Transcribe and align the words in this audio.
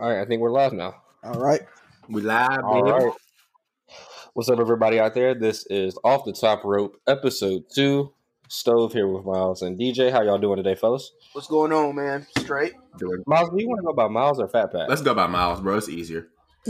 All 0.00 0.08
right, 0.08 0.20
I 0.20 0.24
think 0.24 0.40
we're 0.40 0.50
live 0.50 0.72
now. 0.72 0.94
All 1.22 1.40
right. 1.40 1.60
We 2.08 2.22
live, 2.22 2.60
All 2.64 2.82
baby. 2.82 3.04
right. 3.04 3.12
What's 4.32 4.48
up, 4.48 4.58
everybody 4.58 4.98
out 4.98 5.12
there? 5.14 5.34
This 5.34 5.66
is 5.66 5.98
Off 6.04 6.24
the 6.24 6.32
Top 6.32 6.64
Rope, 6.64 6.96
episode 7.06 7.64
two. 7.74 8.12
Stove 8.48 8.92
here 8.94 9.06
with 9.06 9.24
Miles 9.26 9.62
and 9.62 9.78
DJ. 9.78 10.10
How 10.10 10.22
y'all 10.22 10.38
doing 10.38 10.56
today, 10.56 10.74
fellas? 10.74 11.12
What's 11.32 11.46
going 11.48 11.72
on, 11.72 11.94
man? 11.96 12.26
Straight. 12.38 12.72
Doing- 12.98 13.22
Miles, 13.26 13.50
do 13.50 13.56
you 13.58 13.68
want 13.68 13.80
to 13.80 13.86
go 13.86 13.92
by 13.92 14.08
Miles 14.08 14.40
or 14.40 14.48
Fat 14.48 14.72
Pat? 14.72 14.88
Let's 14.88 15.02
go 15.02 15.14
by 15.14 15.26
miles, 15.26 15.60
bro. 15.60 15.76
It's 15.76 15.88
easier. 15.88 16.28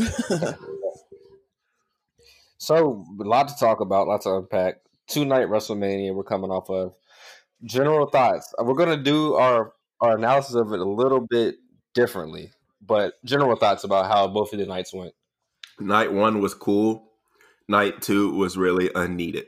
So, 2.62 3.07
a 3.19 3.25
lot 3.25 3.49
to 3.49 3.55
talk 3.59 3.81
about, 3.81 4.07
lots 4.07 4.25
to 4.25 4.35
unpack. 4.37 4.83
Two 5.07 5.25
night 5.25 5.49
WrestleMania 5.49 6.15
we're 6.15 6.23
coming 6.25 6.51
off 6.51 6.69
of. 6.69 6.93
General 7.65 8.07
thoughts. 8.07 8.53
We're 8.62 8.75
going 8.75 8.95
to 8.99 9.03
do 9.03 9.33
our, 9.33 9.73
our 10.03 10.19
analysis 10.19 10.57
of 10.57 10.71
it 10.75 10.79
a 10.79 10.85
little 10.85 11.21
bit 11.27 11.55
differently, 11.95 12.52
but 12.80 13.15
general 13.25 13.57
thoughts 13.57 13.84
about 13.84 14.07
how 14.07 14.29
both 14.29 14.52
of 14.52 14.59
the 14.59 14.66
nights 14.66 14.93
went. 14.93 15.15
Night 15.79 16.12
one 16.12 16.41
was 16.41 16.55
cool. 16.55 17.11
Night 17.69 18.02
two 18.02 18.33
was 18.34 18.57
really 18.57 18.91
unneeded. 18.95 19.47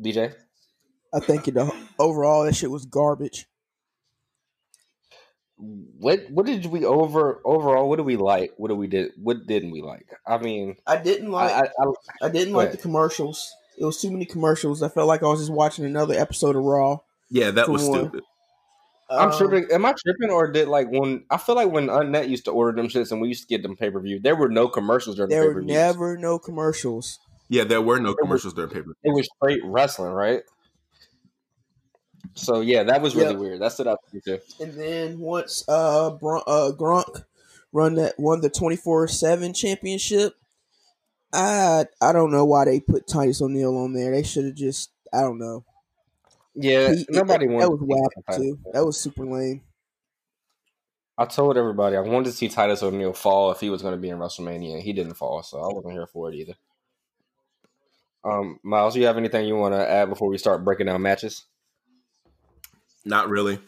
DJ? 0.00 0.34
I 1.14 1.20
think 1.20 1.46
it, 1.48 1.56
overall 1.98 2.44
that 2.44 2.56
shit 2.56 2.70
was 2.70 2.86
garbage. 2.86 3.46
What 5.58 6.28
what 6.30 6.46
did 6.46 6.66
we 6.66 6.84
over 6.84 7.40
overall? 7.44 7.88
What 7.88 7.96
did 7.96 8.06
we 8.06 8.16
like? 8.16 8.52
What 8.56 8.68
did 8.68 8.78
we 8.78 8.88
did? 8.88 9.12
What 9.16 9.46
didn't 9.46 9.70
we 9.70 9.82
like? 9.82 10.08
I 10.26 10.38
mean, 10.38 10.76
I 10.86 10.96
didn't 10.96 11.30
like. 11.30 11.52
I, 11.52 11.68
I, 11.78 12.26
I 12.26 12.28
didn't 12.30 12.54
like 12.54 12.68
ahead. 12.68 12.78
the 12.78 12.82
commercials. 12.82 13.52
It 13.78 13.84
was 13.84 14.00
too 14.00 14.10
many 14.10 14.24
commercials. 14.24 14.82
I 14.82 14.88
felt 14.88 15.06
like 15.06 15.22
I 15.22 15.26
was 15.26 15.40
just 15.40 15.52
watching 15.52 15.84
another 15.84 16.14
episode 16.14 16.56
of 16.56 16.64
Raw. 16.64 16.98
Yeah, 17.30 17.52
that 17.52 17.68
was 17.68 17.88
one. 17.88 18.00
stupid. 18.00 18.24
I'm 19.18 19.30
Um, 19.30 19.36
tripping. 19.38 19.68
Am 19.72 19.84
I 19.84 19.92
tripping 19.92 20.30
or 20.30 20.50
did 20.50 20.68
like 20.68 20.88
when 20.90 21.24
I 21.30 21.36
feel 21.36 21.54
like 21.54 21.70
when 21.70 21.86
Unnet 21.88 22.28
used 22.28 22.44
to 22.46 22.50
order 22.50 22.74
them 22.80 22.88
shits 22.90 23.12
and 23.12 23.20
we 23.20 23.28
used 23.28 23.42
to 23.42 23.48
get 23.48 23.62
them 23.62 23.76
pay 23.76 23.90
per 23.90 24.00
view, 24.00 24.18
there 24.20 24.36
were 24.36 24.48
no 24.48 24.68
commercials 24.68 25.16
during 25.16 25.28
the 25.28 25.34
There 25.36 25.42
pay 25.44 25.48
were 25.48 25.54
per 25.54 25.60
view. 25.62 25.74
never 25.74 26.16
no 26.16 26.38
commercials. 26.38 27.18
Yeah, 27.48 27.64
there 27.64 27.82
were 27.82 28.00
no 28.00 28.14
commercials 28.14 28.54
during 28.54 28.70
pay 28.70 28.78
per 28.80 28.84
view. 28.84 28.94
It 29.04 29.10
was 29.14 29.28
straight 29.36 29.60
wrestling, 29.64 30.12
right? 30.12 30.42
So 32.34 32.60
yeah, 32.60 32.82
that 32.84 33.02
was 33.02 33.14
really 33.14 33.32
Yep. 33.32 33.38
weird. 33.40 33.60
That 33.60 33.72
stood 33.72 33.86
out 33.88 33.98
to 34.08 34.14
me 34.16 34.20
too. 34.24 34.38
And 34.60 34.72
then 34.74 35.18
once 35.18 35.64
uh, 35.68 36.10
Bron- 36.10 36.44
uh 36.46 36.70
Gronk 36.78 37.24
run 37.72 37.94
that 37.96 38.18
won 38.18 38.40
the 38.40 38.48
twenty 38.50 38.76
four 38.76 39.06
seven 39.08 39.52
championship, 39.52 40.34
I 41.32 41.86
I 42.00 42.12
don't 42.12 42.30
know 42.30 42.44
why 42.44 42.64
they 42.64 42.80
put 42.80 43.06
Titus 43.06 43.42
O'Neil 43.42 43.76
on 43.76 43.92
there. 43.92 44.12
They 44.12 44.22
should 44.22 44.44
have 44.46 44.54
just 44.54 44.90
I 45.12 45.20
don't 45.20 45.38
know. 45.38 45.64
Yeah, 46.54 46.92
He- 46.92 47.06
nobody 47.10 47.46
that, 47.46 47.52
wanted. 47.52 47.64
that 47.64 47.70
was 47.70 47.80
to 47.80 47.86
whack 47.86 48.36
too. 48.38 48.58
That 48.72 48.84
was 48.84 49.00
super 49.00 49.24
lame. 49.24 49.62
I 51.18 51.26
told 51.26 51.56
everybody 51.56 51.96
I 51.96 52.00
wanted 52.00 52.26
to 52.26 52.32
see 52.32 52.48
Titus 52.48 52.82
O'Neil 52.82 53.12
fall 53.12 53.52
if 53.52 53.60
he 53.60 53.70
was 53.70 53.82
going 53.82 53.94
to 53.94 54.00
be 54.00 54.08
in 54.08 54.18
WrestleMania, 54.18 54.80
he 54.80 54.92
didn't 54.92 55.14
fall, 55.14 55.42
so 55.42 55.58
I 55.60 55.72
wasn't 55.72 55.92
here 55.92 56.06
for 56.06 56.30
it 56.30 56.34
either. 56.34 56.54
Um, 58.24 58.60
Miles, 58.62 58.96
you 58.96 59.04
have 59.06 59.16
anything 59.18 59.46
you 59.46 59.56
want 59.56 59.74
to 59.74 59.88
add 59.90 60.08
before 60.08 60.28
we 60.28 60.38
start 60.38 60.64
breaking 60.64 60.86
down 60.86 61.02
matches? 61.02 61.44
Not 63.04 63.28
really. 63.28 63.58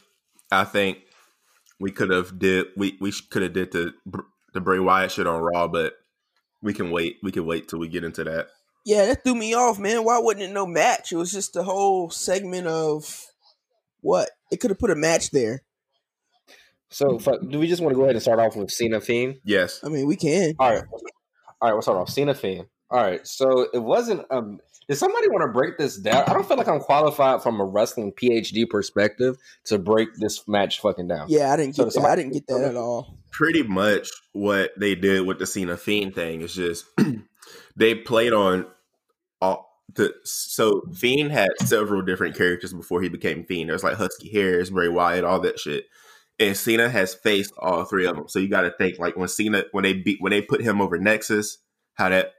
I 0.51 0.65
think 0.65 0.99
we 1.81 1.91
could 1.91 2.11
have 2.11 2.39
did 2.39 2.69
we 2.77 2.97
we 3.01 3.13
could 3.31 3.43
have 3.43 3.53
did 3.53 3.73
the 3.73 3.93
the 4.53 4.61
Bray 4.61 4.79
Wyatt 4.79 5.11
shit 5.11 5.27
on 5.27 5.43
Raw, 5.43 5.67
but 5.69 5.95
we 6.63 6.73
can 6.73 6.91
wait. 6.93 7.19
We 7.23 7.33
can 7.33 7.45
wait 7.47 7.69
till 7.69 7.81
we 7.81 7.89
get 7.89 8.05
into 8.05 8.25
that. 8.25 8.49
Yeah, 8.85 9.07
that 9.07 9.25
threw 9.25 9.35
me 9.35 9.55
off, 9.55 9.79
man. 9.79 10.05
Why 10.05 10.19
wasn't 10.19 10.43
it 10.45 10.51
no 10.53 10.67
match? 10.67 11.11
It 11.13 11.17
was 11.17 11.33
just 11.33 11.57
a 11.57 11.63
whole 11.63 12.11
segment 12.11 12.67
of 12.67 13.25
what? 14.01 14.31
It 14.53 14.59
could 14.61 14.71
have 14.71 14.79
put 14.79 14.91
a 14.91 14.95
match 14.97 15.31
there. 15.31 15.63
So, 16.91 17.19
do 17.19 17.59
we 17.59 17.67
just 17.67 17.83
want 17.83 17.93
to 17.93 17.97
go 17.97 18.03
ahead 18.05 18.15
and 18.15 18.23
start 18.23 18.39
off 18.39 18.55
with 18.57 18.71
Cena 18.71 19.01
Fiend? 19.01 19.37
Yes. 19.45 19.81
I 19.83 19.89
mean, 19.89 20.07
we 20.07 20.17
can. 20.17 20.55
All 20.61 20.71
right, 20.71 20.85
all 21.61 21.69
right, 21.69 21.73
we'll 21.73 21.83
start 21.83 21.99
off 21.99 22.09
Cena 22.11 22.35
Fiend. 22.35 22.67
All 22.91 23.03
right, 23.03 23.27
so 23.27 23.67
it 23.73 23.83
wasn't. 23.83 24.25
Um, 24.31 24.61
did 24.87 24.97
somebody 24.97 25.29
want 25.29 25.43
to 25.43 25.49
break 25.53 25.77
this 25.79 25.97
down? 25.97 26.25
I 26.29 26.35
don't 26.35 26.47
feel 26.47 26.59
like 26.59 26.69
I'm 26.69 26.79
qualified 26.79 27.43
from 27.43 27.59
a 27.59 27.65
wrestling 27.65 28.13
PhD 28.13 28.69
perspective 28.69 29.37
to 29.65 29.79
break 29.79 30.11
this 30.17 30.47
match 30.47 30.81
fucking 30.81 31.09
down. 31.09 31.27
Yeah, 31.31 31.53
I 31.53 31.57
didn't 31.57 31.75
So 31.75 31.85
get 31.85 31.87
that. 31.87 31.93
somebody- 31.95 32.13
I 32.13 32.17
didn't 32.17 32.33
get 32.35 32.47
that 32.49 32.61
at 32.63 32.77
all. 32.77 33.19
pretty 33.33 33.63
much 33.63 34.09
what 34.33 34.73
they 34.79 34.95
did 34.95 35.27
with 35.27 35.39
the 35.39 35.47
Cena 35.47 35.77
Fiend 35.79 36.15
thing 36.15 36.43
is 36.43 36.55
just 36.55 36.85
they 37.77 37.95
played 37.95 38.33
on 38.33 38.67
all 39.41 39.83
the 39.95 40.15
so 40.25 40.83
Fiend 40.95 41.33
had 41.33 41.51
several 41.61 42.03
different 42.03 42.37
characters 42.37 42.73
before 42.73 43.03
he 43.03 43.09
became 43.09 43.45
Fiend. 43.45 43.71
There's 43.71 43.85
like 43.85 43.97
Husky 43.97 44.31
Harris, 44.31 44.71
Bray 44.71 44.89
Wyatt, 44.89 45.25
all 45.25 45.41
that 45.41 45.59
shit. 45.59 45.87
And 46.39 46.57
Cena 46.57 46.89
has 46.89 47.15
faced 47.15 47.53
all 47.59 47.85
three 47.85 48.07
of 48.07 48.17
them. 48.17 48.29
So 48.29 48.41
you 48.41 48.49
got 48.49 48.63
to 48.63 48.71
think 48.73 48.99
like 48.99 49.17
when 49.17 49.29
Cena 49.29 49.65
when 49.73 49.85
they 49.85 49.93
beat 49.93 50.21
when 50.21 50.31
they 50.31 50.43
put 50.43 50.63
him 50.63 50.81
over 50.81 50.99
Nexus, 50.99 51.59
how 51.95 52.09
that 52.09 52.33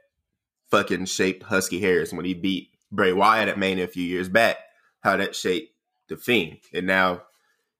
fucking 0.70 1.06
shaped 1.06 1.44
Husky 1.44 1.80
Harris 1.80 2.12
when 2.12 2.24
he 2.24 2.34
beat 2.34 2.70
Bray 2.92 3.12
Wyatt 3.12 3.48
at 3.48 3.58
Mania 3.58 3.84
a 3.84 3.88
few 3.88 4.04
years 4.04 4.28
back, 4.28 4.56
how 5.00 5.16
that 5.16 5.34
shaped 5.34 5.72
the 6.08 6.16
Fiend. 6.16 6.58
And 6.74 6.86
now 6.86 7.22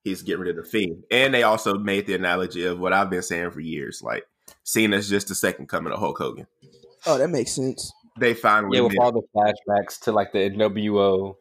he's 0.05 0.23
getting 0.23 0.43
rid 0.43 0.57
of 0.57 0.65
the 0.65 0.71
Fiend. 0.71 1.05
And 1.11 1.35
they 1.35 1.43
also 1.43 1.75
made 1.75 2.07
the 2.07 2.15
analogy 2.15 2.65
of 2.65 2.79
what 2.79 2.93
I've 2.93 3.11
been 3.11 3.23
saying 3.23 3.51
for 3.51 3.61
years, 3.61 4.03
like 4.03 4.25
Cena's 4.65 5.09
just 5.09 5.29
the 5.29 5.35
second 5.35 5.69
coming 5.69 5.93
of 5.93 5.99
Hulk 5.99 6.19
Hogan. 6.19 6.47
Oh, 7.07 7.19
that 7.19 7.29
makes 7.29 7.53
sense. 7.53 7.93
They 8.19 8.35
finally 8.35 8.79
Yeah, 8.79 8.85
with 8.85 8.93
made- 8.93 9.01
all 9.01 9.13
the 9.13 9.23
flashbacks 9.35 10.01
to 10.01 10.13
like 10.13 10.33
the 10.33 10.39
NWO 10.51 11.37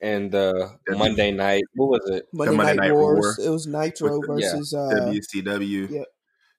and 0.00 0.30
the 0.30 0.70
W- 0.86 0.98
Monday 0.98 1.30
night. 1.30 1.62
What 1.74 1.88
was 1.90 2.10
it? 2.10 2.26
Monday, 2.32 2.54
Monday 2.54 2.74
Night, 2.74 2.88
Night 2.88 2.94
Wars. 2.94 3.36
War. 3.38 3.46
It 3.46 3.50
was 3.50 3.66
Nitro 3.66 4.18
With 4.18 4.28
the- 4.28 4.36
yeah, 4.42 4.50
versus 4.52 4.74
uh, 4.74 4.90
WCW 5.06 5.90
yeah. 5.90 6.02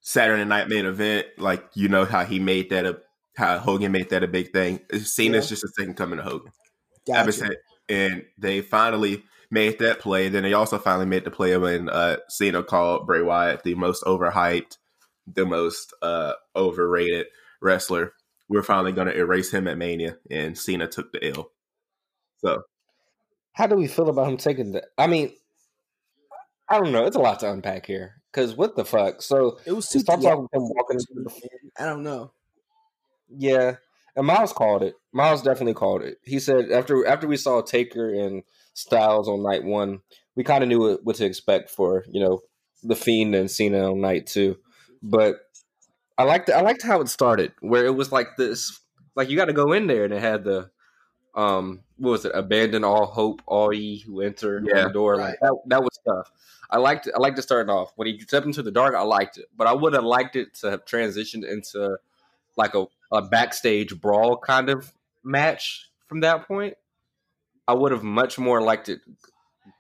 Saturday 0.02 0.46
Night 0.46 0.68
Main 0.68 0.86
Event. 0.86 1.28
Like 1.38 1.64
you 1.76 1.88
know 1.90 2.06
how 2.06 2.24
he 2.26 2.40
made 2.40 2.70
that 2.72 2.86
a 2.86 3.00
how 3.38 3.58
Hogan 3.60 3.92
made 3.92 4.10
that 4.10 4.24
a 4.24 4.28
big 4.28 4.52
thing. 4.52 4.80
Cena's 4.92 5.46
Yeah. 5.46 5.50
just 5.50 5.64
a 5.64 5.68
second 5.78 5.96
coming 5.96 6.18
to 6.18 6.24
Hogan. 6.24 6.52
Gotcha. 7.08 7.52
and 7.88 8.24
they 8.40 8.62
finally 8.62 9.24
made 9.52 9.78
that 9.78 10.00
play. 10.00 10.28
Then 10.28 10.42
they 10.42 10.54
also 10.54 10.80
finally 10.80 11.06
made 11.06 11.24
the 11.24 11.30
play 11.32 11.56
when 11.56 11.88
uh, 11.88 12.18
Cena 12.30 12.64
called 12.64 13.06
Bray 13.06 13.22
Wyatt 13.22 13.62
the 13.64 13.76
most 13.76 14.04
overhyped, 14.06 14.78
the 15.32 15.46
most 15.46 15.94
uh, 16.02 16.34
overrated 16.56 17.28
wrestler. 17.62 18.14
We're 18.48 18.64
finally 18.64 18.92
going 18.92 19.08
to 19.08 19.18
erase 19.18 19.52
him 19.52 19.68
at 19.68 19.78
Mania, 19.78 20.18
and 20.30 20.58
Cena 20.58 20.88
took 20.88 21.12
the 21.12 21.24
L. 21.36 21.52
So 22.38 22.62
How 23.54 23.68
do 23.68 23.76
we 23.76 23.88
feel 23.88 24.10
about 24.10 24.30
him 24.30 24.38
taking 24.38 24.72
the? 24.74 24.84
I 24.98 25.08
mean, 25.08 25.34
I 26.70 26.80
don't 26.80 26.92
know. 26.92 27.06
It's 27.06 27.16
a 27.16 27.20
lot 27.20 27.40
to 27.42 27.52
unpack 27.52 27.86
here. 27.86 28.22
Cause 28.34 28.56
what 28.56 28.76
the 28.76 28.84
fuck? 28.84 29.22
So 29.22 29.60
It 29.66 29.72
was 29.72 29.88
too. 29.88 30.00
start 30.00 30.22
yeah, 30.22 30.32
talking 30.32 30.44
with 30.44 30.54
him 30.54 30.70
walking 30.76 31.00
into 31.00 31.24
the 31.24 31.50
I 31.80 31.86
don't 31.86 32.04
know. 32.04 32.34
Yeah, 33.30 33.78
and 34.16 34.28
Miles 34.28 34.52
called 34.52 34.84
it. 34.84 34.96
Miles 35.14 35.42
definitely 35.42 35.74
called 35.74 36.02
it. 36.02 36.18
He 36.24 36.40
said 36.40 36.70
after 36.72 37.08
after 37.08 37.28
we 37.28 37.38
saw 37.38 37.62
Taker 37.62 38.14
and 38.14 38.44
Styles 38.74 39.30
on 39.30 39.42
night 39.42 39.64
one, 39.64 40.02
we 40.36 40.44
kind 40.44 40.64
of 40.64 40.70
knew 40.70 40.80
what, 40.80 41.06
what 41.06 41.16
to 41.16 41.26
expect 41.26 41.70
for 41.70 42.04
you 42.10 42.20
know 42.22 42.42
the 42.84 42.96
Fiend 42.96 43.36
and 43.36 43.50
Cena 43.50 43.90
on 43.92 44.02
night 44.02 44.28
two. 44.28 44.58
But 45.02 45.38
I 46.18 46.24
liked 46.24 46.50
I 46.50 46.62
liked 46.62 46.82
how 46.84 47.02
it 47.02 47.10
started, 47.10 47.52
where 47.60 47.86
it 47.86 47.96
was 47.96 48.12
like 48.12 48.38
this, 48.38 48.80
like 49.16 49.30
you 49.30 49.36
got 49.36 49.46
to 49.46 49.54
go 49.54 49.74
in 49.74 49.88
there 49.88 50.06
and 50.06 50.14
it 50.14 50.22
had 50.22 50.44
the 50.44 50.70
um 51.36 51.82
what 51.98 52.12
was 52.12 52.26
it? 52.26 52.32
Abandon 52.34 52.84
all 52.84 53.06
hope, 53.06 53.42
all 53.46 53.74
ye 53.74 54.00
who 54.00 54.22
enter 54.22 54.62
Yeah. 54.66 54.86
the 54.86 54.90
door. 54.94 55.18
Like 55.18 55.38
that 55.42 55.56
that 55.68 55.82
was 55.84 56.00
tough. 56.08 56.32
I 56.70 56.78
liked 56.78 57.08
it. 57.08 57.14
I 57.16 57.20
liked 57.20 57.38
it 57.38 57.44
starting 57.44 57.70
off 57.70 57.92
when 57.96 58.08
he 58.08 58.20
stepped 58.20 58.46
into 58.46 58.64
the 58.64 58.72
dark. 58.72 58.96
I 58.96 59.02
liked 59.02 59.38
it, 59.38 59.46
but 59.56 59.68
I 59.68 59.74
would 59.74 59.94
have 59.94 60.04
liked 60.04 60.36
it 60.36 60.54
to 60.56 60.72
have 60.72 60.86
transitioned 60.86 61.48
into 61.50 61.98
like 62.58 62.74
a, 62.74 62.86
a 63.12 63.22
backstage 63.22 64.00
brawl 64.00 64.38
kind 64.38 64.70
of 64.70 64.94
match 65.24 65.90
from 66.08 66.22
that 66.22 66.48
point. 66.48 66.76
I 67.68 67.74
would 67.74 67.92
have 67.92 68.04
much 68.04 68.38
more 68.40 68.62
liked 68.62 68.90
it 68.90 69.02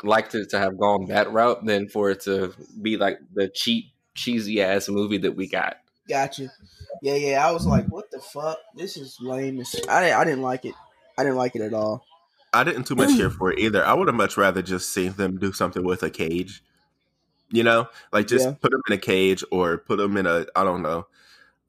liked 0.03 0.35
it 0.35 0.49
to 0.49 0.59
have 0.59 0.77
gone 0.77 1.05
that 1.07 1.31
route 1.31 1.65
than 1.65 1.87
for 1.87 2.09
it 2.09 2.21
to 2.21 2.53
be 2.81 2.97
like 2.97 3.19
the 3.33 3.47
cheap, 3.47 3.85
cheesy 4.15 4.61
ass 4.61 4.89
movie 4.89 5.19
that 5.19 5.35
we 5.35 5.47
got. 5.47 5.77
Gotcha. 6.07 6.51
Yeah, 7.01 7.15
yeah. 7.15 7.47
I 7.47 7.51
was 7.51 7.65
like, 7.65 7.87
what 7.87 8.11
the 8.11 8.19
fuck? 8.19 8.57
This 8.75 8.97
is 8.97 9.17
lame. 9.19 9.61
I 9.89 10.01
didn't. 10.01 10.17
I 10.17 10.23
didn't 10.23 10.41
like 10.41 10.65
it. 10.65 10.75
I 11.17 11.23
didn't 11.23 11.37
like 11.37 11.55
it 11.55 11.61
at 11.61 11.73
all. 11.73 12.05
I 12.53 12.63
didn't 12.63 12.85
too 12.85 12.95
much 12.95 13.17
care 13.17 13.29
for 13.31 13.51
it 13.51 13.59
either. 13.59 13.83
I 13.85 13.93
would 13.93 14.07
have 14.07 14.15
much 14.15 14.37
rather 14.37 14.61
just 14.61 14.91
seen 14.91 15.13
them 15.13 15.37
do 15.37 15.51
something 15.51 15.83
with 15.83 16.03
a 16.03 16.09
cage. 16.09 16.63
You 17.51 17.63
know, 17.63 17.87
like 18.11 18.27
just 18.27 18.45
Yeah. 18.45 18.53
put 18.59 18.71
them 18.71 18.81
in 18.87 18.93
a 18.93 18.97
cage 18.97 19.43
or 19.51 19.77
put 19.77 19.97
them 19.97 20.17
in 20.17 20.25
a 20.25 20.45
I 20.55 20.63
don't 20.63 20.81
know 20.81 21.07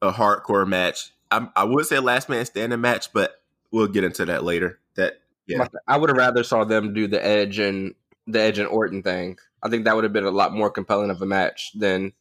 a 0.02 0.12
hardcore 0.12 0.66
match. 0.66 1.12
I, 1.30 1.48
I 1.56 1.64
would 1.64 1.86
say 1.86 1.98
last 1.98 2.28
man 2.28 2.44
standing 2.46 2.80
match, 2.80 3.12
but 3.12 3.40
we'll 3.70 3.88
get 3.88 4.04
into 4.04 4.24
that 4.26 4.44
later. 4.44 4.78
That 4.94 5.20
yeah, 5.46 5.66
I 5.86 5.96
would 5.96 6.08
have 6.10 6.16
rather 6.16 6.44
saw 6.44 6.64
them 6.64 6.94
do 6.94 7.06
the 7.06 7.24
Edge 7.24 7.58
and 7.58 7.94
the 8.26 8.40
Edge 8.40 8.58
and 8.58 8.68
Orton 8.68 9.02
thing. 9.02 9.38
I 9.62 9.68
think 9.68 9.84
that 9.84 9.94
would 9.94 10.04
have 10.04 10.12
been 10.12 10.24
a 10.24 10.30
lot 10.30 10.52
more 10.52 10.70
compelling 10.70 11.10
of 11.10 11.20
a 11.20 11.26
match 11.26 11.72
than 11.74 12.12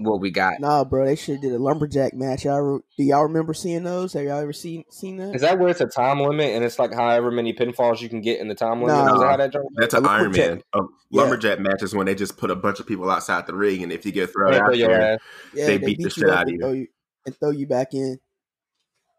what 0.00 0.20
we 0.20 0.30
got. 0.30 0.60
Nah, 0.60 0.84
bro, 0.84 1.04
they 1.04 1.16
should 1.16 1.34
have 1.34 1.42
did 1.42 1.52
a 1.52 1.58
lumberjack 1.58 2.14
match. 2.14 2.44
Y'all, 2.44 2.60
re- 2.60 2.80
do 2.96 3.04
y'all 3.04 3.24
remember 3.24 3.54
seeing 3.54 3.84
those? 3.84 4.12
Have 4.14 4.24
y'all 4.24 4.38
ever 4.38 4.52
seen 4.52 4.84
seen 4.90 5.16
that? 5.18 5.34
Is 5.34 5.42
that 5.42 5.58
where 5.58 5.68
it's 5.68 5.80
a 5.80 5.86
time 5.86 6.20
limit 6.20 6.54
and 6.54 6.64
it's 6.64 6.78
like 6.78 6.92
however 6.92 7.30
many 7.30 7.52
pinfalls 7.52 8.00
you 8.00 8.08
can 8.08 8.20
get 8.20 8.40
in 8.40 8.48
the 8.48 8.54
time 8.54 8.82
limit? 8.82 9.06
No. 9.06 9.14
Is 9.14 9.20
that 9.20 9.30
how 9.30 9.36
that? 9.36 9.70
That's 9.76 9.94
an 9.94 10.04
A 10.04 10.08
Iron 10.08 10.32
Man. 10.32 10.62
A 10.74 10.80
Yeah. 11.10 11.22
lumberjack 11.22 11.60
match 11.60 11.82
is 11.82 11.94
when 11.94 12.06
they 12.06 12.14
just 12.14 12.36
put 12.36 12.50
a 12.50 12.56
bunch 12.56 12.80
of 12.80 12.86
people 12.86 13.10
outside 13.10 13.46
the 13.46 13.54
ring, 13.54 13.82
and 13.82 13.92
if 13.92 14.04
you 14.06 14.12
get 14.12 14.32
thrown 14.32 14.54
Yeah, 14.54 14.64
out 14.64 14.72
there, 14.72 15.18
yeah, 15.54 15.66
they 15.66 15.78
beat 15.78 15.98
the 15.98 16.04
you 16.04 16.10
shit 16.10 16.28
up 16.28 16.40
out 16.40 16.48
of 16.48 16.54
you. 16.54 16.68
you 16.72 16.86
and 17.26 17.36
throw 17.36 17.50
you 17.50 17.66
back 17.66 17.94
in. 17.94 18.18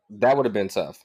That 0.10 0.36
would 0.36 0.46
have 0.46 0.54
been 0.54 0.68
tough. 0.68 1.04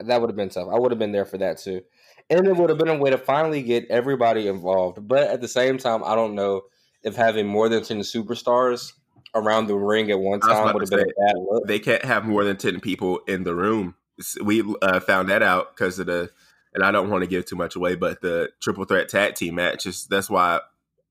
That 0.00 0.20
would 0.20 0.30
have 0.30 0.36
been 0.36 0.48
tough. 0.48 0.68
I 0.72 0.78
would 0.78 0.90
have 0.90 0.98
been 0.98 1.12
there 1.12 1.24
for 1.24 1.38
that 1.38 1.58
too. 1.58 1.82
And 2.30 2.46
it 2.46 2.56
would 2.56 2.70
have 2.70 2.78
been 2.78 2.88
a 2.88 2.96
way 2.96 3.10
to 3.10 3.18
finally 3.18 3.62
get 3.62 3.86
everybody 3.90 4.48
involved. 4.48 5.06
But 5.06 5.24
at 5.24 5.40
the 5.40 5.48
same 5.48 5.78
time, 5.78 6.02
I 6.02 6.14
don't 6.14 6.34
know 6.34 6.62
if 7.04 7.14
having 7.16 7.46
more 7.46 7.68
than 7.68 7.84
10 7.84 8.00
superstars 8.00 8.92
around 9.34 9.66
the 9.66 9.74
ring 9.74 10.10
at 10.10 10.18
one 10.18 10.40
time 10.40 10.72
would 10.72 10.82
have 10.82 10.90
been 10.90 11.00
a 11.00 11.26
bad 11.26 11.36
look. 11.36 11.66
they 11.66 11.78
can't 11.78 12.04
have 12.04 12.24
more 12.24 12.44
than 12.44 12.56
10 12.56 12.80
people 12.80 13.18
in 13.26 13.44
the 13.44 13.54
room. 13.54 13.94
We 14.42 14.62
uh, 14.80 15.00
found 15.00 15.28
that 15.28 15.42
out 15.42 15.74
because 15.76 15.98
of 15.98 16.06
the, 16.06 16.30
and 16.72 16.84
I 16.84 16.90
don't 16.92 17.10
want 17.10 17.22
to 17.22 17.26
give 17.28 17.44
too 17.44 17.56
much 17.56 17.76
away, 17.76 17.94
but 17.96 18.20
the 18.20 18.50
triple 18.60 18.84
threat 18.84 19.08
tag 19.08 19.34
team 19.34 19.56
matches. 19.56 20.06
That's 20.08 20.30
why 20.30 20.60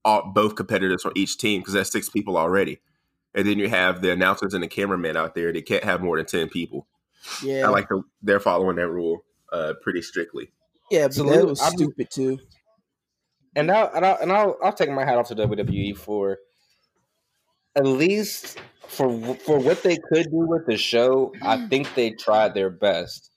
all, 0.05 0.31
both 0.33 0.55
competitors 0.55 1.01
from 1.03 1.13
each 1.15 1.37
team, 1.37 1.61
because 1.61 1.73
that's 1.73 1.91
six 1.91 2.09
people 2.09 2.37
already. 2.37 2.79
And 3.35 3.47
then 3.47 3.59
you 3.59 3.67
have 3.69 4.01
the 4.01 4.11
announcers 4.11 4.53
and 4.53 4.63
the 4.63 4.67
cameramen 4.67 5.17
out 5.17 5.35
there. 5.35 5.51
They 5.51 5.61
can't 5.61 5.83
have 5.83 6.01
more 6.01 6.17
than 6.17 6.25
10 6.25 6.49
people. 6.49 6.87
Yeah, 7.43 7.65
I 7.65 7.69
like 7.69 7.89
the, 7.89 8.03
they're 8.21 8.39
following 8.39 8.75
that 8.77 8.89
rule 8.89 9.23
uh, 9.51 9.73
pretty 9.81 10.01
strictly. 10.01 10.51
yeah, 10.91 11.07
but 11.07 11.13
Salute. 11.13 11.35
that 11.35 11.47
was 11.47 11.61
I'm- 11.61 11.73
stupid 11.73 12.09
too. 12.09 12.39
And 13.55 13.67
now, 13.67 13.89
and 13.93 14.05
I'll, 14.05 14.17
and 14.19 14.31
I'll, 14.31 14.57
I'll 14.63 14.73
take 14.73 14.89
my 14.89 15.05
hat 15.05 15.17
off 15.17 15.27
to 15.27 15.35
WWE 15.35 15.95
for 15.95 16.39
at 17.75 17.85
least 17.85 18.59
for 18.87 19.35
for 19.35 19.59
what 19.59 19.83
they 19.83 19.97
could 19.97 20.25
do 20.25 20.37
with 20.37 20.65
the 20.65 20.77
show. 20.77 21.33
I 21.41 21.67
think 21.69 21.93
they 21.95 22.11
tried 22.11 22.53
their 22.53 22.69
best. 22.69 23.31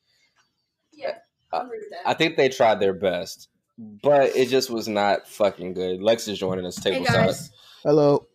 Yeah, 0.92 1.14
I 1.52 1.58
that. 1.58 2.00
I 2.06 2.14
think 2.14 2.36
they 2.36 2.48
tried 2.48 2.80
their 2.80 2.94
best, 2.94 3.48
but 3.78 4.34
it 4.36 4.48
just 4.48 4.70
was 4.70 4.88
not 4.88 5.28
fucking 5.28 5.74
good. 5.74 6.02
Lex 6.02 6.28
is 6.28 6.38
joining 6.38 6.66
us 6.66 6.82
hey 6.82 6.92
table 6.92 7.06
guys, 7.06 7.50
Hello. 7.82 8.26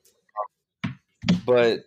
but 1.45 1.85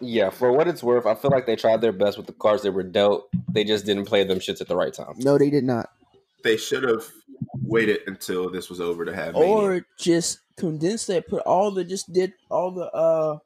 yeah, 0.00 0.30
for 0.30 0.52
what 0.52 0.66
it's 0.66 0.82
worth, 0.82 1.06
I 1.06 1.14
feel 1.14 1.30
like 1.30 1.46
they 1.46 1.56
tried 1.56 1.80
their 1.80 1.92
best 1.92 2.16
with 2.16 2.26
the 2.26 2.32
cards 2.32 2.62
they 2.62 2.70
were 2.70 2.82
dealt. 2.82 3.28
They 3.52 3.64
just 3.64 3.84
didn't 3.84 4.06
play 4.06 4.24
them 4.24 4.38
shits 4.38 4.60
at 4.60 4.68
the 4.68 4.76
right 4.76 4.92
time. 4.92 5.14
No, 5.18 5.38
they 5.38 5.50
did 5.50 5.64
not. 5.64 5.90
They 6.42 6.56
should 6.56 6.84
have 6.84 7.04
waited 7.62 8.00
until 8.06 8.50
this 8.50 8.68
was 8.68 8.80
over 8.80 9.04
to 9.04 9.14
have 9.14 9.34
Mania. 9.34 9.48
Or 9.48 9.86
just 9.98 10.40
condensed 10.56 11.06
that. 11.08 11.28
Put 11.28 11.42
all 11.42 11.70
the 11.70 11.84
just 11.84 12.12
did 12.12 12.32
all 12.50 12.72
the 12.72 12.90
uh 12.90 13.38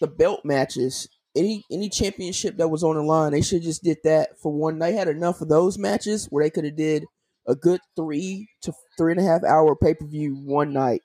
the 0.00 0.06
belt 0.06 0.44
matches. 0.44 1.08
Any 1.36 1.64
any 1.70 1.88
championship 1.88 2.56
that 2.56 2.68
was 2.68 2.82
on 2.82 2.96
the 2.96 3.02
line, 3.02 3.32
they 3.32 3.42
should 3.42 3.62
just 3.62 3.84
did 3.84 3.98
that 4.04 4.38
for 4.40 4.52
one. 4.52 4.78
They 4.78 4.92
had 4.94 5.08
enough 5.08 5.40
of 5.40 5.48
those 5.48 5.78
matches 5.78 6.26
where 6.26 6.44
they 6.44 6.50
could 6.50 6.64
have 6.64 6.76
did 6.76 7.04
a 7.46 7.54
good 7.54 7.80
three 7.96 8.48
to 8.62 8.72
three 8.98 9.12
and 9.12 9.20
a 9.20 9.24
half 9.24 9.44
hour 9.44 9.76
pay 9.76 9.94
per 9.94 10.06
view 10.06 10.34
one 10.36 10.72
night 10.72 11.02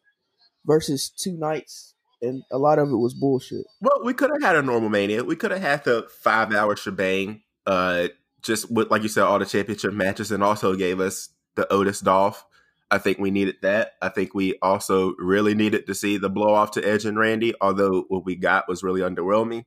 versus 0.65 1.09
two 1.09 1.38
nights, 1.38 1.94
and 2.21 2.44
a 2.51 2.57
lot 2.57 2.79
of 2.79 2.89
it 2.89 2.95
was 2.95 3.13
bullshit. 3.13 3.65
Well, 3.81 4.03
we 4.03 4.13
could 4.13 4.31
have 4.31 4.41
had 4.41 4.56
a 4.56 4.63
normal 4.63 4.89
mania. 4.89 5.23
We 5.23 5.35
could 5.35 5.51
have 5.51 5.62
had 5.62 5.83
the 5.83 6.07
five 6.21 6.53
hour 6.53 6.75
shebang, 6.75 7.44
uh, 7.65 8.07
just 8.45 8.71
with 8.71 8.92
like 8.92 9.01
you 9.01 9.09
said, 9.09 9.24
all 9.24 9.39
the 9.39 9.45
championship 9.45 9.92
matches, 9.92 10.31
and 10.31 10.44
also 10.44 10.75
gave 10.75 11.00
us 11.00 11.30
the 11.56 11.71
Otis 11.74 12.00
Dolph. 12.00 12.45
I 12.92 13.00
think 13.00 13.18
we 13.18 13.31
needed 13.31 13.56
that. 13.63 13.94
I 14.01 14.09
think 14.09 14.36
we 14.36 14.57
also 14.62 15.15
really 15.18 15.56
needed 15.56 15.88
to 15.88 15.95
see 15.95 16.18
the 16.18 16.30
blow 16.30 16.53
off 16.53 16.71
to 16.71 16.88
Edge 16.88 17.06
and 17.06 17.18
Randy, 17.18 17.56
although 17.59 18.06
what 18.07 18.24
we 18.24 18.36
got 18.36 18.69
was 18.69 18.83
really 18.83 19.01
underwhelming. 19.01 19.65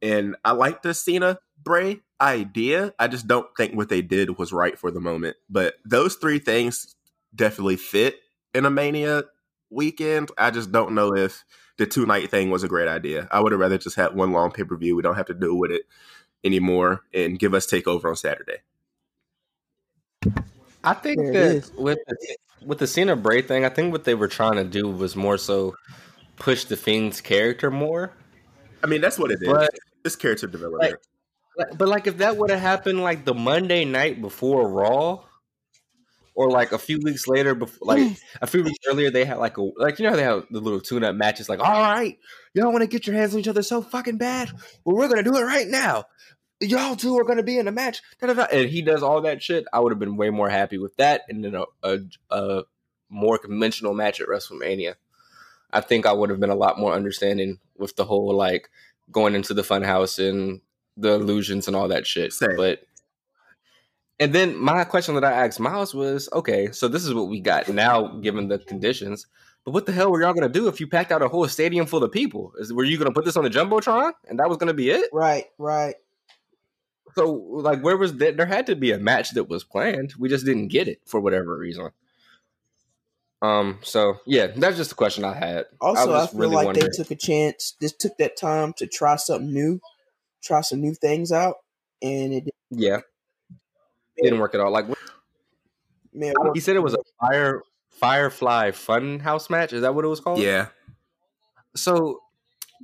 And 0.00 0.36
I 0.44 0.52
like 0.52 0.82
the 0.82 0.94
Cena 0.94 1.38
Bray 1.60 2.00
idea. 2.20 2.94
I 2.98 3.08
just 3.08 3.26
don't 3.26 3.48
think 3.56 3.74
what 3.74 3.88
they 3.88 4.02
did 4.02 4.38
was 4.38 4.52
right 4.52 4.78
for 4.78 4.92
the 4.92 5.00
moment. 5.00 5.36
But 5.50 5.74
those 5.84 6.14
three 6.14 6.38
things 6.38 6.94
definitely 7.34 7.76
fit 7.76 8.20
in 8.54 8.64
a 8.64 8.70
Mania 8.70 9.24
weekend. 9.70 10.30
I 10.38 10.52
just 10.52 10.70
don't 10.70 10.94
know 10.94 11.16
if 11.16 11.44
the 11.78 11.86
two 11.86 12.06
night 12.06 12.30
thing 12.30 12.50
was 12.50 12.62
a 12.62 12.68
great 12.68 12.88
idea. 12.88 13.26
I 13.32 13.40
would 13.40 13.50
have 13.50 13.60
rather 13.60 13.78
just 13.78 13.96
had 13.96 14.14
one 14.14 14.30
long 14.30 14.52
pay 14.52 14.62
per 14.62 14.76
view. 14.76 14.94
We 14.94 15.02
don't 15.02 15.16
have 15.16 15.26
to 15.26 15.34
deal 15.34 15.58
with 15.58 15.72
it 15.72 15.82
anymore 16.46 17.02
and 17.12 17.38
give 17.38 17.52
us 17.54 17.66
takeover 17.66 18.04
on 18.06 18.16
Saturday. 18.16 18.58
I 20.84 20.94
think 20.94 21.18
There 21.18 21.28
it 21.30 21.32
that 21.32 21.56
is. 21.56 21.72
with 21.72 21.98
the, 22.06 22.36
with 22.64 22.78
the 22.78 22.86
Cena 22.86 23.16
Bray 23.16 23.42
thing, 23.42 23.64
I 23.64 23.68
think 23.68 23.92
what 23.92 24.04
they 24.04 24.14
were 24.14 24.28
trying 24.28 24.54
to 24.54 24.64
do 24.64 24.88
was 24.88 25.16
more 25.16 25.36
so 25.38 25.74
push 26.36 26.64
the 26.64 26.76
Fiend's 26.76 27.20
character 27.20 27.70
more. 27.70 28.12
I 28.82 28.86
mean, 28.86 29.00
that's 29.00 29.18
what 29.18 29.30
it 29.30 29.38
is. 29.42 29.48
But 29.48 29.70
This 30.04 30.16
character 30.16 30.46
development. 30.46 30.92
Like- 31.58 31.78
But 31.78 31.88
like 31.88 32.06
if 32.06 32.18
that 32.18 32.36
would 32.36 32.50
have 32.50 32.60
happened 32.60 33.02
like 33.02 33.24
the 33.24 33.32
Monday 33.34 33.84
night 33.84 34.20
before 34.20 34.68
Raw, 34.68 35.24
or 36.34 36.50
like 36.50 36.72
a 36.72 36.78
few 36.78 36.98
weeks 37.02 37.26
later, 37.26 37.54
before 37.54 37.78
like 37.96 38.18
a 38.42 38.46
few 38.46 38.62
weeks 38.62 38.76
earlier, 38.86 39.10
they 39.10 39.24
had 39.24 39.38
like 39.38 39.56
a 39.56 39.62
like 39.62 39.98
you 39.98 40.04
know 40.04 40.10
how 40.10 40.16
they 40.16 40.22
have 40.22 40.44
the 40.50 40.60
little 40.60 40.80
tune-up 40.82 41.14
matches. 41.16 41.48
Like, 41.48 41.60
all 41.60 41.80
right, 41.80 42.18
y'all 42.52 42.70
want 42.70 42.82
to 42.82 42.86
get 42.86 43.06
your 43.06 43.16
hands 43.16 43.32
on 43.32 43.40
each 43.40 43.48
other 43.48 43.62
so 43.62 43.80
fucking 43.80 44.18
bad, 44.18 44.50
well, 44.84 44.96
we're 44.96 45.08
gonna 45.08 45.22
do 45.22 45.34
it 45.36 45.42
right 45.44 45.66
now. 45.66 46.04
Y'all 46.60 46.96
two 46.96 47.18
are 47.18 47.24
gonna 47.24 47.42
be 47.42 47.58
in 47.58 47.68
a 47.68 47.72
match, 47.72 48.00
da, 48.20 48.28
da, 48.28 48.34
da. 48.34 48.46
and 48.50 48.68
he 48.70 48.80
does 48.80 49.02
all 49.02 49.20
that 49.20 49.42
shit. 49.42 49.66
I 49.72 49.80
would 49.80 49.92
have 49.92 49.98
been 49.98 50.16
way 50.16 50.30
more 50.30 50.48
happy 50.48 50.78
with 50.78 50.96
that, 50.96 51.22
and 51.28 51.44
then 51.44 51.54
a, 51.54 51.64
a, 51.82 51.98
a 52.30 52.62
more 53.10 53.38
conventional 53.38 53.94
match 53.94 54.20
at 54.20 54.28
WrestleMania. 54.28 54.94
I 55.72 55.80
think 55.80 56.06
I 56.06 56.12
would 56.12 56.30
have 56.30 56.40
been 56.40 56.50
a 56.50 56.54
lot 56.54 56.78
more 56.78 56.92
understanding 56.92 57.58
with 57.76 57.96
the 57.96 58.04
whole 58.04 58.34
like 58.34 58.70
going 59.10 59.34
into 59.34 59.54
the 59.54 59.62
funhouse 59.62 60.18
and 60.18 60.60
the 60.96 61.14
illusions 61.14 61.66
and 61.66 61.76
all 61.76 61.88
that 61.88 62.06
shit. 62.06 62.32
Same. 62.32 62.56
But 62.56 62.80
and 64.18 64.34
then 64.34 64.56
my 64.56 64.84
question 64.84 65.14
that 65.16 65.24
I 65.24 65.32
asked 65.32 65.60
Miles 65.60 65.94
was, 65.94 66.28
okay, 66.32 66.72
so 66.72 66.88
this 66.88 67.04
is 67.04 67.12
what 67.12 67.28
we 67.28 67.40
got 67.40 67.68
now, 67.68 68.08
given 68.18 68.48
the 68.48 68.58
conditions. 68.58 69.26
But 69.64 69.72
what 69.72 69.84
the 69.84 69.92
hell 69.92 70.10
were 70.10 70.22
y'all 70.22 70.32
gonna 70.32 70.48
do 70.48 70.68
if 70.68 70.80
you 70.80 70.86
packed 70.86 71.12
out 71.12 71.22
a 71.22 71.28
whole 71.28 71.46
stadium 71.48 71.86
full 71.86 72.02
of 72.02 72.12
people? 72.12 72.52
Is 72.58 72.72
were 72.72 72.84
you 72.84 72.96
gonna 72.98 73.12
put 73.12 73.24
this 73.24 73.36
on 73.36 73.44
the 73.44 73.50
jumbotron 73.50 74.12
and 74.28 74.38
that 74.38 74.48
was 74.48 74.58
gonna 74.58 74.74
be 74.74 74.90
it? 74.90 75.10
Right, 75.12 75.46
right. 75.58 75.96
So 77.16 77.32
like, 77.32 77.80
where 77.80 77.96
was 77.96 78.16
that? 78.18 78.36
There 78.36 78.46
had 78.46 78.66
to 78.66 78.76
be 78.76 78.92
a 78.92 78.98
match 78.98 79.30
that 79.32 79.44
was 79.48 79.64
planned. 79.64 80.14
We 80.18 80.28
just 80.28 80.44
didn't 80.44 80.68
get 80.68 80.86
it 80.86 81.00
for 81.06 81.18
whatever 81.18 81.56
reason. 81.56 81.90
Um. 83.42 83.78
So 83.82 84.18
yeah, 84.26 84.48
that's 84.48 84.76
just 84.76 84.90
the 84.90 84.96
question 84.96 85.24
I 85.24 85.34
had. 85.34 85.66
Also, 85.80 86.02
I, 86.12 86.18
was 86.20 86.30
feel 86.30 86.40
really 86.40 86.54
like 86.56 86.66
wondering- 86.66 86.86
they 86.90 86.96
took 86.96 87.10
a 87.10 87.16
chance. 87.16 87.74
Just 87.80 87.98
took 88.00 88.16
that 88.18 88.36
time 88.36 88.72
to 88.74 88.86
try 88.86 89.16
something 89.16 89.52
new, 89.52 89.80
try 90.42 90.60
some 90.60 90.80
new 90.80 90.94
things 90.94 91.32
out, 91.32 91.56
and 92.02 92.32
it 92.34 92.48
Yeah, 92.70 93.00
didn't 94.22 94.38
work 94.38 94.54
at 94.54 94.60
all. 94.60 94.70
Like 94.70 94.86
man, 96.12 96.34
he 96.54 96.60
said, 96.60 96.76
it 96.76 96.82
was 96.82 96.94
a 96.94 96.98
fire 97.20 97.62
Firefly 97.90 98.72
Fun 98.72 99.20
House 99.20 99.48
match. 99.48 99.72
Is 99.72 99.80
that 99.82 99.94
what 99.94 100.04
it 100.04 100.08
was 100.08 100.20
called? 100.20 100.38
yeah. 100.40 100.68
So 101.74 102.20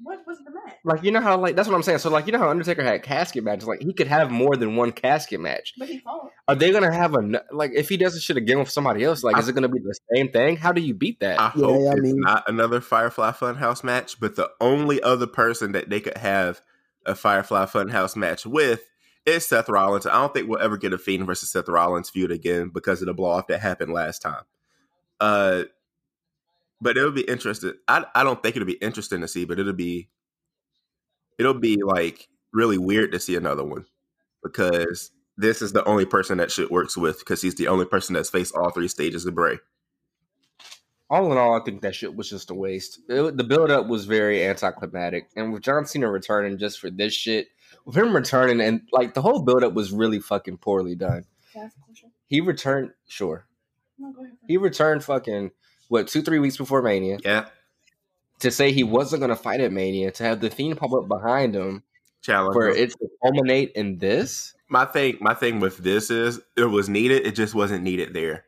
what 0.02 0.20
was 0.26 0.38
the 0.44 0.50
match? 0.50 0.74
like 0.84 1.02
you 1.02 1.10
know 1.10 1.20
how 1.20 1.36
like 1.38 1.56
that's 1.56 1.68
what 1.68 1.74
I'm 1.74 1.82
saying. 1.82 1.98
So 1.98 2.10
like 2.10 2.26
you 2.26 2.32
know 2.32 2.38
how 2.38 2.48
Undertaker 2.50 2.82
had 2.82 3.02
casket 3.02 3.44
matches. 3.44 3.66
Like 3.68 3.80
he 3.82 3.92
could 3.92 4.06
have 4.06 4.30
more 4.30 4.56
than 4.56 4.76
one 4.76 4.92
casket 4.92 5.40
match. 5.40 5.74
But 5.78 5.88
he 5.88 5.98
fought. 5.98 6.30
Are 6.48 6.54
they 6.54 6.72
gonna 6.72 6.92
have 6.92 7.14
a 7.14 7.42
like 7.52 7.72
if 7.74 7.88
he 7.88 7.96
does 7.96 8.14
this 8.14 8.22
shit 8.22 8.36
again 8.36 8.58
with 8.58 8.70
somebody 8.70 9.04
else? 9.04 9.22
Like 9.22 9.38
is 9.38 9.48
it 9.48 9.54
gonna 9.54 9.68
be 9.68 9.78
the 9.80 9.98
same 10.14 10.30
thing? 10.30 10.56
How 10.56 10.72
do 10.72 10.80
you 10.80 10.94
beat 10.94 11.20
that? 11.20 11.38
I 11.40 11.52
Yeah, 11.54 11.66
hope 11.66 11.88
I 11.88 11.94
it's 11.96 12.14
not 12.14 12.48
another 12.48 12.80
Firefly 12.80 13.32
Funhouse 13.32 13.84
match, 13.84 14.18
but 14.20 14.36
the 14.36 14.50
only 14.60 15.02
other 15.02 15.26
person 15.26 15.72
that 15.72 15.90
they 15.90 16.00
could 16.00 16.16
have 16.16 16.60
a 17.06 17.14
Firefly 17.14 17.66
Funhouse 17.66 18.16
match 18.16 18.46
with 18.46 18.88
is 19.24 19.46
Seth 19.46 19.68
Rollins. 19.68 20.06
I 20.06 20.12
don't 20.12 20.34
think 20.34 20.48
we'll 20.48 20.60
ever 20.60 20.76
get 20.76 20.92
a 20.92 20.98
Fiend 20.98 21.26
versus 21.26 21.50
Seth 21.50 21.68
Rollins 21.68 22.10
feud 22.10 22.32
again 22.32 22.70
because 22.72 23.02
of 23.02 23.06
the 23.06 23.14
blow 23.14 23.30
off 23.30 23.46
that 23.48 23.60
happened 23.60 23.92
last 23.92 24.20
time. 24.20 24.42
Uh, 25.20 25.64
but 26.82 26.96
it'll 26.96 27.12
be 27.12 27.22
interesting. 27.22 27.74
I 27.88 28.04
I 28.14 28.24
don't 28.24 28.42
think 28.42 28.56
it'll 28.56 28.66
be 28.66 28.72
interesting 28.74 29.20
to 29.22 29.28
see, 29.28 29.44
but 29.44 29.58
it'll 29.58 29.72
be 29.72 30.08
it'll 31.38 31.54
be 31.54 31.82
like 31.82 32.28
really 32.52 32.78
weird 32.78 33.12
to 33.12 33.20
see 33.20 33.36
another 33.36 33.64
one 33.64 33.84
because 34.42 35.10
this 35.38 35.62
is 35.62 35.72
the 35.72 35.84
only 35.84 36.04
person 36.04 36.38
that 36.38 36.50
shit 36.50 36.70
works 36.70 36.96
with 36.96 37.18
because 37.20 37.40
he's 37.40 37.54
the 37.54 37.68
only 37.68 37.86
person 37.86 38.14
that's 38.14 38.28
faced 38.30 38.54
all 38.54 38.70
three 38.70 38.88
stages 38.88 39.24
of 39.24 39.34
Bray. 39.34 39.58
all 41.08 41.30
in 41.32 41.38
all, 41.38 41.58
I 41.60 41.64
think 41.64 41.82
that 41.82 41.94
shit 41.94 42.14
was 42.14 42.28
just 42.28 42.50
a 42.50 42.54
waste. 42.54 43.00
It- 43.08 43.36
the 43.36 43.44
build 43.44 43.70
up 43.70 43.86
was 43.86 44.04
very 44.06 44.44
anticlimactic, 44.44 45.28
and 45.36 45.52
with 45.52 45.62
John 45.62 45.84
Cena 45.86 46.10
returning 46.10 46.58
just 46.58 46.78
for 46.80 46.90
this 46.90 47.12
shit, 47.14 47.48
with 47.84 47.96
him 47.96 48.14
returning 48.14 48.60
and 48.60 48.82
like 48.92 49.14
the 49.14 49.22
whole 49.22 49.42
build 49.42 49.64
up 49.64 49.74
was 49.74 49.92
really 49.92 50.20
fucking 50.20 50.58
poorly 50.58 50.94
done. 50.94 51.24
Can 51.52 51.62
I 51.62 51.64
ask 51.66 51.76
a 51.76 51.84
question? 51.84 52.10
He 52.28 52.40
returned, 52.40 52.92
sure, 53.08 53.46
No, 53.98 54.12
go 54.12 54.22
ahead. 54.22 54.36
he 54.48 54.56
returned 54.56 55.04
fucking 55.04 55.50
what 55.92 56.08
two 56.08 56.22
three 56.22 56.38
weeks 56.38 56.56
before 56.56 56.80
Mania 56.82 57.18
Yeah, 57.22 57.46
to 58.40 58.50
say 58.50 58.72
he 58.72 58.82
wasn't 58.82 59.20
gonna 59.20 59.36
fight 59.36 59.60
at 59.60 59.72
Mania 59.72 60.10
to 60.12 60.24
have 60.24 60.40
the 60.40 60.50
Fiend 60.50 60.78
pop 60.78 60.92
up 60.92 61.06
behind 61.06 61.54
him 61.54 61.82
challenge. 62.22 62.54
for 62.54 62.68
it 62.68 62.90
to 62.92 63.08
culminate 63.22 63.72
in 63.74 63.98
this. 63.98 64.54
my 64.68 64.84
thing 64.86 65.18
my 65.20 65.34
thing 65.34 65.60
with 65.60 65.76
this 65.78 66.10
is 66.10 66.40
it 66.56 66.64
was 66.64 66.88
needed 66.88 67.26
it 67.26 67.34
just 67.34 67.54
wasn't 67.54 67.82
needed 67.84 68.14
there 68.14 68.44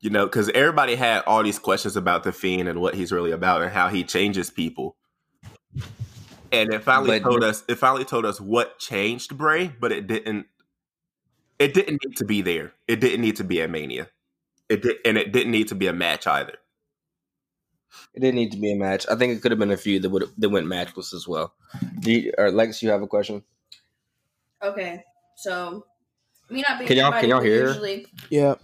you 0.00 0.08
know 0.10 0.24
because 0.26 0.48
everybody 0.50 0.94
had 0.94 1.22
all 1.26 1.42
these 1.42 1.58
questions 1.58 1.96
about 1.96 2.22
the 2.24 2.32
fiend 2.32 2.68
and 2.68 2.80
what 2.80 2.94
he's 2.94 3.12
really 3.12 3.30
about 3.32 3.60
and 3.62 3.70
how 3.72 3.88
he 3.88 4.02
changes 4.04 4.48
people 4.50 4.96
and 6.52 6.72
it 6.72 6.82
finally 6.82 7.18
But- 7.18 7.28
told 7.28 7.44
us 7.44 7.62
it 7.68 7.74
finally 7.76 8.04
told 8.04 8.24
us 8.24 8.40
what 8.40 8.78
changed 8.78 9.36
Bray, 9.36 9.68
but 9.80 9.90
it 9.92 10.06
didn't. 10.06 10.46
It 11.58 11.74
didn't 11.74 12.00
need 12.04 12.16
to 12.18 12.24
be 12.24 12.40
there. 12.42 12.72
It 12.86 13.00
didn't 13.00 13.20
need 13.20 13.36
to 13.36 13.44
be 13.44 13.60
at 13.62 13.68
Mania. 13.70 14.08
It 14.68 14.82
did, 14.82 14.96
and 15.04 15.16
it 15.16 15.32
didn't 15.32 15.52
need 15.52 15.68
to 15.68 15.74
be 15.74 15.86
a 15.86 15.92
match 15.92 16.26
either. 16.26 16.54
It 18.14 18.20
didn't 18.20 18.34
need 18.36 18.52
to 18.52 18.58
be 18.58 18.72
a 18.72 18.76
match. 18.76 19.06
I 19.10 19.14
think 19.14 19.32
it 19.32 19.42
could 19.42 19.52
have 19.52 19.58
been 19.58 19.70
a 19.70 19.76
few 19.76 20.00
that 20.00 20.10
would 20.10 20.24
that 20.38 20.48
went 20.48 20.66
matchless 20.66 21.14
as 21.14 21.26
well. 21.28 21.54
Do 22.00 22.12
you, 22.12 22.32
or 22.36 22.50
Lex, 22.50 22.82
you 22.82 22.90
have 22.90 23.02
a 23.02 23.06
question? 23.06 23.42
Okay, 24.62 25.04
so 25.36 25.86
me 26.50 26.64
not 26.66 26.78
being 26.78 26.88
Can 26.88 26.96
y'all- 26.96 27.12
can 27.12 27.28
y'all 27.28 27.40
hear? 27.42 27.68
Usually, 27.68 28.06
Yeah. 28.30 28.54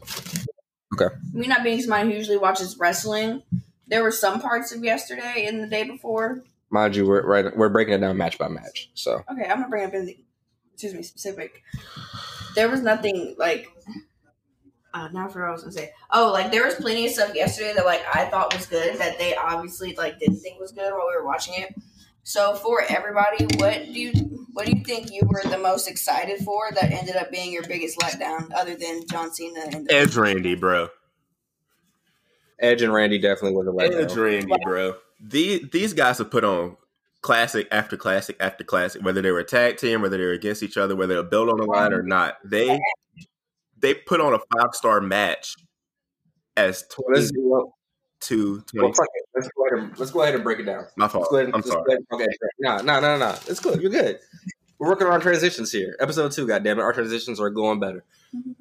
Okay. 0.95 1.15
Me 1.33 1.47
not 1.47 1.63
being 1.63 1.81
somebody 1.81 2.11
who 2.11 2.17
usually 2.17 2.37
watches 2.37 2.77
wrestling, 2.79 3.43
there 3.87 4.03
were 4.03 4.11
some 4.11 4.41
parts 4.41 4.73
of 4.73 4.85
yesterday 4.85 5.47
and 5.47 5.63
the 5.63 5.67
day 5.67 5.85
before. 5.85 6.43
Mind 6.71 6.97
you, 6.97 7.07
we're 7.07 7.23
right. 7.27 7.57
We're 7.57 7.69
breaking 7.71 7.95
it 7.95 7.99
down 7.99 8.17
match 8.17 8.39
by 8.39 8.49
match. 8.49 8.91
So 8.95 9.23
Okay, 9.31 9.45
I'm 9.45 9.59
gonna 9.59 9.69
bring 9.69 9.85
up 9.85 9.95
anything. 9.95 10.25
Excuse 10.75 10.95
me, 10.95 11.03
specific. 11.03 11.63
There 12.55 12.69
was 12.69 12.81
nothing 12.81 13.35
like. 13.39 13.69
Uh, 14.95 15.09
now 15.13 15.27
for 15.27 15.41
what 15.41 15.49
I 15.49 15.53
was 15.53 15.63
gonna 15.63 15.73
say. 15.73 15.93
Oh, 16.11 16.31
like 16.33 16.53
there 16.53 16.65
was 16.65 16.75
plenty 16.75 17.07
of 17.07 17.13
stuff 17.13 17.35
yesterday 17.35 17.73
that 17.75 17.87
like 17.87 18.03
I 18.13 18.27
thought 18.27 18.55
was 18.55 18.67
good 18.67 18.99
that 18.99 19.19
they 19.19 19.35
obviously 19.35 19.95
like 19.95 20.19
didn't 20.19 20.41
think 20.41 20.61
was 20.61 20.73
good 20.73 20.93
while 20.93 21.07
we 21.09 21.17
were 21.17 21.27
watching 21.27 21.55
it. 21.55 21.75
So 22.25 22.55
for 22.55 22.85
everybody, 22.89 23.47
what 23.57 23.87
do 23.87 24.01
you 24.01 24.13
what 24.53 24.67
do 24.67 24.73
you 24.73 24.85
think 24.85 25.11
you 25.11 25.23
were 25.25 25.43
the 25.45 25.59
most 25.59 25.89
excited 25.89 26.41
for 26.41 26.71
that 26.73 26.93
ended 26.93 27.17
up 27.17 27.31
being 27.31 27.53
your 27.53 27.67
biggest 27.67 27.99
letdown, 27.99 28.51
other 28.55 28.77
than 28.77 29.03
John 29.11 29.33
Cena 29.33 29.61
and 29.73 29.87
the 29.87 29.95
Edge 29.95 30.15
Randy, 30.17 30.55
bro. 30.55 30.89
Edge 32.61 32.83
and 32.83 32.93
Randy 32.93 33.19
definitely 33.19 33.57
was 33.57 33.67
a 33.67 33.85
Edge 33.85 34.11
letdown. 34.11 34.25
Randy, 34.25 34.55
bro. 34.63 34.95
These 35.21 35.71
these 35.73 35.95
guys 35.95 36.19
have 36.19 36.31
put 36.31 36.45
on 36.45 36.77
classic 37.23 37.67
after 37.71 37.97
classic 37.97 38.37
after 38.41 38.63
classic, 38.63 39.03
whether 39.03 39.23
they 39.23 39.31
were 39.31 39.41
a 39.41 39.45
tag 39.45 39.79
team, 39.79 40.03
whether 40.03 40.19
they 40.19 40.25
were 40.25 40.33
against 40.33 40.63
each 40.63 40.77
other, 40.77 40.95
whether 40.95 41.15
they're 41.15 41.25
a 41.25 41.29
belt 41.29 41.49
on 41.49 41.57
the 41.57 41.65
line 41.65 41.93
or 41.93 42.03
not. 42.03 42.37
They 42.45 42.79
they 43.83 43.93
put 43.95 44.21
on 44.21 44.33
a 44.33 44.39
five 44.39 44.71
star 44.75 45.01
match 45.03 45.55
as 46.57 46.85
twenty 46.89 47.21
Let's, 47.21 47.33
well, 47.37 47.77
to 48.21 48.55
well, 48.75 48.83
twenty. 48.83 48.95
fuck 48.95 49.07
it. 49.15 49.25
Let's 49.35 49.49
go 49.57 49.67
ahead 49.67 49.79
and 49.91 49.99
let's 49.99 50.11
go 50.11 50.23
ahead 50.23 50.35
and 50.35 50.45
break 50.45 50.59
it 50.61 50.65
down. 50.65 50.87
My 50.97 51.05
Let's 51.05 51.13
fault. 51.15 51.29
go 51.31 51.37
ahead. 51.37 51.47
and- 51.47 51.55
I'm 51.55 51.61
let's 51.61 51.71
go 51.71 51.77
sorry. 51.77 51.85
ahead 51.93 51.99
and- 52.11 52.21
Okay, 52.23 52.33
no, 52.61 52.77
no, 52.79 53.01
no, 53.01 53.19
no. 53.19 53.35
It's 53.49 53.61
good. 53.61 53.81
You're 53.83 53.91
good. 53.91 54.19
We're 54.79 54.89
working 54.89 55.07
on 55.07 55.21
transitions 55.21 55.71
here. 55.71 55.97
Episode 56.01 56.33
two, 56.33 56.47
goddamn 56.47 56.79
it, 56.79 56.83
our 56.83 56.93
transitions 56.93 57.39
are 57.41 57.51
going 57.51 57.79
better. 57.79 58.03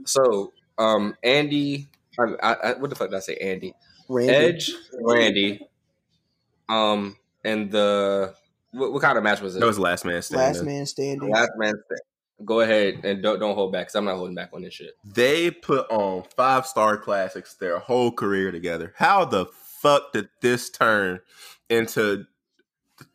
So, 0.05 0.53
um, 0.77 1.15
Andy, 1.23 1.87
I, 2.19 2.23
I, 2.43 2.53
I, 2.53 2.73
what 2.73 2.89
the 2.89 2.95
fuck 2.95 3.09
did 3.09 3.17
I 3.17 3.21
say? 3.21 3.35
Andy, 3.37 3.73
Randy. 4.09 4.33
Edge, 4.33 4.71
Randy, 4.93 5.67
um, 6.69 7.17
and 7.43 7.71
the 7.71 8.35
what, 8.71 8.93
what 8.93 9.01
kind 9.01 9.17
of 9.17 9.23
match 9.23 9.41
was 9.41 9.55
it? 9.55 9.59
That 9.59 9.65
was 9.65 9.79
last 9.79 10.05
man 10.05 10.21
standing. 10.21 10.47
Last 10.47 10.63
man 10.63 10.85
standing. 10.85 11.29
Last 11.29 11.51
man. 11.57 11.69
Stand. 11.85 12.01
Go 12.45 12.61
ahead 12.61 13.01
and 13.03 13.21
don't 13.21 13.39
don't 13.39 13.55
hold 13.55 13.71
back 13.71 13.87
because 13.87 13.95
I'm 13.95 14.05
not 14.05 14.15
holding 14.17 14.35
back 14.35 14.51
on 14.53 14.61
this 14.61 14.73
shit. 14.73 14.95
They 15.03 15.51
put 15.51 15.89
on 15.89 16.23
five 16.35 16.65
star 16.65 16.97
classics 16.97 17.55
their 17.55 17.79
whole 17.79 18.11
career 18.11 18.51
together. 18.51 18.93
How 18.97 19.25
the 19.25 19.45
fuck 19.81 20.13
did 20.13 20.29
this 20.41 20.69
turn 20.69 21.19
into 21.69 22.25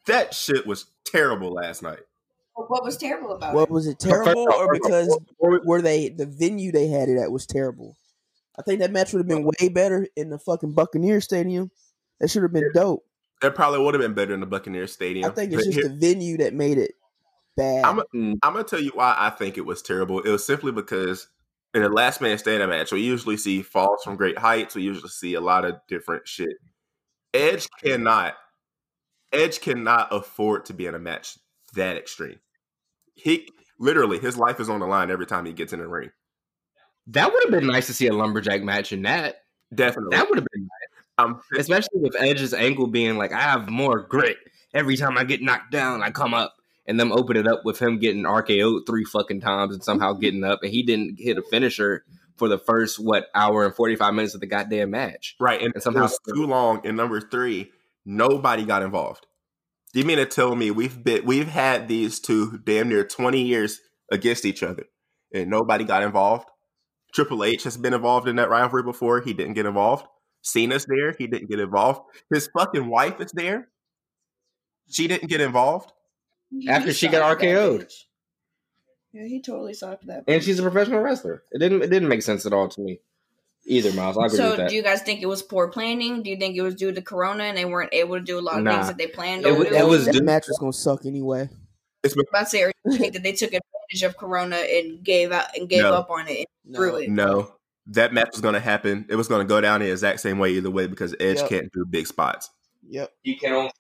that 0.06 0.34
shit 0.34 0.66
was 0.66 0.86
terrible 1.04 1.52
last 1.52 1.82
night. 1.82 2.00
what 2.54 2.84
was 2.84 2.96
terrible 2.96 3.32
about 3.32 3.52
it? 3.52 3.56
What 3.56 3.68
it? 3.68 3.70
was 3.70 3.86
it 3.86 3.98
terrible 3.98 4.48
or 4.52 4.72
because 4.72 5.18
were 5.40 5.82
they 5.82 6.08
the 6.08 6.26
venue 6.26 6.72
they 6.72 6.88
had 6.88 7.08
it 7.08 7.18
at 7.18 7.30
was 7.30 7.46
terrible? 7.46 7.96
I 8.58 8.62
think 8.62 8.80
that 8.80 8.90
match 8.90 9.12
would 9.12 9.20
have 9.20 9.28
been 9.28 9.44
way 9.44 9.68
better 9.68 10.06
in 10.16 10.30
the 10.30 10.38
fucking 10.38 10.72
Buccaneer 10.72 11.20
Stadium. 11.20 11.70
That 12.20 12.30
should 12.30 12.42
have 12.42 12.52
been 12.52 12.70
dope. 12.74 13.04
That 13.42 13.54
probably 13.54 13.80
would 13.80 13.92
have 13.92 14.00
been 14.00 14.14
better 14.14 14.32
in 14.32 14.40
the 14.40 14.46
Buccaneer 14.46 14.86
Stadium. 14.86 15.30
I 15.30 15.34
think 15.34 15.52
it's 15.52 15.66
just 15.66 15.78
here- 15.78 15.88
the 15.88 15.94
venue 15.94 16.38
that 16.38 16.54
made 16.54 16.78
it 16.78 16.94
bad. 17.56 17.84
I'm, 17.84 17.98
Mm, 18.14 18.38
I'm 18.42 18.52
gonna 18.52 18.64
tell 18.64 18.80
you 18.80 18.92
why 18.94 19.14
I 19.18 19.30
think 19.30 19.58
it 19.58 19.66
was 19.66 19.82
terrible. 19.82 20.20
It 20.20 20.30
was 20.30 20.44
simply 20.44 20.72
because 20.72 21.28
in 21.74 21.82
a 21.82 21.88
last 21.88 22.20
man 22.20 22.38
standing 22.38 22.68
match, 22.68 22.92
we 22.92 23.00
usually 23.02 23.36
see 23.36 23.62
falls 23.62 24.02
from 24.04 24.16
great 24.16 24.38
heights. 24.38 24.74
We 24.74 24.82
usually 24.82 25.08
see 25.10 25.34
a 25.34 25.40
lot 25.40 25.64
of 25.64 25.76
different 25.88 26.26
shit. 26.28 26.56
Edge 27.34 27.68
cannot, 27.82 28.34
Edge 29.32 29.60
cannot 29.60 30.08
afford 30.12 30.64
to 30.66 30.74
be 30.74 30.86
in 30.86 30.94
a 30.94 30.98
match 30.98 31.38
that 31.74 31.96
extreme. 31.96 32.38
He 33.14 33.48
literally 33.78 34.18
his 34.18 34.36
life 34.38 34.60
is 34.60 34.68
on 34.70 34.80
the 34.80 34.86
line 34.86 35.10
every 35.10 35.26
time 35.26 35.46
he 35.46 35.52
gets 35.52 35.72
in 35.72 35.80
the 35.80 35.88
ring. 35.88 36.10
that 37.08 37.32
would 37.32 37.42
have 37.44 37.52
been 37.52 37.66
nice 37.66 37.86
to 37.86 37.94
see 37.94 38.06
a 38.08 38.12
lumberjack 38.12 38.62
match 38.62 38.92
in 38.92 39.02
that. 39.02 39.42
Definitely, 39.74 40.16
That 40.16 40.28
would 40.28 40.38
have 40.38 40.46
been 40.52 40.68
I'm 41.18 41.40
especially 41.58 42.00
with 42.00 42.14
Edge's 42.20 42.52
angle 42.54 42.86
being 42.86 43.16
like, 43.16 43.32
I 43.32 43.40
have 43.40 43.68
more 43.70 44.00
grit. 44.00 44.36
Every 44.74 44.96
time 44.96 45.16
I 45.16 45.24
get 45.24 45.40
knocked 45.42 45.70
down, 45.72 46.02
I 46.02 46.10
come 46.10 46.34
up. 46.34 46.55
And 46.88 47.00
them 47.00 47.10
open 47.12 47.36
it 47.36 47.46
up 47.48 47.62
with 47.64 47.80
him 47.80 47.98
getting 47.98 48.22
RKO'd 48.22 48.86
three 48.86 49.04
fucking 49.04 49.40
times 49.40 49.74
and 49.74 49.82
somehow 49.82 50.12
getting 50.20 50.44
up. 50.44 50.60
And 50.62 50.70
he 50.70 50.82
didn't 50.84 51.18
hit 51.18 51.36
a 51.38 51.42
finisher 51.42 52.04
for 52.36 52.48
the 52.48 52.58
first, 52.58 52.98
what, 52.98 53.26
hour 53.34 53.64
and 53.64 53.74
45 53.74 54.14
minutes 54.14 54.34
of 54.34 54.40
the 54.40 54.46
goddamn 54.46 54.90
match. 54.90 55.34
right, 55.40 55.60
and 55.60 55.72
And 55.74 55.82
somehow 55.82 56.06
somehow- 56.06 56.14
it 56.26 56.32
was 56.32 56.36
too 56.36 56.46
long. 56.46 56.86
And 56.86 56.96
number 56.96 57.20
three, 57.20 57.72
nobody 58.04 58.64
got 58.64 58.82
involved. 58.82 59.26
Do 59.92 60.00
you 60.00 60.06
mean 60.06 60.18
to 60.18 60.26
tell 60.26 60.54
me 60.54 60.70
we've 60.70 61.02
been 61.02 61.24
we've 61.24 61.48
had 61.48 61.88
these 61.88 62.20
two 62.20 62.58
damn 62.64 62.88
near 62.90 63.02
twenty 63.04 63.42
years 63.42 63.80
against 64.12 64.44
each 64.44 64.62
other, 64.62 64.84
and 65.32 65.48
nobody 65.48 65.84
got 65.84 66.02
involved? 66.02 66.46
Triple 67.14 67.42
H 67.44 67.62
has 67.64 67.78
been 67.78 67.94
involved 67.94 68.28
in 68.28 68.36
that 68.36 68.50
rivalry 68.50 68.82
before. 68.82 69.22
He 69.22 69.32
didn't 69.32 69.54
get 69.54 69.64
involved. 69.64 70.04
Cena's 70.42 70.84
there. 70.84 71.14
He 71.18 71.26
didn't 71.26 71.48
get 71.48 71.60
involved. 71.60 72.00
His 72.30 72.46
fucking 72.56 72.86
wife 72.88 73.20
is 73.20 73.32
there. 73.32 73.68
She 74.90 75.08
didn't 75.08 75.28
get 75.30 75.40
involved. 75.40 75.92
After 76.68 76.92
she 76.92 77.08
got 77.08 77.28
sucked, 77.28 77.42
RKO'd. 77.42 77.92
Yeah, 79.12 79.24
he 79.26 79.40
totally 79.40 79.74
sucked 79.74 80.06
that. 80.06 80.24
And 80.28 80.42
she's 80.42 80.58
a 80.58 80.62
professional 80.62 81.00
wrestler. 81.00 81.42
It 81.52 81.58
didn't 81.58 81.82
it 81.82 81.88
didn't 81.90 82.08
make 82.08 82.22
sense 82.22 82.44
at 82.46 82.52
all 82.52 82.68
to 82.68 82.80
me. 82.80 83.00
Either, 83.68 83.92
Miles. 83.94 84.16
I 84.16 84.26
agree 84.26 84.38
with 84.38 84.50
So, 84.50 84.56
that. 84.56 84.68
do 84.70 84.76
you 84.76 84.82
guys 84.82 85.02
think 85.02 85.22
it 85.22 85.26
was 85.26 85.42
poor 85.42 85.66
planning? 85.68 86.22
Do 86.22 86.30
you 86.30 86.36
think 86.36 86.54
it 86.56 86.62
was 86.62 86.76
due 86.76 86.92
to 86.92 87.02
Corona 87.02 87.44
and 87.44 87.58
they 87.58 87.64
weren't 87.64 87.92
able 87.92 88.14
to 88.16 88.20
do 88.20 88.38
a 88.38 88.40
lot 88.40 88.58
of 88.58 88.64
Nah. 88.64 88.74
things 88.74 88.86
that 88.88 88.96
they 88.98 89.08
planned 89.08 89.44
It 89.44 89.52
on 89.52 89.58
was- 89.58 89.68
doing? 89.68 89.80
it 89.80 89.86
was- 89.86 90.04
that 90.06 90.22
match 90.22 90.46
was 90.46 90.58
gonna 90.58 90.72
suck 90.72 91.04
anyway. 91.04 91.48
It's 92.04 92.14
been, 92.14 92.24
about 92.30 92.44
to 92.44 92.50
say, 92.50 92.72
you 92.84 92.96
think 92.96 93.14
that 93.14 93.24
they 93.24 93.32
took 93.32 93.48
advantage 93.48 94.02
of 94.04 94.16
Corona 94.16 94.56
and 94.56 95.02
gave 95.02 95.32
out 95.32 95.46
and 95.56 95.68
gave 95.68 95.82
No. 95.82 95.94
up 95.94 96.10
on 96.10 96.28
it 96.28 96.46
and 96.64 96.76
threw 96.76 96.96
it. 96.96 97.10
no. 97.10 97.52
That 97.88 98.12
match 98.12 98.30
was 98.32 98.40
going 98.40 98.54
to 98.54 98.60
happen. 98.60 99.06
It 99.08 99.14
was 99.16 99.28
going 99.28 99.40
to 99.46 99.48
go 99.48 99.60
down 99.60 99.78
the 99.80 99.90
exact 99.90 100.18
same 100.20 100.38
way 100.40 100.50
either 100.50 100.70
way 100.70 100.86
because 100.88 101.14
Edge 101.20 101.38
Yep. 101.38 101.48
can't 101.48 101.72
do 101.72 101.84
big 101.88 102.06
spots. 102.08 102.50
Yep. 102.88 103.12
he 103.22 103.34
can 103.36 103.52
only 103.52 103.70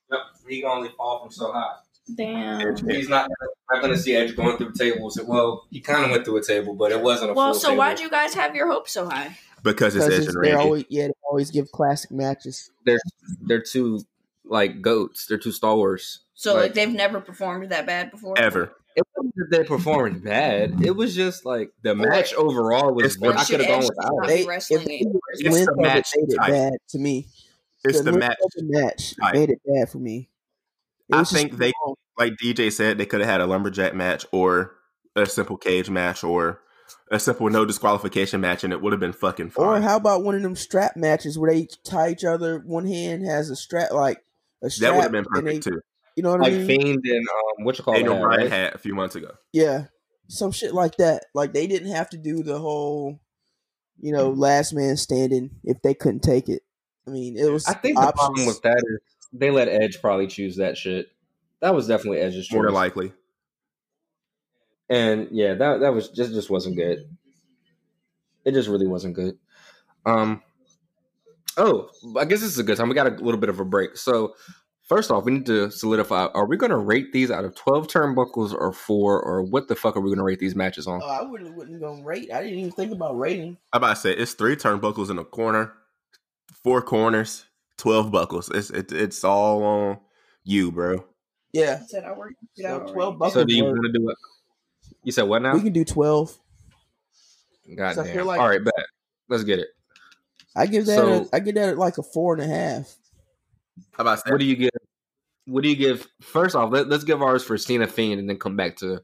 he 0.48 0.60
can 0.62 0.70
only 0.70 0.88
fall 0.96 1.20
from 1.22 1.30
so 1.30 1.52
high. 1.52 1.76
Damn. 2.14 2.76
He's 2.88 3.08
not 3.08 3.28
not 3.70 3.82
gonna 3.82 3.96
see 3.98 4.14
Edge 4.14 4.36
going 4.36 4.56
through 4.58 4.72
tables. 4.72 5.18
Well, 5.26 5.66
he 5.70 5.80
kind 5.80 6.04
of 6.04 6.10
went 6.10 6.24
through 6.24 6.36
a 6.36 6.42
table, 6.42 6.74
but 6.74 6.92
it 6.92 7.00
wasn't 7.00 7.30
a 7.32 7.34
Well, 7.34 7.52
full 7.52 7.60
so 7.60 7.68
table. 7.68 7.78
why'd 7.78 8.00
you 8.00 8.10
guys 8.10 8.34
have 8.34 8.54
your 8.54 8.70
hopes 8.70 8.92
so 8.92 9.08
high? 9.08 9.36
Because 9.62 9.96
it's 9.96 10.04
Because 10.04 10.18
Edge 10.20 10.26
it's, 10.26 10.34
and 10.34 10.44
they 10.44 10.50
Randy. 10.50 10.64
always 10.64 10.84
yeah 10.88 11.06
they 11.08 11.12
always 11.28 11.50
give 11.50 11.70
classic 11.72 12.10
matches. 12.12 12.70
they're 12.84 13.00
they're 13.42 13.62
two 13.62 14.00
like 14.44 14.80
goats. 14.82 15.26
They're 15.26 15.38
two 15.38 15.50
stalwarts. 15.52 16.20
So 16.34 16.52
like, 16.54 16.62
Like- 16.62 16.74
they've 16.74 16.92
never 16.92 17.20
performed 17.20 17.70
that 17.70 17.86
bad 17.86 18.10
before. 18.12 18.38
Ever. 18.38 18.72
It 18.94 19.04
wasn't 19.14 19.34
that 19.36 19.48
they 19.58 19.64
performed 19.64 20.22
bad. 20.24 20.82
It 20.82 20.92
was 20.96 21.14
just 21.14 21.44
like 21.44 21.72
the 21.82 21.94
match 21.94 22.32
overall 22.34 22.94
was. 22.94 23.16
It's. 23.16 23.22
I 23.22 23.44
could 23.44 23.60
have 23.60 23.68
gone 23.68 23.80
without 23.80 24.14
not 24.16 24.24
it. 24.24 24.28
They, 24.28 24.42
be 24.42 24.48
wrestling 24.48 24.84
they 24.86 24.94
anymore. 25.00 25.20
It's 25.32 25.52
went 25.52 25.66
the 25.66 25.72
it 25.72 25.82
match 25.82 26.12
made 26.16 26.32
it 26.32 26.38
bad 26.38 26.72
to 26.90 26.98
me. 26.98 27.26
It's 27.84 28.00
the 28.00 28.12
length 28.12 28.20
match. 28.20 28.38
of 28.42 28.50
the 28.56 28.64
match 28.80 29.14
type. 29.20 29.34
made 29.34 29.50
it 29.50 29.60
bad 29.66 29.90
for 29.90 29.98
me. 29.98 30.30
It 31.08 31.14
I 31.16 31.24
think 31.24 31.52
too 31.52 31.56
they- 31.56 31.72
long. 31.84 31.94
Like 32.18 32.32
DJ 32.42 32.72
said, 32.72 32.96
they 32.96 33.04
could 33.04 33.20
have 33.20 33.28
had 33.28 33.40
a 33.42 33.46
lumberjack 33.46 33.94
match 33.94 34.24
or 34.32 34.74
a 35.14 35.26
simple 35.26 35.58
cage 35.58 35.90
match 35.90 36.24
or 36.24 36.60
a 37.10 37.20
simple 37.20 37.50
no 37.50 37.66
disqualification 37.66 38.40
match, 38.40 38.64
and 38.64 38.72
it 38.72 38.80
would 38.80 38.92
have 38.94 39.00
been 39.00 39.12
fucking 39.12 39.50
fun. 39.50 39.66
Or 39.66 39.80
how 39.82 39.96
about 39.96 40.24
one 40.24 40.34
of 40.34 40.40
them 40.42 40.56
strap 40.56 40.96
matches 40.96 41.38
where 41.38 41.52
they 41.52 41.68
tie 41.84 42.08
each 42.10 42.24
other? 42.24 42.60
One 42.60 42.86
hand 42.86 43.26
has 43.26 43.50
a 43.50 43.56
strap, 43.56 43.92
like 43.92 44.24
a 44.62 44.70
strap. 44.70 44.92
that 44.92 44.96
would 44.96 45.02
have 45.02 45.12
been 45.12 45.26
and 45.34 45.46
they- 45.46 45.50
perfect 45.58 45.64
too. 45.64 45.80
You 46.16 46.22
know 46.22 46.30
what 46.30 46.40
Like 46.40 46.54
I 46.54 46.56
mean? 46.56 46.66
Like 46.66 46.80
Fiend 46.80 47.04
and 47.04 47.28
um, 47.28 47.64
what 47.66 47.76
you 47.76 47.84
call 47.84 47.92
Daniel 47.92 48.14
that? 48.14 48.22
Bryan 48.22 48.40
right? 48.40 48.50
had 48.50 48.74
a 48.74 48.78
few 48.78 48.94
months 48.94 49.14
ago. 49.14 49.32
Yeah, 49.52 49.88
some 50.28 50.50
shit 50.52 50.72
like 50.72 50.96
that. 50.96 51.26
Like 51.34 51.52
they 51.52 51.66
didn't 51.66 51.90
have 51.92 52.08
to 52.10 52.16
do 52.16 52.42
the 52.42 52.58
whole, 52.58 53.20
you 54.00 54.12
know, 54.12 54.30
last 54.30 54.72
man 54.72 54.96
standing 54.96 55.50
if 55.64 55.82
they 55.82 55.92
couldn't 55.92 56.22
take 56.22 56.48
it. 56.48 56.62
I 57.06 57.10
mean, 57.10 57.36
it 57.36 57.52
was. 57.52 57.66
I 57.66 57.74
think 57.74 57.96
the 57.98 58.04
options. 58.04 58.18
problem 58.18 58.46
with 58.46 58.62
that 58.62 58.78
is 58.78 58.98
they 59.38 59.50
let 59.50 59.68
Edge 59.68 60.00
probably 60.00 60.26
choose 60.26 60.56
that 60.56 60.76
shit. 60.76 61.08
That 61.60 61.74
was 61.74 61.86
definitely 61.86 62.18
Edge's 62.20 62.50
More 62.52 62.62
choice. 62.62 62.68
than 62.68 62.74
likely. 62.74 63.12
and 64.88 65.28
yeah, 65.30 65.54
that 65.54 65.80
that 65.80 65.92
was 65.94 66.08
just 66.10 66.32
just 66.32 66.50
wasn't 66.50 66.76
good. 66.76 67.08
It 68.44 68.52
just 68.52 68.68
really 68.68 68.86
wasn't 68.86 69.14
good. 69.14 69.38
Um. 70.04 70.42
Oh, 71.56 71.88
I 72.18 72.26
guess 72.26 72.40
this 72.40 72.50
is 72.50 72.58
a 72.58 72.62
good 72.62 72.76
time. 72.76 72.88
We 72.88 72.94
got 72.94 73.06
a 73.06 73.16
little 73.24 73.40
bit 73.40 73.48
of 73.48 73.58
a 73.60 73.64
break. 73.64 73.96
So, 73.96 74.34
first 74.82 75.10
off, 75.10 75.24
we 75.24 75.32
need 75.32 75.46
to 75.46 75.70
solidify: 75.70 76.26
Are 76.26 76.46
we 76.46 76.56
going 76.58 76.70
to 76.70 76.76
rate 76.76 77.12
these 77.12 77.30
out 77.30 77.44
of 77.46 77.54
twelve 77.56 77.88
turnbuckles 77.88 78.52
or 78.54 78.72
four, 78.72 79.20
or 79.22 79.42
what 79.42 79.66
the 79.66 79.74
fuck 79.74 79.96
are 79.96 80.00
we 80.00 80.10
going 80.10 80.18
to 80.18 80.24
rate 80.24 80.38
these 80.38 80.54
matches 80.54 80.86
on? 80.86 81.00
Oh, 81.02 81.08
I 81.08 81.22
wouldn't 81.22 81.56
wouldn't 81.56 81.80
go 81.80 82.00
rate. 82.02 82.30
I 82.32 82.42
didn't 82.42 82.58
even 82.58 82.72
think 82.72 82.92
about 82.92 83.18
rating. 83.18 83.56
I'm 83.72 83.78
about 83.78 83.94
to 83.94 84.00
say 84.00 84.12
it's 84.12 84.34
three 84.34 84.54
turnbuckles 84.54 85.08
in 85.10 85.18
a 85.18 85.24
corner, 85.24 85.72
four 86.62 86.82
corners, 86.82 87.45
twelve 87.78 88.10
buckles. 88.10 88.50
It's 88.54 88.70
it, 88.70 88.92
it's 88.92 89.24
all 89.24 89.62
on 89.62 89.98
you, 90.44 90.70
bro. 90.72 91.04
Yeah, 91.52 91.80
I 91.82 91.86
said 91.86 92.04
I 92.04 92.12
work. 92.12 92.34
Get 92.56 92.64
So 92.66 92.74
out 92.74 92.88
12 92.92 92.96
already. 92.96 93.18
bucks. 93.18 93.34
So 93.34 93.44
do 93.44 93.54
you 93.54 93.64
work. 93.64 93.72
want 93.74 93.86
to 93.92 93.98
do 93.98 94.10
it? 94.10 94.16
You 95.04 95.12
said 95.12 95.22
what 95.22 95.42
now? 95.42 95.54
we 95.54 95.62
can 95.62 95.72
do 95.72 95.84
twelve. 95.84 96.36
God 97.76 97.94
so 97.94 98.02
I 98.02 98.06
damn. 98.06 98.26
like- 98.26 98.40
All 98.40 98.48
right, 98.48 98.62
bet. 98.62 98.74
Let's 99.28 99.44
get 99.44 99.58
it. 99.58 99.68
I 100.54 100.66
give 100.66 100.86
that. 100.86 100.96
So- 100.96 101.28
a, 101.32 101.36
I 101.36 101.40
give 101.40 101.54
that 101.56 101.78
like 101.78 101.98
a 101.98 102.02
four 102.02 102.34
and 102.34 102.42
a 102.42 102.46
half. 102.46 102.94
How 103.92 104.02
about 104.02 104.24
that? 104.24 104.30
What 104.30 104.40
do 104.40 104.46
you 104.46 104.56
give? 104.56 104.70
What 105.46 105.62
do 105.62 105.68
you 105.68 105.76
give? 105.76 106.06
First 106.20 106.56
off, 106.56 106.72
let, 106.72 106.88
let's 106.88 107.04
give 107.04 107.22
ours 107.22 107.44
for 107.44 107.56
Cena 107.58 107.86
Fiend, 107.86 108.18
and 108.20 108.28
then 108.28 108.36
come 108.38 108.56
back 108.56 108.76
to 108.78 109.00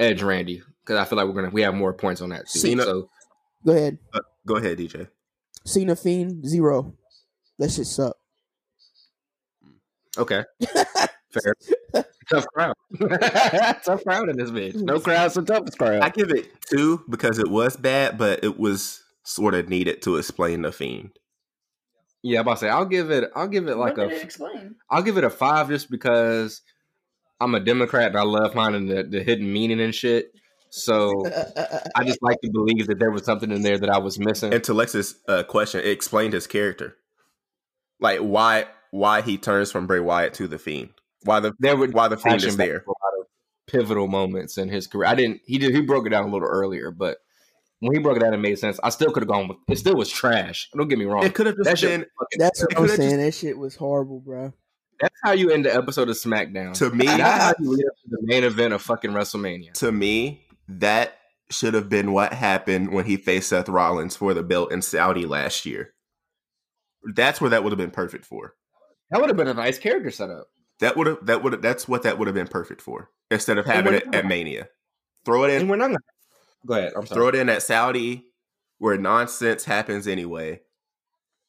Edge 0.00 0.22
Randy 0.22 0.62
because 0.84 0.98
I 0.98 1.04
feel 1.04 1.16
like 1.18 1.26
we're 1.26 1.34
gonna 1.34 1.50
we 1.50 1.62
have 1.62 1.74
more 1.74 1.92
points 1.92 2.20
on 2.20 2.28
that 2.30 2.48
too. 2.48 2.58
Cena- 2.60 2.84
So 2.84 3.10
Go 3.64 3.72
ahead. 3.72 3.98
Uh, 4.12 4.20
go 4.46 4.56
ahead, 4.56 4.78
DJ. 4.78 5.08
Cena 5.64 5.96
Fiend 5.96 6.46
zero. 6.46 6.94
That 7.58 7.70
shit 7.70 7.86
suck. 7.86 8.16
okay, 10.18 10.44
fair. 11.32 11.54
Tough 12.28 12.46
crowd. 12.48 12.74
tough 13.84 14.02
crowd 14.02 14.28
in 14.28 14.36
this 14.36 14.50
bitch. 14.50 14.74
No 14.74 14.98
crowd, 15.06 15.30
so 15.32 15.42
toughest 15.42 15.78
crowd. 15.78 16.00
I 16.02 16.08
give 16.08 16.30
it 16.30 16.48
two 16.68 17.04
because 17.08 17.38
it 17.38 17.48
was 17.48 17.76
bad, 17.76 18.18
but 18.18 18.42
it 18.42 18.58
was 18.58 19.02
sort 19.22 19.54
of 19.54 19.68
needed 19.68 20.02
to 20.02 20.16
explain 20.16 20.62
the 20.62 20.72
fiend. 20.72 21.10
yeah, 22.22 22.40
I'm 22.40 22.42
about 22.42 22.54
to 22.54 22.60
say 22.60 22.68
I'll 22.68 22.84
give 22.84 23.10
it. 23.10 23.30
I'll 23.36 23.46
give 23.48 23.68
it 23.68 23.76
like 23.76 23.96
what 23.96 24.06
a. 24.06 24.08
did 24.08 24.18
it 24.18 24.24
explain? 24.24 24.74
I'll 24.90 25.02
give 25.02 25.18
it 25.18 25.24
a 25.24 25.30
five 25.30 25.68
just 25.68 25.88
because 25.90 26.62
I'm 27.40 27.54
a 27.54 27.60
Democrat 27.60 28.08
and 28.08 28.16
I 28.18 28.22
love 28.22 28.54
finding 28.54 28.86
the, 28.86 29.04
the 29.04 29.22
hidden 29.22 29.52
meaning 29.52 29.80
and 29.80 29.94
shit. 29.94 30.32
So 30.70 31.24
I 31.94 32.02
just 32.04 32.22
like 32.22 32.40
to 32.42 32.50
believe 32.50 32.88
that 32.88 32.98
there 32.98 33.12
was 33.12 33.24
something 33.24 33.52
in 33.52 33.62
there 33.62 33.78
that 33.78 33.88
I 33.88 33.98
was 33.98 34.18
missing. 34.18 34.52
And 34.52 34.64
to 34.64 34.74
Lex's 34.74 35.14
uh, 35.28 35.44
question, 35.44 35.80
it 35.80 35.88
explained 35.90 36.32
his 36.34 36.46
character, 36.48 36.96
like 38.00 38.20
why 38.20 38.66
why 38.90 39.22
he 39.22 39.38
turns 39.38 39.70
from 39.70 39.86
Bray 39.86 40.00
Wyatt 40.00 40.34
to 40.34 40.48
the 40.48 40.58
Fiend, 40.58 40.90
why 41.24 41.40
the 41.40 41.52
there 41.58 41.76
were 41.76 41.88
why 41.88 42.08
the 42.08 42.16
Fiend 42.16 42.44
is 42.44 42.56
there. 42.56 42.84
a 42.86 42.88
lot 42.88 43.20
of 43.20 43.26
pivotal 43.66 44.08
moments 44.08 44.58
in 44.58 44.68
his 44.68 44.86
career. 44.86 45.08
I 45.08 45.14
didn't. 45.14 45.40
He 45.44 45.58
did. 45.58 45.74
He 45.74 45.80
broke 45.80 46.06
it 46.06 46.10
down 46.10 46.24
a 46.24 46.32
little 46.32 46.48
earlier, 46.48 46.90
but 46.90 47.18
when 47.80 47.92
he 47.94 47.98
broke 48.00 48.16
it 48.16 48.20
down, 48.20 48.32
it 48.32 48.38
made 48.38 48.58
sense. 48.58 48.80
I 48.82 48.90
still 48.90 49.10
could 49.12 49.22
have 49.22 49.28
gone 49.28 49.48
with. 49.48 49.58
It 49.68 49.78
still 49.78 49.96
was 49.96 50.10
trash. 50.10 50.70
Don't 50.76 50.88
get 50.88 50.98
me 50.98 51.04
wrong. 51.04 51.24
It 51.24 51.34
could 51.34 51.46
have 51.46 51.56
just 51.56 51.80
shit 51.80 51.90
been 51.90 52.06
was 52.18 52.28
That's 52.38 52.60
what 52.62 52.76
I'm 52.76 52.82
could've 52.82 52.96
saying. 52.96 53.18
That 53.18 53.34
shit 53.34 53.58
was 53.58 53.76
horrible, 53.76 54.20
bro. 54.20 54.52
that's 55.00 55.14
how 55.22 55.32
you 55.32 55.50
end 55.50 55.66
the 55.66 55.74
episode 55.74 56.08
of 56.08 56.16
SmackDown. 56.16 56.72
to 56.74 56.90
me. 56.90 57.06
that's 57.06 57.42
how 57.44 57.54
you 57.58 57.70
lead 57.70 57.86
up 57.86 57.94
to 58.02 58.08
the 58.10 58.18
main 58.22 58.44
event 58.44 58.72
of 58.72 58.82
fucking 58.82 59.10
WrestleMania. 59.10 59.72
to 59.74 59.92
me, 59.92 60.46
that 60.68 61.18
should 61.50 61.74
have 61.74 61.88
been 61.88 62.12
what 62.12 62.32
happened 62.32 62.92
when 62.92 63.04
he 63.04 63.16
faced 63.16 63.50
Seth 63.50 63.68
Rollins 63.68 64.16
for 64.16 64.34
the 64.34 64.42
belt 64.42 64.72
in 64.72 64.82
Saudi 64.82 65.26
last 65.26 65.64
year. 65.66 65.92
That's 67.14 67.40
where 67.40 67.50
that 67.50 67.62
would 67.62 67.72
have 67.72 67.78
been 67.78 67.90
perfect 67.90 68.24
for. 68.24 68.54
That 69.10 69.20
would 69.20 69.30
have 69.30 69.36
been 69.36 69.48
a 69.48 69.54
nice 69.54 69.78
character 69.78 70.10
setup. 70.10 70.48
That 70.80 70.96
would 70.96 71.06
have 71.06 71.26
that 71.26 71.42
would 71.42 71.62
that's 71.62 71.88
what 71.88 72.02
that 72.02 72.18
would 72.18 72.28
have 72.28 72.34
been 72.34 72.48
perfect 72.48 72.82
for. 72.82 73.10
Instead 73.30 73.58
of 73.58 73.66
having 73.66 73.94
it 73.94 74.14
at 74.14 74.26
Mania. 74.26 74.68
Throw 75.24 75.44
it 75.44 75.50
And 75.52 75.62
in 75.62 75.68
we're 75.68 75.76
not. 75.76 75.88
Gonna... 75.88 75.98
Go 76.66 76.74
ahead. 76.74 76.92
I'm 76.96 77.06
sorry. 77.06 77.18
throw 77.18 77.28
it 77.28 77.34
in 77.34 77.48
at 77.48 77.62
Saudi 77.62 78.26
where 78.78 78.96
nonsense 78.96 79.64
happens 79.64 80.06
anyway 80.06 80.60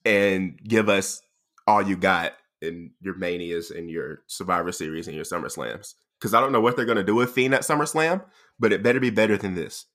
and 0.05 0.57
give 0.63 0.89
us 0.89 1.21
all 1.65 1.81
you 1.81 1.97
got 1.97 2.33
in 2.61 2.91
your 3.01 3.15
manias 3.15 3.71
and 3.71 3.89
your 3.89 4.21
survivor 4.27 4.71
series 4.71 5.07
and 5.07 5.15
your 5.15 5.25
summer 5.25 5.49
slams 5.49 5.95
because 6.19 6.33
i 6.33 6.39
don't 6.39 6.51
know 6.51 6.61
what 6.61 6.75
they're 6.75 6.85
going 6.85 6.97
to 6.97 7.03
do 7.03 7.15
with 7.15 7.31
fiend 7.31 7.53
at 7.53 7.61
summerslam 7.61 8.23
but 8.57 8.73
it 8.73 8.81
better 8.81 8.99
be 8.99 9.09
better 9.09 9.37
than 9.37 9.53
this 9.53 9.85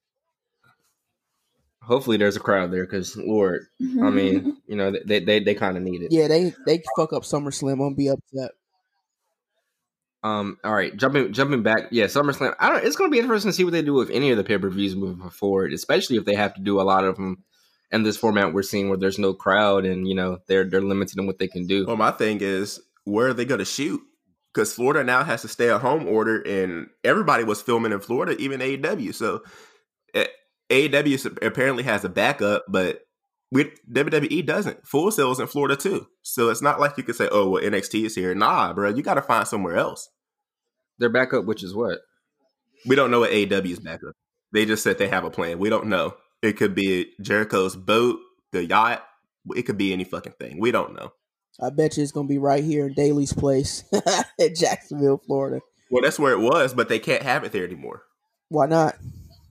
Hopefully, 1.82 2.16
there's 2.16 2.36
a 2.36 2.40
crowd 2.40 2.70
there 2.72 2.84
because 2.84 3.16
Lord, 3.16 3.66
I 3.80 4.10
mean, 4.10 4.56
you 4.66 4.76
know, 4.76 4.92
they 5.04 5.20
they 5.20 5.40
they 5.40 5.54
kind 5.54 5.76
of 5.76 5.82
need 5.82 6.02
it. 6.02 6.12
Yeah, 6.12 6.28
they 6.28 6.54
they 6.66 6.82
fuck 6.96 7.12
up 7.12 7.24
SummerSlam. 7.24 7.72
I'm 7.72 7.78
gonna 7.78 7.94
be 7.94 8.08
upset. 8.08 8.52
Um. 10.22 10.58
All 10.62 10.72
right. 10.72 10.96
Jumping 10.96 11.32
jumping 11.32 11.62
back. 11.62 11.88
Yeah. 11.90 12.04
SummerSlam. 12.04 12.54
I 12.60 12.68
don't. 12.68 12.84
It's 12.84 12.96
going 12.96 13.10
to 13.10 13.12
be 13.12 13.18
interesting 13.18 13.50
to 13.50 13.52
see 13.52 13.64
what 13.64 13.72
they 13.72 13.82
do 13.82 13.94
with 13.94 14.10
any 14.10 14.30
of 14.30 14.36
the 14.36 14.44
pay 14.44 14.58
per 14.58 14.70
views 14.70 14.94
moving 14.94 15.28
forward, 15.30 15.72
especially 15.72 16.16
if 16.16 16.24
they 16.24 16.36
have 16.36 16.54
to 16.54 16.60
do 16.60 16.80
a 16.80 16.82
lot 16.82 17.04
of 17.04 17.16
them 17.16 17.42
in 17.92 18.02
this 18.02 18.16
format 18.16 18.52
we're 18.52 18.62
seeing 18.62 18.88
where 18.88 18.98
there's 18.98 19.18
no 19.18 19.34
crowd 19.34 19.84
and 19.84 20.08
you 20.08 20.14
know 20.14 20.38
they're 20.48 20.64
they're 20.64 20.80
limited 20.80 21.18
in 21.18 21.26
what 21.26 21.38
they 21.38 21.46
can 21.46 21.66
do. 21.66 21.86
well 21.86 21.96
my 21.96 22.10
thing 22.10 22.38
is 22.40 22.80
where 23.04 23.28
are 23.28 23.34
they 23.34 23.44
going 23.44 23.58
to 23.58 23.64
shoot 23.64 24.00
because 24.52 24.72
florida 24.72 25.04
now 25.04 25.22
has 25.22 25.42
to 25.42 25.48
stay 25.48 25.70
at 25.70 25.80
home 25.80 26.08
order 26.08 26.40
and 26.40 26.88
everybody 27.04 27.44
was 27.44 27.62
filming 27.62 27.92
in 27.92 28.00
florida 28.00 28.34
even 28.40 28.60
aew 28.60 29.14
so 29.14 29.42
eh, 30.14 30.26
aew 30.72 31.42
apparently 31.42 31.82
has 31.82 32.04
a 32.04 32.08
backup 32.08 32.64
but 32.68 33.02
we, 33.52 33.70
WWE 33.92 34.46
doesn't. 34.46 34.86
Full 34.86 35.10
Sail's 35.10 35.38
in 35.38 35.46
Florida 35.46 35.76
too. 35.76 36.06
So 36.22 36.48
it's 36.48 36.62
not 36.62 36.80
like 36.80 36.96
you 36.96 37.02
could 37.02 37.16
say, 37.16 37.28
oh, 37.30 37.50
well, 37.50 37.62
NXT 37.62 38.06
is 38.06 38.14
here. 38.14 38.34
Nah, 38.34 38.72
bro, 38.72 38.88
you 38.88 39.02
got 39.02 39.14
to 39.14 39.22
find 39.22 39.46
somewhere 39.46 39.76
else. 39.76 40.08
Their 40.98 41.10
backup, 41.10 41.44
which 41.44 41.62
is 41.62 41.74
what 41.74 41.98
We 42.86 42.96
don't 42.96 43.10
know 43.10 43.20
what 43.20 43.30
AEW's 43.30 43.80
backup. 43.80 44.14
They 44.52 44.64
just 44.64 44.82
said 44.82 44.96
they 44.96 45.08
have 45.08 45.24
a 45.24 45.30
plan. 45.30 45.58
We 45.58 45.68
don't 45.68 45.88
know. 45.88 46.14
It 46.40 46.56
could 46.56 46.74
be 46.74 47.12
Jericho's 47.20 47.76
boat, 47.76 48.20
the 48.52 48.64
yacht. 48.64 49.04
It 49.54 49.62
could 49.62 49.78
be 49.78 49.92
any 49.92 50.04
fucking 50.04 50.34
thing. 50.40 50.58
We 50.58 50.70
don't 50.72 50.94
know. 50.94 51.12
I 51.60 51.68
bet 51.68 51.96
you 51.96 52.02
it's 52.02 52.12
gonna 52.12 52.28
be 52.28 52.38
right 52.38 52.64
here 52.64 52.86
in 52.86 52.94
Daily's 52.94 53.34
place 53.34 53.84
at 54.40 54.56
Jacksonville, 54.56 55.18
Florida. 55.26 55.60
Well, 55.90 56.02
that's 56.02 56.18
where 56.18 56.32
it 56.32 56.40
was, 56.40 56.72
but 56.72 56.88
they 56.88 56.98
can't 56.98 57.22
have 57.22 57.44
it 57.44 57.52
there 57.52 57.64
anymore. 57.64 58.02
Why 58.48 58.66
not? 58.66 58.96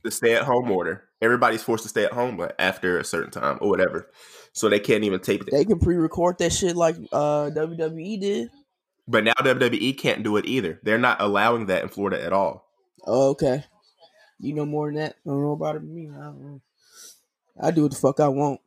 The 0.04 0.10
stay 0.10 0.34
at 0.34 0.44
home 0.44 0.72
order. 0.72 1.04
Everybody's 1.22 1.64
forced 1.64 1.84
to 1.84 1.90
stay 1.90 2.06
at 2.06 2.14
home 2.14 2.38
but 2.38 2.56
after 2.58 3.00
a 3.00 3.04
certain 3.04 3.32
time 3.32 3.58
or 3.62 3.70
whatever. 3.70 4.10
So 4.54 4.70
they 4.70 4.80
can't 4.80 5.04
even 5.04 5.20
tape 5.20 5.42
it. 5.42 5.50
They 5.52 5.66
can 5.66 5.80
pre-record 5.80 6.38
that 6.40 6.52
shit 6.52 6.76
like 6.76 6.96
uh, 7.12 7.50
WWE 7.54 8.20
did. 8.20 8.50
But 9.08 9.24
now 9.24 9.34
WWE 9.40 9.98
can't 9.98 10.24
do 10.24 10.38
it 10.38 10.46
either. 10.46 10.80
They're 10.84 10.98
not 10.98 11.22
allowing 11.22 11.68
that 11.68 11.84
in 11.84 11.90
Florida 11.90 12.24
at 12.24 12.34
all. 12.34 12.68
Oh, 13.06 13.30
okay. 13.30 13.64
You 14.40 14.54
know 14.54 14.66
more 14.66 14.88
than 14.88 14.96
that. 14.96 15.16
I 15.26 15.30
don't 15.30 15.42
know 15.42 15.52
about 15.52 15.76
it. 15.76 15.84
Me, 15.84 16.10
I 16.10 16.24
don't 16.24 16.42
know. 16.42 16.62
I 17.62 17.72
do 17.72 17.84
what 17.84 17.92
the 17.92 17.98
fuck 17.98 18.20
I 18.20 18.28
want. 18.28 18.60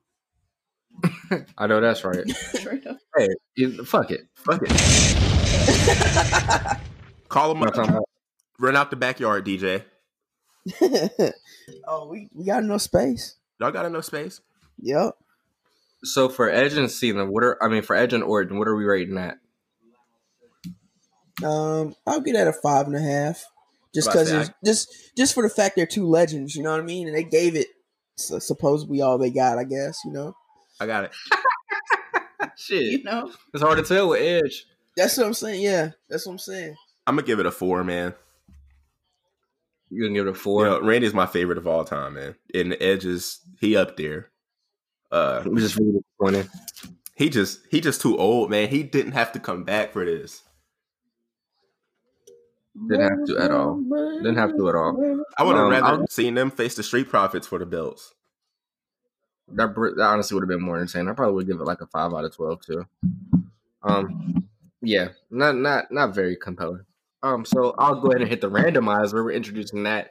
I 1.59 1.67
know 1.67 1.81
that's 1.81 2.05
right. 2.05 2.29
Straight 2.31 2.87
up. 2.87 2.99
hey, 3.17 3.29
you- 3.57 3.85
fuck 3.85 4.11
it. 4.11 4.29
Fuck 4.35 4.63
it. 4.65 4.71
Call 7.29 7.53
them 7.55 7.63
up. 7.65 8.05
Run 8.61 8.77
out 8.77 8.91
the 8.91 8.97
backyard, 8.97 9.45
DJ. 9.45 9.83
oh, 11.87 12.09
we, 12.09 12.29
we 12.35 12.45
got 12.45 12.63
enough 12.63 12.83
space. 12.83 13.37
Y'all 13.61 13.71
got 13.71 13.87
enough 13.87 14.05
space? 14.05 14.41
Yep. 14.81 15.17
So 16.05 16.29
for 16.29 16.51
Edge 16.51 16.75
and 16.75 16.91
Cena, 16.91 17.25
what 17.25 17.43
are 17.43 17.63
I 17.63 17.69
mean 17.69 17.83
for 17.83 17.97
Edge 17.97 18.13
and 18.13 18.23
Orton, 18.23 18.59
what 18.59 18.69
are 18.69 18.77
we 18.77 18.85
rating 18.85 19.17
at? 19.17 19.39
Um, 21.43 21.95
I'll 22.07 22.21
get 22.21 22.37
at 22.37 22.47
a 22.47 22.53
five 22.53 22.87
and 22.87 22.95
a 22.95 23.01
half, 23.01 23.45
just 23.95 24.09
because 24.09 24.29
say, 24.29 24.47
just 24.65 24.93
just 25.17 25.35
for 25.35 25.43
the 25.43 25.49
fact 25.49 25.77
they're 25.77 25.87
two 25.87 26.07
legends. 26.07 26.55
You 26.55 26.63
know 26.63 26.73
what 26.73 26.81
I 26.81 26.85
mean? 26.85 27.09
And 27.09 27.17
they 27.17 27.25
gave 27.25 27.57
it 27.57 27.69
so, 28.17 28.39
supposedly 28.39 29.01
all 29.01 29.19
they 29.19 29.31
got. 29.31 29.59
I 29.59 29.65
guess 29.65 29.99
you 30.05 30.13
know. 30.13 30.37
I 30.81 30.87
got 30.87 31.05
it. 31.05 31.13
Shit, 32.57 32.83
You 32.83 33.03
know, 33.03 33.33
it's 33.53 33.63
hard 33.63 33.79
to 33.79 33.85
tell 33.85 34.11
with 34.11 34.21
Edge. 34.21 34.67
That's 34.97 35.17
what 35.17 35.27
I'm 35.27 35.35
saying. 35.35 35.63
Yeah, 35.63 35.91
that's 36.09 36.27
what 36.27 36.33
I'm 36.33 36.39
saying. 36.39 36.77
I'm 37.07 37.17
gonna 37.17 37.27
give 37.27 37.41
it 37.41 37.47
a 37.47 37.51
four, 37.51 37.83
man. 37.83 38.15
You 39.95 40.03
gonna 40.05 40.15
give 40.15 40.27
it 40.27 40.31
a 40.31 40.33
You 40.33 40.37
four? 40.39 40.65
know, 40.67 40.81
Randy's 40.81 41.15
my 41.15 41.27
favorite 41.27 41.59
of 41.59 41.67
all 41.67 41.85
time, 41.85 42.15
man. 42.15 42.35
And 42.53 42.73
the 42.73 42.83
Edge 42.83 43.05
is 43.05 43.39
he 43.61 43.77
up 43.77 43.97
there. 43.97 44.31
Uh, 45.13 45.43
I'm 45.45 45.57
just 45.57 45.77
really 45.77 46.01
disappointed. 46.01 46.51
he 47.15 47.29
just 47.31 47.61
he 47.71 47.81
just 47.81 48.01
too 48.01 48.19
old, 48.19 48.51
man. 48.51 48.69
He 48.69 48.83
didn't 48.83 49.13
have 49.13 49.31
to 49.33 49.39
come 49.39 49.63
back 49.65 49.93
for 49.93 50.05
this. 50.05 50.43
Didn't 52.89 53.09
have 53.09 53.25
to 53.27 53.39
at 53.39 53.51
all. 53.53 53.81
Didn't 54.17 54.35
have 54.37 54.57
to 54.57 54.69
at 54.69 54.75
all. 54.75 55.25
I 55.39 55.45
would 55.45 55.55
have 55.55 55.67
Um, 55.67 55.71
rather 55.71 55.87
I'll- 55.87 56.07
seen 56.09 56.35
them 56.35 56.51
face 56.51 56.75
the 56.75 56.83
Street 56.83 57.09
Profits 57.09 57.47
for 57.47 57.59
the 57.61 57.67
belts. 57.67 58.13
That, 59.49 59.75
that 59.75 60.01
honestly 60.03 60.35
would 60.35 60.43
have 60.43 60.49
been 60.49 60.63
more 60.65 60.81
insane. 60.81 61.07
I 61.07 61.13
probably 61.13 61.35
would 61.35 61.47
give 61.47 61.61
it 61.61 61.65
like 61.65 61.83
a 61.83 61.87
five 61.87 62.13
out 62.15 62.25
of 62.25 62.35
twelve 62.35 62.63
too. 62.63 62.85
Um, 63.83 64.49
yeah, 64.81 65.09
not 65.31 65.55
not 65.57 65.93
not 65.93 66.15
very 66.15 66.35
compelling. 66.35 66.85
Um, 67.25 67.45
so 67.47 67.75
I'll 67.79 68.01
go 68.01 68.09
ahead 68.09 68.21
and 68.21 68.29
hit 68.29 68.41
the 68.43 68.51
randomizer. 68.51 69.15
We're 69.15 69.33
introducing 69.33 69.85
that. 69.85 70.11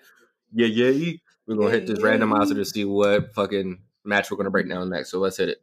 Yeah, 0.52 0.65
yeah. 0.65 1.13
We're 1.45 1.56
gonna 1.56 1.69
hit 1.71 1.86
this 1.88 1.99
Yeah, 1.99 2.08
yeah. 2.08 2.17
randomizer 2.17 2.56
to 2.56 2.65
see 2.65 2.86
what 2.86 3.34
fucking 3.36 3.80
match 4.04 4.32
we're 4.32 4.38
gonna 4.38 4.49
break 4.49 4.67
down 4.67 4.89
next. 4.89 5.12
So 5.12 5.19
let's 5.19 5.38
hit 5.38 5.49
it. 5.49 5.62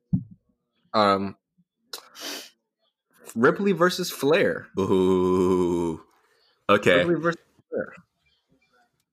Um, 0.94 1.36
Ripley 3.34 3.72
versus 3.72 4.10
Flair. 4.10 4.68
Ooh. 4.78 6.00
Okay. 6.68 6.98
Ripley 6.98 7.14
versus 7.16 7.40
Flair. 7.68 7.92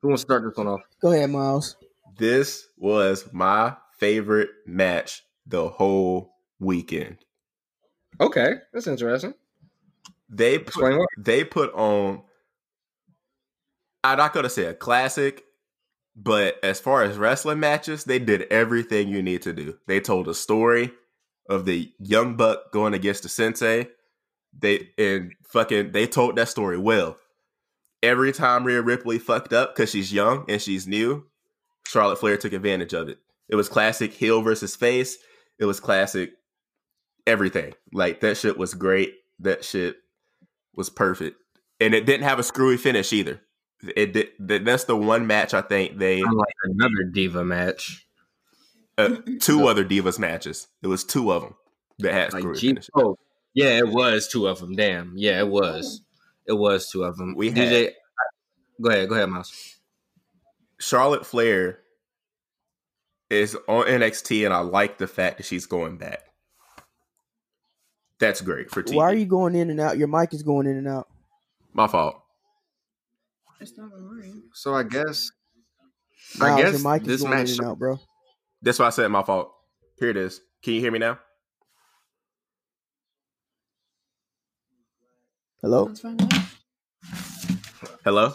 Who 0.01 0.09
wants 0.09 0.23
to 0.23 0.27
start 0.27 0.43
this 0.43 0.55
one 0.57 0.67
off? 0.67 0.81
Go 1.01 1.11
ahead, 1.11 1.29
Miles. 1.31 1.75
This 2.17 2.67
was 2.77 3.27
my 3.31 3.75
favorite 3.97 4.49
match 4.65 5.23
the 5.45 5.69
whole 5.69 6.33
weekend. 6.59 7.17
Okay, 8.19 8.55
that's 8.73 8.87
interesting. 8.87 9.33
They 10.29 10.59
put, 10.59 10.99
they 11.17 11.43
put 11.43 11.73
on 11.73 12.23
I'm 14.11 14.17
not 14.17 14.33
gonna 14.33 14.49
say 14.49 14.65
a 14.65 14.73
classic, 14.73 15.43
but 16.15 16.57
as 16.63 16.79
far 16.79 17.03
as 17.03 17.17
wrestling 17.17 17.59
matches, 17.59 18.03
they 18.03 18.19
did 18.19 18.43
everything 18.51 19.07
you 19.09 19.21
need 19.21 19.41
to 19.43 19.53
do. 19.53 19.77
They 19.87 19.99
told 19.99 20.27
a 20.27 20.33
story 20.33 20.91
of 21.49 21.65
the 21.65 21.91
young 21.99 22.35
buck 22.35 22.71
going 22.71 22.93
against 22.93 23.23
the 23.23 23.29
sensei. 23.29 23.87
they 24.57 24.89
and 24.97 25.33
fucking 25.47 25.91
they 25.91 26.07
told 26.07 26.35
that 26.35 26.49
story 26.49 26.77
well. 26.77 27.17
Every 28.03 28.31
time 28.31 28.63
Rhea 28.63 28.81
Ripley 28.81 29.19
fucked 29.19 29.53
up 29.53 29.75
because 29.75 29.89
she's 29.91 30.13
young 30.13 30.45
and 30.49 30.61
she's 30.61 30.87
new, 30.87 31.25
Charlotte 31.87 32.19
Flair 32.19 32.37
took 32.37 32.53
advantage 32.53 32.93
of 32.93 33.09
it. 33.09 33.19
It 33.49 33.55
was 33.55 33.69
classic 33.69 34.13
heel 34.13 34.41
versus 34.41 34.75
face. 34.75 35.17
It 35.59 35.65
was 35.65 35.79
classic 35.79 36.31
everything. 37.25 37.73
Like 37.93 38.21
that 38.21 38.37
shit 38.37 38.57
was 38.57 38.73
great. 38.73 39.13
That 39.39 39.65
shit 39.65 39.97
was 40.75 40.89
perfect, 40.89 41.37
and 41.79 41.93
it 41.93 42.05
didn't 42.05 42.27
have 42.27 42.39
a 42.39 42.43
screwy 42.43 42.77
finish 42.77 43.13
either. 43.13 43.41
It 43.95 44.13
did. 44.13 44.65
That's 44.65 44.85
the 44.85 44.95
one 44.95 45.27
match 45.27 45.53
I 45.53 45.61
think 45.61 45.97
they 45.97 46.23
like 46.23 46.53
another 46.63 47.03
diva 47.11 47.45
match. 47.45 48.05
uh, 48.97 49.17
two 49.39 49.67
other 49.67 49.85
divas 49.85 50.17
matches. 50.17 50.67
It 50.81 50.87
was 50.87 51.03
two 51.03 51.31
of 51.31 51.43
them 51.43 51.55
that 51.99 52.13
had 52.13 52.33
Like 52.33 52.41
screwy 52.41 52.57
G- 52.57 52.67
finishes. 52.69 52.89
oh, 52.95 53.17
yeah, 53.53 53.77
it 53.77 53.87
was 53.89 54.27
two 54.27 54.47
of 54.47 54.59
them. 54.59 54.75
Damn, 54.75 55.13
yeah, 55.15 55.39
it 55.39 55.47
was. 55.47 56.01
It 56.47 56.53
was 56.53 56.89
two 56.89 57.03
of 57.03 57.17
them. 57.17 57.35
We 57.35 57.51
DJ, 57.51 57.91
go 58.81 58.89
ahead, 58.89 59.09
go 59.09 59.15
ahead, 59.15 59.29
Miles. 59.29 59.75
Charlotte 60.79 61.25
Flair 61.25 61.79
is 63.29 63.55
on 63.67 63.85
NXT, 63.85 64.45
and 64.45 64.53
I 64.53 64.59
like 64.59 64.97
the 64.97 65.07
fact 65.07 65.37
that 65.37 65.45
she's 65.45 65.65
going 65.65 65.97
back. 65.97 66.19
That's 68.19 68.41
great 68.41 68.71
for 68.71 68.81
TV. 68.81 68.95
Why 68.95 69.05
are 69.05 69.13
you 69.13 69.25
going 69.25 69.53
in 69.55 69.69
and 69.69 69.79
out? 69.79 69.97
Your 69.97 70.07
mic 70.07 70.33
is 70.33 70.41
going 70.43 70.65
in 70.65 70.77
and 70.77 70.87
out. 70.87 71.07
My 71.73 71.87
fault. 71.87 72.19
It's 73.59 73.77
not 73.77 73.91
annoying. 73.93 74.43
So 74.53 74.73
I 74.73 74.83
guess, 74.83 75.31
I 76.41 76.61
guess 76.61 76.81
your 76.81 76.91
mic 76.91 77.01
is 77.03 77.07
this 77.07 77.23
match. 77.23 77.49
in 77.51 77.59
and 77.59 77.67
out, 77.67 77.79
bro. 77.79 77.99
That's 78.61 78.79
why 78.79 78.87
I 78.87 78.89
said 78.91 79.09
my 79.09 79.23
fault. 79.23 79.51
Here 79.99 80.09
it 80.09 80.17
is. 80.17 80.41
Can 80.63 80.73
you 80.73 80.81
hear 80.81 80.91
me 80.91 80.99
now? 80.99 81.19
Hello. 85.61 85.85
That's 85.85 86.01
fine. 86.01 86.17
now. 86.17 86.27
Hello. 88.03 88.33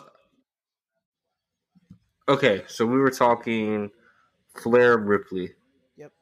Okay, 2.29 2.63
so 2.67 2.87
we 2.87 2.99
were 2.99 3.11
talking 3.11 3.91
Flair 4.63 4.97
Ripley. 4.99 5.53
Yep. 5.97 6.13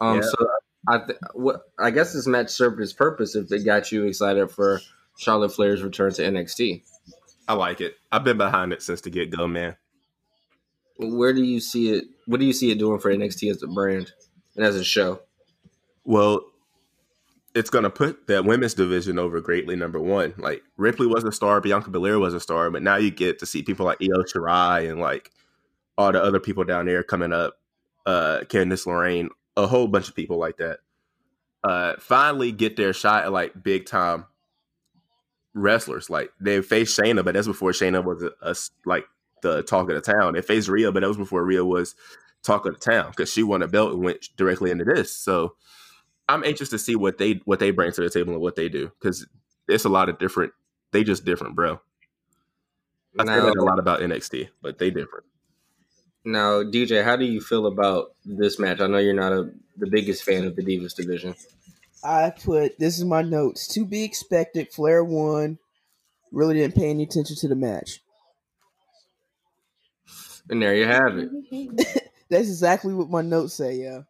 Um. 0.00 0.16
Yeah. 0.16 0.22
So 0.22 0.48
I, 0.88 0.98
th- 0.98 1.18
what 1.34 1.62
I 1.78 1.90
guess 1.90 2.12
this 2.12 2.26
match 2.26 2.50
served 2.50 2.80
its 2.80 2.92
purpose 2.92 3.34
if 3.34 3.50
it 3.52 3.64
got 3.64 3.92
you 3.92 4.04
excited 4.04 4.50
for 4.50 4.80
Charlotte 5.18 5.52
Flair's 5.52 5.82
return 5.82 6.12
to 6.14 6.22
NXT. 6.22 6.82
I 7.50 7.54
like 7.54 7.80
it. 7.80 7.96
I've 8.12 8.22
been 8.22 8.38
behind 8.38 8.72
it 8.72 8.80
since 8.80 9.00
the 9.00 9.10
get 9.10 9.30
go, 9.30 9.48
man. 9.48 9.74
Where 10.98 11.32
do 11.32 11.42
you 11.42 11.58
see 11.58 11.90
it? 11.90 12.04
What 12.26 12.38
do 12.38 12.46
you 12.46 12.52
see 12.52 12.70
it 12.70 12.78
doing 12.78 13.00
for 13.00 13.12
NXT 13.12 13.50
as 13.50 13.60
a 13.64 13.66
brand 13.66 14.12
and 14.54 14.64
as 14.64 14.76
a 14.76 14.84
show? 14.84 15.22
Well, 16.04 16.44
it's 17.52 17.68
gonna 17.68 17.90
put 17.90 18.28
that 18.28 18.44
women's 18.44 18.74
division 18.74 19.18
over 19.18 19.40
greatly. 19.40 19.74
Number 19.74 19.98
one, 19.98 20.32
like 20.38 20.62
Ripley 20.76 21.08
was 21.08 21.24
a 21.24 21.32
star, 21.32 21.60
Bianca 21.60 21.90
Belair 21.90 22.20
was 22.20 22.34
a 22.34 22.40
star, 22.40 22.70
but 22.70 22.84
now 22.84 22.94
you 22.94 23.10
get 23.10 23.40
to 23.40 23.46
see 23.46 23.64
people 23.64 23.84
like 23.84 23.98
Io 24.00 24.22
Shirai 24.22 24.88
and 24.88 25.00
like 25.00 25.32
all 25.98 26.12
the 26.12 26.22
other 26.22 26.38
people 26.38 26.62
down 26.62 26.86
there 26.86 27.02
coming 27.02 27.32
up. 27.32 27.54
Uh, 28.06 28.42
Candice 28.44 28.86
LeRae, 28.86 29.28
a 29.56 29.66
whole 29.66 29.88
bunch 29.88 30.08
of 30.08 30.14
people 30.14 30.38
like 30.38 30.58
that. 30.58 30.78
Uh, 31.64 31.94
finally 31.98 32.52
get 32.52 32.76
their 32.76 32.92
shot 32.92 33.24
at 33.24 33.32
like 33.32 33.60
big 33.60 33.86
time 33.86 34.26
wrestlers. 35.54 36.10
Like 36.10 36.30
they 36.40 36.62
faced 36.62 36.98
Shayna, 36.98 37.24
but 37.24 37.34
that's 37.34 37.46
before 37.46 37.72
Shayna 37.72 38.04
was 38.04 38.22
a, 38.22 38.30
a 38.42 38.54
like 38.84 39.04
the 39.42 39.62
talk 39.62 39.88
of 39.90 39.94
the 39.94 40.12
town. 40.12 40.34
They 40.34 40.42
faced 40.42 40.68
Rhea, 40.68 40.92
but 40.92 41.00
that 41.00 41.08
was 41.08 41.16
before 41.16 41.44
Rhea 41.44 41.64
was 41.64 41.94
talk 42.42 42.66
of 42.66 42.74
the 42.74 42.80
town 42.80 43.10
because 43.10 43.32
she 43.32 43.42
won 43.42 43.62
a 43.62 43.68
belt 43.68 43.92
and 43.92 44.02
went 44.04 44.28
directly 44.36 44.70
into 44.70 44.84
this. 44.84 45.14
So 45.14 45.54
I'm 46.28 46.44
anxious 46.44 46.68
to 46.70 46.78
see 46.78 46.96
what 46.96 47.18
they 47.18 47.40
what 47.44 47.58
they 47.58 47.70
bring 47.70 47.92
to 47.92 48.00
the 48.02 48.10
table 48.10 48.32
and 48.32 48.42
what 48.42 48.56
they 48.56 48.68
do 48.68 48.90
because 49.00 49.26
it's 49.68 49.84
a 49.84 49.88
lot 49.90 50.08
of 50.08 50.18
different. 50.18 50.52
They 50.92 51.04
just 51.04 51.24
different, 51.24 51.54
bro. 51.56 51.80
I 53.18 53.24
say 53.24 53.30
Now, 53.36 53.46
that 53.46 53.56
a 53.56 53.62
lot 53.64 53.78
about 53.78 54.00
NXT, 54.00 54.48
but 54.62 54.78
they 54.78 54.90
different. 54.90 55.26
now, 56.24 56.62
DJ, 56.62 57.04
how 57.04 57.16
do 57.16 57.24
you 57.24 57.40
feel 57.40 57.66
about 57.66 58.14
this 58.24 58.58
match? 58.58 58.80
I 58.80 58.86
know 58.86 58.98
you're 58.98 59.14
not 59.14 59.32
a, 59.32 59.50
the 59.76 59.88
biggest 59.90 60.22
fan 60.24 60.44
of 60.44 60.56
the 60.56 60.62
Divas 60.62 60.94
division. 60.94 61.34
I 62.02 62.30
put 62.30 62.78
this 62.78 62.98
is 62.98 63.04
my 63.04 63.22
notes. 63.22 63.66
To 63.74 63.84
be 63.84 64.04
expected. 64.04 64.72
Flair 64.72 65.04
won. 65.04 65.58
Really 66.32 66.54
didn't 66.54 66.76
pay 66.76 66.90
any 66.90 67.02
attention 67.02 67.36
to 67.36 67.48
the 67.48 67.56
match. 67.56 68.00
And 70.48 70.62
there 70.62 70.74
you 70.74 70.86
have 70.86 71.16
it. 71.16 71.30
That's 72.30 72.48
exactly 72.48 72.94
what 72.94 73.10
my 73.10 73.22
notes 73.22 73.54
say. 73.54 73.76
Yeah. 73.76 74.02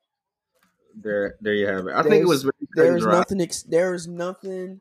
There, 0.94 1.36
there 1.40 1.54
you 1.54 1.66
have 1.66 1.86
it. 1.86 1.94
I 1.94 2.02
think 2.02 2.22
it 2.22 2.28
was 2.28 2.42
very 2.42 2.54
There 2.74 2.96
is 2.96 3.06
nothing. 3.06 3.40
Ex- 3.40 3.62
there 3.62 3.94
is 3.94 4.06
nothing 4.06 4.80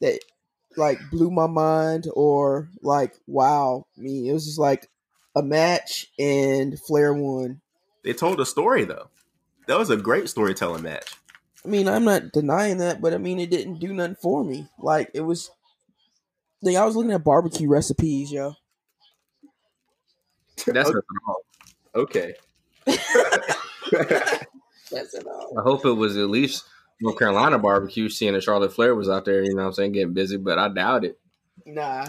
that 0.00 0.20
like 0.76 0.98
blew 1.10 1.30
my 1.30 1.46
mind 1.46 2.06
or 2.14 2.68
like 2.82 3.14
wow 3.26 3.86
me. 3.96 4.28
It 4.28 4.32
was 4.32 4.46
just 4.46 4.58
like 4.58 4.88
a 5.34 5.42
match 5.42 6.06
and 6.18 6.78
Flair 6.78 7.12
won. 7.12 7.60
They 8.04 8.12
told 8.12 8.40
a 8.40 8.46
story 8.46 8.84
though. 8.84 9.08
That 9.66 9.78
was 9.78 9.90
a 9.90 9.96
great 9.96 10.28
storytelling 10.28 10.82
match. 10.82 11.14
I 11.64 11.68
mean, 11.68 11.88
I'm 11.88 12.04
not 12.04 12.32
denying 12.32 12.78
that, 12.78 13.00
but 13.00 13.12
I 13.12 13.18
mean, 13.18 13.38
it 13.38 13.50
didn't 13.50 13.78
do 13.78 13.92
nothing 13.92 14.16
for 14.20 14.44
me. 14.44 14.66
Like 14.78 15.10
it 15.14 15.22
was. 15.22 15.50
Like, 16.60 16.74
I 16.74 16.84
was 16.84 16.96
looking 16.96 17.12
at 17.12 17.22
barbecue 17.22 17.68
recipes, 17.68 18.32
yo. 18.32 18.54
That's 20.66 20.90
not 20.90 21.04
all. 21.28 21.36
Okay. 21.94 22.34
That's 22.86 22.98
it 25.14 25.26
all. 25.26 25.54
I 25.56 25.62
hope 25.62 25.86
it 25.86 25.92
was 25.92 26.16
at 26.16 26.30
least 26.30 26.64
North 27.00 27.18
Carolina 27.18 27.58
barbecue, 27.58 28.08
seeing 28.08 28.34
that 28.34 28.42
Charlotte 28.42 28.72
Flair 28.72 28.94
was 28.94 29.08
out 29.08 29.24
there, 29.24 29.44
you 29.44 29.54
know 29.54 29.62
what 29.62 29.68
I'm 29.68 29.74
saying, 29.74 29.92
getting 29.92 30.14
busy, 30.14 30.36
but 30.36 30.58
I 30.58 30.68
doubt 30.68 31.04
it. 31.04 31.18
Nah. 31.64 32.06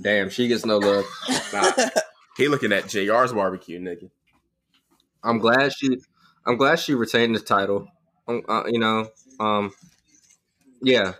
Damn, 0.00 0.30
she 0.30 0.48
gets 0.48 0.66
no 0.66 0.78
love. 0.78 1.04
Nah. 1.52 1.70
he 2.36 2.48
looking 2.48 2.72
at 2.72 2.88
JR's 2.88 3.32
barbecue, 3.32 3.78
nigga. 3.78 4.10
I'm 5.22 5.38
glad 5.38 5.72
she 5.72 5.98
I'm 6.44 6.56
glad 6.56 6.80
she 6.80 6.94
retained 6.94 7.36
the 7.36 7.40
title. 7.40 7.86
Um, 8.26 8.42
uh, 8.48 8.64
you 8.66 8.78
know, 8.78 9.08
um 9.40 9.72
yeah. 10.82 11.14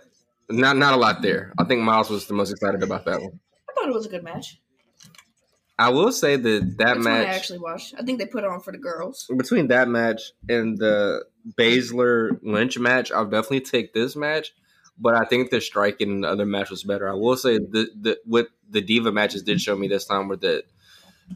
Not 0.49 0.77
not 0.77 0.93
a 0.93 0.97
lot 0.97 1.21
there. 1.21 1.53
I 1.57 1.63
think 1.63 1.81
Miles 1.81 2.09
was 2.09 2.27
the 2.27 2.33
most 2.33 2.51
excited 2.51 2.83
about 2.83 3.05
that 3.05 3.19
one. 3.21 3.39
I 3.69 3.73
thought 3.73 3.89
it 3.89 3.93
was 3.93 4.05
a 4.05 4.09
good 4.09 4.23
match. 4.23 4.59
I 5.77 5.89
will 5.89 6.11
say 6.11 6.37
that 6.37 6.75
that 6.77 6.77
That's 6.77 6.97
one 6.97 7.07
I 7.07 7.25
actually 7.25 7.59
watched. 7.59 7.95
I 7.97 8.03
think 8.03 8.19
they 8.19 8.25
put 8.25 8.43
it 8.43 8.49
on 8.49 8.61
for 8.61 8.71
the 8.71 8.77
girls. 8.77 9.29
between 9.35 9.67
that 9.67 9.89
match 9.89 10.21
and 10.47 10.77
the 10.77 11.25
Baszler 11.57 12.39
Lynch 12.43 12.79
match, 12.79 13.11
I'll 13.11 13.25
definitely 13.25 13.61
take 13.61 13.93
this 13.93 14.15
match. 14.15 14.53
But 14.97 15.15
I 15.15 15.25
think 15.25 15.49
the 15.49 15.59
striking 15.59 16.09
in 16.09 16.21
the 16.21 16.29
other 16.29 16.45
match 16.45 16.69
was 16.69 16.83
better. 16.83 17.09
I 17.09 17.15
will 17.15 17.35
say 17.35 17.57
the, 17.57 17.89
the 17.99 18.19
what 18.23 18.47
the 18.69 18.81
diva 18.81 19.11
matches 19.11 19.43
did 19.43 19.59
show 19.59 19.75
me 19.75 19.89
this 19.89 20.05
time 20.05 20.29
were 20.29 20.37
that 20.37 20.63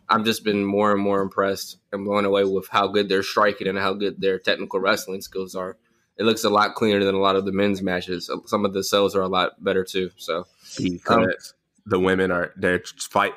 I've 0.07 0.25
just 0.25 0.43
been 0.43 0.63
more 0.63 0.91
and 0.91 1.01
more 1.01 1.21
impressed 1.21 1.77
and 1.91 2.05
blown 2.05 2.25
away 2.25 2.43
with 2.43 2.67
how 2.69 2.87
good 2.87 3.09
they're 3.09 3.23
striking 3.23 3.67
and 3.67 3.77
how 3.77 3.93
good 3.93 4.21
their 4.21 4.39
technical 4.39 4.79
wrestling 4.79 5.21
skills 5.21 5.55
are. 5.55 5.77
It 6.17 6.23
looks 6.23 6.43
a 6.43 6.49
lot 6.49 6.75
cleaner 6.75 7.03
than 7.03 7.15
a 7.15 7.19
lot 7.19 7.35
of 7.35 7.45
the 7.45 7.51
men's 7.51 7.81
matches. 7.81 8.29
Some 8.45 8.65
of 8.65 8.73
the 8.73 8.83
sells 8.83 9.15
are 9.15 9.21
a 9.21 9.27
lot 9.27 9.63
better 9.63 9.83
too. 9.83 10.11
So 10.17 10.45
Because 10.79 11.53
the 11.85 11.99
women 11.99 12.31
are 12.31 12.53
they're 12.55 12.83
fight. 13.09 13.33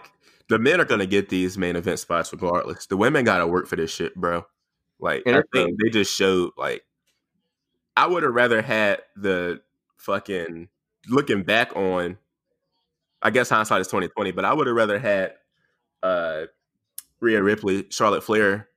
The 0.49 0.59
men 0.59 0.81
are 0.81 0.85
gonna 0.85 1.07
get 1.07 1.29
these 1.29 1.57
main 1.57 1.77
event 1.77 2.01
spots 2.01 2.33
regardless. 2.33 2.87
The 2.87 2.97
women 2.97 3.25
gotta 3.25 3.47
work 3.47 3.67
for 3.67 3.77
this 3.77 3.93
shit, 3.93 4.15
bro. 4.15 4.45
Like 4.99 5.27
I 5.27 5.43
think 5.53 5.79
they 5.81 5.91
just 5.91 6.15
showed 6.15 6.51
like 6.57 6.85
I 7.97 8.07
would 8.07 8.23
have 8.23 8.35
rather 8.35 8.63
had 8.63 9.03
the 9.17 9.63
fucking 9.97 10.69
looking 11.09 11.45
back 11.45 11.75
on 11.77 12.19
I 13.23 13.31
guess 13.31 13.49
hindsight 13.49 13.81
is 13.81 13.89
twenty 13.89 14.09
twenty, 14.09 14.33
but 14.33 14.45
I 14.45 14.53
would 14.53 14.67
have 14.67 14.77
rather 14.77 14.99
had 14.99 15.35
uh 16.03 16.47
Rhea 17.21 17.43
Ripley, 17.43 17.87
Charlotte 17.91 18.25
Flair 18.25 18.69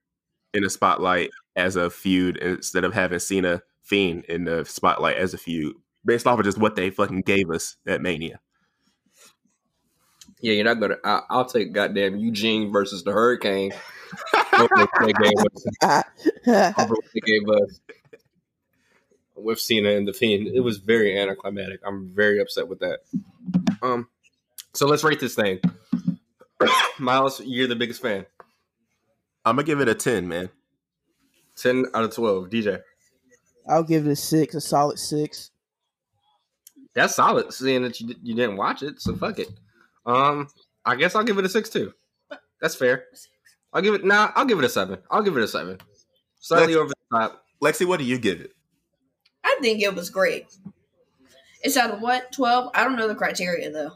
in 0.53 0.63
the 0.63 0.69
spotlight 0.69 1.31
as 1.55 1.75
a 1.75 1.89
feud 1.89 2.37
instead 2.37 2.83
of 2.83 2.93
having 2.93 3.19
Cena 3.19 3.61
Fiend 3.81 4.25
in 4.25 4.45
the 4.45 4.65
spotlight 4.65 5.17
as 5.17 5.33
a 5.33 5.37
feud. 5.37 5.75
Based 6.05 6.27
off 6.27 6.37
of 6.37 6.45
just 6.45 6.59
what 6.59 6.75
they 6.75 6.91
fucking 6.91 7.21
gave 7.21 7.49
us 7.49 7.77
at 7.87 8.01
Mania. 8.01 8.39
yeah, 10.41 10.53
you're 10.53 10.63
not 10.65 10.79
gonna. 10.79 10.97
I, 11.03 11.21
I'll 11.29 11.45
take 11.45 11.73
goddamn 11.73 12.17
Eugene 12.17 12.71
versus 12.71 13.03
the 13.03 13.11
Hurricane 13.11 13.71
they 14.51 15.13
gave 15.13 15.33
us. 15.37 15.65
they 17.13 17.21
gave 17.25 17.49
us 17.49 17.79
with 19.35 19.59
Cena 19.59 19.89
and 19.89 20.07
the 20.07 20.13
Fiend. 20.13 20.47
It 20.47 20.61
was 20.61 20.77
very 20.77 21.19
anticlimactic. 21.19 21.81
I'm 21.85 22.09
very 22.13 22.39
upset 22.39 22.67
with 22.67 22.79
that. 22.79 22.99
Um, 23.81 24.07
so 24.73 24.87
let's 24.87 25.03
rate 25.03 25.19
this 25.19 25.35
thing. 25.35 25.59
Miles, 26.99 27.41
you're 27.41 27.67
the 27.67 27.75
biggest 27.75 28.01
fan. 28.01 28.25
I'm 29.43 29.55
gonna 29.55 29.65
give 29.65 29.81
it 29.81 29.89
a 29.89 29.95
ten, 29.95 30.27
man. 30.27 30.49
Ten 31.55 31.85
out 31.93 32.03
of 32.03 32.13
twelve. 32.15 32.49
DJ, 32.49 32.81
I'll 33.67 33.83
give 33.83 34.07
it 34.07 34.11
a 34.11 34.15
six, 34.15 34.55
a 34.55 34.61
solid 34.61 34.97
six. 34.99 35.51
that's 36.93 37.15
solid. 37.15 37.53
Seeing 37.53 37.83
that 37.83 37.99
you 37.99 38.15
you 38.23 38.33
didn't 38.35 38.57
watch 38.57 38.81
it, 38.83 39.01
so 39.01 39.15
fuck 39.15 39.39
it. 39.39 39.49
Um, 40.05 40.47
I 40.85 40.95
guess 40.95 41.15
I'll 41.15 41.23
give 41.23 41.37
it 41.37 41.45
a 41.45 41.49
six 41.49 41.69
too. 41.69 41.93
That's 42.61 42.75
fair. 42.75 43.05
I'll 43.73 43.81
give 43.81 43.93
it. 43.93 44.05
Nah, 44.05 44.31
I'll 44.35 44.45
give 44.45 44.59
it 44.59 44.65
a 44.65 44.69
seven. 44.69 44.99
I'll 45.11 45.21
give 45.23 45.35
it 45.37 45.43
a 45.43 45.47
seven. 45.47 45.77
Slightly 46.39 46.75
Let's- 46.75 46.77
over 46.77 46.89
the 47.11 47.17
top. 47.17 47.41
Lexi, 47.61 47.85
what 47.87 47.99
do 47.99 48.05
you 48.05 48.17
give 48.17 48.41
it? 48.41 48.51
I 49.43 49.57
think 49.61 49.81
it 49.81 49.93
was 49.93 50.09
great. 50.09 50.47
It's 51.63 51.77
out 51.77 51.91
of 51.91 52.01
what 52.01 52.31
twelve? 52.31 52.71
I 52.73 52.83
don't 52.83 52.95
know 52.95 53.07
the 53.07 53.15
criteria 53.15 53.69
though. 53.71 53.93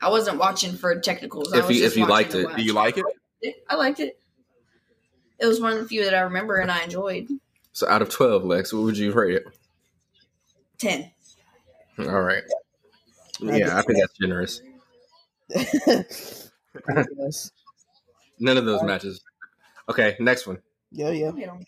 I 0.00 0.08
wasn't 0.10 0.38
watching 0.38 0.74
for 0.74 0.98
technicals. 1.00 1.52
If 1.52 1.70
you- 1.70 1.84
if 1.84 1.96
you 1.96 2.06
liked 2.06 2.34
it. 2.34 2.46
watch. 2.46 2.56
Do 2.56 2.62
you 2.62 2.72
like 2.72 2.98
it? 2.98 3.04
I 3.68 3.74
liked 3.76 4.00
it. 4.00 4.18
It 5.38 5.46
was 5.46 5.60
one 5.60 5.72
of 5.72 5.78
the 5.78 5.86
few 5.86 6.04
that 6.04 6.14
I 6.14 6.20
remember 6.20 6.56
and 6.56 6.70
I 6.70 6.82
enjoyed. 6.82 7.28
So 7.72 7.88
out 7.88 8.02
of 8.02 8.08
twelve, 8.08 8.44
Lex, 8.44 8.72
what 8.72 8.82
would 8.82 8.98
you 8.98 9.12
rate 9.12 9.36
it? 9.36 9.44
Ten. 10.78 11.10
All 11.98 12.22
right. 12.22 12.42
I 13.42 13.56
Yeah, 13.56 13.78
I 13.78 13.82
think 13.82 13.98
that's 14.00 14.18
generous. 14.18 14.62
None 18.40 18.56
of 18.56 18.64
those 18.64 18.82
matches. 18.82 19.20
Okay, 19.88 20.16
next 20.20 20.46
one. 20.46 20.58
Yeah, 20.90 21.10
yeah. 21.10 21.32
You 21.34 21.46
know, 21.46 21.58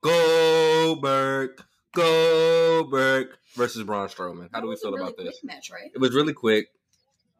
Goldberg, 0.00 1.62
Goldberg 1.94 3.28
versus 3.54 3.82
Braun 3.82 4.08
Strowman. 4.08 4.48
How 4.52 4.60
do 4.60 4.68
we 4.68 4.76
feel 4.76 4.92
really 4.92 5.04
about 5.04 5.16
this? 5.16 5.38
quick 5.40 5.44
Match, 5.44 5.70
right? 5.70 5.90
It 5.94 5.98
was 5.98 6.14
really 6.14 6.32
quick. 6.32 6.68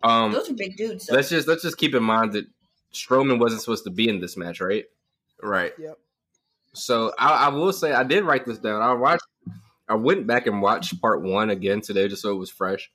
Um, 0.02 0.32
Those 0.32 0.50
are 0.50 0.54
big 0.54 0.76
dudes. 0.76 1.06
Though. 1.06 1.16
let's 1.16 1.28
just 1.28 1.48
let's 1.48 1.62
just 1.62 1.78
keep 1.78 1.94
in 1.94 2.02
mind 2.02 2.32
that 2.34 2.46
Strowman 2.92 3.38
wasn't 3.38 3.62
supposed 3.62 3.84
to 3.84 3.90
be 3.90 4.08
in 4.08 4.20
this 4.20 4.36
match, 4.36 4.60
right? 4.60 4.84
Right. 5.42 5.72
Yep. 5.78 5.98
So 6.72 7.12
I, 7.18 7.46
I 7.46 7.48
will 7.48 7.72
say 7.72 7.92
I 7.92 8.04
did 8.04 8.24
write 8.24 8.46
this 8.46 8.58
down. 8.58 8.82
I 8.82 8.92
watched, 8.92 9.26
I 9.88 9.94
went 9.94 10.26
back 10.26 10.46
and 10.46 10.60
watched 10.60 11.00
part 11.00 11.22
one 11.22 11.50
again 11.50 11.80
today 11.80 12.08
just 12.08 12.22
so 12.22 12.30
it 12.30 12.38
was 12.38 12.50
fresh, 12.50 12.90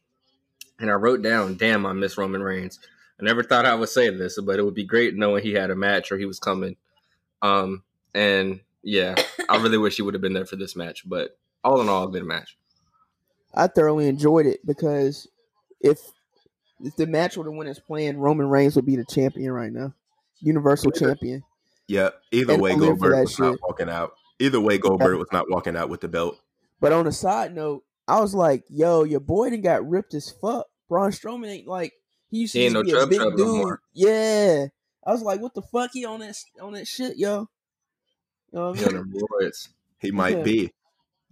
and 0.79 0.89
I 0.89 0.93
wrote 0.93 1.21
down, 1.21 1.57
"Damn, 1.57 1.85
I 1.85 1.93
miss 1.93 2.17
Roman 2.17 2.43
Reigns." 2.43 2.79
I 3.19 3.23
never 3.23 3.43
thought 3.43 3.65
I 3.65 3.75
would 3.75 3.89
say 3.89 4.09
this, 4.09 4.39
but 4.41 4.57
it 4.57 4.63
would 4.63 4.73
be 4.73 4.83
great 4.83 5.15
knowing 5.15 5.43
he 5.43 5.53
had 5.53 5.69
a 5.69 5.75
match 5.75 6.11
or 6.11 6.17
he 6.17 6.25
was 6.25 6.39
coming. 6.39 6.75
Um, 7.43 7.83
and 8.15 8.61
yeah, 8.81 9.15
I 9.49 9.57
really 9.57 9.77
wish 9.77 9.95
he 9.95 10.01
would 10.01 10.15
have 10.15 10.21
been 10.21 10.33
there 10.33 10.45
for 10.45 10.55
this 10.55 10.75
match. 10.75 11.07
But 11.07 11.37
all 11.63 11.81
in 11.81 11.89
all, 11.89 12.07
a 12.07 12.11
good 12.11 12.23
match. 12.23 12.57
I 13.53 13.67
thoroughly 13.67 14.07
enjoyed 14.07 14.47
it 14.47 14.65
because 14.65 15.27
if 15.81 15.99
if 16.84 16.96
the 16.96 17.08
match 17.08 17.38
would 17.38 17.46
the 17.48 17.52
went 17.52 17.70
as 17.70 17.80
planned, 17.80 18.22
Roman 18.22 18.48
Reigns 18.48 18.76
would 18.76 18.86
be 18.86 18.96
the 18.96 19.06
champion 19.06 19.52
right 19.52 19.72
now, 19.72 19.94
Universal 20.39 20.91
Champion. 20.91 21.44
Yeah. 21.88 22.10
Either 22.32 22.54
And 22.54 22.62
way, 22.62 22.72
I'm 22.72 22.80
Goldberg 22.80 23.13
that 23.13 23.22
was 23.24 23.39
not 23.39 23.60
walking 23.62 23.89
out. 23.89 24.13
Either 24.39 24.60
way, 24.60 24.78
Goldberg 24.78 25.17
was 25.17 25.32
not 25.32 25.50
walking 25.50 25.76
out 25.76 25.89
with 25.89 26.02
the 26.02 26.08
belt. 26.08 26.39
But 26.80 26.94
on 26.94 27.06
a 27.06 27.12
side 27.12 27.54
note, 27.54 27.84
I 28.08 28.20
was 28.20 28.34
like, 28.34 28.63
"Yo, 28.70 29.04
your 29.04 29.20
boy 29.20 29.50
didn't 29.52 29.63
got 29.63 29.88
ripped 29.88 30.13
as 30.13 30.30
fuck." 30.32 30.67
Braun 30.89 31.12
Strowman 31.12 31.48
ain't 31.50 31.67
like 31.67 31.94
he 32.30 32.39
used 32.39 32.54
to 32.54 32.60
He 32.60 32.65
ain't 32.65 32.74
just 32.74 32.76
no 32.76 32.84
be 32.84 32.91
a 32.91 32.94
chub 33.02 33.10
big 33.10 33.20
chub 33.20 33.34
no 33.38 33.65
dude. 33.65 33.78
yeah, 33.94 34.65
I 35.06 35.12
was 35.12 35.22
like, 35.22 35.41
"What 35.41 35.54
the 35.54 35.62
fuck? 35.62 35.91
He 35.94 36.06
on 36.06 36.22
that 36.22 36.36
on 36.62 36.74
that 36.74 36.88
shit, 36.88 37.17
yo." 37.17 37.48
You 38.52 38.60
know 38.60 38.72
what 38.72 38.80
I 38.80 38.88
He 38.89 38.96
mean? 38.96 39.22
on. 39.22 39.52
He 40.00 40.12
might 40.12 40.38
Yeah. 40.38 40.44
be. 40.44 40.74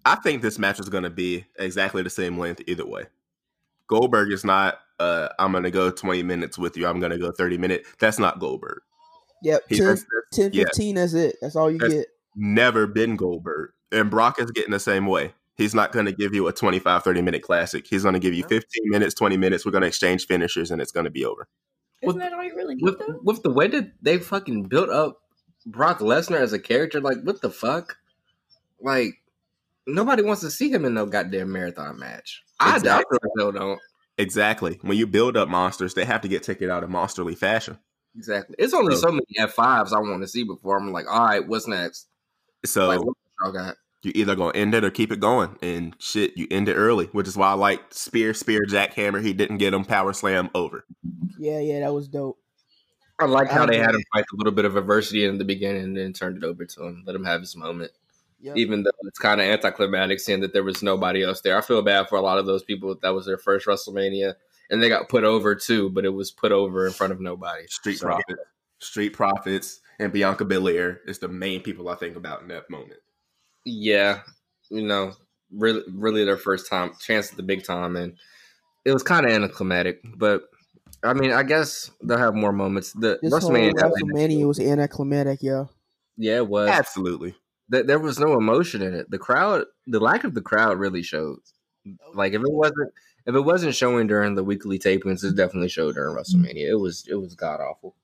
I 0.05 0.15
think 0.15 0.41
this 0.41 0.59
match 0.59 0.79
is 0.79 0.87
going 0.89 1.03
to 1.03 1.09
be 1.09 1.45
exactly 1.57 2.03
the 2.03 2.09
same 2.09 2.37
length 2.37 2.61
either 2.67 2.85
way. 2.85 3.05
Goldberg 3.87 4.31
is 4.31 4.45
not. 4.45 4.79
Uh, 4.99 5.29
I'm 5.39 5.51
going 5.51 5.63
to 5.63 5.71
go 5.71 5.89
20 5.91 6.23
minutes 6.23 6.57
with 6.57 6.75
you. 6.77 6.85
I'm 6.87 6.99
going 6.99 7.11
to 7.11 7.17
go 7.17 7.31
30 7.31 7.57
minutes. 7.57 7.89
That's 7.99 8.19
not 8.19 8.39
Goldberg. 8.39 8.81
Yep, 9.43 9.63
He 9.69 9.77
10, 9.77 9.85
has 9.87 10.05
10 10.33 10.51
yeah. 10.53 10.63
15, 10.65 10.95
That's 10.95 11.13
it. 11.13 11.35
That's 11.41 11.55
all 11.55 11.71
you 11.71 11.77
That's- 11.77 11.99
get. 11.99 12.07
never 12.35 12.85
been 12.87 13.15
Goldberg, 13.15 13.71
and 13.91 14.09
Brock 14.09 14.39
is 14.39 14.51
getting 14.51 14.71
the 14.71 14.79
same 14.79 15.05
way. 15.07 15.33
He's 15.55 15.73
not 15.75 15.91
going 15.91 16.05
to 16.05 16.11
give 16.13 16.33
you 16.33 16.47
a 16.47 16.53
25, 16.53 17.03
30 17.03 17.21
minute 17.21 17.41
classic. 17.41 17.85
He's 17.87 18.03
going 18.03 18.13
to 18.13 18.19
give 18.19 18.33
you 18.33 18.43
15 18.43 18.63
minutes, 18.89 19.13
20 19.15 19.35
minutes. 19.37 19.65
We're 19.65 19.71
going 19.71 19.81
to 19.81 19.87
exchange 19.87 20.25
finishers, 20.27 20.71
and 20.71 20.81
it's 20.81 20.91
going 20.91 21.03
to 21.05 21.09
be 21.09 21.25
over. 21.25 21.47
Isn't 22.01 22.15
With- 22.15 22.23
that 22.23 22.33
all 22.33 22.43
you 22.43 22.55
really 22.55 22.75
need, 22.75 22.83
With, 22.83 22.99
though? 22.99 23.19
with 23.23 23.43
the 23.43 23.49
way 23.51 23.67
that 23.67 23.91
they 24.01 24.19
fucking 24.19 24.63
built 24.63 24.89
up 24.89 25.19
Brock 25.65 25.99
Lesnar 25.99 26.39
as 26.39 26.53
a 26.53 26.59
character, 26.59 27.01
like 27.01 27.17
what 27.23 27.41
the 27.41 27.49
fuck? 27.49 27.97
Like 28.81 29.15
nobody 29.87 30.23
wants 30.23 30.41
to 30.41 30.51
see 30.51 30.69
him 30.71 30.85
in 30.85 30.93
no 30.93 31.05
goddamn 31.05 31.51
marathon 31.51 31.99
match. 31.99 32.41
I, 32.59 32.73
I 32.73 32.75
Exactly. 32.77 33.17
feel 33.37 33.51
don't. 33.51 33.79
Exactly. 34.19 34.77
When 34.81 34.97
you 34.97 35.07
build 35.07 35.37
up 35.37 35.47
monsters, 35.49 35.93
they 35.93 36.03
have 36.05 36.21
to 36.21 36.27
get 36.27 36.43
taken 36.43 36.69
out 36.69 36.83
in 36.83 36.89
monsterly 36.89 37.37
fashion. 37.37 37.79
Exactly. 38.15 38.55
It's 38.59 38.73
only 38.73 38.95
So- 38.95 39.01
so 39.07 39.11
many 39.13 39.25
F 39.37 39.53
fives 39.53 39.93
I 39.93 39.99
want 39.99 40.21
to 40.21 40.27
see 40.27 40.43
before 40.43 40.77
I'm 40.77 40.91
like, 40.91 41.07
all 41.09 41.25
right, 41.25 41.47
what's 41.47 41.67
next? 41.67 42.07
So 42.65 42.87
like, 42.87 43.01
what 43.01 43.15
y'all 43.41 43.53
got? 43.53 43.77
you 44.03 44.11
either 44.15 44.35
gonna 44.35 44.57
end 44.57 44.73
it 44.75 44.83
or 44.83 44.89
keep 44.89 45.11
it 45.11 45.19
going. 45.19 45.57
And 45.61 45.95
shit, 45.99 46.37
you 46.37 46.47
end 46.51 46.67
it 46.69 46.75
early, 46.75 47.05
which 47.07 47.27
is 47.27 47.37
why 47.37 47.49
I 47.49 47.53
like 47.53 47.81
spear, 47.93 48.33
spear, 48.33 48.65
jackhammer. 48.65 49.23
He 49.23 49.33
didn't 49.33 49.57
get 49.57 49.73
him 49.73 49.85
power 49.85 50.13
slam 50.13 50.49
over. 50.53 50.85
Yeah, 51.37 51.59
yeah, 51.59 51.79
that 51.81 51.93
was 51.93 52.07
dope. 52.07 52.37
I 53.19 53.25
like 53.25 53.49
how 53.49 53.63
I 53.63 53.67
they 53.67 53.77
had 53.77 53.95
him 53.95 54.03
fight 54.13 54.25
a 54.33 54.35
little 54.37 54.53
bit 54.53 54.65
of 54.65 54.75
adversity 54.77 55.25
in 55.25 55.37
the 55.37 55.43
beginning 55.45 55.83
and 55.83 55.97
then 55.97 56.13
turned 56.13 56.37
it 56.37 56.43
over 56.43 56.65
to 56.65 56.83
him, 56.85 57.03
let 57.05 57.15
him 57.15 57.25
have 57.25 57.41
his 57.41 57.55
moment. 57.55 57.91
Yep. 58.41 58.55
Even 58.57 58.83
though 58.83 58.91
it's 59.03 59.19
kind 59.19 59.41
of 59.41 59.47
anticlimactic 59.47 60.19
seeing 60.19 60.39
that 60.41 60.53
there 60.53 60.63
was 60.63 60.81
nobody 60.81 61.23
else 61.23 61.41
there. 61.41 61.57
I 61.57 61.61
feel 61.61 61.81
bad 61.81 62.07
for 62.07 62.17
a 62.17 62.21
lot 62.21 62.37
of 62.37 62.45
those 62.45 62.63
people 62.63 62.95
that 63.01 63.09
was 63.09 63.25
their 63.25 63.37
first 63.37 63.67
WrestleMania 63.67 64.35
and 64.69 64.81
they 64.81 64.89
got 64.89 65.09
put 65.09 65.23
over 65.23 65.55
too, 65.55 65.89
but 65.89 66.05
it 66.05 66.09
was 66.09 66.31
put 66.31 66.51
over 66.51 66.85
in 66.85 66.93
front 66.93 67.11
of 67.11 67.19
nobody. 67.19 67.65
Street 67.67 67.97
So, 67.97 68.07
Profits, 68.07 68.41
Street 68.79 69.13
Profits, 69.13 69.81
and 69.99 70.13
Bianca 70.13 70.45
Belair 70.45 71.01
is 71.05 71.19
the 71.19 71.27
main 71.27 71.61
people 71.61 71.89
I 71.89 71.95
think 71.95 72.15
about 72.15 72.41
in 72.41 72.47
that 72.49 72.69
moment. 72.69 72.99
Yeah, 73.65 74.21
you 74.69 74.83
know, 74.85 75.13
really, 75.51 75.81
really 75.91 76.23
their 76.23 76.37
first 76.37 76.69
time 76.69 76.91
chance 76.99 77.31
at 77.31 77.37
the 77.37 77.43
big 77.43 77.63
time, 77.63 77.95
and 77.95 78.15
it 78.85 78.93
was 78.93 79.03
kind 79.03 79.25
of 79.25 79.31
anticlimactic. 79.31 80.01
But 80.15 80.43
I 81.03 81.13
mean, 81.13 81.31
I 81.31 81.43
guess 81.43 81.91
they'll 82.01 82.17
have 82.17 82.35
more 82.35 82.53
moments. 82.53 82.93
The 82.93 83.19
This 83.21 83.31
whole 83.33 83.51
WrestleMania, 83.51 83.73
WrestleMania 83.73 84.47
was 84.47 84.59
anticlimactic, 84.59 85.43
yo. 85.43 85.69
yeah, 86.17 86.37
it 86.37 86.47
was. 86.47 86.69
Absolutely. 86.69 87.35
Th- 87.71 87.85
there 87.85 87.99
was 87.99 88.19
no 88.19 88.37
emotion 88.37 88.81
in 88.81 88.93
it. 88.93 89.09
The 89.09 89.17
crowd, 89.17 89.65
the 89.87 89.99
lack 89.99 90.23
of 90.23 90.33
the 90.33 90.41
crowd, 90.41 90.79
really 90.79 91.03
showed. 91.03 91.39
Like 92.13 92.33
if 92.33 92.41
it 92.41 92.51
wasn't, 92.51 92.91
if 93.25 93.35
it 93.35 93.41
wasn't 93.41 93.75
showing 93.75 94.07
during 94.07 94.35
the 94.35 94.43
weekly 94.43 94.79
tapings, 94.79 95.23
it 95.23 95.35
definitely 95.35 95.69
showed 95.69 95.95
during 95.95 96.15
WrestleMania. 96.15 96.69
It 96.69 96.79
was, 96.79 97.05
it 97.07 97.15
was 97.15 97.35
god 97.35 97.61
awful. 97.61 97.95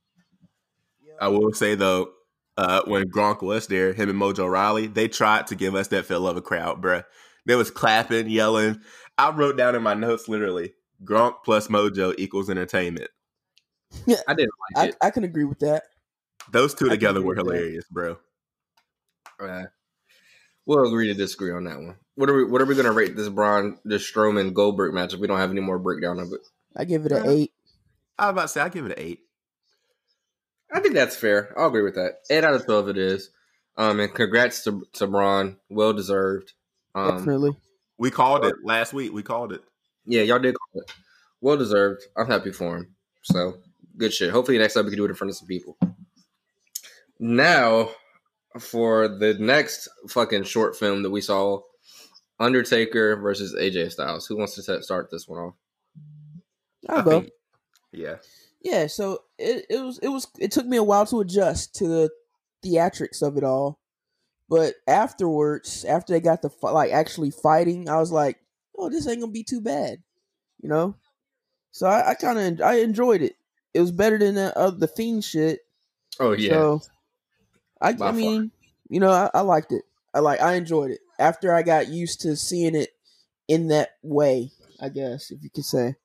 I 1.20 1.28
will 1.30 1.54
say 1.54 1.76
though, 1.76 2.12
uh, 2.58 2.82
when 2.86 3.10
Gronk 3.10 3.42
was 3.42 3.68
there, 3.68 3.94
him 3.94 4.10
and 4.10 4.20
Mojo 4.20 4.50
Rawley, 4.50 4.88
they 4.88 5.08
tried 5.08 5.48
to 5.48 5.56
give 5.56 5.76
us 5.76 5.88
that 5.90 6.06
feel 6.06 6.28
of 6.28 6.38
a 6.38 6.42
crowd, 6.42 6.82
bruh. 6.82 7.04
They 7.46 7.56
was 7.56 7.70
clapping, 7.70 8.30
yelling. 8.30 8.82
I 9.18 9.32
wrote 9.32 9.58
down 9.58 9.76
in 9.76 9.84
my 9.84 9.94
notes 9.94 10.28
literally, 10.28 10.74
Gronk 11.04 11.44
plus 11.44 11.68
Mojo 11.68 12.14
equals 12.18 12.50
entertainment. 12.50 13.10
Yeah, 14.06 14.18
I 14.28 14.34
didn't 14.34 14.52
like 14.76 14.84
I, 14.84 14.88
it. 14.90 14.96
I 15.02 15.10
can 15.10 15.24
agree 15.24 15.46
with 15.46 15.60
that. 15.60 15.84
Those 16.52 16.74
two 16.74 16.88
I 16.88 16.90
together 16.90 17.22
were 17.22 17.36
with 17.36 17.38
that. 17.38 17.46
hilarious, 17.46 17.86
bro. 17.90 18.18
Uh, 19.40 19.64
we'll 20.66 20.86
agree 20.88 21.08
to 21.08 21.14
disagree 21.14 21.52
on 21.52 21.64
that 21.66 21.78
one. 21.78 21.96
What 22.16 22.30
are 22.30 22.34
we? 22.36 22.44
What 22.46 22.62
are 22.62 22.66
we 22.66 22.76
going 22.76 22.86
to 22.86 22.92
rate 22.92 23.16
this 23.16 23.30
Braun, 23.30 23.78
this 23.84 24.10
Strowman 24.10 24.54
Goldberg 24.54 24.94
match 24.94 25.14
if 25.14 25.20
we 25.20 25.28
don't 25.28 25.40
have 25.40 25.52
any 25.52 25.62
more 25.62 25.80
breakdown 25.80 26.20
of 26.20 26.32
it? 26.32 26.42
I 26.76 26.86
give 26.86 27.06
it 27.06 27.12
an 27.12 27.24
Uh, 27.28 27.30
eight. 27.32 27.52
I 28.18 28.28
was 28.28 28.32
about 28.32 28.42
to 28.44 28.48
say 28.48 28.62
I 28.62 28.70
give 28.70 28.86
it 28.86 28.98
an 28.98 29.04
eight. 29.06 29.20
I 30.74 30.80
think 30.80 30.94
that's 30.94 31.16
fair. 31.16 31.54
I'll 31.58 31.68
agree 31.68 31.84
with 31.84 31.96
that. 31.96 32.20
Eight 32.30 32.44
out 32.44 32.54
of 32.54 32.66
twelve 32.66 32.88
it 32.90 32.98
is. 32.98 33.30
Um, 33.78 34.00
and 34.00 34.14
congrats 34.14 34.64
to 34.64 34.86
to 34.94 35.08
Braun, 35.08 35.58
well 35.70 35.92
deserved. 35.94 36.54
Um, 36.96 37.18
Definitely. 37.18 37.58
We 37.98 38.10
called 38.12 38.46
it 38.46 38.56
last 38.64 38.94
week. 38.94 39.12
We 39.14 39.24
called 39.24 39.52
it. 39.54 39.62
yeah, 40.06 40.22
y'all 40.22 40.40
did 40.40 40.56
call 40.56 40.82
it. 40.82 40.92
Well 41.42 41.58
deserved. 41.58 42.02
I'm 42.18 42.28
happy 42.28 42.52
for 42.52 42.78
him. 42.78 42.96
So 43.24 43.58
good 43.98 44.14
shit. 44.14 44.32
Hopefully 44.32 44.58
next 44.58 44.74
time 44.74 44.86
we 44.86 44.92
can 44.92 44.98
do 44.98 45.06
it 45.06 45.10
in 45.10 45.16
front 45.16 45.30
of 45.32 45.38
some 45.38 45.48
people. 45.48 45.78
Now 47.20 47.90
for 48.60 49.08
the 49.08 49.36
next 49.36 49.88
fucking 50.10 50.44
short 50.44 50.76
film 50.76 51.04
that 51.04 51.10
we 51.12 51.22
saw, 51.22 51.62
Undertaker 52.40 53.16
versus 53.18 53.56
AJ 53.56 53.92
Styles. 53.92 54.28
Who 54.28 54.38
wants 54.38 54.56
to 54.56 54.82
start 54.82 55.10
this 55.12 55.28
one 55.28 55.40
off? 55.40 55.54
I'll 56.90 57.00
I 57.00 57.04
go. 57.04 57.20
think- 57.22 57.32
yeah. 57.92 58.16
Yeah, 58.62 58.88
so 58.88 59.20
it, 59.38 59.68
it 59.70 59.80
was 59.80 60.00
it 60.00 60.08
was 60.08 60.28
it 60.40 60.52
took 60.52 60.66
me 60.66 60.78
a 60.78 60.84
while 60.84 61.06
to 61.06 61.20
adjust 61.20 61.76
to 61.76 61.88
the 61.88 62.10
theatrics 62.66 63.22
of 63.22 63.38
it 63.38 63.44
all, 63.44 63.80
but 64.50 64.74
afterwards, 64.88 65.86
after 65.86 66.14
they 66.14 66.20
got 66.20 66.42
the 66.42 66.50
like 66.64 66.92
actually 66.92 67.30
fighting, 67.30 67.88
I 67.88 67.98
was 67.98 68.12
like, 68.12 68.40
oh, 68.76 68.90
this 68.90 69.08
ain't 69.08 69.20
gonna 69.20 69.32
be 69.32 69.44
too 69.44 69.62
bad, 69.62 70.00
you 70.64 70.68
know. 70.68 70.96
So 71.72 71.86
I, 71.86 72.10
I 72.10 72.14
kind 72.16 72.40
of 72.40 72.66
I 72.66 72.80
enjoyed 72.80 73.22
it. 73.22 73.36
It 73.76 73.82
was 73.82 73.92
better 73.92 74.18
than 74.18 74.34
the 74.34 74.58
uh, 74.58 74.72
the 74.72 74.88
fiend 74.88 75.24
shit. 75.24 75.60
Oh 76.20 76.32
yeah. 76.32 76.50
So 76.50 76.82
I 77.82 77.90
I 77.90 77.96
far. 77.96 78.14
mean, 78.14 78.52
you 78.90 79.00
know, 79.00 79.12
I, 79.12 79.30
I 79.34 79.42
liked 79.42 79.72
it. 79.72 79.84
I 80.14 80.20
like 80.20 80.42
I 80.42 80.56
enjoyed 80.56 80.92
it 80.92 81.00
after 81.20 81.54
I 81.54 81.62
got 81.62 81.88
used 81.90 82.22
to 82.22 82.36
seeing 82.36 82.76
it 82.76 82.90
in 83.48 83.68
that 83.68 83.90
way. 84.02 84.52
I 84.80 84.90
guess 84.90 85.32
if 85.32 85.44
you 85.44 85.50
could 85.50 85.66
say. 85.66 85.96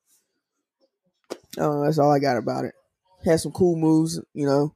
Oh, 1.57 1.83
that's 1.83 1.97
all 1.97 2.11
I 2.11 2.19
got 2.19 2.37
about 2.37 2.65
it. 2.65 2.73
Had 3.25 3.39
some 3.39 3.51
cool 3.51 3.75
moves, 3.75 4.19
you 4.33 4.45
know. 4.45 4.75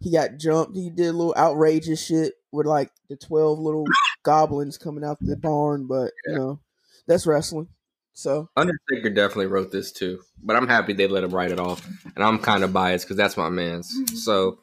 He 0.00 0.12
got 0.12 0.36
jumped. 0.36 0.76
He 0.76 0.90
did 0.90 1.08
a 1.08 1.12
little 1.12 1.34
outrageous 1.36 2.04
shit 2.04 2.34
with 2.52 2.66
like 2.66 2.90
the 3.08 3.16
twelve 3.16 3.58
little 3.58 3.86
goblins 4.22 4.76
coming 4.78 5.04
out 5.04 5.18
the 5.20 5.36
barn, 5.36 5.86
but 5.86 6.12
you 6.26 6.34
know, 6.34 6.60
that's 7.06 7.26
wrestling. 7.26 7.68
So 8.12 8.48
Undertaker 8.56 9.10
definitely 9.10 9.46
wrote 9.46 9.70
this 9.70 9.92
too, 9.92 10.20
but 10.42 10.56
I'm 10.56 10.68
happy 10.68 10.92
they 10.92 11.06
let 11.06 11.24
him 11.24 11.30
write 11.34 11.50
it 11.50 11.60
off, 11.60 11.86
and 12.14 12.24
I'm 12.24 12.38
kind 12.38 12.64
of 12.64 12.72
biased 12.72 13.06
because 13.06 13.16
that's 13.16 13.36
my 13.36 13.48
man's. 13.48 13.94
Mm-hmm. 13.94 14.16
So 14.16 14.58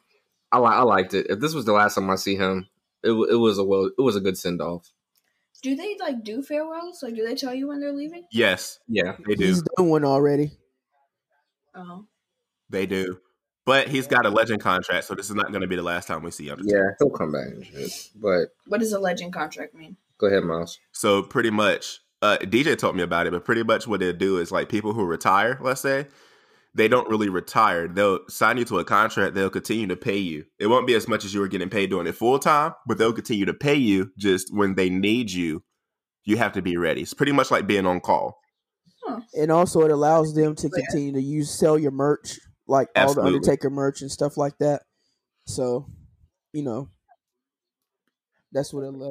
I 0.54 0.58
li- 0.58 0.76
I 0.76 0.82
liked 0.82 1.14
it. 1.14 1.26
If 1.28 1.40
this 1.40 1.54
was 1.54 1.64
the 1.64 1.72
last 1.72 1.94
time 1.96 2.08
I 2.10 2.16
see 2.16 2.36
him, 2.36 2.68
it, 3.02 3.08
w- 3.08 3.30
it 3.30 3.36
was 3.36 3.58
a 3.58 3.64
well, 3.64 3.86
it 3.98 4.02
was 4.02 4.16
a 4.16 4.20
good 4.20 4.38
send 4.38 4.60
off. 4.62 4.90
Do 5.62 5.74
they 5.74 5.96
like 5.98 6.22
do 6.24 6.42
farewells? 6.42 7.02
Like, 7.02 7.14
do 7.14 7.26
they 7.26 7.34
tell 7.34 7.54
you 7.54 7.68
when 7.68 7.80
they're 7.80 7.92
leaving? 7.92 8.24
Yes, 8.30 8.78
Yeah. 8.88 9.16
they 9.26 9.34
do. 9.34 9.44
He's 9.46 9.62
done 9.76 9.88
one 9.88 10.04
already. 10.04 10.52
Oh, 11.74 12.06
They 12.70 12.86
do. 12.86 13.18
But 13.66 13.88
he's 13.88 14.06
got 14.06 14.26
a 14.26 14.30
legend 14.30 14.60
contract, 14.60 15.06
so 15.06 15.14
this 15.14 15.30
is 15.30 15.34
not 15.34 15.48
going 15.50 15.62
to 15.62 15.66
be 15.66 15.76
the 15.76 15.82
last 15.82 16.06
time 16.06 16.22
we 16.22 16.30
see 16.30 16.46
him. 16.48 16.60
Yeah, 16.64 16.82
he'll 16.98 17.08
come 17.08 17.32
back 17.32 17.46
and 17.46 17.64
shit. 17.64 18.10
But 18.14 18.48
what 18.66 18.80
does 18.80 18.92
a 18.92 18.98
legend 18.98 19.32
contract 19.32 19.74
mean? 19.74 19.96
go 20.18 20.26
ahead, 20.28 20.44
Miles. 20.44 20.78
So 20.92 21.22
pretty 21.22 21.50
much, 21.50 22.00
uh, 22.22 22.36
DJ 22.42 22.76
told 22.78 22.94
me 22.94 23.02
about 23.02 23.26
it, 23.26 23.32
but 23.32 23.44
pretty 23.44 23.62
much 23.64 23.88
what 23.88 24.00
they'll 24.00 24.12
do 24.12 24.36
is 24.38 24.52
like 24.52 24.68
people 24.68 24.92
who 24.92 25.04
retire, 25.04 25.58
let's 25.62 25.80
say, 25.80 26.06
they 26.74 26.88
don't 26.88 27.08
really 27.08 27.28
retire. 27.28 27.86
They'll 27.88 28.20
sign 28.28 28.58
you 28.58 28.64
to 28.66 28.78
a 28.78 28.84
contract. 28.84 29.34
They'll 29.34 29.50
continue 29.50 29.86
to 29.86 29.96
pay 29.96 30.18
you. 30.18 30.44
It 30.58 30.66
won't 30.66 30.86
be 30.86 30.94
as 30.94 31.06
much 31.06 31.24
as 31.24 31.32
you 31.32 31.40
were 31.40 31.48
getting 31.48 31.70
paid 31.70 31.90
doing 31.90 32.06
it 32.06 32.16
full 32.16 32.38
time, 32.38 32.74
but 32.86 32.98
they'll 32.98 33.12
continue 33.12 33.46
to 33.46 33.54
pay 33.54 33.76
you. 33.76 34.10
Just 34.18 34.52
when 34.52 34.74
they 34.74 34.90
need 34.90 35.30
you, 35.30 35.62
you 36.24 36.36
have 36.36 36.52
to 36.52 36.62
be 36.62 36.76
ready. 36.76 37.02
It's 37.02 37.14
pretty 37.14 37.32
much 37.32 37.50
like 37.50 37.66
being 37.66 37.86
on 37.86 38.00
call. 38.00 38.40
And 39.34 39.52
also, 39.52 39.82
it 39.82 39.90
allows 39.90 40.34
them 40.34 40.54
to 40.56 40.68
continue 40.68 41.12
to 41.12 41.22
use 41.22 41.50
sell 41.50 41.78
your 41.78 41.90
merch, 41.90 42.38
like 42.66 42.88
all 42.96 43.14
the 43.14 43.22
Undertaker 43.22 43.70
merch 43.70 44.00
and 44.00 44.10
stuff 44.10 44.36
like 44.36 44.56
that. 44.58 44.82
So, 45.46 45.86
you 46.52 46.62
know, 46.62 46.88
that's 48.50 48.72
what 48.72 48.84
it 48.84 48.94
allows. 48.94 49.10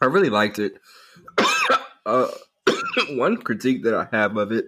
I 0.00 0.06
really 0.06 0.30
liked 0.30 0.58
it. 0.58 0.74
uh, 2.06 2.28
one 3.10 3.36
critique 3.38 3.84
that 3.84 3.94
I 3.94 4.08
have 4.16 4.36
of 4.36 4.52
it, 4.52 4.66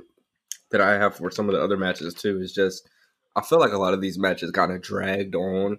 that 0.71 0.81
I 0.81 0.95
have 0.95 1.17
for 1.17 1.31
some 1.31 1.49
of 1.49 1.55
the 1.55 1.63
other 1.63 1.77
matches 1.77 2.15
too, 2.15 2.41
is 2.41 2.53
just 2.53 2.89
I 3.35 3.43
feel 3.43 3.59
like 3.59 3.73
a 3.73 3.79
lot 3.79 3.95
of 3.95 4.01
these 4.01 4.19
matches 4.19 4.51
kind 4.51 4.73
of 4.73 4.83
dragged 4.83 5.35
on. 5.35 5.79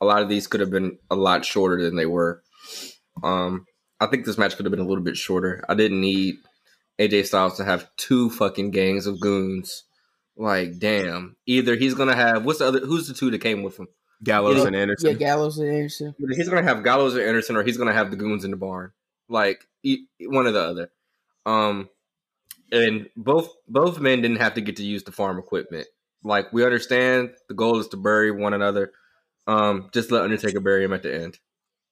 A 0.00 0.04
lot 0.04 0.22
of 0.22 0.28
these 0.28 0.46
could 0.46 0.60
have 0.60 0.70
been 0.70 0.98
a 1.10 1.16
lot 1.16 1.44
shorter 1.44 1.82
than 1.82 1.96
they 1.96 2.06
were. 2.06 2.42
Um, 3.22 3.64
I 4.00 4.06
think 4.06 4.24
this 4.26 4.38
match 4.38 4.56
could 4.56 4.64
have 4.64 4.70
been 4.70 4.84
a 4.84 4.86
little 4.86 5.02
bit 5.02 5.16
shorter. 5.16 5.64
I 5.68 5.74
didn't 5.74 6.00
need 6.00 6.36
AJ 7.00 7.26
Styles 7.26 7.56
to 7.56 7.64
have 7.64 7.88
two 7.96 8.30
fucking 8.30 8.70
gangs 8.70 9.06
of 9.06 9.20
goons. 9.20 9.84
Like, 10.36 10.78
damn. 10.78 11.36
Either 11.46 11.74
he's 11.74 11.94
gonna 11.94 12.14
have 12.14 12.44
what's 12.44 12.60
the 12.60 12.66
other? 12.66 12.80
Who's 12.80 13.08
the 13.08 13.14
two 13.14 13.30
that 13.32 13.40
came 13.40 13.62
with 13.64 13.78
him? 13.78 13.88
Gallows 14.22 14.58
Yeah. 14.58 14.66
and 14.68 14.76
Anderson. 14.76 15.10
Yeah, 15.10 15.16
Gallows 15.16 15.58
and 15.58 15.68
Anderson. 15.68 16.14
He's 16.36 16.48
gonna 16.48 16.62
have 16.62 16.84
Gallows 16.84 17.14
and 17.14 17.24
Anderson, 17.24 17.56
or 17.56 17.62
he's 17.64 17.76
gonna 17.76 17.92
have 17.92 18.10
the 18.10 18.16
goons 18.16 18.44
in 18.44 18.50
the 18.52 18.56
barn. 18.56 18.92
Like 19.28 19.64
e- 19.82 20.06
one 20.20 20.46
or 20.46 20.52
the 20.52 20.62
other. 20.62 20.90
Um, 21.48 21.88
and 22.70 23.08
both 23.16 23.48
both 23.66 23.98
men 24.00 24.20
didn't 24.20 24.40
have 24.40 24.54
to 24.54 24.60
get 24.60 24.76
to 24.76 24.84
use 24.84 25.02
the 25.02 25.12
farm 25.12 25.38
equipment. 25.38 25.86
Like 26.22 26.52
we 26.52 26.64
understand, 26.64 27.30
the 27.48 27.54
goal 27.54 27.78
is 27.78 27.88
to 27.88 27.96
bury 27.96 28.30
one 28.30 28.52
another. 28.52 28.92
Um, 29.46 29.88
just 29.94 30.10
let 30.10 30.22
Undertaker 30.24 30.60
bury 30.60 30.84
him 30.84 30.92
at 30.92 31.02
the 31.02 31.14
end. 31.14 31.38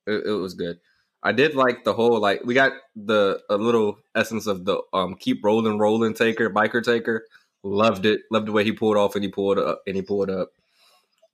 It, 0.06 0.26
it 0.26 0.32
was 0.32 0.54
good. 0.54 0.78
I 1.22 1.32
did 1.32 1.54
like 1.54 1.84
the 1.84 1.94
whole 1.94 2.20
like 2.20 2.44
we 2.44 2.52
got 2.54 2.72
the 2.94 3.40
a 3.48 3.56
little 3.56 3.98
essence 4.14 4.46
of 4.46 4.64
the 4.66 4.80
um 4.92 5.14
keep 5.14 5.42
rolling, 5.42 5.78
rolling 5.78 6.12
Taker, 6.14 6.50
biker 6.50 6.84
Taker. 6.84 7.24
Loved 7.62 8.04
it. 8.04 8.20
Loved 8.30 8.46
the 8.46 8.52
way 8.52 8.62
he 8.62 8.72
pulled 8.72 8.96
off 8.98 9.14
and 9.14 9.24
he 9.24 9.30
pulled 9.30 9.58
up 9.58 9.82
and 9.86 9.96
he 9.96 10.02
pulled 10.02 10.30
up. 10.30 10.50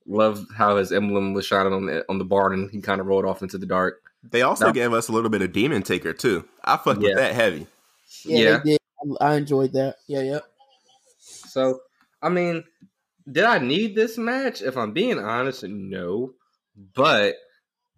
Loved 0.07 0.47
how 0.55 0.77
his 0.77 0.91
emblem 0.91 1.33
was 1.33 1.45
shining 1.45 1.73
on 1.73 1.85
the 1.85 2.05
on 2.09 2.17
the 2.17 2.25
barn 2.25 2.53
and 2.53 2.71
he 2.71 2.79
kind 2.81 3.01
of 3.01 3.07
rolled 3.07 3.25
off 3.25 3.41
into 3.41 3.57
the 3.57 3.65
dark. 3.65 4.01
They 4.23 4.41
also 4.41 4.71
gave 4.71 4.93
us 4.93 5.09
a 5.09 5.11
little 5.11 5.29
bit 5.29 5.41
of 5.41 5.51
Demon 5.51 5.83
Taker 5.83 6.13
too. 6.13 6.45
I 6.63 6.77
fucked 6.77 7.01
Yeah. 7.01 7.09
with 7.09 7.17
that 7.17 7.35
heavy. 7.35 7.67
Yeah, 8.25 8.37
Yeah. 8.37 8.57
they 8.63 8.71
did. 8.71 8.79
I 9.21 9.31
I 9.31 9.35
enjoyed 9.35 9.73
that. 9.73 9.97
Yeah, 10.07 10.21
yeah. 10.21 10.39
So, 11.19 11.79
I 12.21 12.29
mean, 12.29 12.63
did 13.31 13.43
I 13.43 13.59
need 13.59 13.95
this 13.95 14.17
match? 14.17 14.61
If 14.61 14.77
I'm 14.77 14.93
being 14.93 15.19
honest, 15.19 15.63
no. 15.63 16.33
But 16.95 17.35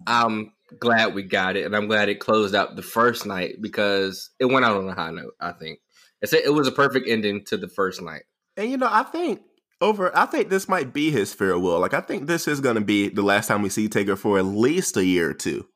I'm 0.08 0.51
glad 0.80 1.13
we 1.13 1.23
got 1.23 1.56
it, 1.56 1.65
and 1.65 1.75
I'm 1.75 1.88
glad 1.88 2.10
it 2.10 2.19
closed 2.19 2.56
out 2.56 2.75
the 2.75 2.82
first 2.82 3.25
night 3.25 3.62
because 3.62 4.30
it 4.39 4.45
went 4.45 4.65
out 4.65 4.78
on 4.78 4.89
a 4.89 4.93
high 4.93 5.12
note. 5.12 5.34
I 5.39 5.51
think 5.51 5.80
it's 6.21 6.34
a, 6.34 6.43
it 6.43 6.54
was 6.54 6.67
a 6.67 6.71
perfect 6.71 7.08
ending 7.08 7.45
to 7.45 7.58
the 7.58 7.67
first 7.67 8.01
night. 8.01 8.23
And 8.58 8.69
you 8.69 8.78
know, 8.78 8.89
I 8.91 9.04
think 9.04 9.41
over 9.82 10.15
I 10.17 10.25
think 10.25 10.49
this 10.49 10.67
might 10.67 10.93
be 10.93 11.12
his 11.12 11.34
farewell. 11.34 11.80
Like 11.80 11.93
I 11.93 12.01
think 12.01 12.28
this 12.28 12.47
is 12.47 12.62
gonna 12.62 12.82
be 12.82 13.10
the 13.10 13.21
last 13.21 13.47
time 13.47 13.62
we 13.62 13.69
see 13.69 13.88
Taker 13.88 14.15
for 14.15 14.38
at 14.39 14.45
least 14.45 14.97
a 14.97 15.06
year 15.06 15.30
or 15.30 15.34
two. 15.34 15.67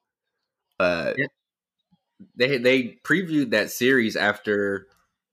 Uh 0.79 1.13
They 2.35 2.57
they 2.57 2.97
previewed 3.03 3.51
that 3.51 3.71
series 3.71 4.15
after 4.15 4.87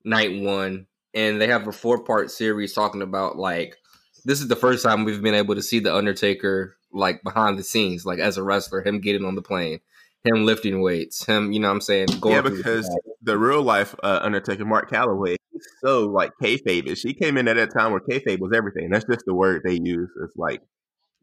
night 0.04 0.40
one, 0.40 0.86
and 1.14 1.40
they 1.40 1.48
have 1.48 1.66
a 1.66 1.72
four 1.72 2.02
part 2.04 2.30
series 2.30 2.72
talking 2.72 3.02
about 3.02 3.36
like 3.36 3.76
this 4.24 4.40
is 4.40 4.48
the 4.48 4.56
first 4.56 4.84
time 4.84 5.04
we've 5.04 5.22
been 5.22 5.34
able 5.34 5.54
to 5.54 5.62
see 5.62 5.78
the 5.78 5.94
Undertaker 5.94 6.76
like 6.92 7.22
behind 7.22 7.58
the 7.58 7.62
scenes, 7.62 8.06
like 8.06 8.18
as 8.18 8.36
a 8.36 8.42
wrestler, 8.42 8.82
him 8.82 9.00
getting 9.00 9.24
on 9.24 9.34
the 9.34 9.42
plane, 9.42 9.80
him 10.24 10.44
lifting 10.44 10.80
weights, 10.80 11.24
him, 11.24 11.52
you 11.52 11.60
know 11.60 11.68
what 11.68 11.74
I'm 11.74 11.80
saying? 11.80 12.08
yeah, 12.24 12.40
because 12.40 12.90
the 13.22 13.38
real 13.38 13.62
life 13.62 13.94
uh, 14.02 14.20
Undertaker, 14.22 14.64
Mark 14.64 14.90
Calaway, 14.90 15.36
he's 15.52 15.66
so 15.84 16.06
like 16.06 16.32
kayfabe. 16.42 16.96
She 16.96 17.14
came 17.14 17.36
in 17.36 17.48
at 17.48 17.56
that 17.56 17.72
time 17.72 17.92
where 17.92 18.00
kayfabe 18.00 18.40
was 18.40 18.52
everything. 18.54 18.90
That's 18.90 19.04
just 19.04 19.24
the 19.26 19.34
word 19.34 19.62
they 19.64 19.78
use. 19.82 20.10
It's 20.22 20.36
like 20.36 20.62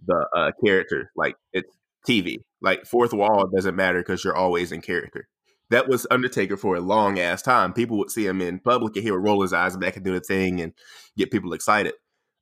the 0.05 0.27
uh, 0.35 0.51
character, 0.63 1.11
like 1.15 1.35
it's 1.51 1.69
TV. 2.07 2.37
Like 2.61 2.85
fourth 2.85 3.13
wall 3.13 3.47
doesn't 3.53 3.75
matter 3.75 3.99
because 3.99 4.23
you're 4.23 4.35
always 4.35 4.71
in 4.71 4.81
character. 4.81 5.27
That 5.69 5.87
was 5.87 6.05
Undertaker 6.11 6.57
for 6.57 6.75
a 6.75 6.81
long 6.81 7.19
ass 7.19 7.41
time. 7.41 7.73
People 7.73 7.97
would 7.97 8.11
see 8.11 8.25
him 8.27 8.41
in 8.41 8.59
public 8.59 8.95
and 8.95 9.03
he 9.03 9.11
would 9.11 9.23
roll 9.23 9.41
his 9.41 9.53
eyes 9.53 9.75
back 9.77 9.95
and 9.95 10.05
do 10.05 10.13
the 10.13 10.19
thing 10.19 10.61
and 10.61 10.73
get 11.17 11.31
people 11.31 11.53
excited. 11.53 11.93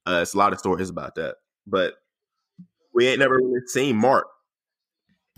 Uh, 0.06 0.20
it's 0.22 0.34
a 0.34 0.38
lot 0.38 0.52
of 0.54 0.60
stories 0.60 0.90
about 0.90 1.16
that, 1.16 1.36
but 1.68 1.94
we 2.94 3.08
ain't 3.08 3.20
never 3.20 3.36
really 3.36 3.62
seen 3.68 3.96
Mark. 3.96 4.28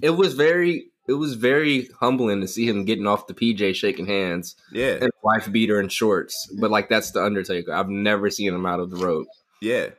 it 0.01 0.11
was 0.11 0.33
very 0.33 0.85
it 1.07 1.13
was 1.13 1.33
very 1.35 1.89
humbling 1.99 2.39
to 2.39 2.47
see 2.47 2.65
him 2.65 2.85
getting 2.85 3.05
off 3.05 3.27
the 3.27 3.33
PJ 3.33 3.75
shaking 3.75 4.05
hands 4.05 4.55
Yeah, 4.71 4.99
and 5.01 5.11
wife 5.21 5.51
beater 5.51 5.77
and 5.79 5.91
shorts. 5.91 6.49
But 6.59 6.71
like 6.71 6.87
that's 6.87 7.11
the 7.11 7.21
Undertaker. 7.23 7.73
I've 7.73 7.89
never 7.89 8.29
seen 8.29 8.53
him 8.53 8.65
out 8.65 8.79
of 8.79 8.89
the 8.89 9.05
road. 9.05 9.27
yeah. 9.61 9.89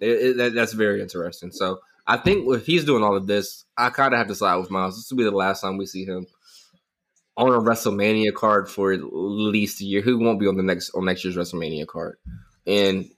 It, 0.00 0.06
it, 0.06 0.36
that, 0.36 0.54
that's 0.54 0.74
very 0.74 1.02
interesting. 1.02 1.50
So 1.50 1.80
I 2.06 2.18
think 2.18 2.46
if 2.54 2.64
he's 2.66 2.84
doing 2.84 3.02
all 3.02 3.16
of 3.16 3.26
this, 3.26 3.64
I 3.76 3.90
kind 3.90 4.14
of 4.14 4.18
have 4.18 4.28
to 4.28 4.34
side 4.36 4.54
with 4.56 4.70
Miles. 4.70 4.94
This 4.94 5.10
will 5.10 5.18
be 5.18 5.24
the 5.24 5.32
last 5.32 5.60
time 5.60 5.76
we 5.76 5.86
see 5.86 6.04
him 6.04 6.28
on 7.38 7.54
a 7.54 7.60
WrestleMania 7.60 8.34
card 8.34 8.68
for 8.68 8.92
at 8.92 9.00
least 9.12 9.80
a 9.80 9.84
year. 9.84 10.02
Who 10.02 10.18
won't 10.18 10.40
be 10.40 10.48
on 10.48 10.56
the 10.56 10.62
next 10.62 10.90
on 10.90 11.04
next 11.04 11.24
year's 11.24 11.36
WrestleMania 11.36 11.86
card? 11.86 12.16
And 12.66 13.08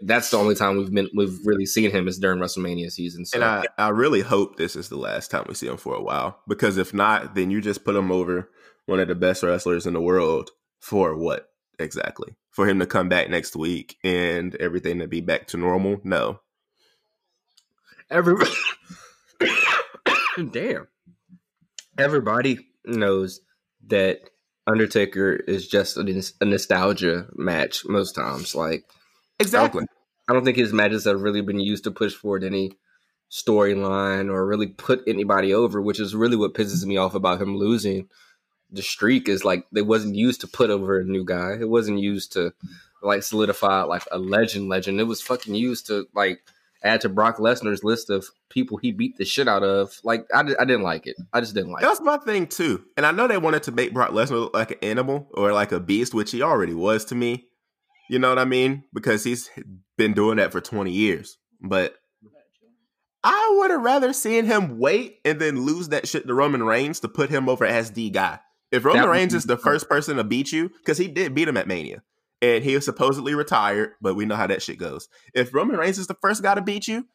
that's 0.00 0.30
the 0.30 0.38
only 0.38 0.54
time 0.54 0.78
we've 0.78 0.92
been 0.92 1.10
we've 1.14 1.38
really 1.44 1.66
seen 1.66 1.90
him 1.90 2.06
is 2.06 2.18
during 2.18 2.38
WrestleMania 2.38 2.90
season. 2.90 3.26
So 3.26 3.36
And 3.36 3.44
I, 3.44 3.64
I 3.76 3.88
really 3.88 4.20
hope 4.20 4.56
this 4.56 4.76
is 4.76 4.88
the 4.88 4.96
last 4.96 5.32
time 5.32 5.44
we 5.48 5.54
see 5.54 5.66
him 5.66 5.76
for 5.76 5.94
a 5.94 6.02
while. 6.02 6.38
Because 6.46 6.78
if 6.78 6.94
not, 6.94 7.34
then 7.34 7.50
you 7.50 7.60
just 7.60 7.84
put 7.84 7.96
him 7.96 8.12
over 8.12 8.48
one 8.86 9.00
of 9.00 9.08
the 9.08 9.16
best 9.16 9.42
wrestlers 9.42 9.86
in 9.86 9.92
the 9.92 10.00
world 10.00 10.50
for 10.78 11.16
what 11.16 11.50
exactly? 11.80 12.36
For 12.52 12.66
him 12.66 12.78
to 12.78 12.86
come 12.86 13.08
back 13.08 13.28
next 13.28 13.56
week 13.56 13.98
and 14.04 14.54
everything 14.56 15.00
to 15.00 15.08
be 15.08 15.20
back 15.20 15.48
to 15.48 15.56
normal? 15.56 16.00
No. 16.04 16.40
Everybody, 18.08 18.50
damn. 20.50 20.86
Everybody 21.98 22.68
knows 22.86 23.40
that 23.88 24.30
Undertaker 24.66 25.32
is 25.34 25.66
just 25.66 25.96
a, 25.96 26.22
a 26.40 26.44
nostalgia 26.44 27.26
match 27.34 27.84
most 27.86 28.12
times. 28.12 28.54
Like, 28.54 28.84
Exactly. 29.40 29.86
I 30.28 30.32
don't 30.32 30.44
think 30.44 30.56
his 30.56 30.72
matches 30.72 31.04
have 31.04 31.22
really 31.22 31.40
been 31.40 31.60
used 31.60 31.84
to 31.84 31.90
push 31.90 32.14
forward 32.14 32.44
any 32.44 32.72
storyline 33.30 34.30
or 34.30 34.46
really 34.46 34.66
put 34.66 35.02
anybody 35.06 35.54
over, 35.54 35.80
which 35.80 36.00
is 36.00 36.14
really 36.14 36.36
what 36.36 36.54
pisses 36.54 36.84
me 36.84 36.96
off 36.96 37.14
about 37.14 37.40
him 37.40 37.56
losing 37.56 38.08
the 38.70 38.82
streak. 38.82 39.28
Is 39.28 39.44
like 39.44 39.66
they 39.72 39.82
wasn't 39.82 40.16
used 40.16 40.40
to 40.42 40.48
put 40.48 40.70
over 40.70 40.98
a 40.98 41.04
new 41.04 41.24
guy. 41.24 41.56
It 41.60 41.68
wasn't 41.68 42.00
used 42.00 42.32
to 42.32 42.52
like 43.02 43.22
solidify 43.22 43.82
like 43.82 44.02
a 44.10 44.18
legend. 44.18 44.68
Legend. 44.68 45.00
It 45.00 45.04
was 45.04 45.22
fucking 45.22 45.54
used 45.54 45.86
to 45.86 46.06
like 46.14 46.40
add 46.82 47.00
to 47.02 47.08
Brock 47.08 47.38
Lesnar's 47.38 47.82
list 47.82 48.10
of 48.10 48.26
people 48.50 48.76
he 48.76 48.92
beat 48.92 49.16
the 49.16 49.24
shit 49.24 49.48
out 49.48 49.62
of. 49.62 49.98
Like 50.04 50.26
I, 50.34 50.40
I 50.40 50.64
didn't 50.64 50.82
like 50.82 51.06
it. 51.06 51.16
I 51.32 51.40
just 51.40 51.54
didn't 51.54 51.72
like 51.72 51.82
it. 51.82 51.86
That's 51.86 52.00
my 52.00 52.18
thing 52.18 52.46
too. 52.46 52.84
And 52.96 53.04
I 53.04 53.12
know 53.12 53.26
they 53.26 53.38
wanted 53.38 53.64
to 53.64 53.72
make 53.72 53.92
Brock 53.92 54.10
Lesnar 54.10 54.40
look 54.40 54.54
like 54.54 54.70
an 54.72 54.78
animal 54.82 55.28
or 55.34 55.52
like 55.52 55.72
a 55.72 55.80
beast, 55.80 56.14
which 56.14 56.30
he 56.30 56.42
already 56.42 56.74
was 56.74 57.04
to 57.06 57.14
me. 57.14 57.46
You 58.08 58.18
know 58.18 58.28
what 58.30 58.38
I 58.38 58.44
mean? 58.44 58.84
Because 58.92 59.24
he's 59.24 59.50
been 59.96 60.14
doing 60.14 60.38
that 60.38 60.52
for 60.52 60.60
20 60.60 60.90
years. 60.90 61.36
But 61.60 61.96
I 63.22 63.56
would 63.58 63.70
have 63.70 63.82
rather 63.82 64.12
seen 64.12 64.44
him 64.44 64.78
wait 64.78 65.18
and 65.24 65.40
then 65.40 65.62
lose 65.62 65.88
that 65.88 66.08
shit 66.08 66.26
to 66.26 66.34
Roman 66.34 66.62
Reigns 66.62 67.00
to 67.00 67.08
put 67.08 67.30
him 67.30 67.48
over 67.48 67.66
as 67.66 67.90
the 67.92 68.10
guy. 68.10 68.38
If 68.70 68.84
Roman 68.84 69.08
Reigns 69.08 69.34
is 69.34 69.44
the 69.44 69.56
first 69.56 69.88
person 69.88 70.16
to 70.18 70.24
beat 70.24 70.52
you, 70.52 70.68
because 70.68 70.98
he 70.98 71.08
did 71.08 71.34
beat 71.34 71.48
him 71.48 71.56
at 71.56 71.66
Mania, 71.66 72.02
and 72.42 72.64
he 72.64 72.74
was 72.74 72.84
supposedly 72.84 73.34
retired, 73.34 73.92
but 74.00 74.14
we 74.14 74.24
know 74.26 74.36
how 74.36 74.46
that 74.46 74.62
shit 74.62 74.78
goes. 74.78 75.08
If 75.34 75.52
Roman 75.54 75.76
Reigns 75.76 75.98
is 75.98 76.06
the 76.06 76.16
first 76.20 76.42
guy 76.42 76.54
to 76.54 76.62
beat 76.62 76.88
you, 76.88 77.06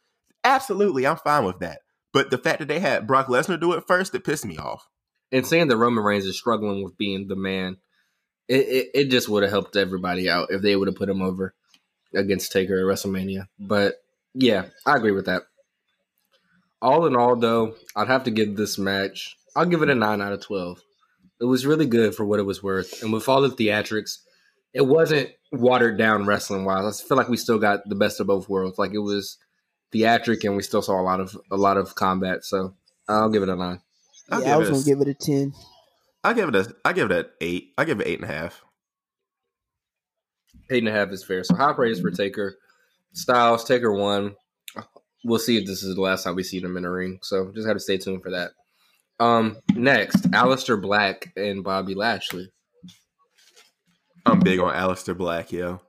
absolutely, 0.44 1.08
I'm 1.08 1.18
fine 1.18 1.46
with 1.46 1.60
that. 1.60 1.80
But 2.14 2.30
the 2.30 2.38
fact 2.38 2.60
that 2.60 2.68
they 2.68 2.80
had 2.80 3.08
Brock 3.08 3.28
Lesnar 3.28 3.60
do 3.60 3.74
it 3.74 3.86
first, 3.88 4.14
it 4.16 4.24
pissed 4.24 4.46
me 4.46 4.58
off. 4.58 4.88
and 5.32 5.48
saying 5.48 5.68
that 5.70 5.78
Roman 5.78 6.04
Reigns 6.04 6.26
is 6.26 6.38
struggling 6.38 6.84
with 6.84 6.98
being 6.98 7.28
the 7.28 7.36
man, 7.36 7.78
it, 8.48 8.68
it, 8.68 8.88
it 8.94 9.10
just 9.10 9.30
would 9.30 9.44
have 9.44 9.52
helped 9.52 9.76
everybody 9.76 10.30
out 10.30 10.50
if 10.52 10.62
they 10.62 10.76
would 10.76 10.88
have 10.88 10.98
put 10.98 11.10
him 11.10 11.22
over 11.22 11.56
against 12.14 12.52
Taker 12.52 12.78
at 12.78 12.86
WrestleMania. 12.86 13.48
But 13.60 13.96
yeah, 14.34 14.66
I 14.86 14.96
agree 14.98 15.12
with 15.12 15.26
that. 15.26 15.44
all 16.82 17.06
in 17.06 17.16
all, 17.16 17.36
though, 17.36 17.76
I'd 17.96 18.08
have 18.08 18.26
to 18.26 18.32
give 18.32 18.56
this 18.56 18.78
match. 18.78 19.36
I'll 19.56 19.66
give 19.66 19.82
it 19.82 19.90
a 19.90 19.96
nine 19.96 20.22
out 20.22 20.34
of 20.34 20.42
twelve. 20.42 20.82
It 21.40 21.46
was 21.46 21.66
really 21.66 21.86
good 21.86 22.16
for 22.16 22.26
what 22.26 22.40
it 22.40 22.44
was 22.44 22.62
worth, 22.64 23.02
and 23.04 23.12
with 23.14 23.28
all 23.28 23.42
the 23.42 23.50
theatrics, 23.50 24.18
it 24.74 24.82
wasn't 24.88 25.30
watered 25.52 25.98
down 25.98 26.26
wrestling 26.26 26.66
wise. 26.66 27.02
I 27.02 27.08
feel 27.08 27.18
like 27.18 27.30
we 27.30 27.38
still 27.38 27.60
got 27.60 27.88
the 27.88 27.96
best 27.96 28.20
of 28.20 28.28
both 28.28 28.50
worlds. 28.50 28.78
Like 28.80 28.94
it 28.94 29.00
was 29.00 29.38
theatric, 29.92 30.44
and 30.44 30.56
we 30.56 30.64
still 30.64 30.82
saw 30.82 31.00
a 31.00 31.04
lot 31.04 31.20
of 31.20 31.38
a 31.52 31.58
lot 31.58 31.78
of 31.78 31.96
combat. 31.96 32.44
So 32.44 32.74
I'll 33.08 33.30
give 33.30 33.44
it 33.44 33.50
a 33.50 33.56
nine. 33.56 33.82
I'll 34.32 34.42
yeah, 34.42 34.56
I 34.56 34.58
was 34.58 34.70
gonna 34.70 34.80
s- 34.80 34.86
give 34.86 35.02
it 35.02 35.08
a 35.08 35.14
ten. 35.14 35.54
I 36.24 36.34
give 36.34 36.50
it 36.50 36.56
a 36.56 36.74
I 36.86 36.94
give 36.94 37.12
it 37.12 37.18
an 37.18 37.32
eight. 37.42 37.74
I 37.78 37.86
give 37.86 38.00
it 38.00 38.08
eight 38.08 38.20
and 38.22 38.30
a 38.30 38.34
half. 38.34 38.64
Eight 40.70 40.80
and 40.84 40.88
a 40.88 40.92
half 40.92 41.10
is 41.10 41.24
fair. 41.24 41.44
So 41.44 41.56
high 41.56 41.74
praise 41.74 42.00
for 42.00 42.10
Taker. 42.12 42.58
Styles, 43.12 43.64
Taker 43.66 43.92
one. 43.92 44.36
We'll 45.26 45.40
see 45.40 45.58
if 45.58 45.66
this 45.66 45.84
is 45.84 45.96
the 45.96 46.02
last 46.02 46.24
time 46.24 46.36
we 46.36 46.44
see 46.44 46.60
them 46.60 46.78
in 46.78 46.86
a 46.86 46.90
ring. 46.92 47.20
So 47.22 47.52
just 47.54 47.68
have 47.68 47.76
to 47.76 47.80
stay 47.82 47.98
tuned 47.98 48.24
for 48.24 48.32
that. 48.32 48.52
Um, 49.20 49.58
next, 49.76 50.30
Aleister 50.32 50.82
Black 50.82 51.32
and 51.38 51.64
Bobby 51.64 51.94
Lashley. 51.96 52.52
I'm 54.26 54.40
big 54.40 54.60
on 54.60 54.74
Aleister 54.74 55.18
Black, 55.18 55.52
yo. 55.52 55.82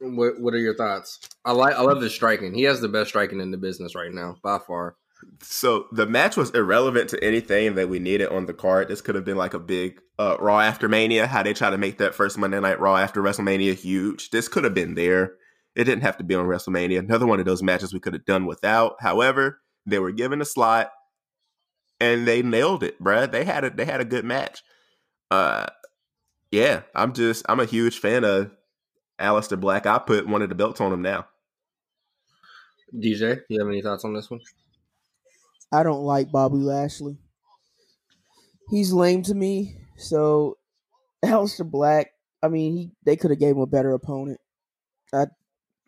What 0.00 0.40
What 0.40 0.54
are 0.54 0.58
your 0.58 0.76
thoughts? 0.76 1.18
I 1.44 1.52
like. 1.52 1.74
I 1.74 1.82
love 1.82 2.00
his 2.00 2.14
striking. 2.14 2.54
He 2.54 2.62
has 2.62 2.80
the 2.80 2.88
best 2.88 3.10
striking 3.10 3.40
in 3.40 3.50
the 3.50 3.56
business 3.56 3.94
right 3.94 4.12
now, 4.12 4.36
by 4.42 4.58
far. 4.58 4.96
So 5.42 5.86
the 5.90 6.06
match 6.06 6.36
was 6.36 6.50
irrelevant 6.50 7.10
to 7.10 7.24
anything 7.24 7.74
that 7.74 7.88
we 7.88 7.98
needed 7.98 8.28
on 8.28 8.46
the 8.46 8.54
card. 8.54 8.86
This 8.86 9.00
could 9.00 9.16
have 9.16 9.24
been 9.24 9.36
like 9.36 9.54
a 9.54 9.58
big 9.58 10.00
uh, 10.16 10.36
Raw 10.38 10.60
after 10.60 10.88
Mania, 10.88 11.26
how 11.26 11.42
they 11.42 11.54
try 11.54 11.70
to 11.70 11.78
make 11.78 11.98
that 11.98 12.14
first 12.14 12.38
Monday 12.38 12.60
Night 12.60 12.78
Raw 12.78 12.96
after 12.96 13.20
WrestleMania 13.20 13.74
huge. 13.74 14.30
This 14.30 14.46
could 14.46 14.62
have 14.62 14.74
been 14.74 14.94
there. 14.94 15.32
It 15.74 15.84
didn't 15.84 16.02
have 16.02 16.18
to 16.18 16.24
be 16.24 16.36
on 16.36 16.46
WrestleMania. 16.46 17.00
Another 17.00 17.26
one 17.26 17.40
of 17.40 17.46
those 17.46 17.62
matches 17.62 17.92
we 17.92 18.00
could 18.00 18.12
have 18.12 18.24
done 18.24 18.46
without. 18.46 18.96
However, 19.00 19.60
they 19.86 19.98
were 19.98 20.12
given 20.12 20.40
a 20.40 20.44
slot 20.44 20.90
and 22.00 22.26
they 22.26 22.42
nailed 22.42 22.82
it, 22.82 23.02
bruh. 23.02 23.30
They 23.30 23.44
had 23.44 23.64
a 23.64 23.70
they 23.70 23.84
had 23.84 24.00
a 24.00 24.04
good 24.04 24.24
match. 24.24 24.62
Uh, 25.30 25.66
yeah, 26.50 26.82
I'm 26.94 27.12
just 27.12 27.44
I'm 27.48 27.60
a 27.60 27.64
huge 27.64 27.98
fan 27.98 28.24
of 28.24 28.50
Aleister 29.20 29.60
Black. 29.60 29.86
I 29.86 29.98
put 29.98 30.28
one 30.28 30.42
of 30.42 30.48
the 30.48 30.54
belts 30.54 30.80
on 30.80 30.92
him 30.92 31.02
now. 31.02 31.28
DJ, 32.92 33.44
you 33.48 33.58
have 33.60 33.68
any 33.68 33.80
thoughts 33.82 34.04
on 34.04 34.12
this 34.12 34.30
one? 34.30 34.40
I 35.72 35.82
don't 35.82 36.02
like 36.04 36.30
Bobby 36.30 36.58
Lashley. 36.58 37.16
He's 38.70 38.92
lame 38.92 39.22
to 39.24 39.34
me. 39.34 39.76
So 39.96 40.58
Aleister 41.24 41.68
Black, 41.70 42.12
I 42.42 42.48
mean, 42.48 42.76
he 42.76 42.92
they 43.04 43.16
could 43.16 43.30
have 43.30 43.40
gave 43.40 43.56
him 43.56 43.62
a 43.62 43.66
better 43.66 43.92
opponent. 43.94 44.40
I, 45.14 45.26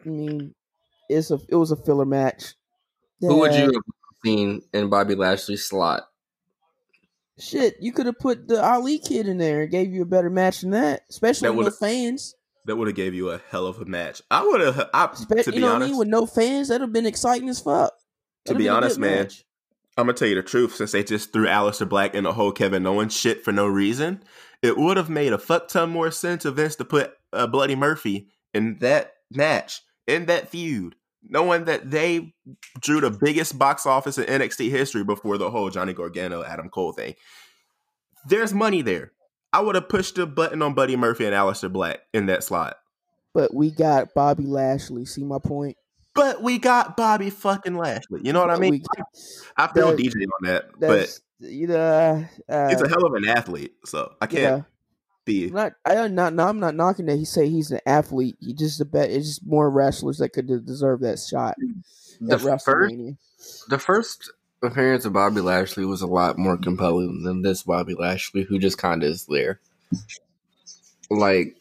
I 0.04 0.08
mean, 0.08 0.54
it's 1.08 1.30
a 1.30 1.40
it 1.48 1.56
was 1.56 1.72
a 1.72 1.76
filler 1.76 2.06
match. 2.06 2.54
Who 3.20 3.38
would 3.38 3.54
you 3.54 3.64
have 3.64 3.82
seen 4.24 4.62
in 4.72 4.90
Bobby 4.90 5.14
Lashley's 5.14 5.66
slot? 5.66 6.09
Shit, 7.40 7.76
you 7.80 7.92
could 7.92 8.06
have 8.06 8.18
put 8.18 8.48
the 8.48 8.62
Ali 8.62 8.98
kid 8.98 9.26
in 9.26 9.38
there 9.38 9.62
and 9.62 9.70
gave 9.70 9.92
you 9.92 10.02
a 10.02 10.06
better 10.06 10.30
match 10.30 10.60
than 10.60 10.70
that, 10.70 11.02
especially 11.10 11.48
That 11.48 11.54
with 11.54 11.66
no 11.66 11.70
fans. 11.72 12.34
That 12.66 12.76
would 12.76 12.88
have 12.88 12.96
gave 12.96 13.14
you 13.14 13.30
a 13.30 13.40
hell 13.50 13.66
of 13.66 13.80
a 13.80 13.84
match. 13.86 14.20
I 14.30 14.46
would 14.46 14.60
have. 14.60 14.90
I, 14.92 15.08
Spe- 15.14 15.28
to 15.30 15.36
you 15.46 15.52
be 15.52 15.58
know 15.60 15.66
what 15.66 15.72
I 15.72 15.74
honest, 15.76 15.90
mean? 15.90 15.98
With 15.98 16.08
no 16.08 16.26
fans, 16.26 16.68
that'd 16.68 16.82
have 16.82 16.92
been 16.92 17.06
exciting 17.06 17.48
as 17.48 17.60
fuck. 17.60 17.92
To 18.46 18.52
That'd 18.52 18.58
be 18.58 18.64
been 18.64 18.72
a 18.72 18.76
honest, 18.76 18.98
man, 18.98 19.22
match. 19.22 19.44
I'm 19.96 20.06
gonna 20.06 20.12
tell 20.16 20.28
you 20.28 20.34
the 20.34 20.42
truth. 20.42 20.76
Since 20.76 20.92
they 20.92 21.02
just 21.02 21.32
threw 21.32 21.46
Aleister 21.46 21.88
Black 21.88 22.14
in 22.14 22.24
the 22.24 22.32
whole 22.32 22.52
Kevin 22.52 22.86
Owens 22.86 23.16
shit 23.16 23.42
for 23.44 23.52
no 23.52 23.66
reason, 23.66 24.22
it 24.62 24.76
would 24.76 24.96
have 24.98 25.10
made 25.10 25.32
a 25.32 25.38
fuck 25.38 25.68
ton 25.68 25.90
more 25.90 26.10
sense 26.10 26.44
of 26.44 26.56
Vince 26.56 26.76
to 26.76 26.84
put 26.84 27.12
uh, 27.32 27.46
Buddy 27.46 27.74
Murphy 27.74 28.28
in 28.52 28.78
that 28.80 29.14
match, 29.30 29.80
in 30.06 30.26
that 30.26 30.48
feud, 30.50 30.94
knowing 31.28 31.64
that 31.64 31.90
they 31.90 32.34
drew 32.80 33.00
the 33.00 33.10
biggest 33.10 33.58
box 33.58 33.86
office 33.86 34.18
in 34.18 34.24
NXT 34.24 34.70
history 34.70 35.04
before 35.04 35.38
the 35.38 35.50
whole 35.50 35.70
Johnny 35.70 35.92
Gargano 35.92 36.42
Adam 36.42 36.68
Cole 36.68 36.92
thing. 36.92 37.14
There's 38.28 38.52
money 38.52 38.82
there. 38.82 39.12
I 39.52 39.60
would 39.60 39.74
have 39.74 39.88
pushed 39.88 40.14
the 40.14 40.26
button 40.26 40.62
on 40.62 40.74
Buddy 40.74 40.96
Murphy 40.96 41.24
and 41.26 41.34
Aleister 41.34 41.72
Black 41.72 42.00
in 42.14 42.26
that 42.26 42.44
slot. 42.44 42.76
But 43.34 43.54
we 43.54 43.70
got 43.70 44.14
Bobby 44.14 44.44
Lashley. 44.44 45.04
See 45.04 45.24
my 45.24 45.38
point? 45.38 45.76
But 46.14 46.42
we 46.42 46.58
got 46.58 46.96
Bobby 46.96 47.30
fucking 47.30 47.76
Lashley. 47.76 48.20
You 48.22 48.32
know 48.32 48.40
what 48.40 48.50
I 48.50 48.58
mean? 48.58 48.72
we- 48.72 48.82
I 49.56 49.66
feel 49.68 49.88
that- 49.88 49.98
DJ 49.98 50.24
on 50.24 50.48
that, 50.48 50.64
but 50.78 51.18
you 51.38 51.66
know. 51.68 52.24
Uh, 52.48 52.68
he's 52.68 52.82
a 52.82 52.88
hell 52.88 53.06
of 53.06 53.14
an 53.14 53.28
athlete, 53.28 53.74
so 53.84 54.12
I 54.20 54.26
can't. 54.26 54.64
Be. 55.24 55.46
I'm 55.46 55.52
not 55.54 55.72
I 55.84 55.94
am 55.94 56.14
not 56.14 56.34
no, 56.34 56.46
I'm 56.48 56.60
not 56.60 56.74
knocking 56.74 57.06
that 57.06 57.16
he 57.16 57.24
say 57.24 57.48
he's 57.48 57.70
an 57.70 57.80
athlete. 57.86 58.36
He 58.40 58.54
just 58.54 58.80
a 58.80 58.84
bet 58.84 59.10
it's 59.10 59.26
just 59.26 59.46
more 59.46 59.70
wrestlers 59.70 60.18
that 60.18 60.30
could 60.30 60.46
de- 60.46 60.60
deserve 60.60 61.00
that 61.00 61.18
shot 61.18 61.56
The 62.20 62.38
first, 62.64 63.68
the 63.68 63.78
first 63.78 64.32
appearance 64.62 65.04
of 65.06 65.14
Bobby 65.14 65.40
Lashley 65.40 65.84
was 65.86 66.02
a 66.02 66.06
lot 66.06 66.38
more 66.38 66.58
compelling 66.58 67.22
than 67.22 67.42
this 67.42 67.62
Bobby 67.62 67.94
Lashley, 67.94 68.42
who 68.42 68.58
just 68.58 68.78
kind 68.78 69.02
of 69.02 69.10
is 69.10 69.26
there. 69.26 69.60
Like, 71.10 71.56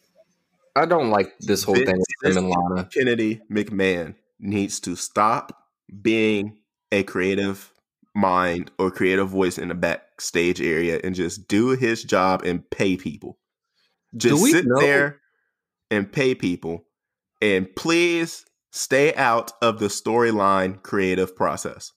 I 0.76 0.86
don't 0.86 1.10
like 1.10 1.38
this 1.40 1.64
whole 1.64 1.76
Vince- 1.76 1.90
thing 1.90 2.04
with 2.24 2.38
him 2.38 2.46
and 2.46 2.50
Lana. 2.50 2.90
Kennedy 2.94 3.42
McMahon 3.50 4.16
needs 4.40 4.80
to 4.82 4.96
stop 4.96 5.66
being 6.02 6.58
a 6.92 7.04
creative 7.04 7.72
mind 8.14 8.70
or 8.78 8.92
creative 8.92 9.30
voice 9.30 9.58
in 9.58 9.70
the 9.70 9.76
backstage 9.76 10.62
area 10.62 11.00
and 11.04 11.16
just 11.16 11.48
do 11.48 11.70
his 11.70 12.04
job 12.04 12.44
and 12.44 12.70
pay 12.70 12.96
people. 12.98 13.38
Just 14.18 14.42
we 14.42 14.52
sit 14.52 14.66
know- 14.66 14.80
there 14.80 15.20
and 15.92 16.12
pay 16.12 16.36
people, 16.36 16.86
and 17.42 17.68
please 17.76 18.46
stay 18.72 19.14
out 19.16 19.52
of 19.62 19.80
the 19.80 19.88
storyline 19.88 20.82
creative 20.84 21.36
process. 21.36 21.92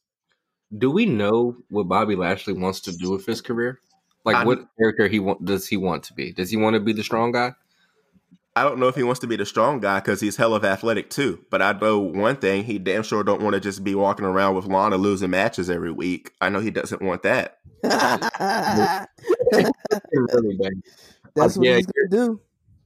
Do 0.76 0.90
we 0.90 1.04
know 1.04 1.56
what 1.68 1.88
Bobby 1.88 2.16
Lashley 2.16 2.54
wants 2.54 2.80
to 2.80 2.92
do 2.96 3.10
with 3.10 3.26
his 3.26 3.40
career? 3.42 3.78
Like, 4.24 4.36
I'm- 4.36 4.46
what 4.46 4.60
character 4.78 5.08
he 5.08 5.18
want, 5.18 5.44
does 5.44 5.66
he 5.66 5.76
want 5.76 6.04
to 6.04 6.14
be? 6.14 6.32
Does 6.32 6.50
he 6.50 6.56
want 6.56 6.74
to 6.74 6.80
be 6.80 6.92
the 6.92 7.02
strong 7.02 7.32
guy? 7.32 7.52
I 8.54 8.62
don't 8.64 8.78
know 8.78 8.88
if 8.88 8.94
he 8.94 9.02
wants 9.02 9.20
to 9.20 9.26
be 9.26 9.36
the 9.36 9.46
strong 9.46 9.80
guy 9.80 10.00
because 10.00 10.20
he's 10.20 10.36
hell 10.36 10.54
of 10.54 10.62
athletic 10.64 11.08
too. 11.08 11.42
But 11.50 11.62
I 11.62 11.72
know 11.72 11.98
one 11.98 12.36
thing: 12.36 12.64
he 12.64 12.78
damn 12.78 13.02
sure 13.02 13.24
don't 13.24 13.40
want 13.40 13.54
to 13.54 13.60
just 13.60 13.82
be 13.82 13.94
walking 13.94 14.26
around 14.26 14.54
with 14.54 14.66
Lana 14.66 14.96
losing 14.98 15.30
matches 15.30 15.70
every 15.70 15.90
week. 15.90 16.32
I 16.40 16.50
know 16.50 16.60
he 16.60 16.70
doesn't 16.70 17.00
want 17.00 17.22
that. 17.22 17.58
really 20.12 20.56
bad. 20.58 20.72
That's 21.34 21.56
what 21.56 21.66
Yeah, 21.66 21.76
he's 21.76 21.86
gonna 21.86 21.91
do. 22.12 22.40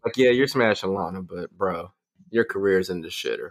Like, 0.04 0.16
yeah, 0.16 0.30
you're 0.30 0.46
smashing 0.46 0.94
Lana, 0.94 1.22
but 1.22 1.50
bro, 1.50 1.92
your 2.30 2.44
career's 2.44 2.90
in 2.90 3.00
the 3.00 3.08
shitter. 3.08 3.50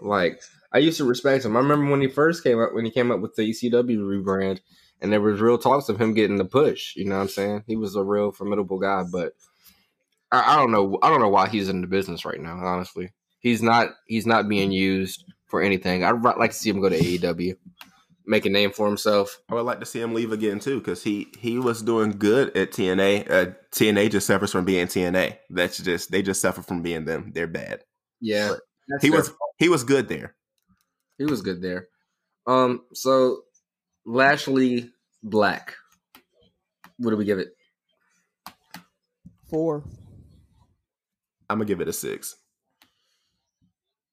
Like, 0.00 0.42
I 0.72 0.78
used 0.78 0.98
to 0.98 1.04
respect 1.04 1.44
him. 1.44 1.56
I 1.56 1.60
remember 1.60 1.90
when 1.90 2.00
he 2.00 2.08
first 2.08 2.42
came 2.42 2.60
up, 2.60 2.74
when 2.74 2.84
he 2.84 2.90
came 2.90 3.10
up 3.10 3.20
with 3.20 3.36
the 3.36 3.42
ECW 3.42 3.98
rebrand, 3.98 4.60
and 5.00 5.12
there 5.12 5.20
was 5.20 5.40
real 5.40 5.58
talks 5.58 5.88
of 5.88 6.00
him 6.00 6.14
getting 6.14 6.36
the 6.36 6.44
push. 6.44 6.96
You 6.96 7.04
know 7.04 7.16
what 7.16 7.22
I'm 7.22 7.28
saying? 7.28 7.64
He 7.66 7.76
was 7.76 7.94
a 7.94 8.02
real 8.02 8.32
formidable 8.32 8.78
guy, 8.78 9.04
but 9.10 9.34
I, 10.32 10.54
I 10.54 10.56
don't 10.56 10.72
know. 10.72 10.98
I 11.02 11.10
don't 11.10 11.20
know 11.20 11.28
why 11.28 11.48
he's 11.48 11.68
in 11.68 11.80
the 11.80 11.86
business 11.86 12.24
right 12.24 12.40
now. 12.40 12.56
Honestly, 12.56 13.12
he's 13.38 13.62
not. 13.62 13.90
He's 14.06 14.26
not 14.26 14.48
being 14.48 14.72
used 14.72 15.24
for 15.46 15.62
anything. 15.62 16.02
I'd 16.02 16.20
like 16.22 16.50
to 16.50 16.56
see 16.56 16.70
him 16.70 16.80
go 16.80 16.88
to 16.88 16.98
AEW, 16.98 17.56
make 18.26 18.46
a 18.46 18.50
name 18.50 18.70
for 18.72 18.86
himself. 18.86 19.40
I 19.48 19.54
would 19.54 19.66
like 19.66 19.80
to 19.80 19.86
see 19.86 20.00
him 20.00 20.14
leave 20.14 20.32
again 20.32 20.60
too 20.60 20.78
because 20.78 21.02
he 21.02 21.28
he 21.38 21.58
was 21.58 21.82
doing 21.82 22.12
good 22.12 22.56
at 22.56 22.72
TNA. 22.72 23.30
Uh, 23.30 23.52
TNA 23.70 24.10
just 24.10 24.26
suffers 24.26 24.52
from 24.52 24.64
being 24.64 24.86
TNA. 24.86 25.38
That's 25.50 25.78
just 25.78 26.10
they 26.10 26.22
just 26.22 26.40
suffer 26.40 26.62
from 26.62 26.82
being 26.82 27.04
them. 27.04 27.32
They're 27.34 27.46
bad. 27.46 27.84
Yeah, 28.20 28.54
He 29.00 29.10
was 29.10 29.32
he 29.58 29.68
was 29.68 29.84
good 29.84 30.08
there. 30.08 30.34
He 31.18 31.24
was 31.24 31.42
good 31.42 31.62
there. 31.62 31.88
Um, 32.46 32.82
so 32.92 33.42
Lashley 34.04 34.90
Black. 35.22 35.74
What 36.98 37.10
do 37.10 37.16
we 37.16 37.24
give 37.24 37.38
it? 37.38 37.56
Four. 39.48 39.84
I'm 41.50 41.58
gonna 41.58 41.66
give 41.66 41.80
it 41.80 41.88
a 41.88 41.92
six. 41.92 42.36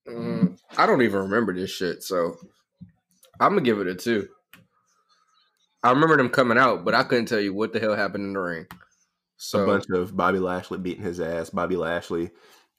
Mm, 0.08 0.58
I 0.78 0.86
don't 0.86 1.04
even 1.04 1.22
remember 1.22 1.54
this 1.54 1.70
shit, 1.70 2.04
so 2.04 2.38
I'm 3.42 3.52
gonna 3.52 3.62
give 3.62 3.80
it 3.80 3.88
a 3.88 3.96
two. 3.96 4.28
I 5.84 5.90
remember 5.90 6.16
them 6.16 6.30
coming 6.30 6.58
out, 6.58 6.86
but 6.86 6.94
I 6.94 7.04
couldn't 7.04 7.26
tell 7.26 7.40
you 7.40 7.54
what 7.54 7.74
the 7.74 7.80
hell 7.80 7.96
happened 7.96 8.26
in 8.26 8.34
the 8.34 8.40
ring. 8.40 8.68
So 9.38 9.64
a 9.64 9.66
bunch 9.66 9.86
of 9.90 10.16
Bobby 10.16 10.40
Lashley 10.40 10.78
beating 10.78 11.04
his 11.04 11.20
ass. 11.20 11.50
Bobby 11.50 11.76
Lashley 11.76 12.30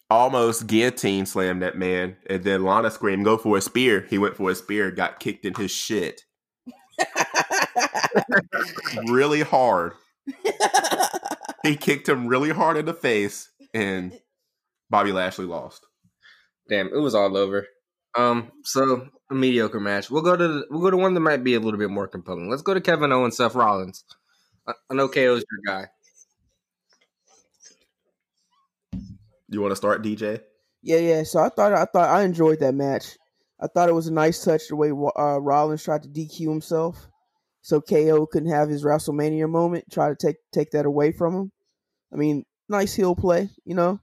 almost 0.09 0.69
guillotine 0.69 1.27
slammed 1.27 1.63
that 1.63 1.77
man, 1.77 2.17
and 2.31 2.45
then 2.45 2.63
Lana 2.63 2.91
screamed, 2.91 3.25
"Go 3.25 3.37
for 3.37 3.59
a 3.59 3.61
spear!" 3.61 4.07
He 4.09 4.19
went 4.19 4.37
for 4.37 4.51
a 4.51 4.55
spear, 4.55 4.91
got 4.93 5.19
kicked 5.21 5.45
in 5.45 5.55
his 5.55 5.73
shit 5.73 6.23
really 9.09 9.43
hard. 9.43 9.95
He 11.65 11.77
kicked 11.77 12.09
him 12.09 12.27
really 12.27 12.51
hard 12.51 12.77
in 12.77 12.87
the 12.87 12.95
face, 12.95 13.49
and 13.73 14.19
Bobby 14.91 15.13
Lashley 15.13 15.45
lost. 15.45 15.87
damn, 16.69 16.89
it 16.89 16.99
was 16.99 17.15
all 17.15 17.37
over. 17.37 17.69
Um, 18.17 18.53
so 18.63 19.09
a 19.31 19.35
mediocre 19.35 19.81
match. 19.81 20.11
We'll 20.11 20.23
go 20.23 20.37
to 20.37 20.49
the, 20.49 20.67
we'll 20.71 20.83
go 20.83 20.91
to 20.91 20.97
one 20.97 21.15
that 21.15 21.21
might 21.21 21.43
be 21.43 21.55
a 21.55 21.61
little 21.61 21.79
bit 21.79 21.91
more 21.91 22.07
compelling. 22.07 22.51
Let's 22.51 22.63
go 22.63 22.75
to 22.75 22.81
Kevin 22.81 23.13
Owens, 23.13 23.37
Seth 23.37 23.55
Rollins. 23.55 24.05
I, 24.67 24.75
I 24.91 24.95
know 24.95 25.09
KO's 25.09 25.45
your 25.51 25.61
guy. 25.67 25.87
You 29.49 29.61
want 29.61 29.73
to 29.73 29.77
start, 29.77 30.03
DJ? 30.03 30.41
Yeah, 30.83 30.99
yeah. 30.99 31.23
So 31.25 31.41
I 31.41 31.49
thought 31.49 31.73
I 31.73 31.85
thought 31.85 32.09
I 32.09 32.23
enjoyed 32.23 32.61
that 32.61 32.75
match. 32.75 33.17
I 33.61 33.67
thought 33.69 33.89
it 33.89 33.95
was 33.95 34.09
a 34.09 34.13
nice 34.13 34.43
touch 34.45 34.69
the 34.69 34.77
way 34.77 34.91
uh, 34.91 35.39
Rollins 35.39 35.85
tried 35.85 36.03
to 36.03 36.09
DQ 36.09 36.49
himself, 36.49 37.07
so 37.61 37.81
KO 37.81 38.27
couldn't 38.27 38.51
have 38.51 38.69
his 38.69 38.83
WrestleMania 38.83 39.49
moment. 39.49 39.85
Try 39.91 40.09
to 40.09 40.17
take 40.17 40.37
take 40.53 40.71
that 40.73 40.87
away 40.87 41.13
from 41.13 41.35
him. 41.35 41.53
I 42.13 42.17
mean, 42.17 42.45
nice 42.69 42.95
heel 42.95 43.15
play. 43.15 43.51
You 43.65 43.75
know, 43.75 44.01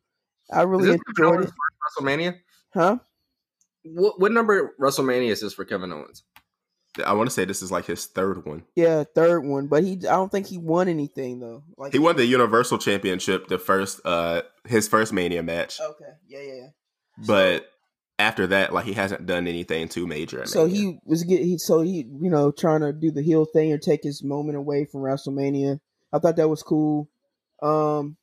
I 0.52 0.62
really 0.62 0.98
enjoyed 1.10 1.46
it. 1.46 1.52
WrestleMania, 2.00 2.38
huh? 2.74 3.00
What, 3.94 4.20
what 4.20 4.32
number 4.32 4.76
WrestleMania 4.80 5.30
is 5.30 5.42
this 5.42 5.54
for 5.54 5.66
Kevin 5.66 5.92
Owens? 5.92 6.24
I 7.06 7.14
want 7.14 7.30
to 7.30 7.34
say 7.34 7.46
this 7.46 7.62
is 7.62 7.72
like 7.72 7.86
his 7.86 8.08
third 8.08 8.46
one. 8.46 8.64
Yeah, 8.76 9.04
third 9.16 9.42
one, 9.42 9.68
but 9.68 9.84
he 9.84 9.94
I 9.94 10.16
don't 10.16 10.32
think 10.32 10.48
he 10.48 10.58
won 10.58 10.88
anything 10.88 11.40
though. 11.40 11.64
Like 11.78 11.94
he 11.94 12.00
won 12.00 12.16
the 12.16 12.26
Universal 12.26 12.80
Championship, 12.80 13.48
the 13.48 13.60
first 13.60 14.02
uh 14.06 14.42
his 14.68 14.88
first 14.88 15.14
Mania 15.14 15.44
match. 15.44 15.80
Okay, 15.80 16.12
yeah, 16.28 16.40
yeah. 16.42 16.54
yeah. 16.54 16.68
But 17.28 17.58
so, 17.60 17.66
after 18.18 18.48
that, 18.48 18.74
like 18.74 18.86
he 18.86 18.94
hasn't 18.94 19.26
done 19.26 19.48
anything 19.48 19.88
too 19.88 20.08
major. 20.08 20.46
So 20.46 20.66
he 20.66 21.00
was 21.06 21.24
get 21.24 21.42
he 21.42 21.58
so 21.58 21.82
he 21.82 22.06
you 22.22 22.30
know 22.30 22.52
trying 22.52 22.82
to 22.82 22.92
do 22.92 23.12
the 23.12 23.22
heel 23.22 23.46
thing 23.46 23.72
and 23.72 23.82
take 23.82 24.04
his 24.04 24.24
moment 24.24 24.58
away 24.58 24.86
from 24.86 25.02
WrestleMania. 25.02 25.80
I 26.12 26.20
thought 26.20 26.38
that 26.38 26.50
was 26.50 26.64
cool. 26.64 27.10
Um, 27.62 28.18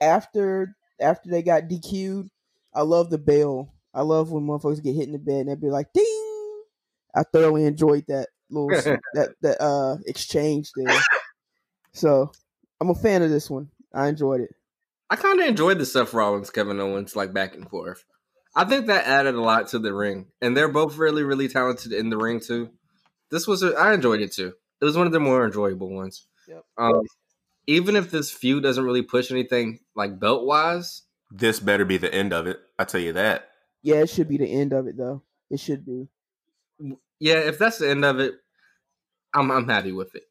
after 0.00 0.76
after 1.00 1.30
they 1.30 1.42
got 1.42 1.64
DQ'd, 1.64 2.30
I 2.74 2.82
love 2.82 3.10
the 3.10 3.18
bell. 3.18 3.74
I 3.94 4.02
love 4.02 4.32
when 4.32 4.44
motherfuckers 4.44 4.82
get 4.82 4.94
hit 4.94 5.06
in 5.06 5.12
the 5.12 5.18
bed 5.18 5.40
and 5.40 5.48
they'd 5.48 5.60
be 5.60 5.70
like 5.70 5.92
ding 5.94 6.24
I 7.14 7.22
thoroughly 7.22 7.64
enjoyed 7.64 8.04
that 8.08 8.28
little 8.50 8.68
that 9.14 9.34
that 9.42 9.62
uh 9.62 9.96
exchange 10.06 10.70
there. 10.76 11.00
So 11.92 12.32
I'm 12.80 12.90
a 12.90 12.94
fan 12.94 13.22
of 13.22 13.30
this 13.30 13.48
one. 13.48 13.68
I 13.94 14.08
enjoyed 14.08 14.40
it. 14.40 14.50
I 15.10 15.16
kind 15.16 15.40
of 15.40 15.46
enjoyed 15.46 15.78
the 15.78 15.86
Seth 15.86 16.12
Rollins 16.12 16.50
Kevin 16.50 16.80
Owens 16.80 17.14
like 17.14 17.32
back 17.32 17.54
and 17.54 17.68
forth. 17.68 18.04
I 18.56 18.64
think 18.64 18.86
that 18.86 19.06
added 19.06 19.34
a 19.34 19.40
lot 19.40 19.68
to 19.68 19.78
the 19.78 19.92
ring, 19.92 20.26
and 20.40 20.56
they're 20.56 20.68
both 20.68 20.96
really 20.96 21.22
really 21.22 21.48
talented 21.48 21.92
in 21.92 22.10
the 22.10 22.16
ring 22.16 22.40
too. 22.40 22.70
This 23.30 23.46
was 23.46 23.62
a, 23.62 23.74
I 23.74 23.94
enjoyed 23.94 24.20
it 24.20 24.32
too. 24.32 24.52
It 24.80 24.84
was 24.84 24.96
one 24.96 25.06
of 25.06 25.12
the 25.12 25.20
more 25.20 25.44
enjoyable 25.44 25.90
ones. 25.90 26.26
Yep. 26.48 26.62
Um, 26.76 27.02
even 27.66 27.96
if 27.96 28.10
this 28.10 28.30
feud 28.30 28.62
doesn't 28.62 28.84
really 28.84 29.02
push 29.02 29.30
anything 29.30 29.80
like 29.96 30.20
belt 30.20 30.44
wise, 30.44 31.02
this 31.30 31.58
better 31.58 31.84
be 31.84 31.96
the 31.96 32.12
end 32.12 32.32
of 32.32 32.46
it. 32.46 32.60
I 32.78 32.84
tell 32.84 33.00
you 33.00 33.12
that. 33.14 33.48
Yeah, 33.84 33.96
it 33.96 34.10
should 34.10 34.28
be 34.28 34.38
the 34.38 34.50
end 34.50 34.72
of 34.72 34.88
it 34.88 34.96
though. 34.96 35.22
It 35.48 35.60
should 35.60 35.86
be 35.86 36.08
yeah, 37.20 37.38
if 37.38 37.58
that's 37.58 37.78
the 37.78 37.88
end 37.88 38.04
of 38.04 38.18
it, 38.18 38.34
I'm 39.32 39.50
I'm 39.50 39.68
happy 39.68 39.92
with 39.92 40.14
it. 40.14 40.24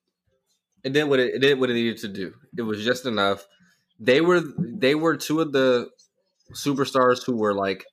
It 0.84 0.94
did 0.94 1.06
what 1.06 1.20
it, 1.20 1.36
it 1.36 1.40
did 1.40 1.60
what 1.60 1.70
it 1.70 1.74
needed 1.74 1.98
to 2.00 2.08
do. 2.08 2.34
It 2.58 2.64
was 2.64 2.84
just 2.84 3.06
enough. 3.06 3.48
They 4.00 4.22
were 4.22 4.42
they 4.60 4.96
were 4.96 5.16
two 5.16 5.40
of 5.40 5.54
the 5.54 5.90
superstars 6.54 7.24
who 7.26 7.38
were 7.38 7.54
like 7.54 7.86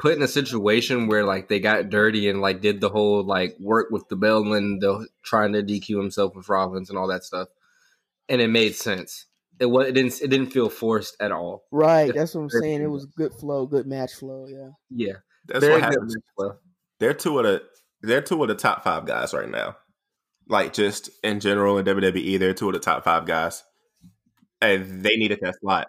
put 0.00 0.16
in 0.16 0.22
a 0.22 0.28
situation 0.28 1.06
where 1.06 1.24
like 1.24 1.48
they 1.48 1.60
got 1.60 1.88
dirty 1.88 2.28
and 2.28 2.40
like 2.40 2.60
did 2.60 2.80
the 2.80 2.90
whole 2.90 3.24
like 3.24 3.56
work 3.60 3.90
with 3.90 4.08
the 4.08 4.16
bell 4.16 4.52
and 4.52 4.82
the 4.82 5.06
trying 5.22 5.52
to 5.52 5.62
DQ 5.62 5.96
himself 5.96 6.34
with 6.34 6.48
Rollins 6.48 6.90
and 6.90 6.98
all 6.98 7.08
that 7.08 7.24
stuff, 7.24 7.48
and 8.28 8.40
it 8.40 8.48
made 8.48 8.74
sense. 8.74 9.26
It 9.60 9.66
was 9.66 9.88
it 9.88 9.92
didn't 9.92 10.20
it 10.20 10.28
didn't 10.28 10.52
feel 10.52 10.68
forced 10.68 11.16
at 11.20 11.32
all. 11.32 11.64
Right, 11.70 12.12
that's 12.14 12.34
what 12.34 12.42
I'm 12.42 12.50
saying. 12.50 12.82
It 12.82 12.90
was 12.90 13.06
good 13.06 13.32
flow, 13.32 13.66
good 13.66 13.86
match 13.86 14.14
flow. 14.14 14.46
Yeah, 14.48 14.70
yeah, 14.90 15.14
that's 15.46 15.64
Very 15.64 15.80
what 15.80 15.82
happens. 15.82 16.16
They're 16.98 17.14
two 17.14 17.38
of 17.38 17.44
the 17.44 17.62
they're 18.02 18.22
two 18.22 18.42
of 18.42 18.48
the 18.48 18.54
top 18.54 18.82
five 18.82 19.06
guys 19.06 19.32
right 19.32 19.48
now. 19.48 19.76
Like 20.48 20.72
just 20.72 21.08
in 21.22 21.40
general 21.40 21.78
in 21.78 21.86
WWE, 21.86 22.38
they're 22.38 22.54
two 22.54 22.68
of 22.68 22.74
the 22.74 22.80
top 22.80 23.04
five 23.04 23.26
guys, 23.26 23.62
and 24.60 25.02
they 25.02 25.16
needed 25.16 25.38
that 25.42 25.54
slot. 25.60 25.86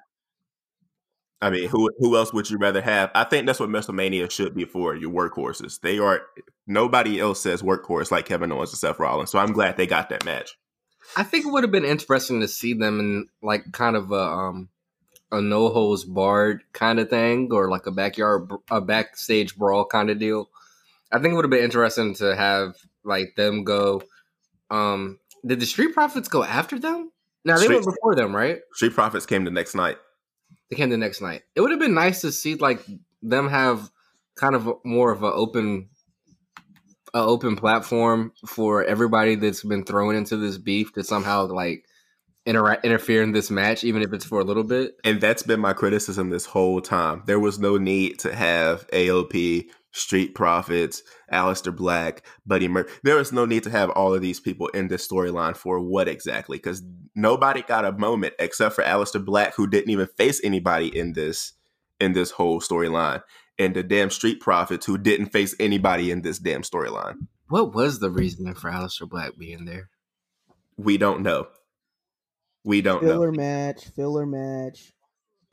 I 1.42 1.50
mean, 1.50 1.68
who 1.68 1.92
who 2.00 2.16
else 2.16 2.34
would 2.34 2.50
you 2.50 2.58
rather 2.58 2.82
have? 2.82 3.12
I 3.14 3.24
think 3.24 3.46
that's 3.46 3.60
what 3.60 3.70
WrestleMania 3.70 4.32
should 4.32 4.56
be 4.56 4.66
for 4.66 4.96
your 4.96 5.12
workhorses. 5.12 5.80
They 5.82 6.00
are 6.00 6.22
nobody 6.68 7.20
else 7.20 7.42
says 7.42 7.62
workhorse 7.62 8.12
like 8.12 8.26
Kevin 8.26 8.52
Owens 8.52 8.72
and 8.72 8.80
Seth 8.80 9.00
Rollins. 9.00 9.32
So 9.32 9.40
I'm 9.40 9.54
glad 9.54 9.76
they 9.76 9.88
got 9.88 10.10
that 10.10 10.24
match. 10.24 10.56
I 11.16 11.24
think 11.24 11.46
it 11.46 11.52
would 11.52 11.64
have 11.64 11.72
been 11.72 11.86
interesting 11.86 12.42
to 12.42 12.48
see 12.48 12.74
them 12.74 13.00
in 13.00 13.28
like 13.42 13.72
kind 13.72 13.96
of 13.96 14.12
a 14.12 14.16
um 14.16 14.70
a 15.32 15.42
no 15.42 15.70
holds 15.70 16.04
barred 16.04 16.64
kind 16.74 17.00
of 17.00 17.10
thing, 17.10 17.50
or 17.52 17.70
like 17.70 17.86
a 17.88 17.92
backyard 17.92 18.50
a 18.70 18.82
backstage 18.82 19.56
brawl 19.56 19.86
kind 19.86 20.10
of 20.10 20.20
deal. 20.20 20.50
I 21.12 21.20
think 21.20 21.32
it 21.32 21.36
would 21.36 21.46
have 21.46 21.52
been 21.52 21.64
interesting 21.64 22.16
to 22.16 22.36
have 22.36 22.76
like 23.04 23.36
them 23.36 23.64
go. 23.64 24.02
Um, 24.70 25.20
did 25.46 25.60
the 25.60 25.66
Street 25.66 25.94
Profits 25.94 26.28
go 26.28 26.44
after 26.44 26.80
them? 26.80 27.12
Now 27.44 27.58
they 27.58 27.66
Street, 27.66 27.76
went 27.76 27.86
before 27.86 28.16
them, 28.16 28.36
right? 28.36 28.60
Street 28.74 28.94
Profits 28.94 29.26
came 29.26 29.44
the 29.46 29.52
next 29.52 29.76
night. 29.76 29.98
They 30.70 30.76
came 30.76 30.90
the 30.90 30.98
next 30.98 31.22
night. 31.22 31.44
It 31.56 31.62
would 31.62 31.72
have 31.72 31.80
been 31.80 31.94
nice 31.94 32.22
to 32.22 32.32
see 32.32 32.56
like 32.56 32.84
them 33.22 33.50
have 33.50 33.92
kind 34.36 34.56
of 34.56 34.70
more 34.84 35.12
of 35.12 35.24
an 35.24 35.32
open, 35.34 35.90
a 37.16 37.20
open 37.20 37.56
platform 37.56 38.34
for 38.46 38.84
everybody 38.84 39.36
that's 39.36 39.64
been 39.64 39.86
thrown 39.86 40.16
into 40.16 40.36
this 40.36 40.58
beef 40.58 40.92
to 40.94 41.04
somehow 41.04 41.48
like 41.48 41.86
inter- 42.46 42.78
interfere 42.84 43.24
in 43.24 43.32
this 43.32 43.50
match, 43.50 43.86
even 43.86 44.02
if 44.02 44.12
it's 44.12 44.26
for 44.26 44.42
a 44.42 44.44
little 44.44 44.66
bit. 44.66 44.96
And 45.06 45.22
that's 45.22 45.42
been 45.42 45.62
my 45.62 45.72
criticism 45.72 46.30
this 46.30 46.46
whole 46.46 46.82
time. 46.82 47.24
There 47.26 47.40
was 47.40 47.58
no 47.58 47.78
need 47.78 48.20
to 48.20 48.36
have 48.36 48.86
AOP 48.90 49.68
Street 49.94 50.36
Profits, 50.36 51.04
Aleister 51.32 51.74
Black, 51.74 52.26
Buddy 52.46 52.68
Murphy. 52.68 52.92
There 53.04 53.16
was 53.16 53.32
no 53.32 53.46
need 53.46 53.64
to 53.64 53.70
have 53.70 53.90
all 53.92 54.14
of 54.14 54.22
these 54.22 54.42
people 54.42 54.68
in 54.68 54.90
this 54.90 55.08
storyline 55.08 55.56
for 55.56 55.80
what 55.80 56.10
exactly? 56.10 56.58
Because 56.58 56.84
nobody 57.16 57.62
got 57.62 57.86
a 57.86 57.94
moment 57.94 58.34
except 58.40 58.76
for 58.76 58.84
Aleister 58.84 59.24
Black, 59.24 59.56
who 59.56 59.68
didn't 59.68 59.90
even 59.90 60.08
face 60.18 60.42
anybody 60.44 60.96
in 60.96 61.14
this 61.14 61.54
in 62.02 62.12
this 62.12 62.32
whole 62.32 62.60
storyline, 62.60 63.24
and 63.58 63.76
the 63.76 63.84
damn 63.84 64.10
Street 64.10 64.40
Profits, 64.40 64.86
who 64.86 64.98
didn't 64.98 65.28
face 65.28 65.56
anybody 65.60 66.12
in 66.12 66.22
this 66.22 66.40
damn 66.40 66.62
storyline. 66.62 67.28
What 67.48 67.74
was 67.74 68.00
the 68.00 68.10
reasoning 68.10 68.56
for 68.56 68.72
Aleister 68.72 69.08
Black 69.08 69.38
being 69.38 69.66
there? 69.66 69.90
We 70.78 70.98
don't 70.98 71.22
know. 71.22 71.48
We 72.64 72.82
don't 72.82 73.02
filler 73.02 73.32
know. 73.32 73.38
match, 73.38 73.86
filler 73.96 74.26
match 74.26 74.94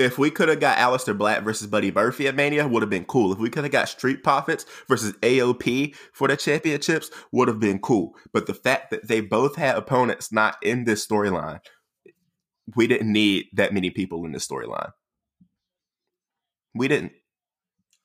if 0.03 0.19
we 0.19 0.31
could 0.31 0.49
have 0.49 0.61
got 0.61 0.79
Aleister 0.79 1.17
Black 1.17 1.43
versus 1.43 1.67
Buddy 1.67 1.91
Murphy 1.91 2.27
at 2.27 2.35
Mania, 2.35 2.67
would 2.67 2.83
have 2.83 2.91
been 2.91 3.05
cool. 3.05 3.33
If 3.33 3.39
we 3.39 3.51
could 3.51 3.65
have 3.65 3.73
got 3.73 3.89
Street 3.89 4.23
Profits 4.23 4.67
versus 4.89 5.13
AOP 5.23 5.95
for 6.13 6.29
the 6.29 6.37
championships, 6.37 7.11
would 7.31 7.49
have 7.49 7.61
been 7.61 7.79
cool. 7.79 8.15
But 8.33 8.47
the 8.47 8.55
fact 8.55 8.91
that 8.91 9.09
they 9.09 9.21
both 9.21 9.57
had 9.57 9.77
opponents 9.77 10.33
not 10.33 10.57
in 10.63 10.85
this 10.85 11.07
storyline, 11.07 11.61
we 12.75 12.87
didn't 12.87 13.13
need 13.13 13.47
that 13.55 13.75
many 13.75 13.91
people 13.91 14.25
in 14.25 14.33
this 14.33 14.47
storyline. 14.47 14.93
We 16.75 16.89
didn't. 16.89 17.13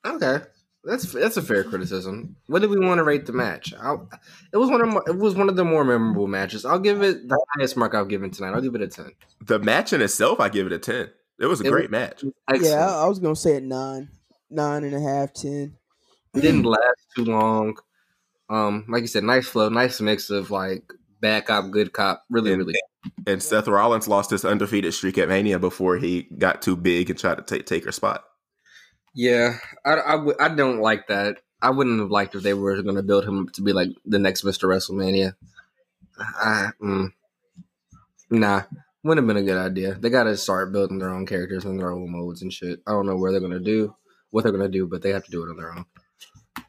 Okay, 0.07 0.45
that's 0.83 1.11
that's 1.11 1.37
a 1.37 1.41
fair 1.41 1.63
criticism. 1.63 2.35
What 2.47 2.61
did 2.61 2.69
we 2.69 2.79
want 2.79 2.99
to 2.99 3.03
rate 3.03 3.25
the 3.25 3.33
match? 3.33 3.73
I'll, 3.79 4.09
it 4.53 4.57
was 4.57 4.69
one 4.69 4.81
of 4.81 5.07
it 5.07 5.17
was 5.17 5.35
one 5.35 5.49
of 5.49 5.55
the 5.55 5.65
more 5.65 5.83
memorable 5.83 6.27
matches. 6.27 6.65
I'll 6.65 6.79
give 6.79 7.01
it 7.01 7.27
the 7.27 7.39
highest 7.55 7.77
mark 7.77 7.93
I've 7.93 8.07
given 8.07 8.31
tonight. 8.31 8.53
I'll 8.53 8.61
give 8.61 8.75
it 8.75 8.81
a 8.81 8.87
ten. 8.87 9.11
The 9.41 9.59
match 9.59 9.93
in 9.93 10.01
itself, 10.01 10.39
I 10.39 10.49
give 10.49 10.65
it 10.65 10.73
a 10.73 10.79
ten. 10.79 11.09
It 11.39 11.45
was 11.45 11.61
a 11.61 11.65
it 11.65 11.69
great 11.69 11.91
was, 11.91 11.91
match. 11.91 12.23
Excellent. 12.49 12.73
Yeah, 12.73 12.95
I 12.95 13.07
was 13.07 13.19
gonna 13.19 13.35
say 13.35 13.55
it 13.55 13.63
nine, 13.63 14.09
nine 14.49 14.83
and 14.83 14.95
a 14.95 15.01
half, 15.01 15.33
ten. 15.33 15.75
It 16.33 16.41
didn't 16.41 16.63
last 16.63 17.07
too 17.15 17.25
long. 17.25 17.77
Um, 18.49 18.85
like 18.87 19.01
you 19.01 19.07
said, 19.07 19.23
nice 19.23 19.47
flow, 19.47 19.69
nice 19.69 19.99
mix 19.99 20.29
of 20.29 20.51
like 20.51 20.83
bad 21.19 21.45
cop, 21.45 21.69
good 21.71 21.93
cop. 21.93 22.23
Really, 22.29 22.53
and, 22.53 22.59
really. 22.59 22.75
And 23.25 23.41
Seth 23.41 23.67
Rollins 23.67 24.07
lost 24.07 24.31
his 24.31 24.45
undefeated 24.45 24.93
streak 24.93 25.17
at 25.17 25.29
Mania 25.29 25.59
before 25.59 25.97
he 25.97 26.23
got 26.37 26.61
too 26.61 26.75
big 26.75 27.09
and 27.09 27.19
tried 27.19 27.35
to 27.35 27.43
take 27.43 27.65
take 27.65 27.85
her 27.85 27.91
spot. 27.91 28.23
Yeah, 29.17 29.57
I, 29.83 29.93
I, 29.93 30.11
w- 30.11 30.37
I 30.39 30.47
don't 30.49 30.79
like 30.79 31.07
that. 31.07 31.37
I 31.59 31.71
wouldn't 31.71 31.99
have 31.99 32.11
liked 32.11 32.35
if 32.35 32.43
they 32.43 32.53
were 32.53 32.83
going 32.83 32.97
to 32.97 33.01
build 33.01 33.25
him 33.25 33.39
up 33.39 33.53
to 33.53 33.63
be 33.63 33.73
like 33.73 33.89
the 34.05 34.19
next 34.19 34.43
Mr. 34.43 34.69
WrestleMania. 34.69 35.33
I, 36.19 36.69
mm, 36.79 37.11
nah, 38.29 38.61
wouldn't 39.03 39.27
have 39.27 39.35
been 39.35 39.43
a 39.43 39.47
good 39.47 39.57
idea. 39.57 39.95
They 39.95 40.11
got 40.11 40.25
to 40.25 40.37
start 40.37 40.71
building 40.71 40.99
their 40.99 41.09
own 41.09 41.25
characters 41.25 41.65
and 41.65 41.79
their 41.79 41.91
own 41.91 42.11
modes 42.11 42.43
and 42.43 42.53
shit. 42.53 42.79
I 42.85 42.91
don't 42.91 43.07
know 43.07 43.17
where 43.17 43.31
they're 43.31 43.41
gonna 43.41 43.59
do 43.59 43.95
what 44.29 44.43
they're 44.43 44.51
gonna 44.51 44.69
do, 44.69 44.85
but 44.85 45.01
they 45.01 45.09
have 45.09 45.25
to 45.25 45.31
do 45.31 45.43
it 45.43 45.49
on 45.49 45.57
their 45.57 45.73
own. 45.73 45.85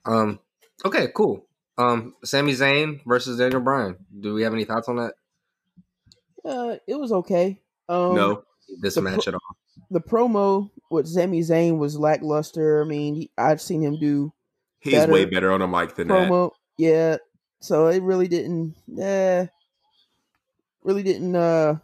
Um. 0.07 0.41
Okay. 0.87 1.09
Cool. 1.15 1.47
Um. 1.77 2.15
Sami 2.25 2.53
Zayn 2.53 3.01
versus 3.05 3.37
Daniel 3.37 3.61
Bryan. 3.61 3.99
Do 4.21 4.33
we 4.33 4.45
have 4.45 4.55
any 4.55 4.65
thoughts 4.65 4.89
on 4.89 4.97
that? 4.97 5.13
Uh, 6.43 6.77
it 6.87 6.99
was 6.99 7.13
okay. 7.13 7.61
Um, 7.91 8.15
no, 8.15 8.45
this 8.81 8.97
match 8.97 9.25
pro- 9.25 9.33
at 9.33 9.35
all. 9.35 9.58
The 9.91 10.01
promo 10.01 10.71
with 10.91 11.07
Sami 11.07 11.41
Zayn 11.41 11.79
was 11.79 11.99
lackluster. 11.99 12.83
I 12.83 12.87
mean, 12.87 13.15
he, 13.15 13.31
I've 13.39 13.61
seen 13.61 13.83
him 13.83 13.99
do. 13.99 14.33
He's 14.81 14.95
better 14.95 15.13
way 15.13 15.25
better 15.25 15.51
on 15.53 15.63
a 15.63 15.69
mic 15.69 15.95
than 15.95 16.09
promo. 16.09 16.51
That. 16.51 16.85
Yeah. 16.85 17.17
So 17.61 17.89
it 17.89 18.03
really 18.03 18.29
didn't. 18.29 18.75
Eh, 18.99 19.47
really 20.85 21.03
didn't. 21.03 21.35
Uh 21.35 21.77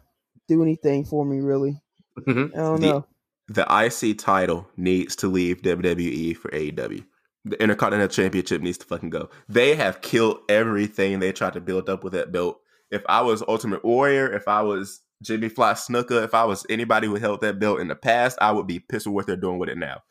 do 0.47 0.61
anything 0.61 1.05
for 1.05 1.25
me, 1.25 1.39
really. 1.39 1.81
Mm-hmm. 2.19 2.57
I 2.57 2.61
don't 2.61 2.81
the, 2.81 2.87
know. 2.87 3.05
The 3.47 3.65
IC 3.69 4.17
title 4.17 4.67
needs 4.77 5.15
to 5.17 5.27
leave 5.27 5.61
WWE 5.61 6.35
for 6.37 6.49
AEW. 6.49 7.05
The 7.45 7.61
Intercontinental 7.61 8.09
Championship 8.09 8.61
needs 8.61 8.77
to 8.79 8.85
fucking 8.85 9.11
go. 9.11 9.29
They 9.47 9.75
have 9.75 10.01
killed 10.01 10.39
everything 10.49 11.19
they 11.19 11.31
tried 11.31 11.53
to 11.53 11.61
build 11.61 11.89
up 11.89 12.03
with 12.03 12.13
that 12.13 12.31
belt. 12.31 12.59
If 12.89 13.03
I 13.07 13.21
was 13.21 13.43
Ultimate 13.47 13.83
Warrior, 13.85 14.31
if 14.33 14.47
I 14.47 14.61
was 14.61 15.01
Jimmy 15.23 15.49
Fly 15.49 15.73
Snuka, 15.73 16.23
if 16.23 16.33
I 16.33 16.43
was 16.45 16.65
anybody 16.69 17.07
who 17.07 17.15
held 17.15 17.41
that 17.41 17.59
belt 17.59 17.79
in 17.79 17.87
the 17.87 17.95
past, 17.95 18.37
I 18.41 18.51
would 18.51 18.67
be 18.67 18.79
pissed 18.79 19.07
with 19.07 19.15
what 19.15 19.27
they're 19.27 19.35
doing 19.35 19.59
with 19.59 19.69
it 19.69 19.77
now. 19.77 20.03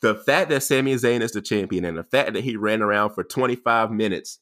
the 0.00 0.14
fact 0.14 0.50
that 0.50 0.62
Sami 0.62 0.94
Zayn 0.94 1.22
is 1.22 1.32
the 1.32 1.42
champion 1.42 1.84
and 1.84 1.98
the 1.98 2.04
fact 2.04 2.32
that 2.34 2.44
he 2.44 2.56
ran 2.56 2.82
around 2.82 3.10
for 3.10 3.24
25 3.24 3.90
minutes 3.90 4.38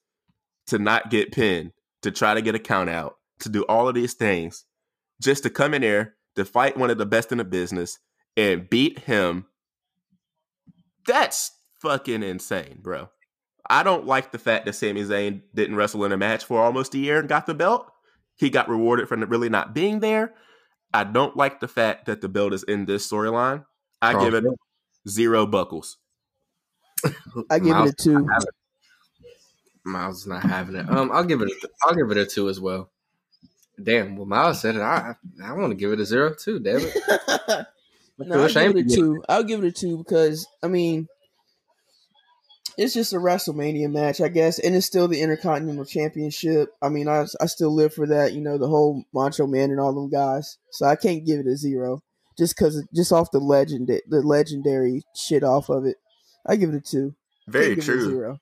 to 0.66 0.78
not 0.78 1.10
get 1.10 1.32
pinned, 1.32 1.72
to 2.02 2.10
try 2.10 2.34
to 2.34 2.42
get 2.42 2.54
a 2.54 2.58
count 2.58 2.90
out, 2.90 3.16
to 3.40 3.48
do 3.48 3.62
all 3.62 3.88
of 3.88 3.94
these 3.94 4.14
things, 4.14 4.64
just 5.20 5.42
to 5.44 5.50
come 5.50 5.74
in 5.74 5.82
there 5.82 6.14
to 6.34 6.44
fight 6.44 6.76
one 6.76 6.90
of 6.90 6.98
the 6.98 7.06
best 7.06 7.32
in 7.32 7.38
the 7.38 7.44
business 7.44 7.98
and 8.36 8.68
beat 8.68 8.98
him. 9.00 9.46
That's 11.06 11.52
fucking 11.80 12.22
insane, 12.22 12.80
bro. 12.82 13.08
I 13.68 13.82
don't 13.82 14.06
like 14.06 14.32
the 14.32 14.38
fact 14.38 14.66
that 14.66 14.74
Sami 14.74 15.02
Zayn 15.02 15.42
didn't 15.54 15.76
wrestle 15.76 16.04
in 16.04 16.12
a 16.12 16.16
match 16.16 16.44
for 16.44 16.60
almost 16.60 16.94
a 16.94 16.98
year 16.98 17.18
and 17.18 17.28
got 17.28 17.46
the 17.46 17.54
belt. 17.54 17.90
He 18.36 18.50
got 18.50 18.68
rewarded 18.68 19.08
for 19.08 19.16
really 19.16 19.48
not 19.48 19.74
being 19.74 20.00
there. 20.00 20.34
I 20.92 21.04
don't 21.04 21.36
like 21.36 21.60
the 21.60 21.68
fact 21.68 22.06
that 22.06 22.20
the 22.20 22.28
belt 22.28 22.52
is 22.52 22.62
in 22.62 22.84
this 22.86 23.10
storyline. 23.10 23.64
I 24.00 24.12
Carl 24.12 24.24
give 24.24 24.34
it 24.34 24.44
zero 25.08 25.46
buckles. 25.46 25.98
I 27.50 27.58
give 27.58 27.68
Miles 27.68 27.90
it 27.90 28.00
a 28.00 28.02
two. 28.02 28.26
it. 28.28 28.48
Miles 29.84 30.20
is 30.22 30.26
not 30.26 30.42
having 30.42 30.74
it. 30.76 30.88
Um, 30.88 31.10
I'll 31.12 31.24
give 31.24 31.40
it. 31.42 31.48
A, 31.48 31.68
I'll 31.84 31.94
give 31.94 32.10
it 32.10 32.16
a 32.16 32.26
two 32.26 32.48
as 32.48 32.60
well. 32.60 32.90
Damn, 33.82 34.16
well, 34.16 34.26
Miles 34.26 34.60
said 34.60 34.76
it. 34.76 34.80
I 34.80 35.14
I 35.42 35.52
want 35.52 35.70
to 35.70 35.76
give 35.76 35.92
it 35.92 36.00
a 36.00 36.04
zero 36.04 36.34
too. 36.34 36.58
Damn 36.58 36.80
it. 36.80 36.96
I 37.08 37.64
No, 38.18 38.34
feel 38.34 38.42
I'll 38.42 38.48
give 38.48 38.76
it 38.76 38.86
a 38.86 38.88
you. 38.88 38.94
two. 38.94 39.24
I'll 39.28 39.44
give 39.44 39.62
it 39.64 39.68
a 39.68 39.72
two 39.72 39.98
because 39.98 40.46
I 40.62 40.68
mean, 40.68 41.08
it's 42.78 42.94
just 42.94 43.12
a 43.12 43.16
WrestleMania 43.16 43.90
match, 43.90 44.20
I 44.20 44.28
guess, 44.28 44.58
and 44.58 44.74
it's 44.76 44.86
still 44.86 45.08
the 45.08 45.20
Intercontinental 45.20 45.84
Championship. 45.84 46.70
I 46.82 46.88
mean, 46.88 47.08
I 47.08 47.24
I 47.40 47.46
still 47.46 47.74
live 47.74 47.94
for 47.94 48.06
that. 48.06 48.32
You 48.34 48.40
know, 48.40 48.58
the 48.58 48.68
whole 48.68 49.04
Macho 49.14 49.46
Man 49.46 49.70
and 49.70 49.80
all 49.80 49.94
them 49.94 50.10
guys. 50.10 50.58
So 50.72 50.86
I 50.86 50.96
can't 50.96 51.24
give 51.24 51.40
it 51.40 51.46
a 51.46 51.56
zero 51.56 52.02
just 52.38 52.56
because 52.56 52.86
just 52.94 53.12
off 53.12 53.30
the 53.30 53.38
legend 53.40 53.88
the 53.88 54.20
legendary 54.22 55.02
shit 55.16 55.42
off 55.42 55.68
of 55.70 55.84
it. 55.86 55.96
I 56.46 56.56
give 56.56 56.70
it 56.70 56.76
a 56.76 56.80
two. 56.80 57.14
Very 57.48 57.74
Can't 57.74 57.80
give 57.80 57.88
it 57.88 57.92
a 57.92 58.00
true. 58.00 58.10
zero. 58.10 58.38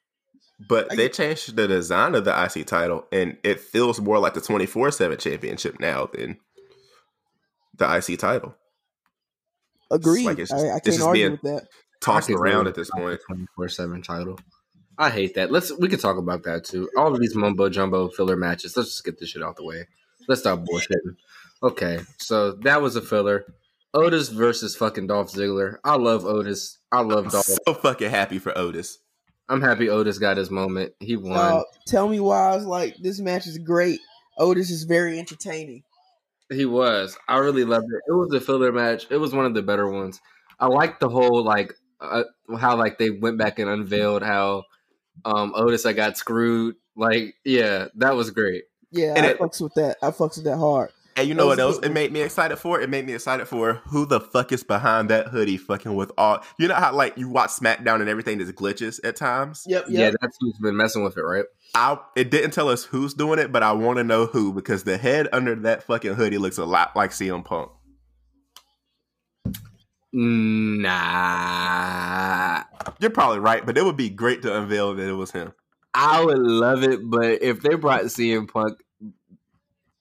But 0.69 0.93
I 0.93 0.97
they 0.97 1.09
changed 1.09 1.57
the 1.57 1.67
design 1.69 2.15
of 2.15 2.25
the 2.25 2.31
IC 2.33 2.67
title, 2.67 3.05
and 3.13 3.37
it 3.45 3.61
feels 3.61 4.01
more 4.01 4.19
like 4.19 4.35
the 4.35 4.41
24 4.41 4.91
7 4.93 5.19
championship 5.19 5.79
now 5.81 6.09
than 6.13 6.39
the 7.77 7.97
IC 7.97 8.19
title. 8.19 8.55
Agreed. 9.91 10.25
like 10.27 10.39
it's 10.39 10.51
just- 10.51 10.65
I, 10.65 10.77
I 10.77 10.81
can't 10.81 11.03
argue 11.03 11.23
being- 11.23 11.33
with 11.33 11.43
that. 11.43 11.69
Tossed 12.05 12.31
I 12.31 12.35
could 12.35 12.41
around 12.41 12.67
at 12.67 12.75
this 12.75 12.91
point. 12.91 13.21
Twenty 13.27 13.47
four 13.57 13.69
seven 13.69 14.03
title. 14.03 14.39
I 14.99 15.11
hate 15.11 15.35
that. 15.35 15.51
Let's 15.51 15.73
we 15.79 15.89
can 15.89 15.99
talk 15.99 16.17
about 16.17 16.45
that 16.45 16.65
too. 16.65 16.89
All 16.97 17.13
of 17.13 17.21
these 17.21 17.35
mumbo 17.35 17.69
jumbo 17.69 18.09
filler 18.09 18.37
matches. 18.37 18.77
Let's 18.77 18.91
just 18.91 19.05
get 19.05 19.19
this 19.19 19.31
shit 19.31 19.43
out 19.43 19.57
the 19.57 19.65
way. 19.65 19.87
Let's 20.29 20.43
stop 20.43 20.61
bullshitting. 20.61 21.17
Okay, 21.63 22.01
so 22.19 22.53
that 22.53 22.83
was 22.83 22.97
a 22.97 23.03
filler. 23.03 23.45
Otis 23.95 24.29
versus 24.29 24.77
fucking 24.77 25.07
Dolph 25.07 25.33
Ziggler. 25.33 25.77
I 25.85 25.97
love 25.97 26.25
Otis. 26.25 26.79
I 26.91 27.01
love 27.01 27.27
I'm 27.27 27.31
Dolph. 27.31 27.45
so 27.45 27.75
fucking 27.75 28.11
happy 28.11 28.39
for 28.39 28.57
Otis. 28.57 28.99
I'm 29.49 29.61
happy 29.61 29.89
Otis 29.89 30.19
got 30.19 30.37
his 30.37 30.51
moment. 30.51 30.95
He 31.01 31.17
won. 31.17 31.39
Uh, 31.39 31.63
tell 31.87 32.09
me 32.09 32.19
why 32.19 32.51
I 32.51 32.57
was 32.57 32.65
like, 32.65 32.97
this 32.97 33.21
match 33.21 33.47
is 33.47 33.59
great. 33.59 34.01
Otis 34.39 34.71
is 34.71 34.85
very 34.85 35.19
entertaining. 35.19 35.85
He 36.51 36.65
was. 36.65 37.17
I 37.29 37.39
really 37.39 37.65
loved 37.65 37.87
it. 37.87 38.03
It 38.09 38.13
was 38.13 38.33
a 38.35 38.41
filler 38.41 38.73
match. 38.73 39.07
It 39.11 39.19
was 39.19 39.35
one 39.35 39.47
of 39.47 39.55
the 39.55 39.63
better 39.63 39.89
ones. 39.89 40.21
I 40.59 40.67
liked 40.67 41.01
the 41.01 41.09
whole 41.09 41.45
like 41.45 41.75
uh, 42.05 42.57
how 42.59 42.77
like 42.77 42.99
they 42.99 43.11
went 43.11 43.39
back 43.39 43.59
and 43.59 43.69
unveiled 43.71 44.23
how 44.23 44.65
um 45.25 45.53
Otis 45.57 45.87
I 45.87 45.93
got 45.93 46.17
screwed. 46.17 46.77
Like 46.97 47.35
yeah, 47.45 47.87
that 47.97 48.15
was 48.15 48.31
great. 48.31 48.65
Yeah, 48.91 49.15
And 49.17 49.27
I 49.27 49.31
it- 49.31 49.39
fucks 49.39 49.61
with 49.61 49.75
that. 49.75 49.97
I 50.03 50.11
fucks 50.11 50.37
with 50.37 50.45
that 50.45 50.59
hard. 50.59 50.91
And 51.17 51.29
you 51.29 51.35
know 51.35 51.47
what 51.47 51.61
else 51.61 51.79
it 51.79 51.93
made 51.93 52.11
me 52.13 52.23
excited 52.23 52.57
for? 52.57 52.81
It 52.81 52.91
made 52.91 53.07
me 53.07 53.13
excited 53.15 53.47
for 53.47 53.75
who 53.87 54.05
the 54.05 54.19
fuck 54.21 54.51
is 54.51 54.65
behind 54.65 55.11
that 55.11 55.29
hoodie 55.29 55.57
fucking 55.59 55.95
with 55.95 56.11
all 56.19 56.43
you 56.59 56.67
know 56.67 56.75
how 56.75 56.93
like 56.93 57.17
you 57.17 57.29
watch 57.29 57.51
SmackDown 57.51 58.01
and 58.01 58.09
everything 58.09 58.41
just 58.41 58.53
glitches 58.57 58.99
at 59.05 59.15
times? 59.15 59.63
Yep, 59.69 59.85
Yeah, 59.89 60.11
that's 60.21 60.37
who's 60.41 60.59
been 60.59 60.77
messing 60.77 61.05
with 61.05 61.17
it, 61.17 61.23
right? 61.23 61.45
I 61.77 61.99
it 62.17 62.33
didn't 62.33 62.51
tell 62.51 62.69
us 62.69 62.85
who's 62.85 63.15
doing 63.15 63.39
it, 63.39 63.53
but 63.53 63.63
I 63.63 63.71
want 63.73 63.99
to 63.99 64.05
know 64.05 64.27
who 64.27 64.53
because 64.53 64.83
the 64.83 64.99
head 64.99 65.29
under 65.33 65.55
that 65.55 65.85
fucking 65.85 66.15
hoodie 66.15 66.39
looks 66.39 66.59
a 66.59 66.65
lot 66.65 66.97
like 66.97 67.11
CM 67.13 67.45
Punk. 67.45 67.71
Nah. 70.17 70.93
You're 73.01 73.11
probably 73.11 73.41
right, 73.41 73.67
but 73.67 73.77
it 73.77 73.85
would 73.85 73.97
be 73.97 74.09
great 74.09 74.43
to 74.43 74.57
unveil 74.57 74.95
that 74.95 75.09
it 75.09 75.15
was 75.15 75.33
him. 75.33 75.53
I 75.93 76.25
would 76.25 76.39
love 76.39 76.85
it, 76.85 77.01
but 77.03 77.43
if 77.43 77.61
they 77.63 77.75
brought 77.75 78.03
CM 78.03 78.49
Punk 78.49 78.79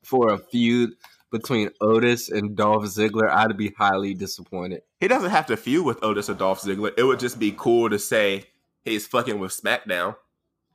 for 0.04 0.32
a 0.32 0.38
feud 0.38 0.92
between 1.32 1.72
Otis 1.82 2.30
and 2.30 2.56
Dolph 2.56 2.84
Ziggler, 2.84 3.28
I'd 3.28 3.58
be 3.58 3.74
highly 3.76 4.14
disappointed. 4.14 4.84
He 5.00 5.08
doesn't 5.08 5.32
have 5.32 5.48
to 5.48 5.58
feud 5.58 5.84
with 5.84 6.04
Otis 6.04 6.30
or 6.30 6.36
Dolph 6.36 6.62
Ziggler. 6.62 6.94
It 6.96 7.04
would 7.04 7.20
just 7.20 7.40
be 7.40 7.56
cool 7.58 7.90
to 7.90 7.98
say 7.98 8.46
he's 8.86 9.08
fucking 9.08 9.40
with 9.40 9.52
SmackDown. 9.52 10.16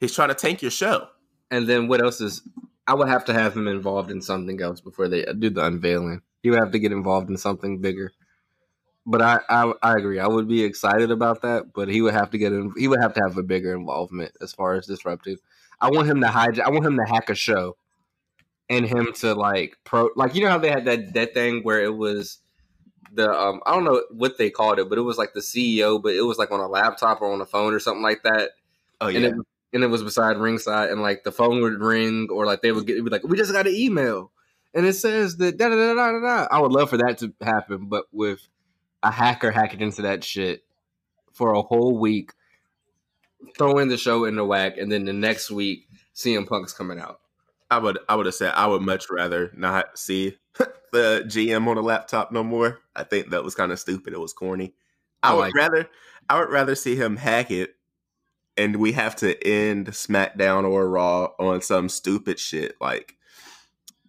He's 0.01 0.15
trying 0.17 0.31
to 0.31 0.35
tank 0.35 0.63
your 0.63 0.73
show. 0.73 1.07
And 1.53 1.69
then 1.69 1.87
what 1.87 2.03
else 2.03 2.21
is? 2.21 2.43
I 2.89 2.95
would 2.95 3.09
have 3.09 3.25
to 3.27 3.33
have 3.33 3.57
him 3.57 3.69
involved 3.69 4.11
in 4.11 4.21
something 4.21 4.61
else 4.61 4.81
before 4.81 5.07
they 5.07 5.25
do 5.39 5.51
the 5.51 5.65
unveiling. 5.65 6.23
He 6.43 6.51
would 6.51 6.59
have 6.59 6.73
to 6.73 6.81
get 6.81 6.91
involved 6.91 7.31
in 7.31 7.37
something 7.37 7.81
bigger. 7.81 8.11
But 9.11 9.23
I, 9.23 9.41
I, 9.49 9.73
I 9.83 9.93
agree. 9.95 10.19
I 10.19 10.27
would 10.27 10.49
be 10.49 10.63
excited 10.63 11.11
about 11.11 11.41
that, 11.43 11.73
but 11.73 11.89
he 11.89 12.03
would 12.03 12.13
have 12.13 12.31
to 12.33 12.39
get 12.39 12.53
in. 12.53 12.73
He 12.77 12.89
would 12.89 13.01
have 13.01 13.15
to 13.15 13.21
have 13.23 13.39
a 13.39 13.43
bigger 13.43 13.75
involvement 13.75 14.33
as 14.43 14.53
far 14.53 14.75
as 14.75 14.87
disruptive. 14.87 15.39
I 15.81 15.91
want 15.91 16.09
him 16.09 16.21
to 16.21 16.27
hijack. 16.27 16.61
I 16.61 16.71
want 16.71 16.85
him 16.85 16.97
to 16.97 17.05
hack 17.05 17.31
a 17.31 17.35
show, 17.35 17.77
and 18.69 18.85
him 18.85 19.13
to 19.21 19.35
like 19.35 19.79
pro. 19.85 20.11
Like 20.17 20.35
you 20.35 20.43
know 20.43 20.51
how 20.51 20.59
they 20.59 20.71
had 20.71 20.85
that 20.85 21.15
that 21.15 21.35
thing 21.35 21.63
where 21.63 21.83
it 21.83 21.97
was 21.97 22.39
the 23.13 23.31
um 23.31 23.63
I 23.65 23.73
don't 23.73 23.85
know 23.85 24.03
what 24.11 24.37
they 24.37 24.51
called 24.51 24.79
it, 24.79 24.91
but 24.91 24.99
it 24.99 25.03
was 25.03 25.17
like 25.17 25.33
the 25.33 25.41
CEO, 25.41 26.03
but 26.03 26.13
it 26.15 26.23
was 26.23 26.37
like 26.37 26.51
on 26.51 26.61
a 26.61 26.69
laptop 26.69 27.23
or 27.23 27.33
on 27.33 27.41
a 27.41 27.47
phone 27.47 27.73
or 27.73 27.81
something 27.81 28.03
like 28.03 28.23
that 28.25 28.51
Oh 29.01 29.09
and 29.09 29.23
yeah. 29.23 29.29
it 29.29 29.35
and 29.73 29.85
it 29.85 29.89
was 29.89 30.03
beside 30.03 30.39
ringside, 30.39 30.91
and 30.91 31.03
like 31.03 31.25
the 31.25 31.33
phone 31.33 31.61
would 31.61 31.81
ring, 31.81 32.29
or 32.31 32.47
like 32.47 32.63
they 32.63 32.73
would 32.73 32.87
get 32.87 32.95
it'd 32.95 33.05
be 33.05 33.11
like, 33.11 33.25
"We 33.25 33.37
just 33.37 33.53
got 33.53 33.67
an 33.67 33.75
email, 33.75 34.33
and 34.75 34.87
it 34.87 34.95
says 34.95 35.37
that 35.37 35.59
da 35.59 35.69
da 35.69 35.77
da 35.77 35.95
da 35.95 36.21
da." 36.21 36.49
I 36.51 36.61
would 36.61 36.73
love 36.73 36.91
for 36.91 36.97
that 36.99 37.19
to 37.19 37.33
happen, 37.43 37.87
but 37.89 38.07
with 38.13 38.49
a 39.03 39.11
hacker 39.11 39.51
hacking 39.51 39.81
into 39.81 40.03
that 40.03 40.25
shit 40.25 40.63
for 41.33 41.55
a 41.55 41.63
whole 41.63 41.99
week, 41.99 42.33
throwing 43.57 43.89
the 43.89 43.97
show 43.97 44.25
in 44.25 44.37
the 44.37 44.45
whack, 44.45 44.77
and 44.79 44.91
then 44.91 45.05
the 45.05 45.13
next 45.13 45.51
week 45.51 45.89
CM 46.15 46.47
Punk's 46.47 46.73
coming 46.73 46.99
out. 46.99 47.21
I 47.71 47.79
would 47.79 47.99
I 48.09 48.17
would 48.17 48.27
have 48.27 48.35
said 48.35 48.53
I 48.55 48.67
would 48.67 48.83
much 48.83 49.07
rather 49.11 49.53
not 49.55 49.99
see 49.99 50.37
the 50.93 51.23
GM 51.27 51.67
on 51.67 51.77
a 51.77 51.83
laptop 51.83 52.33
no 52.33 52.43
more. 52.43 52.81
I 52.97 53.05
think 53.05 53.31
that 53.31 53.45
was 53.45 53.55
kind 53.55 53.73
of 53.73 53.79
stupid. 53.79 54.15
It 54.15 54.21
was 54.21 54.33
corny. 54.33 54.75
I 55.23 55.31
I 55.31 55.35
would 55.35 55.41
like 55.41 55.55
rather 55.55 55.91
I 56.29 56.41
would 56.41 56.51
rather 56.51 56.75
see 56.75 56.97
him 56.97 57.17
hack 57.17 57.51
it 57.51 57.75
and 58.57 58.77
we 58.77 58.93
have 58.93 59.15
to 59.17 59.47
end 59.47 59.87
SmackDown 59.89 60.65
or 60.65 60.89
Raw 60.89 61.29
on 61.39 61.61
some 61.63 61.89
stupid 61.89 62.39
shit 62.39 62.75
like 62.81 63.17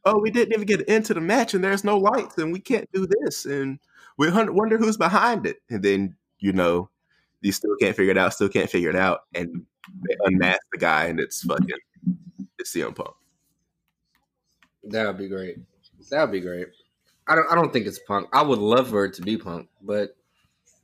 oh 0.06 0.20
we 0.20 0.32
didn't 0.32 0.54
even 0.54 0.66
get 0.66 0.82
into 0.82 1.14
the 1.14 1.22
match 1.22 1.54
and 1.54 1.64
there's 1.64 1.84
no 1.84 1.98
lights 1.98 2.38
and 2.38 2.52
we 2.52 2.60
can't 2.60 2.90
do 2.92 3.08
this 3.22 3.46
and 3.46 3.80
we 4.20 4.30
wonder 4.32 4.78
who's 4.78 4.98
behind 4.98 5.48
it 5.48 5.58
and 5.72 5.82
then 5.82 6.16
you 6.38 6.54
know 6.54 6.90
you 7.42 7.52
still 7.52 7.76
can't 7.80 7.96
figure 7.96 8.12
it 8.12 8.18
out 8.18 8.34
still 8.34 8.50
can't 8.50 8.70
figure 8.70 8.90
it 8.92 8.96
out 8.96 9.22
and 9.34 9.66
they 10.08 10.16
unmask 10.26 10.62
the 10.72 10.78
guy 10.78 11.06
and 11.06 11.20
it's 11.20 11.42
fucking 11.42 11.76
it's 12.60 12.76
CM 12.76 12.94
Punk. 12.94 13.16
That 14.84 15.08
would 15.08 15.18
be 15.18 15.28
great. 15.28 15.58
That 16.12 16.22
would 16.22 16.32
be 16.32 16.42
great. 16.42 16.68
I 17.28 17.36
don't. 17.36 17.52
I 17.52 17.56
don't 17.56 17.72
think 17.72 17.88
it's 17.88 18.00
Punk. 18.00 18.28
I 18.34 18.42
would 18.42 18.60
love 18.60 18.90
for 18.90 19.06
it 19.06 19.14
to 19.16 19.22
be 19.22 19.38
Punk, 19.38 19.70
but 19.82 20.16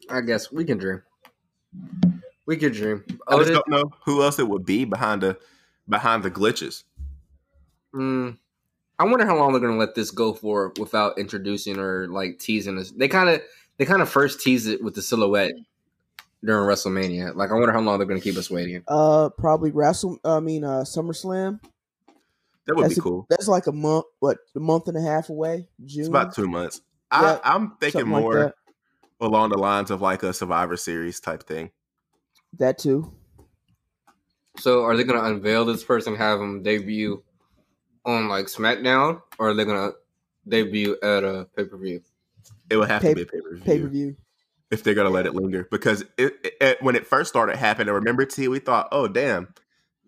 I 0.09 0.21
guess 0.21 0.51
we 0.51 0.63
can 0.63 0.77
dream. 0.77 1.01
We 2.45 2.57
can 2.57 2.71
dream. 2.71 3.03
I 3.27 3.37
just 3.37 3.51
don't 3.51 3.67
know 3.67 3.91
who 4.05 4.23
else 4.23 4.39
it 4.39 4.47
would 4.47 4.65
be 4.65 4.85
behind 4.85 5.21
the 5.21 5.37
behind 5.89 6.23
the 6.23 6.31
glitches. 6.31 6.83
Mm, 7.93 8.37
I 8.97 9.03
wonder 9.03 9.25
how 9.25 9.37
long 9.37 9.51
they're 9.51 9.61
gonna 9.61 9.77
let 9.77 9.95
this 9.95 10.11
go 10.11 10.33
for 10.33 10.71
without 10.79 11.17
introducing 11.17 11.77
or 11.79 12.07
like 12.07 12.39
teasing 12.39 12.77
us. 12.77 12.91
They 12.91 13.07
kind 13.07 13.29
of 13.29 13.41
they 13.77 13.85
kind 13.85 14.01
of 14.01 14.09
first 14.09 14.39
teased 14.41 14.67
it 14.67 14.83
with 14.83 14.95
the 14.95 15.01
silhouette 15.01 15.53
during 16.43 16.67
WrestleMania. 16.67 17.35
Like 17.35 17.51
I 17.51 17.53
wonder 17.53 17.73
how 17.73 17.81
long 17.81 17.97
they're 17.97 18.07
gonna 18.07 18.21
keep 18.21 18.37
us 18.37 18.49
waiting. 18.49 18.83
Uh, 18.87 19.29
probably 19.29 19.71
Wrestle. 19.71 20.17
I 20.23 20.39
mean, 20.39 20.63
uh, 20.63 20.81
SummerSlam. 20.81 21.59
That 22.67 22.75
would 22.75 22.85
That's 22.85 22.95
be 22.95 22.99
a- 22.99 23.03
cool. 23.03 23.25
That's 23.29 23.47
like 23.47 23.67
a 23.67 23.71
month. 23.71 24.05
What 24.19 24.37
a 24.55 24.59
month 24.59 24.87
and 24.87 24.97
a 24.97 25.01
half 25.01 25.29
away. 25.29 25.67
June. 25.83 26.01
It's 26.01 26.09
about 26.09 26.33
two 26.33 26.47
months. 26.47 26.81
Yeah, 27.11 27.39
I, 27.43 27.55
I'm 27.55 27.75
thinking 27.79 28.01
something 28.01 28.11
like 28.11 28.23
more 28.23 28.53
along 29.19 29.49
the 29.49 29.57
lines 29.57 29.91
of 29.91 30.01
like 30.01 30.23
a 30.23 30.33
Survivor 30.33 30.77
Series 30.77 31.19
type 31.19 31.43
thing. 31.43 31.71
That 32.57 32.77
too. 32.77 33.13
So 34.57 34.83
are 34.83 34.95
they 34.95 35.03
gonna 35.03 35.23
unveil 35.23 35.65
this 35.65 35.83
person, 35.83 36.15
have 36.15 36.39
him 36.39 36.63
debut 36.63 37.21
on 38.05 38.27
like 38.27 38.45
SmackDown, 38.45 39.21
or 39.39 39.49
are 39.49 39.53
they 39.53 39.65
gonna 39.65 39.91
debut 40.47 40.97
at 41.01 41.23
a 41.23 41.47
pay 41.55 41.65
per 41.65 41.77
view? 41.77 42.01
It 42.69 42.77
would 42.77 42.89
have 42.89 43.01
Pay- 43.01 43.09
to 43.13 43.15
be 43.15 43.21
a 43.21 43.25
pay 43.25 43.41
per 43.41 43.57
Pay 43.57 43.79
per 43.79 43.87
view 43.87 44.05
view. 44.07 44.15
if 44.71 44.83
they're 44.83 44.93
gonna 44.93 45.09
let 45.09 45.25
it 45.25 45.33
linger. 45.35 45.67
Because 45.71 46.01
it, 46.17 46.33
it, 46.43 46.53
it- 46.61 46.81
when 46.81 46.95
it 46.95 47.07
first 47.07 47.29
started 47.29 47.55
happening, 47.57 47.89
I 47.89 47.93
remember 47.93 48.25
T, 48.25 48.47
we 48.47 48.59
thought, 48.59 48.87
oh 48.91 49.07
damn, 49.07 49.53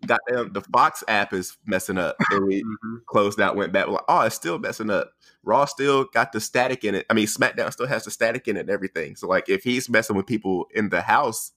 goddamn 0.06 0.52
the 0.52 0.60
Fox 0.60 1.02
app 1.08 1.32
is 1.32 1.56
messing 1.66 1.98
up, 1.98 2.16
and 2.30 2.44
we 2.46 2.62
Mhm. 2.84 3.04
closed 3.06 3.40
out, 3.40 3.56
went 3.56 3.72
back. 3.72 3.86
We're 3.86 3.94
like, 3.94 4.04
oh, 4.08 4.20
it's 4.22 4.36
still 4.36 4.58
messing 4.58 4.90
up. 4.90 5.12
Raw 5.42 5.64
still 5.64 6.04
got 6.12 6.32
the 6.32 6.40
static 6.40 6.84
in 6.84 6.94
it. 6.94 7.06
I 7.10 7.14
mean, 7.14 7.26
SmackDown 7.26 7.72
still 7.72 7.86
has 7.86 8.04
the 8.04 8.10
static 8.10 8.46
in 8.48 8.56
it 8.56 8.60
and 8.60 8.70
everything. 8.70 9.16
So 9.16 9.26
like, 9.28 9.48
if 9.48 9.64
he's 9.64 9.88
messing 9.88 10.16
with 10.16 10.26
people 10.26 10.66
in 10.74 10.88
the 10.90 11.00
house 11.00 11.52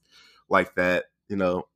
like 0.48 0.74
that, 0.76 1.06
you 1.28 1.36
know, 1.36 1.66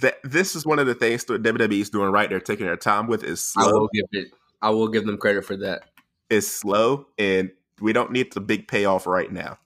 that 0.00 0.18
this 0.24 0.54
is 0.56 0.66
one 0.66 0.78
of 0.78 0.86
the 0.86 0.94
things 0.94 1.24
that 1.24 1.42
WWE 1.42 1.80
is 1.80 1.90
doing 1.90 2.10
right. 2.10 2.28
They're 2.28 2.40
taking 2.40 2.66
their 2.66 2.76
time 2.76 3.06
with 3.06 3.24
is 3.24 3.52
I 3.56 3.64
slow. 3.64 3.80
will 3.80 3.88
give 3.92 4.04
it. 4.12 4.28
I 4.62 4.70
will 4.70 4.88
give 4.88 5.06
them 5.06 5.18
credit 5.18 5.44
for 5.44 5.56
that. 5.58 5.84
It's 6.30 6.46
slow, 6.48 7.06
and 7.18 7.50
we 7.80 7.92
don't 7.92 8.10
need 8.12 8.32
the 8.32 8.40
big 8.40 8.68
payoff 8.68 9.06
right 9.06 9.30
now. 9.30 9.58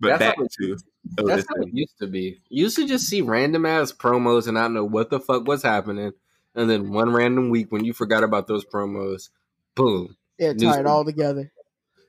But 0.00 0.08
That's 0.08 0.18
back 0.20 0.36
how 0.36 0.44
it- 0.44 0.52
to 0.60 0.76
That's 1.16 1.28
Otis 1.32 1.46
how 1.48 1.62
it 1.62 1.68
used 1.72 1.98
to 2.00 2.06
be. 2.06 2.40
You 2.48 2.64
used 2.64 2.76
to 2.76 2.86
just 2.86 3.06
see 3.06 3.20
random 3.22 3.64
ass 3.66 3.92
promos 3.92 4.46
and 4.48 4.58
I 4.58 4.62
don't 4.62 4.74
know 4.74 4.84
what 4.84 5.10
the 5.10 5.18
fuck 5.20 5.46
was 5.46 5.62
happening, 5.62 6.12
and 6.54 6.68
then 6.70 6.90
one 6.92 7.12
random 7.12 7.48
week 7.50 7.70
when 7.72 7.84
you 7.84 7.92
forgot 7.92 8.22
about 8.24 8.46
those 8.46 8.64
promos, 8.64 9.28
boom, 9.74 10.16
Yeah, 10.38 10.52
News- 10.52 10.62
tie 10.62 10.80
it 10.80 10.86
all 10.86 11.04
together. 11.04 11.50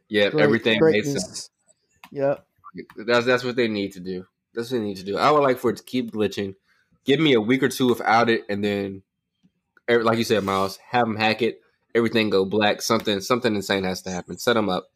yeah, 0.10 0.30
Great- 0.30 0.44
everything 0.44 0.74
made 0.74 0.80
greatness. 0.80 1.24
sense. 1.24 1.50
Yep. 2.12 2.46
That's 2.98 3.26
that's 3.26 3.44
what 3.44 3.56
they 3.56 3.68
need 3.68 3.94
to 3.94 4.00
do. 4.00 4.26
That's 4.54 4.72
what 4.72 4.80
they 4.80 4.84
need 4.84 4.98
to 4.98 5.04
do. 5.04 5.18
I 5.18 5.32
would 5.32 5.42
like 5.44 5.58
for 5.60 5.70
it 5.72 5.78
to 5.78 5.84
keep 5.84 6.12
glitching. 6.12 6.56
Give 7.06 7.20
me 7.20 7.34
a 7.34 7.42
week 7.42 7.64
or 7.64 7.70
two 7.70 7.88
without 7.88 8.30
it, 8.30 8.44
and 8.50 8.64
then, 8.64 9.02
like 9.90 10.18
you 10.18 10.24
said, 10.24 10.44
Miles, 10.44 10.78
have 10.90 11.08
them 11.08 11.16
hack 11.16 11.42
it. 11.42 11.60
Everything 11.96 12.30
go 12.30 12.46
black. 12.46 12.82
Something 12.82 13.20
something 13.22 13.56
insane 13.56 13.84
has 13.84 14.02
to 14.04 14.12
happen. 14.12 14.38
Set 14.38 14.54
them 14.54 14.70
up. 14.70 14.88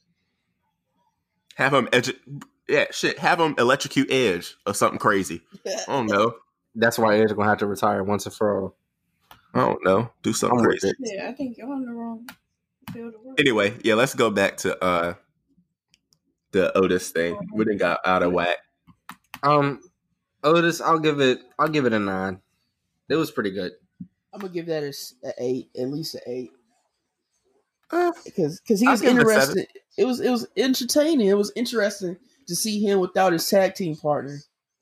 have 1.55 1.71
them 1.71 1.87
edu- 1.87 2.41
yeah, 2.69 2.85
shit, 2.91 3.19
have 3.19 3.37
them 3.37 3.55
electrocute 3.57 4.11
Edge 4.11 4.55
or 4.65 4.73
something 4.73 4.99
crazy. 4.99 5.41
I 5.65 5.83
don't 5.87 6.07
know. 6.07 6.35
That's 6.75 6.97
why 6.97 7.17
Edge 7.17 7.29
gonna 7.35 7.49
have 7.49 7.59
to 7.59 7.67
retire 7.67 8.03
once 8.03 8.25
and 8.25 8.35
for 8.35 8.61
all. 8.61 8.77
I 9.53 9.59
don't 9.59 9.83
know. 9.83 10.11
Do 10.21 10.33
something 10.33 10.59
I'm 10.59 10.65
crazy. 10.65 10.91
Yeah, 10.99 11.29
I 11.29 11.33
think 11.33 11.57
you're 11.57 11.71
on 11.71 11.85
the 11.85 11.91
wrong 11.91 12.27
field 12.93 13.13
of 13.15 13.21
work. 13.21 13.39
Anyway, 13.39 13.73
yeah, 13.83 13.93
let's 13.95 14.13
go 14.13 14.29
back 14.29 14.57
to 14.57 14.81
uh 14.83 15.13
the 16.51 16.77
Otis 16.77 17.09
thing. 17.11 17.37
We 17.53 17.65
didn't 17.65 17.79
got 17.79 17.99
out 18.05 18.23
of 18.23 18.31
whack. 18.31 18.57
Um, 19.43 19.81
Otis, 20.45 20.79
I'll 20.79 20.99
give 20.99 21.19
it. 21.19 21.39
I'll 21.59 21.67
give 21.67 21.85
it 21.85 21.91
a 21.93 21.99
nine. 21.99 22.39
It 23.09 23.15
was 23.15 23.31
pretty 23.31 23.51
good. 23.51 23.73
I'm 24.33 24.39
gonna 24.39 24.53
give 24.53 24.67
that 24.67 24.83
a, 24.83 24.87
s- 24.89 25.15
a 25.25 25.31
eight, 25.39 25.69
at 25.77 25.89
least 25.89 26.15
an 26.15 26.21
eight, 26.27 26.51
Uh, 27.91 28.11
because 28.25 28.59
because 28.61 28.79
he 28.79 28.87
was 28.87 29.01
give 29.01 29.15
it 29.17 29.19
interesting. 29.21 29.65
It 29.97 30.05
was 30.05 30.19
it 30.19 30.29
was 30.29 30.47
entertaining. 30.57 31.27
It 31.27 31.37
was 31.37 31.51
interesting 31.55 32.17
to 32.47 32.55
see 32.55 32.79
him 32.81 32.99
without 32.99 33.33
his 33.33 33.47
tag 33.49 33.75
team 33.75 33.95
partner. 33.95 34.39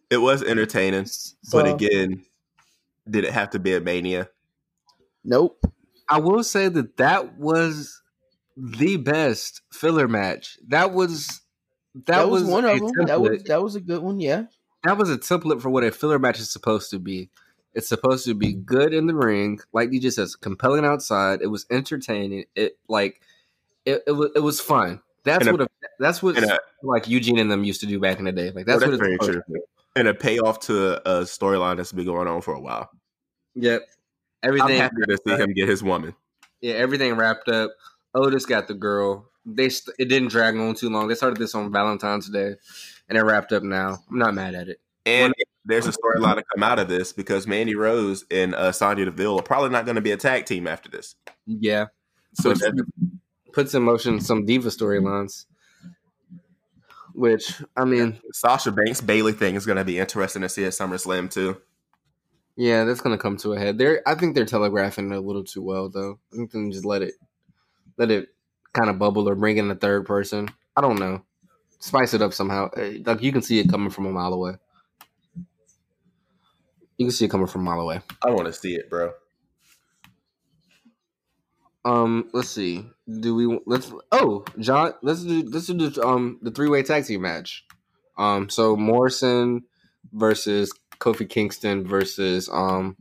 it 0.09 0.17
was 0.17 0.43
entertaining, 0.43 1.05
So, 1.05 1.31
but 1.51 1.67
again, 1.73 2.23
did 3.09 3.23
it 3.23 3.31
have 3.33 3.51
to 3.51 3.59
be 3.59 3.73
a 3.75 3.79
mania? 3.81 4.29
nope. 5.23 5.63
I 6.09 6.19
will 6.19 6.43
say 6.43 6.67
that 6.67 6.97
that 6.97 7.37
was 7.37 8.01
the 8.57 8.97
best 8.97 9.61
filler 9.71 10.07
match. 10.09 10.57
That 10.67 10.91
was 10.93 11.41
that, 11.95 12.05
That, 12.07 12.29
was, 12.29 12.43
one 12.43 12.65
of 12.65 12.79
them. 12.79 13.05
That 13.05 13.21
was 13.21 13.43
that 13.43 13.61
was 13.63 13.75
a 13.75 13.81
good 13.81 14.01
one. 14.03 14.19
Yeah. 14.19 14.45
That 14.83 14.97
was 14.97 15.09
a 15.09 15.17
template 15.17 15.61
for 15.61 15.69
what 15.69 15.83
a 15.83 15.91
filler 15.91 16.19
match 16.19 16.39
is 16.39 16.49
supposed 16.49 16.89
to 16.91 16.99
be. 16.99 17.29
It's 17.73 17.89
supposed 17.89 18.25
to 18.25 18.35
be 18.35 18.53
good 18.53 18.93
in 18.93 19.07
the 19.07 19.15
ring, 19.15 19.59
like 19.73 19.91
you 19.91 19.99
just 19.99 20.17
says, 20.17 20.35
compelling 20.35 20.85
outside. 20.85 21.41
It 21.41 21.47
was 21.47 21.65
entertaining. 21.71 22.45
It 22.55 22.77
like 22.87 23.21
it 23.85 24.03
it 24.05 24.11
was 24.11 24.29
it 24.35 24.41
was 24.41 24.59
fun. 24.59 25.01
That's 25.23 25.47
And 25.47 25.57
what 25.57 25.67
a, 25.67 25.69
that's 25.99 26.21
what 26.21 26.37
a, 26.37 26.59
like 26.83 27.07
Eugene 27.07 27.39
and 27.39 27.49
them 27.49 27.63
used 27.63 27.79
to 27.81 27.87
do 27.87 27.99
back 27.99 28.19
in 28.19 28.25
the 28.25 28.31
day. 28.31 28.51
Like 28.51 28.67
oh, 28.67 28.77
that's, 28.77 28.81
that's 28.81 28.99
what 28.99 29.09
it's 29.11 29.25
very 29.25 29.41
true. 29.41 29.61
And 29.95 30.07
a 30.07 30.13
payoff 30.13 30.59
to 30.61 30.97
a, 31.09 31.21
storyline 31.21 31.77
that's 31.77 31.91
been 31.91 32.05
going 32.05 32.27
on 32.27 32.41
for 32.41 32.53
a 32.53 32.59
while. 32.59 32.89
Yep. 33.55 33.81
I'm 34.43 34.49
Everything 34.49 34.77
happy 34.77 34.95
to 35.07 35.17
see 35.25 35.35
him 35.35 35.53
get 35.53 35.69
his 35.69 35.81
woman. 35.81 36.13
yeah, 36.61 36.73
everything 36.73 37.13
wrapped 37.15 37.47
up. 37.47 37.71
Otis 38.13 38.45
got 38.45 38.67
the 38.67 38.73
girl. 38.73 39.29
They 39.45 39.69
st- 39.69 39.95
it 39.97 40.05
didn't 40.05 40.29
drag 40.29 40.55
on 40.57 40.75
too 40.75 40.89
long. 40.89 41.07
They 41.07 41.15
started 41.15 41.37
this 41.37 41.55
on 41.55 41.71
Valentine's 41.71 42.29
Day, 42.29 42.55
and 43.13 43.19
it 43.19 43.23
wrapped 43.23 43.53
up 43.53 43.61
now. 43.61 43.99
I'm 44.09 44.17
not 44.17 44.33
mad 44.33 44.55
at 44.55 44.69
it. 44.69 44.79
And 45.05 45.33
there's 45.65 45.85
a 45.85 45.91
storyline 45.91 46.37
to 46.37 46.43
come 46.55 46.63
out 46.63 46.79
of 46.79 46.87
this 46.87 47.13
because 47.13 47.45
Mandy 47.45 47.75
Rose 47.75 48.25
and 48.31 48.55
uh, 48.55 48.71
Sonya 48.71 49.05
Deville 49.05 49.37
are 49.39 49.43
probably 49.43 49.69
not 49.69 49.85
going 49.85 49.95
to 49.95 50.01
be 50.01 50.11
a 50.11 50.17
tag 50.17 50.45
team 50.45 50.65
after 50.65 50.89
this. 50.89 51.15
Yeah, 51.45 51.85
So 52.33 52.49
puts, 52.49 52.61
that, 52.61 52.85
puts 53.51 53.73
in 53.75 53.83
motion 53.83 54.19
some 54.19 54.45
diva 54.45 54.69
storylines. 54.69 55.45
Which 57.13 57.61
I 57.77 57.85
mean, 57.85 58.19
Sasha 58.31 58.71
Banks 58.71 58.99
Bailey 58.99 59.33
thing 59.33 59.53
is 59.53 59.67
going 59.67 59.77
to 59.77 59.85
be 59.85 59.99
interesting 59.99 60.41
to 60.41 60.49
see 60.49 60.65
at 60.65 60.71
SummerSlam 60.71 61.29
too. 61.31 61.61
yeah, 62.55 62.85
that's 62.85 63.01
gonna 63.01 63.19
come 63.19 63.37
to 63.37 63.53
a 63.53 63.59
head. 63.59 63.77
They're 63.77 64.01
I 64.07 64.15
think 64.15 64.33
they're 64.33 64.45
telegraphing 64.45 65.11
it 65.11 65.17
a 65.17 65.19
little 65.19 65.43
too 65.43 65.61
well, 65.61 65.89
though. 65.89 66.17
I 66.31 66.37
think 66.37 66.51
they 66.51 66.69
just 66.69 66.85
let 66.85 67.03
it 67.03 67.13
let 67.97 68.09
it 68.09 68.29
kind 68.73 68.89
of 68.89 68.97
bubble 68.97 69.29
or 69.29 69.35
bring 69.35 69.57
in 69.57 69.69
a 69.69 69.75
third 69.75 70.07
person. 70.07 70.49
I 70.75 70.81
don't 70.81 70.97
know. 70.99 71.23
Spice 71.83 72.13
it 72.13 72.21
up 72.21 72.33
somehow. 72.33 72.69
Eh, 72.77 72.99
Like 73.05 73.21
you 73.21 73.33
can 73.33 73.41
see 73.41 73.59
it 73.59 73.69
coming 73.69 73.89
from 73.89 74.05
a 74.05 74.09
mile 74.09 74.33
away. 74.33 74.53
You 76.97 77.07
can 77.07 77.11
see 77.11 77.25
it 77.25 77.27
coming 77.27 77.47
from 77.47 77.61
a 77.61 77.63
mile 77.65 77.81
away. 77.81 77.99
I 78.21 78.29
want 78.29 78.45
to 78.47 78.53
see 78.53 78.75
it, 78.75 78.89
bro. 78.89 79.11
Um, 81.83 82.29
let's 82.31 82.47
see. 82.49 82.85
Do 83.19 83.35
we 83.35 83.59
let's 83.65 83.91
oh 84.13 84.45
John? 84.59 84.93
Let's 85.01 85.25
do 85.25 85.43
let's 85.49 85.67
do 85.67 85.89
the, 85.89 86.07
um 86.07 86.39
the 86.41 86.51
three 86.51 86.69
way 86.69 86.83
tag 86.83 87.03
team 87.03 87.23
match. 87.23 87.65
Um, 88.17 88.49
so 88.49 88.77
Morrison 88.77 89.63
versus 90.13 90.71
Kofi 90.99 91.27
Kingston 91.27 91.85
versus 91.85 92.47
um 92.47 92.95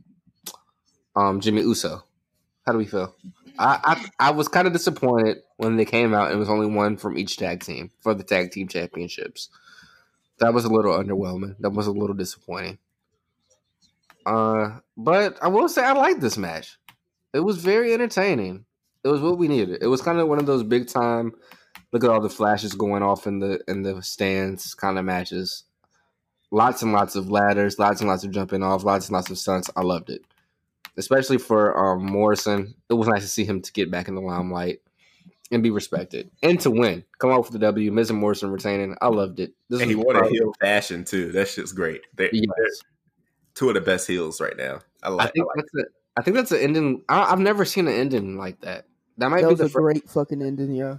um 1.15 1.39
Jimmy 1.39 1.61
Uso. 1.61 2.03
How 2.65 2.73
do 2.73 2.79
we 2.79 2.85
feel? 2.85 3.15
I 3.59 3.79
I, 4.19 4.27
I 4.27 4.31
was 4.31 4.47
kind 4.47 4.67
of 4.67 4.73
disappointed 4.73 5.37
when 5.57 5.77
they 5.77 5.85
came 5.85 6.13
out 6.13 6.31
it 6.31 6.37
was 6.37 6.49
only 6.49 6.67
one 6.67 6.97
from 6.97 7.17
each 7.17 7.37
tag 7.37 7.63
team 7.63 7.91
for 8.01 8.13
the 8.13 8.23
tag 8.23 8.51
team 8.51 8.67
championships. 8.67 9.49
That 10.39 10.53
was 10.53 10.65
a 10.65 10.69
little 10.69 10.93
underwhelming. 10.93 11.55
That 11.59 11.71
was 11.71 11.87
a 11.87 11.91
little 11.91 12.15
disappointing. 12.15 12.79
Uh, 14.25 14.79
but 14.97 15.37
I 15.41 15.47
will 15.47 15.69
say 15.69 15.83
I 15.83 15.93
like 15.93 16.19
this 16.19 16.37
match. 16.37 16.77
It 17.33 17.41
was 17.41 17.57
very 17.57 17.93
entertaining. 17.93 18.65
It 19.03 19.09
was 19.09 19.21
what 19.21 19.37
we 19.37 19.47
needed. 19.47 19.81
It 19.81 19.87
was 19.87 20.01
kind 20.01 20.19
of 20.19 20.27
one 20.27 20.39
of 20.39 20.45
those 20.45 20.63
big 20.63 20.87
time. 20.87 21.33
Look 21.91 22.03
at 22.03 22.09
all 22.09 22.21
the 22.21 22.29
flashes 22.29 22.73
going 22.73 23.03
off 23.03 23.27
in 23.27 23.39
the 23.39 23.59
in 23.67 23.83
the 23.83 24.01
stands 24.01 24.73
kind 24.73 24.97
of 24.97 25.05
matches. 25.05 25.63
Lots 26.51 26.83
and 26.83 26.93
lots 26.93 27.15
of 27.15 27.29
ladders, 27.29 27.79
lots 27.79 27.99
and 27.99 28.09
lots 28.09 28.23
of 28.23 28.31
jumping 28.31 28.63
off, 28.63 28.83
lots 28.83 29.07
and 29.07 29.13
lots 29.13 29.29
of 29.29 29.37
stunts. 29.37 29.69
I 29.75 29.81
loved 29.81 30.09
it, 30.09 30.23
especially 30.97 31.37
for 31.37 31.77
um, 31.77 32.05
Morrison. 32.05 32.73
It 32.89 32.93
was 32.95 33.07
nice 33.07 33.21
to 33.23 33.27
see 33.27 33.45
him 33.45 33.61
to 33.61 33.71
get 33.73 33.89
back 33.91 34.07
in 34.07 34.15
the 34.15 34.21
limelight 34.21 34.79
and 35.51 35.61
be 35.63 35.69
respected 35.69 36.31
and 36.41 36.59
to 36.61 36.71
win. 36.71 37.03
Come 37.19 37.31
out 37.31 37.41
with 37.43 37.51
the 37.51 37.59
W. 37.59 37.91
Miz 37.91 38.09
and 38.09 38.19
Morrison 38.19 38.49
retaining. 38.51 38.95
I 39.01 39.07
loved 39.07 39.39
it. 39.39 39.53
This 39.69 39.81
And 39.81 39.89
he 39.89 39.95
was 39.95 40.05
won 40.05 40.15
a 40.15 40.27
heel 40.27 40.53
fashion 40.59 41.03
too. 41.03 41.31
That 41.31 41.47
shit's 41.47 41.71
great. 41.73 42.01
They, 42.15 42.29
Yes. 42.33 42.43
They're 42.57 42.67
two 43.55 43.67
of 43.69 43.75
the 43.75 43.81
best 43.81 44.07
heels 44.07 44.41
right 44.41 44.57
now. 44.57 44.79
I 45.03 45.07
I 45.07 45.09
like. 45.11 45.33
think 45.33 45.45
I 45.45 45.47
like 45.47 45.55
that's 45.57 45.75
a, 45.75 45.89
I 46.15 46.21
think 46.23 46.35
that's 46.37 46.51
an 46.51 46.59
ending. 46.59 47.03
I, 47.09 47.31
I've 47.31 47.39
never 47.39 47.65
seen 47.65 47.87
an 47.87 47.93
ending 47.93 48.37
like 48.37 48.61
that. 48.61 48.85
That 49.17 49.29
might 49.29 49.41
That 49.41 49.47
be 49.49 49.51
was 49.53 49.59
the 49.59 49.65
a 49.65 49.69
first. 49.69 49.83
great 49.83 50.09
fucking 50.09 50.41
ending. 50.41 50.71
Yeah. 50.73 50.97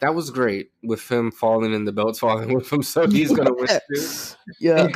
That 0.00 0.14
was 0.14 0.30
great 0.30 0.70
with 0.84 1.10
him 1.10 1.30
falling 1.32 1.74
and 1.74 1.86
the 1.86 1.92
belts 1.92 2.20
falling 2.20 2.54
with 2.54 2.72
him, 2.72 2.82
so 2.84 3.08
he's 3.08 3.32
gonna 3.32 3.52
win 3.52 3.66
too. 3.94 4.02
Yeah. 4.60 4.88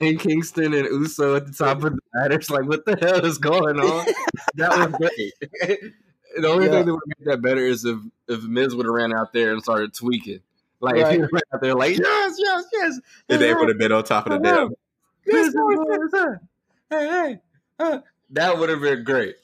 And 0.00 0.18
Kingston 0.18 0.72
and 0.74 0.86
Uso 0.86 1.36
at 1.36 1.46
the 1.46 1.52
top 1.52 1.84
of 1.84 1.92
the 1.92 1.98
ladders, 2.14 2.50
like 2.50 2.64
what 2.66 2.84
the 2.86 2.96
hell 3.00 3.24
is 3.24 3.38
going 3.38 3.78
on? 3.78 4.06
that 4.54 4.70
was 4.76 4.94
great. 4.98 5.32
the 6.40 6.48
only 6.48 6.66
Yeah. 6.66 6.72
thing 6.72 6.86
that 6.86 6.92
would 6.92 7.02
make 7.06 7.26
that 7.26 7.42
better 7.42 7.60
is 7.60 7.84
if 7.84 7.98
if 8.28 8.42
Miz 8.44 8.74
would 8.74 8.86
have 8.86 8.94
ran 8.94 9.12
out 9.14 9.32
there 9.32 9.52
and 9.52 9.62
started 9.62 9.92
tweaking. 9.94 10.40
Like 10.80 10.96
if 10.96 11.10
he 11.10 11.18
Right. 11.20 11.32
ran 11.32 11.42
out 11.54 11.60
there 11.60 11.74
like 11.74 11.98
yes, 11.98 12.34
yes, 12.38 12.64
yes. 12.72 13.00
And 13.28 13.40
they 13.40 13.52
would 13.54 13.68
have 13.68 13.78
been 13.78 13.92
on 13.92 14.04
top 14.04 14.26
of 14.26 14.32
the 14.32 14.38
dam. 14.38 14.70
Miz, 15.26 15.54
Miz, 15.54 15.78
Miz, 16.12 16.38
Hey, 16.90 17.08
hey. 17.08 17.38
uh, 17.78 17.98
That 18.30 18.58
would 18.58 18.68
have 18.70 18.80
been 18.80 19.04
great. 19.04 19.36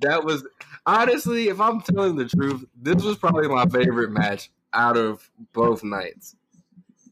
That 0.00 0.24
was 0.24 0.44
honestly, 0.88 1.48
if 1.48 1.60
I'm 1.60 1.80
telling 1.82 2.16
the 2.16 2.24
truth, 2.24 2.64
this 2.74 3.02
was 3.02 3.16
probably 3.16 3.46
my 3.46 3.66
favorite 3.66 4.10
match 4.10 4.50
out 4.72 4.96
of 4.96 5.30
both 5.52 5.84
nights. 5.84 6.34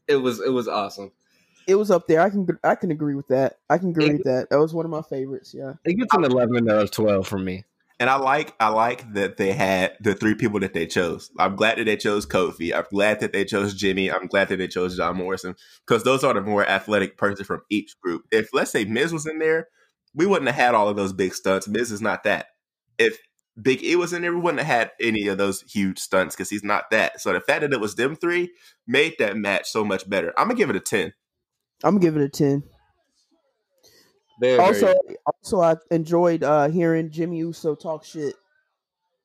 It 0.07 0.17
was 0.17 0.39
it 0.39 0.49
was 0.49 0.67
awesome. 0.67 1.11
It 1.67 1.75
was 1.75 1.91
up 1.91 2.07
there. 2.07 2.21
I 2.21 2.29
can 2.29 2.47
I 2.63 2.75
can 2.75 2.91
agree 2.91 3.13
with 3.13 3.27
that. 3.27 3.59
I 3.69 3.77
can 3.77 3.89
agree 3.89 4.13
with 4.13 4.23
that. 4.23 4.49
That 4.49 4.59
was 4.59 4.73
one 4.73 4.85
of 4.85 4.91
my 4.91 5.01
favorites. 5.01 5.53
Yeah. 5.53 5.73
It 5.85 5.93
gets 5.93 6.13
an 6.13 6.23
eleven 6.23 6.69
out 6.69 6.81
of 6.81 6.91
twelve 6.91 7.27
for 7.27 7.37
me. 7.37 7.65
And 7.99 8.09
I 8.09 8.15
like 8.17 8.55
I 8.59 8.69
like 8.69 9.13
that 9.13 9.37
they 9.37 9.51
had 9.51 9.97
the 9.99 10.13
three 10.15 10.35
people 10.35 10.59
that 10.61 10.73
they 10.73 10.87
chose. 10.87 11.29
I'm 11.37 11.55
glad 11.55 11.77
that 11.77 11.85
they 11.85 11.97
chose 11.97 12.25
Kofi. 12.25 12.73
I'm 12.73 12.85
glad 12.89 13.19
that 13.19 13.33
they 13.33 13.43
chose 13.43 13.73
Jimmy. 13.73 14.11
I'm 14.11 14.27
glad 14.27 14.47
that 14.49 14.57
they 14.57 14.67
chose 14.67 14.95
John 14.95 15.17
Morrison 15.17 15.55
because 15.85 16.03
those 16.03 16.23
are 16.23 16.33
the 16.33 16.41
more 16.41 16.65
athletic 16.65 17.17
person 17.17 17.43
from 17.43 17.61
each 17.69 17.99
group. 17.99 18.23
If 18.31 18.53
let's 18.53 18.71
say 18.71 18.85
Miz 18.85 19.11
was 19.11 19.25
in 19.25 19.39
there, 19.39 19.67
we 20.15 20.25
wouldn't 20.25 20.47
have 20.47 20.55
had 20.55 20.75
all 20.75 20.87
of 20.87 20.95
those 20.95 21.11
big 21.11 21.33
stunts. 21.33 21.67
Miz 21.67 21.91
is 21.91 22.01
not 22.01 22.23
that. 22.23 22.47
If 22.97 23.19
Big 23.61 23.83
E 23.83 23.95
was 23.95 24.13
in 24.13 24.21
there, 24.21 24.33
we 24.33 24.39
wouldn't 24.39 24.59
have 24.63 24.67
had 24.67 24.91
any 25.01 25.27
of 25.27 25.37
those 25.37 25.61
huge 25.61 25.97
stunts 25.99 26.35
because 26.35 26.49
he's 26.49 26.63
not 26.63 26.89
that. 26.91 27.19
So 27.19 27.33
the 27.33 27.39
fact 27.41 27.61
that 27.61 27.73
it 27.73 27.79
was 27.79 27.95
them 27.95 28.15
three 28.15 28.51
made 28.85 29.15
that 29.19 29.35
match 29.35 29.69
so 29.69 29.83
much 29.83 30.07
better. 30.09 30.33
I'm 30.37 30.47
gonna 30.47 30.57
give 30.57 30.69
it 30.69 30.75
a 30.75 30.79
ten. 30.79 31.13
I'm 31.83 31.95
gonna 31.95 32.01
give 32.01 32.17
it 32.17 32.23
a 32.23 32.29
ten. 32.29 32.63
Very, 34.39 34.59
Also, 34.59 34.85
very, 34.85 35.17
also 35.25 35.61
I 35.61 35.75
enjoyed 35.89 36.43
uh, 36.43 36.69
hearing 36.69 37.09
Jimmy 37.09 37.39
Uso 37.39 37.73
talk 37.73 38.05
shit. 38.05 38.35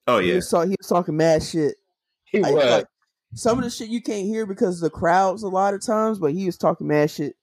Oh 0.06 0.18
He 0.18 0.30
yeah, 0.30 0.36
was, 0.36 0.48
talk, 0.48 0.64
he 0.66 0.76
was 0.78 0.88
talking 0.88 1.16
mad 1.16 1.42
shit. 1.42 1.76
he 2.24 2.40
Like, 2.40 2.54
was. 2.54 2.64
like, 2.70 2.86
some 3.34 3.58
of 3.58 3.64
the 3.64 3.70
shit 3.70 3.88
you 3.88 4.02
can't 4.02 4.26
hear 4.26 4.46
because 4.46 4.76
of 4.76 4.90
the 4.90 4.98
crowds 4.98 5.42
a 5.42 5.48
lot 5.48 5.74
of 5.74 5.82
times, 5.84 6.18
but 6.18 6.32
he 6.32 6.46
was 6.46 6.56
talking 6.58 6.86
mad 6.86 7.10
shit. 7.10 7.34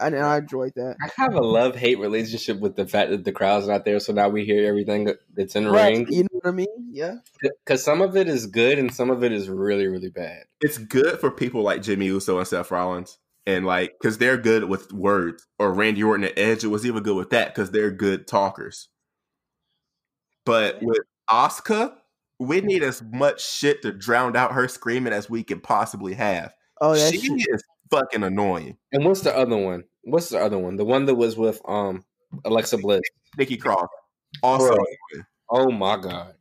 And 0.00 0.16
I 0.16 0.38
enjoyed 0.38 0.72
that. 0.76 0.96
I 1.04 1.08
have 1.16 1.34
a 1.34 1.40
love 1.40 1.74
hate 1.74 1.98
relationship 1.98 2.60
with 2.60 2.76
the 2.76 2.86
fact 2.86 3.10
that 3.10 3.24
the 3.24 3.32
crowd's 3.32 3.66
not 3.66 3.84
there, 3.84 3.98
so 3.98 4.12
now 4.12 4.28
we 4.28 4.44
hear 4.44 4.68
everything 4.68 5.12
that's 5.34 5.56
in 5.56 5.64
the 5.64 5.70
Right, 5.70 5.96
ring. 5.96 6.06
You 6.08 6.22
know 6.22 6.28
what 6.32 6.46
I 6.46 6.52
mean? 6.52 6.66
Yeah. 6.90 7.16
Because 7.64 7.82
some 7.82 8.00
of 8.00 8.16
it 8.16 8.28
is 8.28 8.46
good 8.46 8.78
and 8.78 8.94
some 8.94 9.10
of 9.10 9.24
it 9.24 9.32
is 9.32 9.48
really, 9.48 9.86
really 9.88 10.10
bad. 10.10 10.44
it's 10.60 10.78
good 10.78 11.18
for 11.18 11.30
people 11.30 11.62
like 11.62 11.82
Jimmy 11.82 12.06
Uso 12.06 12.38
and 12.38 12.46
Seth 12.46 12.70
Rollins, 12.70 13.18
and 13.46 13.66
like 13.66 13.94
because 14.00 14.18
they're 14.18 14.36
good 14.36 14.64
with 14.64 14.92
words. 14.92 15.46
Or 15.58 15.72
Randy 15.72 16.02
Orton 16.04 16.24
and 16.24 16.38
Edge 16.38 16.64
was 16.64 16.86
even 16.86 17.02
good 17.02 17.16
with 17.16 17.30
that 17.30 17.54
because 17.54 17.70
they're 17.72 17.90
good 17.90 18.26
talkers. 18.28 18.88
But 20.44 20.78
with 20.80 21.00
Asuka, 21.30 21.94
we 22.38 22.60
need 22.60 22.82
as 22.82 23.02
much 23.02 23.44
shit 23.44 23.82
to 23.82 23.92
drown 23.92 24.36
out 24.36 24.52
her 24.52 24.68
screaming 24.68 25.12
as 25.12 25.28
we 25.28 25.42
can 25.42 25.60
possibly 25.60 26.14
have. 26.14 26.54
Oh, 26.80 26.94
that 26.94 27.12
she 27.12 27.18
shit. 27.18 27.32
is 27.50 27.62
fucking 27.90 28.22
annoying. 28.22 28.76
And 28.92 29.04
what's 29.04 29.20
the 29.22 29.36
other 29.36 29.56
one? 29.56 29.84
What's 30.02 30.28
the 30.30 30.38
other 30.40 30.58
one? 30.58 30.76
The 30.76 30.84
one 30.84 31.06
that 31.06 31.14
was 31.14 31.36
with 31.36 31.60
um 31.66 32.04
Alexa 32.44 32.78
Bliss. 32.78 33.00
Nikki 33.36 33.56
Cross 33.56 33.88
also. 34.42 34.74
Bro. 34.74 35.22
Oh 35.50 35.70
my 35.70 35.96
god. 35.96 36.34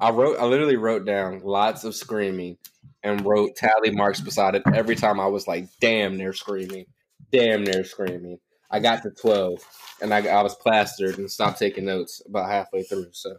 I 0.00 0.10
wrote 0.10 0.38
I 0.38 0.44
literally 0.44 0.76
wrote 0.76 1.04
down 1.04 1.40
lots 1.44 1.84
of 1.84 1.94
screaming 1.94 2.56
and 3.02 3.24
wrote 3.24 3.56
tally 3.56 3.90
marks 3.90 4.20
beside 4.20 4.54
it 4.54 4.62
every 4.74 4.96
time 4.96 5.18
I 5.20 5.26
was 5.26 5.46
like, 5.46 5.66
damn, 5.80 6.16
they're 6.18 6.32
screaming. 6.32 6.86
Damn, 7.32 7.64
they're 7.64 7.84
screaming. 7.84 8.38
I 8.70 8.78
got 8.80 9.02
to 9.02 9.10
12 9.10 9.58
and 10.00 10.14
I, 10.14 10.26
I 10.26 10.42
was 10.42 10.54
plastered 10.54 11.18
and 11.18 11.30
stopped 11.30 11.58
taking 11.58 11.84
notes 11.84 12.22
about 12.26 12.48
halfway 12.50 12.82
through. 12.84 13.08
So 13.12 13.36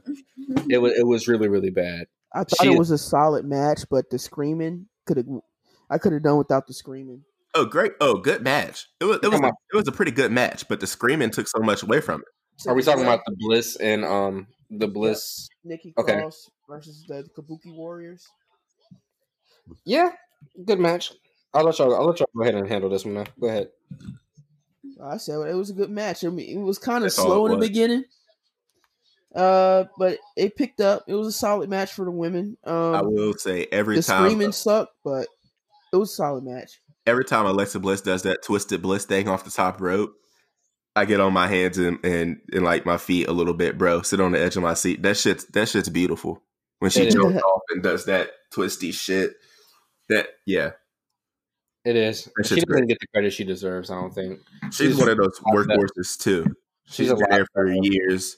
it 0.70 0.80
was 0.82 0.94
it 0.94 1.08
was 1.08 1.28
really, 1.28 1.48
really 1.48 1.72
bad. 1.72 2.06
I 2.34 2.40
thought 2.40 2.62
she- 2.62 2.74
it 2.74 2.78
was 2.78 2.92
a 2.92 2.98
solid 2.98 3.46
match, 3.46 3.82
but 3.90 4.10
the 4.10 4.20
screaming 4.20 4.88
could 5.06 5.18
have. 5.18 5.28
I 5.90 5.98
could 5.98 6.14
have 6.14 6.24
done 6.24 6.38
without 6.38 6.66
the 6.68 6.74
screaming. 6.74 7.24
Oh, 7.56 7.66
great! 7.66 7.94
Oh, 8.02 8.16
good 8.16 8.42
match. 8.42 8.88
It 9.00 9.06
was. 9.06 9.18
It 9.22 9.28
was. 9.28 9.40
Come 9.40 9.50
A, 9.50 9.54
it 9.74 9.76
was 9.78 9.88
a 9.88 9.92
pretty 9.92 10.12
good 10.12 10.32
match, 10.32 10.68
but 10.68 10.80
the 10.80 10.88
screaming 10.88 11.30
took 11.30 11.48
so 11.48 11.60
much 11.60 11.84
away 11.84 12.02
from 12.02 12.22
it. 12.22 12.68
Are 12.70 12.74
we 12.74 12.82
talking 12.84 13.04
about 13.04 13.22
the 13.26 13.36
Bliss 13.38 13.76
and 13.78 14.04
um 14.06 14.48
the 14.70 14.88
Bliss? 14.88 15.48
Nikki 15.64 15.94
Okay. 15.98 16.16
Cross 16.16 16.50
versus 16.70 17.04
the 17.08 17.28
Kabuki 17.38 17.76
Warriors? 17.76 18.28
Yeah, 19.86 20.10
good 20.66 20.80
match. 20.80 21.14
I'll 21.54 21.64
let 21.64 21.78
y'all 21.78 21.94
I'll 21.96 22.06
let 22.08 22.20
y'all 22.20 22.30
go 22.36 22.42
ahead 22.44 22.56
and 22.56 22.68
handle 22.68 22.90
this 22.90 23.06
one 23.06 23.14
now. 23.16 23.26
Go 23.40 23.48
ahead. 23.48 23.70
I 25.04 25.18
said 25.18 25.40
it 25.48 25.56
was 25.56 25.70
a 25.70 25.74
good 25.74 25.90
match. 25.90 26.24
I 26.24 26.30
mean, 26.30 26.60
it 26.60 26.62
was 26.62 26.78
kind 26.80 26.98
of 26.98 27.04
That's 27.04 27.16
slow 27.16 27.46
in 27.46 27.54
the 27.54 27.58
beginning, 27.58 28.04
uh, 29.36 29.86
but 29.98 30.18
it 30.36 30.56
picked 30.56 30.82
up. 30.82 31.04
It 31.08 31.14
was 31.16 31.28
a 31.28 31.32
solid 31.32 31.70
match 31.70 31.94
for 31.94 32.06
the 32.06 32.12
women. 32.12 32.58
I 32.64 32.70
Um, 33.00 33.14
will 33.14 33.34
say 33.34 33.68
every 33.72 33.96
the 33.98 34.04
time. 34.04 34.26
screaming 34.26 34.52
sucked, 34.52 34.94
but 35.04 35.28
it 35.92 35.98
was 35.98 36.12
a 36.12 36.16
solid 36.16 36.44
match. 36.44 36.82
Every 37.06 37.26
time 37.26 37.46
Alexa 37.46 37.80
Bliss 37.80 38.02
does 38.02 38.24
that 38.24 38.44
twisted 38.44 38.82
bliss 38.82 39.06
thing 39.06 39.28
off 39.28 39.44
the 39.44 39.52
top 39.52 39.82
rope, 39.82 40.14
I 40.96 41.06
get 41.06 41.20
on 41.20 41.34
my 41.34 41.48
hands 41.48 41.78
and, 41.78 42.00
and 42.06 42.40
and 42.52 42.64
like 42.64 42.86
my 42.86 42.98
feet 42.98 43.28
a 43.28 43.32
little 43.32 43.54
bit, 43.54 43.78
bro. 43.78 44.02
Sit 44.04 44.20
on 44.22 44.32
the 44.32 44.40
edge 44.40 44.56
of 44.56 44.64
my 44.64 44.74
seat. 44.76 45.02
That 45.04 45.18
shit's 45.18 45.46
that 45.48 45.68
shit's 45.70 45.90
beautiful. 45.90 46.42
When 46.80 46.92
she 46.92 47.02
It 47.02 47.08
is. 47.10 47.14
jumps 47.16 47.42
off 47.42 47.62
and 47.70 47.82
does 47.82 48.06
that 48.06 48.32
twisty 48.52 48.92
shit. 48.92 49.34
That 50.10 50.28
yeah. 50.46 50.72
It 51.86 51.96
is. 51.96 52.30
That 52.38 52.46
She 52.48 52.62
doesn't 52.62 52.88
get 52.88 53.00
the 53.00 53.08
credit 53.08 53.34
she 53.34 53.44
deserves, 53.44 53.90
I 53.92 53.96
don't 53.96 54.14
think. 54.14 54.40
She's, 54.72 54.76
She's 54.76 54.98
one 54.98 55.10
of 55.10 55.18
those 55.18 55.40
a 55.46 55.50
lot 55.58 55.68
workhorses 55.68 56.18
too. 56.18 56.46
She's 56.86 57.08
She's 57.08 57.10
been 57.10 57.26
there 57.30 57.46
for 57.54 57.66
better. 57.66 57.78
years. 57.82 58.38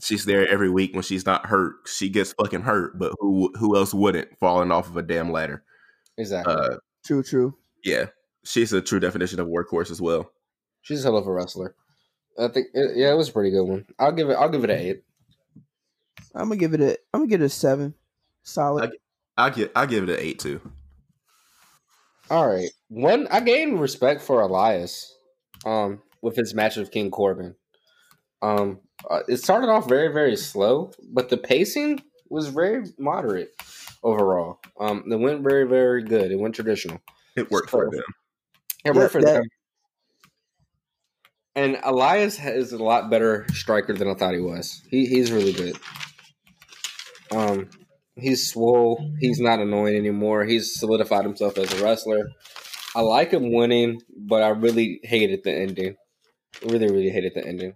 She's 0.00 0.24
there 0.24 0.46
every 0.48 0.70
week 0.70 0.94
when 0.94 1.02
she's 1.02 1.26
not 1.26 1.46
hurt. 1.46 1.74
She 1.86 2.08
gets 2.08 2.32
fucking 2.34 2.62
hurt, 2.62 2.98
but 2.98 3.12
who 3.20 3.52
who 3.58 3.76
else 3.76 3.92
wouldn't 3.94 4.38
falling 4.38 4.70
off 4.70 4.88
of 4.88 4.96
a 4.96 5.02
damn 5.02 5.30
ladder? 5.32 5.64
Exactly. 6.16 6.52
Uh, 6.54 6.76
True, 7.04 7.22
true. 7.22 7.54
Yeah, 7.84 8.06
she's 8.44 8.72
a 8.72 8.80
true 8.80 9.00
definition 9.00 9.40
of 9.40 9.48
workhorse 9.48 9.90
as 9.90 10.00
well. 10.00 10.30
She's 10.82 11.04
a 11.04 11.08
hell 11.08 11.16
of 11.16 11.26
a 11.26 11.32
wrestler. 11.32 11.74
I 12.38 12.48
think 12.48 12.68
it, 12.72 12.96
yeah, 12.96 13.12
it 13.12 13.16
was 13.16 13.28
a 13.28 13.32
pretty 13.32 13.50
good 13.50 13.64
one. 13.64 13.86
I'll 13.98 14.12
give 14.12 14.30
it 14.30 14.34
I'll 14.34 14.48
give 14.48 14.64
it 14.64 14.70
an 14.70 14.78
eight. 14.78 15.02
I'm 16.34 16.48
gonna 16.48 16.56
give 16.56 16.74
it 16.74 16.80
a. 16.80 16.98
I'm 17.12 17.20
gonna 17.20 17.26
give 17.26 17.42
it 17.42 17.46
a 17.46 17.48
seven. 17.48 17.94
Solid. 18.42 18.92
I 19.36 19.50
give 19.50 19.70
I 19.74 19.86
give 19.86 20.02
it 20.04 20.10
an 20.10 20.20
eight 20.20 20.38
too. 20.38 20.60
All 22.30 22.46
right. 22.46 22.70
One 22.88 23.26
I 23.30 23.40
gained 23.40 23.80
respect 23.80 24.20
for 24.20 24.40
Elias 24.40 25.14
um 25.64 26.02
with 26.22 26.36
his 26.36 26.54
match 26.54 26.76
with 26.76 26.90
King 26.90 27.10
Corbin. 27.10 27.54
Um 28.42 28.80
uh, 29.08 29.20
it 29.28 29.36
started 29.36 29.68
off 29.68 29.88
very, 29.88 30.12
very 30.12 30.36
slow, 30.36 30.90
but 31.12 31.28
the 31.28 31.36
pacing 31.36 32.02
was 32.28 32.48
very 32.48 32.84
moderate 32.98 33.52
overall. 34.02 34.60
Um 34.80 35.04
it 35.10 35.16
went 35.16 35.42
very, 35.42 35.64
very 35.64 36.02
good. 36.02 36.32
It 36.32 36.38
went 36.38 36.54
traditional. 36.54 37.00
It 37.38 37.50
worked 37.50 37.70
for 37.70 37.90
them. 37.90 38.02
It 38.84 38.86
Yeah, 38.86 38.92
worked 38.92 39.12
for 39.12 39.22
that- 39.22 39.32
them. 39.34 39.44
And 41.54 41.78
Elias 41.82 42.38
is 42.38 42.72
a 42.72 42.82
lot 42.82 43.10
better 43.10 43.44
striker 43.52 43.92
than 43.92 44.08
I 44.08 44.14
thought 44.14 44.34
he 44.34 44.40
was. 44.40 44.80
He 44.90 45.06
he's 45.06 45.32
really 45.32 45.52
good. 45.52 45.76
Um, 47.32 47.68
he's 48.14 48.48
swole. 48.48 49.12
He's 49.18 49.40
not 49.40 49.58
annoying 49.58 49.96
anymore. 49.96 50.44
He's 50.44 50.78
solidified 50.78 51.24
himself 51.24 51.58
as 51.58 51.72
a 51.72 51.82
wrestler. 51.84 52.28
I 52.94 53.00
like 53.00 53.32
him 53.32 53.52
winning, 53.52 54.00
but 54.16 54.42
I 54.42 54.48
really 54.50 55.00
hated 55.02 55.42
the 55.44 55.52
ending. 55.52 55.96
Really, 56.64 56.86
really 56.86 57.10
hated 57.10 57.32
the 57.34 57.44
ending. 57.44 57.74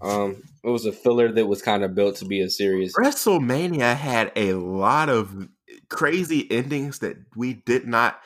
Um, 0.00 0.42
it 0.64 0.68
was 0.70 0.84
a 0.86 0.92
filler 0.92 1.30
that 1.32 1.46
was 1.46 1.62
kind 1.62 1.84
of 1.84 1.94
built 1.94 2.16
to 2.16 2.24
be 2.24 2.40
a 2.40 2.50
series. 2.50 2.94
WrestleMania 2.94 3.94
had 3.94 4.32
a 4.36 4.54
lot 4.54 5.08
of 5.08 5.48
crazy 5.88 6.50
endings 6.50 6.98
that 7.00 7.16
we 7.36 7.54
did 7.54 7.86
not. 7.86 8.20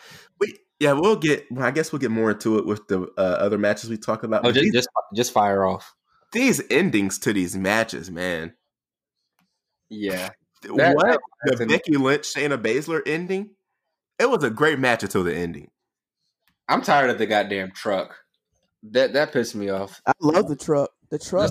We 0.80 0.86
yeah, 0.86 0.92
we'll 0.92 1.16
get. 1.16 1.46
well, 1.50 1.64
I 1.64 1.70
guess 1.70 1.92
we'll 1.92 1.98
get 1.98 2.10
more 2.10 2.30
into 2.30 2.58
it 2.58 2.66
with 2.66 2.86
the 2.88 3.02
uh, 3.18 3.20
other 3.20 3.58
matches 3.58 3.90
we 3.90 3.98
talk 3.98 4.22
about. 4.22 4.44
Oh, 4.46 4.50
just 4.52 4.62
these, 4.64 4.72
just 4.72 4.88
just 5.14 5.32
fire 5.32 5.64
off. 5.64 5.92
these 6.32 6.62
endings 6.70 7.18
to 7.20 7.32
these 7.32 7.56
matches, 7.56 8.10
man. 8.10 8.54
Yeah, 9.88 10.30
That- 10.62 10.94
what 10.94 11.06
that- 11.06 11.20
the 11.44 11.56
that's 11.56 11.72
Becky 11.72 11.96
Lynch 11.96 12.22
Shayna 12.32 12.60
Baszler 12.62 13.02
ending? 13.06 13.50
It 14.18 14.28
was 14.30 14.44
a 14.44 14.50
great 14.50 14.78
match 14.78 15.02
until 15.02 15.24
the 15.24 15.34
ending. 15.34 15.70
I'm 16.68 16.82
tired 16.82 17.10
of 17.10 17.18
the 17.18 17.26
goddamn 17.26 17.72
truck. 17.72 18.16
That 18.84 19.12
that 19.14 19.32
pissed 19.32 19.54
me 19.54 19.68
off. 19.70 20.00
I 20.06 20.12
love 20.20 20.48
the 20.48 20.56
truck. 20.56 20.90
The 21.10 21.18
truck. 21.18 21.50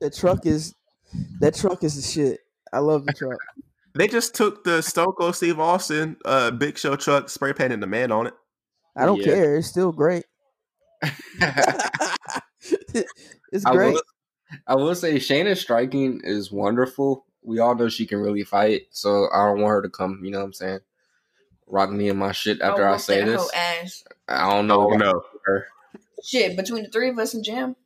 The 0.00 0.10
truck 0.10 0.46
is. 0.46 0.74
That 1.40 1.54
truck 1.56 1.82
is 1.82 1.96
the 1.96 2.02
shit. 2.02 2.40
I 2.72 2.78
love 2.78 3.04
the 3.04 3.12
truck. 3.12 3.38
They 3.94 4.06
just 4.06 4.34
took 4.36 4.62
the 4.62 4.80
Stone 4.80 5.12
Cold 5.18 5.34
Steve 5.34 5.58
Austin 5.58 6.16
uh, 6.24 6.52
Big 6.52 6.78
Show 6.78 6.94
truck, 6.94 7.28
spray 7.28 7.52
painted 7.52 7.80
the 7.80 7.88
man 7.88 8.12
on 8.12 8.28
it. 8.28 8.34
I 8.96 9.06
don't 9.06 9.18
Yeah. 9.18 9.24
care. 9.24 9.56
It's 9.56 9.68
still 9.68 9.92
great. 9.92 10.24
it's 13.52 13.64
I 13.64 13.72
great. 13.72 13.94
will, 13.94 14.02
I 14.66 14.74
will 14.74 14.94
say 14.94 15.16
Shayna's 15.16 15.60
striking 15.60 16.20
is 16.24 16.50
wonderful. 16.52 17.24
We 17.42 17.58
all 17.58 17.74
know 17.74 17.88
she 17.88 18.06
can 18.06 18.18
really 18.18 18.44
fight, 18.44 18.82
so 18.90 19.28
I 19.32 19.46
don't 19.46 19.60
want 19.60 19.70
her 19.70 19.82
to 19.82 19.88
come. 19.88 20.20
You 20.22 20.30
know 20.30 20.38
what 20.40 20.44
I'm 20.46 20.52
saying? 20.52 20.80
Rock 21.66 21.90
me 21.90 22.08
and 22.08 22.18
my 22.18 22.32
shit 22.32 22.60
after 22.60 22.86
I 22.86 22.96
say 22.96 23.24
this. 23.24 23.40
hoe. 23.40 23.96
I 24.28 24.50
don't 24.50 24.66
know. 24.66 24.90
Oh 24.92 24.96
no! 24.96 25.22
Shit, 26.22 26.56
between 26.56 26.82
the 26.82 26.90
three 26.90 27.08
of 27.08 27.18
us 27.18 27.32
and 27.34 27.44
Jim. 27.44 27.76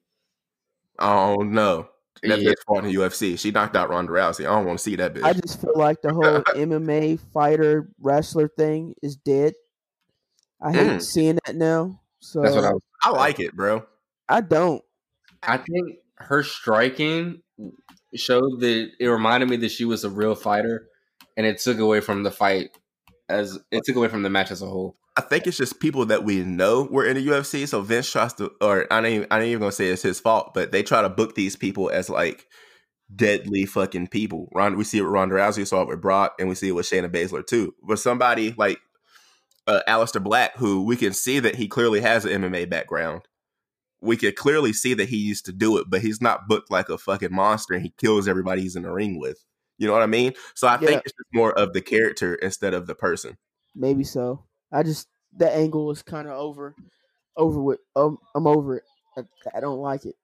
Oh 0.99 1.37
no! 1.37 1.89
That 2.23 2.41
Yeah. 2.41 2.51
bitch 2.51 2.65
fought 2.67 2.85
in 2.85 2.91
UFC. 2.91 3.39
She 3.39 3.51
knocked 3.51 3.77
out 3.77 3.91
Ronda 3.91 4.11
Rousey. 4.13 4.41
I 4.41 4.55
don't 4.55 4.65
want 4.67 4.79
to 4.79 4.83
see 4.83 4.97
that 4.97 5.15
bitch. 5.15 5.25
I 5.25 5.35
just 5.35 5.61
feel 5.61 5.75
like 5.77 6.03
the 6.03 6.13
whole 6.13 6.41
MMA 6.57 7.21
fighter 7.33 7.89
wrestler 8.01 8.49
thing 8.49 8.95
is 9.03 9.17
dead. 9.17 9.55
I 10.61 10.73
hate 10.73 10.93
Mm. 10.93 11.03
seeing 11.03 11.39
that 11.45 11.57
now. 11.57 12.01
So 12.21 12.43
That's 12.43 12.55
what 12.57 12.65
I 12.65 12.73
was. 12.73 12.83
I 13.03 13.11
like 13.11 13.41
it, 13.41 13.55
bro. 13.55 13.85
I 14.29 14.41
don't. 14.41 14.83
I 15.43 15.59
think 15.59 15.99
her 16.17 16.43
striking 16.43 17.43
showed 18.15 18.61
that 18.61 18.91
it 18.99 19.07
reminded 19.07 19.51
me 19.51 19.57
that 19.57 19.71
she 19.71 19.85
was 19.85 20.05
a 20.05 20.11
real 20.11 20.35
fighter, 20.35 20.89
and 21.37 21.47
it 21.47 21.59
took 21.59 21.79
away 21.79 22.01
from 22.01 22.23
the 22.23 22.31
fight 22.31 22.71
as 23.29 23.59
it 23.71 23.83
took 23.85 23.97
away 23.97 24.09
from 24.09 24.23
the 24.23 24.31
match 24.31 24.51
as 24.51 24.63
a 24.63 24.67
whole. 24.67 24.97
I 25.17 25.21
think 25.21 25.47
it's 25.47 25.57
just 25.59 25.79
people 25.81 26.07
that 26.07 26.25
we 26.25 26.43
know 26.43 26.89
were 26.91 27.05
in 27.05 27.17
the 27.17 27.27
UFC. 27.27 27.67
So 27.69 27.83
Vince 27.83 28.11
tries 28.11 28.33
to, 28.35 28.51
or 28.61 28.93
I 28.93 28.99
ain't, 28.99 29.07
even- 29.07 29.29
I 29.31 29.39
ain't 29.41 29.49
even 29.49 29.61
gonna 29.61 29.73
say 29.73 29.89
it's 29.89 30.03
his 30.03 30.19
fault, 30.19 30.53
but 30.55 30.73
they 30.73 30.83
try 30.83 31.03
to 31.03 31.09
book 31.09 31.35
these 31.35 31.55
people 31.57 31.89
as 31.91 32.09
like 32.11 32.47
deadly 33.15 33.67
fucking 33.67 34.09
people. 34.09 34.49
Ron, 34.55 34.77
we 34.77 34.85
see 34.85 34.99
it 34.99 35.03
with 35.03 35.13
Ronda 35.13 35.35
Rousey, 35.37 35.59
we 35.59 35.65
saw 35.67 35.83
it 35.83 35.89
with 35.89 36.01
Brock, 36.01 36.35
and 36.39 36.49
we 36.49 36.55
see 36.55 36.69
it 36.69 36.73
with 36.73 36.87
Shayna 36.87 37.09
Baszler 37.11 37.47
too. 37.47 37.75
But 37.87 37.99
somebody 37.99 38.55
like 38.57 38.81
uh, 39.67 39.81
Aleister 39.89 40.23
Black, 40.23 40.57
who 40.57 40.85
we 40.85 40.97
can 40.97 41.13
see 41.13 41.39
that 41.41 41.55
he 41.57 41.69
clearly 41.69 42.01
has 42.01 42.25
an 42.25 42.43
MMA 42.43 42.69
background. 42.69 43.23
We 44.01 44.17
could 44.17 44.37
clearly 44.37 44.73
see 44.73 44.95
that 44.95 45.09
he 45.09 45.17
used 45.17 45.47
to 45.47 45.53
do 45.53 45.79
it, 45.79 45.87
but 45.89 46.03
he's 46.03 46.21
not 46.21 46.47
booked 46.47 46.71
like 46.71 46.91
a 46.91 46.99
fucking 46.99 47.33
monster 47.35 47.73
and 47.75 47.83
he 47.83 47.95
kills 47.97 48.29
everybody 48.29 48.61
he's 48.61 48.77
in 48.77 48.83
the 48.83 48.91
ring 48.93 49.19
with. 49.19 49.43
You 49.79 49.87
know 49.87 49.95
what 49.95 50.03
I 50.03 50.07
mean? 50.07 50.35
So 50.55 50.69
I 50.69 50.75
Yeah. 50.75 50.87
think 50.89 51.03
it's 51.05 51.15
just 51.15 51.29
more 51.33 51.59
of 51.59 51.73
the 51.73 51.81
character 51.81 52.35
instead 52.35 52.75
of 52.75 52.87
the 52.87 52.95
person. 52.95 53.39
Maybe 53.75 54.05
so. 54.05 54.45
I 54.71 54.83
just 54.83 55.09
that 55.39 55.55
angle 55.55 55.91
is 55.91 56.03
kind 56.03 56.29
of 56.29 56.35
over, 56.35 56.75
over 57.37 57.61
with. 57.61 57.81
Um, 57.97 58.19
I'm 58.35 58.47
over 58.47 58.77
it. 58.77 58.85
I, 59.17 59.23
I 59.57 59.61
don't 59.61 59.81
like 59.81 60.05
it. 60.05 60.17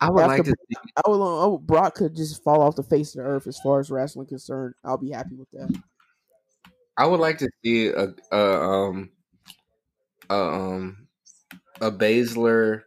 I 0.00 0.10
would 0.10 0.26
like 0.26 0.44
to. 0.44 0.50
See, 0.50 0.76
I 0.96 1.08
would, 1.08 1.22
I 1.22 1.46
would 1.46 1.66
Brock 1.66 1.94
could 1.94 2.14
just 2.14 2.42
fall 2.44 2.62
off 2.62 2.76
the 2.76 2.82
face 2.82 3.14
of 3.14 3.22
the 3.22 3.28
earth 3.28 3.46
as 3.46 3.58
far 3.58 3.80
as 3.80 3.90
wrestling 3.90 4.26
concerned. 4.26 4.74
I'll 4.84 4.98
be 4.98 5.10
happy 5.10 5.36
with 5.36 5.50
that. 5.52 5.74
I 6.98 7.06
would 7.06 7.20
like 7.20 7.38
to 7.38 7.48
see 7.64 7.88
a, 7.88 8.08
a 8.32 8.62
um 8.62 9.10
a 10.28 10.34
um 10.34 11.08
a 11.80 11.90
Baszler 11.92 12.82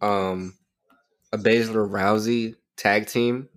um 0.00 0.54
a 1.32 1.38
Baszler 1.38 1.90
Rousey 1.90 2.54
tag 2.76 3.06
team 3.06 3.48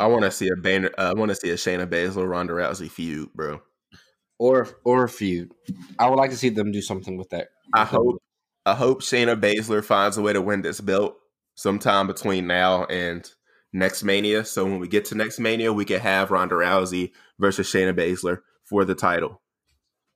I 0.00 0.06
want 0.06 0.24
to 0.24 0.30
see 0.30 0.48
a 0.48 0.56
Banner. 0.56 0.90
Uh, 0.96 1.12
I 1.14 1.18
want 1.18 1.30
to 1.30 1.34
see 1.34 1.50
a 1.50 1.54
Shayna 1.54 1.86
Baszler 1.86 2.28
Ronda 2.28 2.54
Rousey 2.54 2.90
feud, 2.90 3.28
bro. 3.34 3.60
or 4.38 4.68
or 4.84 5.04
a 5.04 5.08
feud. 5.08 5.52
I 5.98 6.08
would 6.08 6.16
like 6.16 6.30
to 6.30 6.36
see 6.36 6.48
them 6.48 6.72
do 6.72 6.82
something 6.82 7.16
with 7.16 7.30
that. 7.30 7.48
I 7.74 7.84
hope. 7.84 8.22
I 8.64 8.74
hope 8.74 9.02
Shayna 9.02 9.38
Baszler 9.40 9.84
finds 9.84 10.16
a 10.16 10.22
way 10.22 10.32
to 10.32 10.40
win 10.40 10.62
this 10.62 10.80
belt 10.80 11.16
sometime 11.56 12.06
between 12.06 12.46
now 12.46 12.84
and 12.84 13.28
next 13.72 14.02
Mania. 14.02 14.44
So 14.44 14.64
when 14.64 14.78
we 14.78 14.88
get 14.88 15.04
to 15.06 15.14
next 15.14 15.38
Mania, 15.38 15.72
we 15.72 15.84
can 15.84 16.00
have 16.00 16.30
Ronda 16.30 16.54
Rousey 16.54 17.12
versus 17.38 17.66
Shayna 17.66 17.94
Baszler 17.94 18.38
for 18.64 18.84
the 18.84 18.94
title 18.94 19.40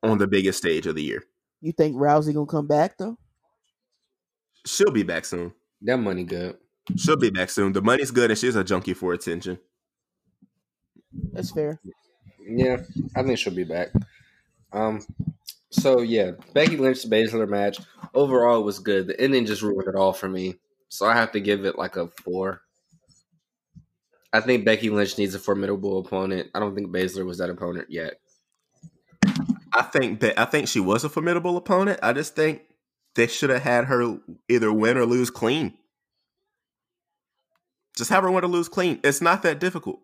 on 0.02 0.18
the 0.18 0.26
biggest 0.26 0.59
stage 0.59 0.86
of 0.86 0.94
the 0.94 1.02
year. 1.02 1.24
You 1.61 1.72
think 1.72 1.96
Rousey 1.96 2.34
gonna 2.34 2.46
come 2.46 2.66
back 2.66 2.98
though? 2.98 3.18
She'll 4.64 4.90
be 4.90 5.02
back 5.02 5.24
soon. 5.24 5.52
that 5.82 5.98
money 5.98 6.24
good. 6.24 6.57
She'll 6.96 7.16
be 7.16 7.30
back 7.30 7.50
soon. 7.50 7.72
The 7.72 7.82
money's 7.82 8.11
good, 8.11 8.30
and 8.30 8.38
she's 8.38 8.57
a 8.57 8.62
junkie 8.62 8.94
for 8.94 9.12
attention. 9.12 9.59
That's 11.32 11.50
fair. 11.50 11.80
Yeah, 12.46 12.78
I 13.16 13.22
think 13.22 13.38
she'll 13.38 13.54
be 13.54 13.64
back. 13.64 13.88
Um, 14.72 15.04
so 15.70 16.00
yeah, 16.00 16.32
Becky 16.52 16.76
Lynch 16.76 17.09
Baszler 17.09 17.48
match 17.48 17.78
overall 18.14 18.61
it 18.61 18.64
was 18.64 18.78
good. 18.78 19.09
The 19.09 19.20
ending 19.20 19.46
just 19.46 19.62
ruined 19.62 19.88
it 19.88 19.94
all 19.94 20.12
for 20.12 20.28
me, 20.28 20.57
so 20.88 21.07
I 21.07 21.14
have 21.14 21.32
to 21.32 21.40
give 21.40 21.64
it 21.64 21.78
like 21.78 21.96
a 21.96 22.09
four. 22.09 22.62
I 24.33 24.41
think 24.41 24.64
Becky 24.64 24.91
Lynch 24.91 25.16
needs 25.18 25.35
a 25.35 25.39
formidable 25.39 25.99
opponent. 25.99 26.51
I 26.55 26.61
don't 26.61 26.74
think 26.74 26.89
Baszler 26.89 27.24
was 27.24 27.39
that 27.39 27.51
opponent 27.51 27.87
yet. 27.91 28.14
I 29.72 29.83
think 29.83 30.20
that 30.20 30.39
I 30.39 30.45
think 30.45 30.68
she 30.68 30.81
was 30.81 31.05
a 31.05 31.09
formidable 31.09 31.57
opponent. 31.57 32.01
I 32.03 32.12
just 32.12 32.35
think 32.35 32.62
they 33.14 33.27
should 33.27 33.51
have 33.51 33.62
had 33.62 33.85
her 33.87 34.18
either 34.49 34.72
win 34.72 34.97
or 34.97 35.07
lose 35.07 35.31
clean. 35.31 35.74
Just 37.97 38.11
have 38.11 38.24
her 38.24 38.31
win 38.31 38.45
or 38.45 38.49
lose 38.49 38.68
clean. 38.68 39.01
It's 39.05 39.20
not 39.20 39.43
that 39.43 39.59
difficult. 39.61 40.01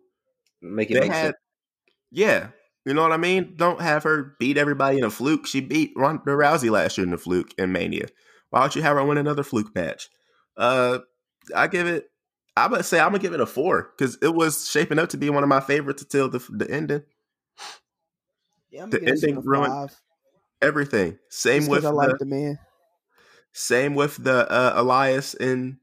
Make 0.61 0.89
it 0.89 0.95
They 0.95 0.99
make 1.01 1.11
had, 1.11 1.25
sense. 1.25 1.37
yeah, 2.11 2.47
you 2.85 2.93
know 2.93 3.01
what 3.03 3.11
I 3.11 3.17
mean. 3.17 3.53
Don't 3.55 3.81
have 3.81 4.03
her 4.03 4.35
beat 4.39 4.57
everybody 4.57 4.97
in 4.97 5.03
a 5.03 5.09
fluke. 5.09 5.45
She 5.45 5.59
beat 5.61 5.91
Ronda 5.95 6.21
Rousey 6.25 6.69
last 6.71 6.97
year 6.97 7.05
in 7.05 7.13
a 7.13 7.17
fluke 7.17 7.53
in 7.57 7.71
Mania. 7.71 8.07
Why 8.49 8.61
don't 8.61 8.75
you 8.75 8.81
have 8.81 8.95
her 8.95 9.03
win 9.05 9.17
another 9.17 9.43
fluke 9.43 9.73
match? 9.75 10.09
Uh, 10.57 10.99
I 11.55 11.67
give 11.67 11.87
it. 11.87 12.05
I'm 12.55 12.71
gonna 12.71 12.83
say 12.83 12.99
I'm 12.99 13.07
gonna 13.09 13.19
give 13.19 13.33
it 13.33 13.39
a 13.39 13.45
four 13.45 13.91
because 13.97 14.17
it 14.21 14.33
was 14.33 14.69
shaping 14.69 14.99
up 14.99 15.09
to 15.09 15.17
be 15.17 15.29
one 15.29 15.43
of 15.43 15.49
my 15.49 15.59
favorites 15.59 16.03
until 16.03 16.29
the 16.29 16.39
the 16.51 16.69
ending. 16.69 17.03
Yeah, 18.69 18.83
I'm 18.83 18.89
The 18.89 18.97
gonna 18.97 19.11
give 19.11 19.15
this 19.15 19.23
ending 19.23 19.43
ruined 19.43 19.71
five. 19.73 20.01
Everything. 20.61 21.17
Same 21.29 21.61
Just 21.61 21.71
with 21.71 21.85
I 21.85 21.89
like 21.89 22.17
the 22.19 22.25
man. 22.25 22.59
Same 23.53 23.95
with 23.95 24.23
the 24.23 24.49
uh, 24.51 24.73
Elias 24.75 25.33
and 25.35 25.77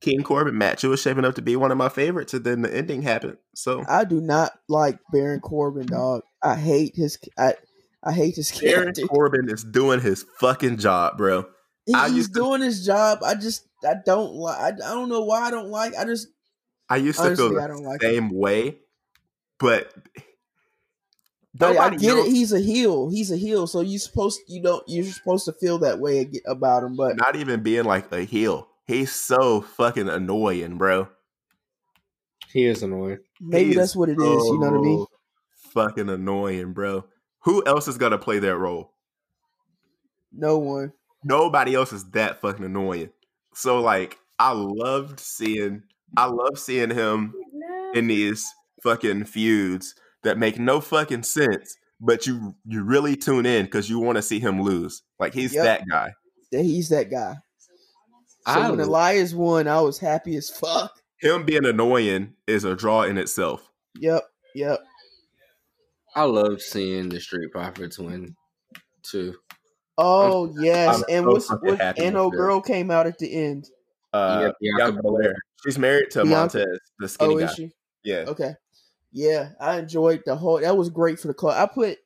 King 0.00 0.22
Corbin 0.22 0.56
match. 0.58 0.84
It 0.84 0.88
was 0.88 1.00
shaping 1.00 1.24
up 1.24 1.34
to 1.36 1.42
be 1.42 1.56
one 1.56 1.72
of 1.72 1.78
my 1.78 1.88
favorites, 1.88 2.34
and 2.34 2.44
then 2.44 2.62
the 2.62 2.72
ending 2.74 3.02
happened. 3.02 3.38
So 3.54 3.84
I 3.88 4.04
do 4.04 4.20
not 4.20 4.52
like 4.68 4.98
Baron 5.12 5.40
Corbin, 5.40 5.86
dog. 5.86 6.22
I 6.42 6.54
hate 6.56 6.94
his. 6.96 7.18
I 7.38 7.54
I 8.04 8.12
hate 8.12 8.36
his 8.36 8.52
Baron 8.52 8.84
character. 8.94 9.06
Corbin 9.06 9.48
is 9.48 9.64
doing 9.64 10.00
his 10.00 10.24
fucking 10.38 10.78
job, 10.78 11.16
bro. 11.16 11.46
He's 11.86 12.12
used 12.12 12.34
to- 12.34 12.40
doing 12.40 12.60
his 12.62 12.84
job. 12.84 13.20
I 13.24 13.34
just 13.34 13.66
I 13.86 13.94
don't 14.04 14.32
like. 14.34 14.58
I, 14.58 14.68
I 14.68 14.94
don't 14.94 15.08
know 15.08 15.22
why 15.22 15.42
I 15.42 15.50
don't 15.50 15.68
like. 15.70 15.94
I 15.96 16.04
just 16.04 16.28
I 16.88 16.96
used 16.96 17.18
to 17.18 17.26
honestly 17.26 17.48
feel 17.50 17.58
I 17.58 17.62
the 17.62 17.68
don't 17.68 17.84
like. 17.84 18.02
him. 18.02 18.10
same 18.10 18.30
way, 18.30 18.78
but 19.58 19.92
I, 21.60 21.76
I 21.78 21.90
get 21.90 22.02
knows- 22.02 22.26
it. 22.28 22.30
He's 22.32 22.52
a 22.52 22.60
heel. 22.60 23.08
He's 23.10 23.30
a 23.30 23.36
heel. 23.36 23.66
So 23.66 23.80
you 23.80 23.98
supposed 23.98 24.40
you 24.48 24.62
don't 24.62 24.82
you're 24.86 25.04
supposed 25.04 25.44
to 25.46 25.52
feel 25.52 25.78
that 25.78 25.98
way 26.00 26.30
about 26.46 26.82
him. 26.82 26.96
But 26.96 27.16
not 27.16 27.36
even 27.36 27.62
being 27.62 27.84
like 27.84 28.10
a 28.12 28.22
heel. 28.24 28.68
He's 28.86 29.12
so 29.12 29.62
fucking 29.62 30.08
annoying, 30.08 30.78
bro. 30.78 31.08
He 32.52 32.66
is 32.66 32.82
annoying. 32.82 33.18
maybe 33.40 33.70
He 33.70 33.74
that's 33.74 33.96
what 33.96 34.08
it 34.08 34.12
is. 34.12 34.18
You 34.20 34.58
know 34.60 34.70
what 34.70 34.78
I 34.78 34.82
mean? 34.82 35.06
Fucking 35.72 36.08
annoying, 36.08 36.72
bro. 36.72 37.04
Who 37.40 37.64
else 37.66 37.88
is 37.88 37.98
gonna 37.98 38.18
play 38.18 38.38
that 38.38 38.56
role? 38.56 38.92
No 40.32 40.58
one. 40.58 40.92
nobody 41.24 41.74
else 41.74 41.92
is 41.92 42.04
that 42.10 42.40
fucking 42.40 42.64
annoying. 42.64 43.10
So 43.56 43.80
like 43.80 44.18
I 44.38 44.52
loved 44.52 45.18
seeing 45.18 45.82
I 46.16 46.26
love 46.26 46.58
seeing 46.58 46.90
him 46.90 47.34
in 47.94 48.06
these 48.06 48.44
fucking 48.82 49.24
feuds 49.24 49.94
that 50.24 50.36
make 50.38 50.58
no 50.58 50.80
fucking 50.80 51.22
sense, 51.22 51.74
but 52.00 52.26
you 52.26 52.54
you 52.66 52.82
really 52.84 53.16
tune 53.16 53.46
in 53.46 53.64
because 53.64 53.88
you 53.88 53.98
want 53.98 54.16
to 54.16 54.22
see 54.22 54.38
him 54.40 54.60
lose. 54.60 55.02
Like 55.18 55.32
he's 55.32 55.54
Yep. 55.54 55.64
that 55.64 55.82
guy. 55.90 56.12
That 56.52 56.62
he's 56.64 56.90
that 56.90 57.10
guy. 57.10 57.36
So 58.46 58.52
I 58.52 58.68
when 58.70 58.78
lo- 58.78 58.84
Elias 58.84 59.32
won, 59.32 59.66
I 59.66 59.80
was 59.80 59.98
happy 59.98 60.36
as 60.36 60.50
fuck. 60.50 60.92
Him 61.20 61.44
being 61.46 61.64
annoying 61.64 62.34
is 62.46 62.64
a 62.64 62.76
draw 62.76 63.02
in 63.04 63.16
itself. 63.16 63.68
Yep. 63.98 64.22
Yep. 64.54 64.80
I 66.14 66.24
love 66.24 66.60
seeing 66.60 67.08
the 67.08 67.20
Street 67.20 67.50
Profits 67.52 67.98
win 67.98 68.36
too. 69.02 69.34
Oh 69.98 70.52
yes, 70.58 70.96
I'm 70.96 71.04
and 71.08 71.24
so 71.24 71.32
what's 71.32 71.46
fucking 71.46 71.68
what? 71.68 71.98
And 71.98 72.16
old 72.16 72.32
that. 72.32 72.36
girl 72.36 72.60
came 72.60 72.90
out 72.90 73.06
at 73.06 73.18
the 73.18 73.32
end. 73.32 73.68
Uh, 74.12 74.38
Yeah, 74.42 74.50
Bianca 74.60 74.92
Bianca 74.92 75.02
Belair. 75.02 75.34
She's 75.64 75.78
married 75.78 76.10
to 76.12 76.22
Bianca- 76.24 76.58
Montez, 76.58 76.80
the 76.98 77.08
skinny 77.08 77.34
Oh, 77.34 77.38
guy. 77.38 77.44
is 77.46 77.54
she? 77.54 77.72
Yeah, 78.04 78.24
Okay. 78.28 78.54
Yeah, 79.12 79.50
I 79.60 79.78
enjoyed 79.78 80.22
the 80.26 80.36
whole. 80.36 80.60
That 80.60 80.76
was 80.76 80.90
great 80.90 81.18
for 81.18 81.28
the 81.28 81.34
culture. 81.34 81.56
I 81.56 81.66
put 81.66 81.98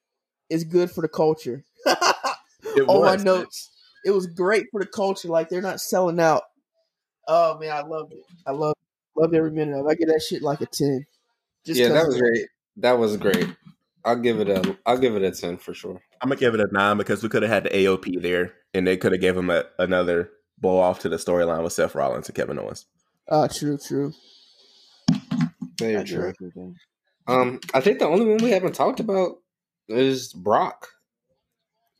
it's 0.48 0.64
good 0.64 0.90
for 0.90 1.00
the 1.00 1.08
culture. 1.08 1.64
it 1.86 2.88
on 2.88 3.04
my 3.04 3.16
notes. 3.16 3.70
It 4.04 4.12
was 4.12 4.26
great 4.26 4.66
for 4.70 4.80
the 4.80 4.86
culture. 4.86 5.28
Like 5.28 5.48
they're 5.48 5.60
not 5.62 5.80
selling 5.80 6.20
out. 6.20 6.42
Oh 7.26 7.58
man, 7.58 7.72
I 7.72 7.80
loved 7.82 8.12
it. 8.12 8.22
I 8.46 8.52
love 8.52 8.74
loved 9.16 9.34
every 9.34 9.50
minute 9.50 9.78
of. 9.78 9.86
it. 9.86 9.88
I 9.90 9.94
give 9.94 10.08
that 10.08 10.22
shit 10.22 10.42
like 10.42 10.60
a 10.60 10.66
ten. 10.66 11.04
yeah, 11.64 11.88
'cause 11.88 11.94
that 11.94 12.06
was 12.06 12.16
great. 12.20 12.46
That 12.76 12.92
was 12.98 13.16
great. 13.16 13.48
I'll 14.04 14.16
give 14.16 14.40
it 14.40 14.48
a. 14.48 14.76
I'll 14.86 14.98
give 14.98 15.16
it 15.16 15.22
a 15.22 15.30
ten 15.32 15.56
for 15.58 15.74
sure. 15.74 16.00
I'm 16.22 16.28
gonna 16.28 16.38
give 16.40 16.54
it 16.54 16.60
a 16.60 16.68
nine 16.72 16.96
because 16.98 17.22
we 17.22 17.28
could 17.28 17.42
have 17.42 17.50
had 17.50 17.64
the 17.64 17.70
AOP 17.70 18.20
there, 18.20 18.52
and 18.74 18.86
they 18.86 18.96
could 18.96 19.12
have 19.12 19.20
gave 19.20 19.36
him 19.36 19.50
a, 19.50 19.64
another 19.78 20.30
blow 20.58 20.78
off 20.78 20.98
to 21.00 21.08
the 21.08 21.16
storyline 21.16 21.62
with 21.62 21.72
Seth 21.72 21.94
Rollins 21.94 22.28
and 22.28 22.36
Kevin 22.36 22.58
Owens. 22.58 22.86
Ah, 23.28 23.46
true, 23.46 23.78
true. 23.78 24.12
Very 25.78 25.96
I 25.96 26.04
true. 26.04 26.28
agree 26.28 26.34
with 26.40 26.54
that. 26.54 26.74
Um, 27.32 27.60
I 27.72 27.80
think 27.80 27.98
the 28.00 28.06
only 28.06 28.26
one 28.26 28.38
we 28.42 28.50
haven't 28.50 28.74
talked 28.74 29.00
about 29.00 29.36
is 29.88 30.32
Brock, 30.32 30.88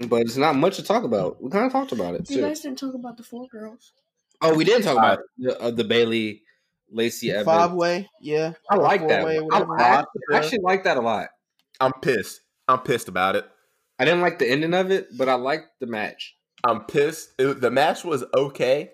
but 0.00 0.22
it's 0.22 0.36
not 0.36 0.56
much 0.56 0.76
to 0.76 0.82
talk 0.82 1.04
about. 1.04 1.42
We 1.42 1.50
kind 1.50 1.64
of 1.66 1.72
talked 1.72 1.92
about 1.92 2.14
it 2.14 2.28
You 2.28 2.36
too. 2.36 2.42
guys 2.42 2.60
didn't 2.60 2.78
talk 2.78 2.94
about 2.94 3.16
the 3.16 3.22
four 3.22 3.46
girls. 3.48 3.92
Oh, 4.42 4.54
we 4.54 4.64
didn't 4.64 4.82
talk 4.84 4.96
about 4.98 5.20
the, 5.38 5.58
uh, 5.60 5.70
the 5.70 5.84
Bayley 5.84 6.42
Lacey 6.90 7.30
Evans. 7.30 7.46
Five 7.46 7.72
way, 7.72 8.08
yeah. 8.20 8.52
I 8.70 8.76
like 8.76 9.06
that. 9.08 9.22
four-way. 9.22 9.48
I. 9.52 9.60
I 9.62 10.04
I 10.32 10.36
actually 10.36 10.60
like 10.62 10.84
that 10.84 10.96
a 10.96 11.00
lot. 11.00 11.28
I'm 11.78 11.92
pissed. 12.02 12.40
I'm 12.68 12.80
pissed 12.80 13.08
about 13.08 13.36
it. 13.36 13.46
I 14.01 14.07
didn't 14.07 14.22
like 14.22 14.38
the 14.38 14.51
ending 14.51 14.72
of 14.72 14.90
it, 14.90 15.09
but 15.18 15.28
I 15.28 15.34
liked 15.34 15.78
the 15.78 15.86
match. 15.86 16.34
I'm 16.64 16.84
pissed. 16.86 17.34
It- 17.38 17.61
the 17.61 17.70
match 17.70 18.03
was 18.03 18.24
okay. 18.34 18.92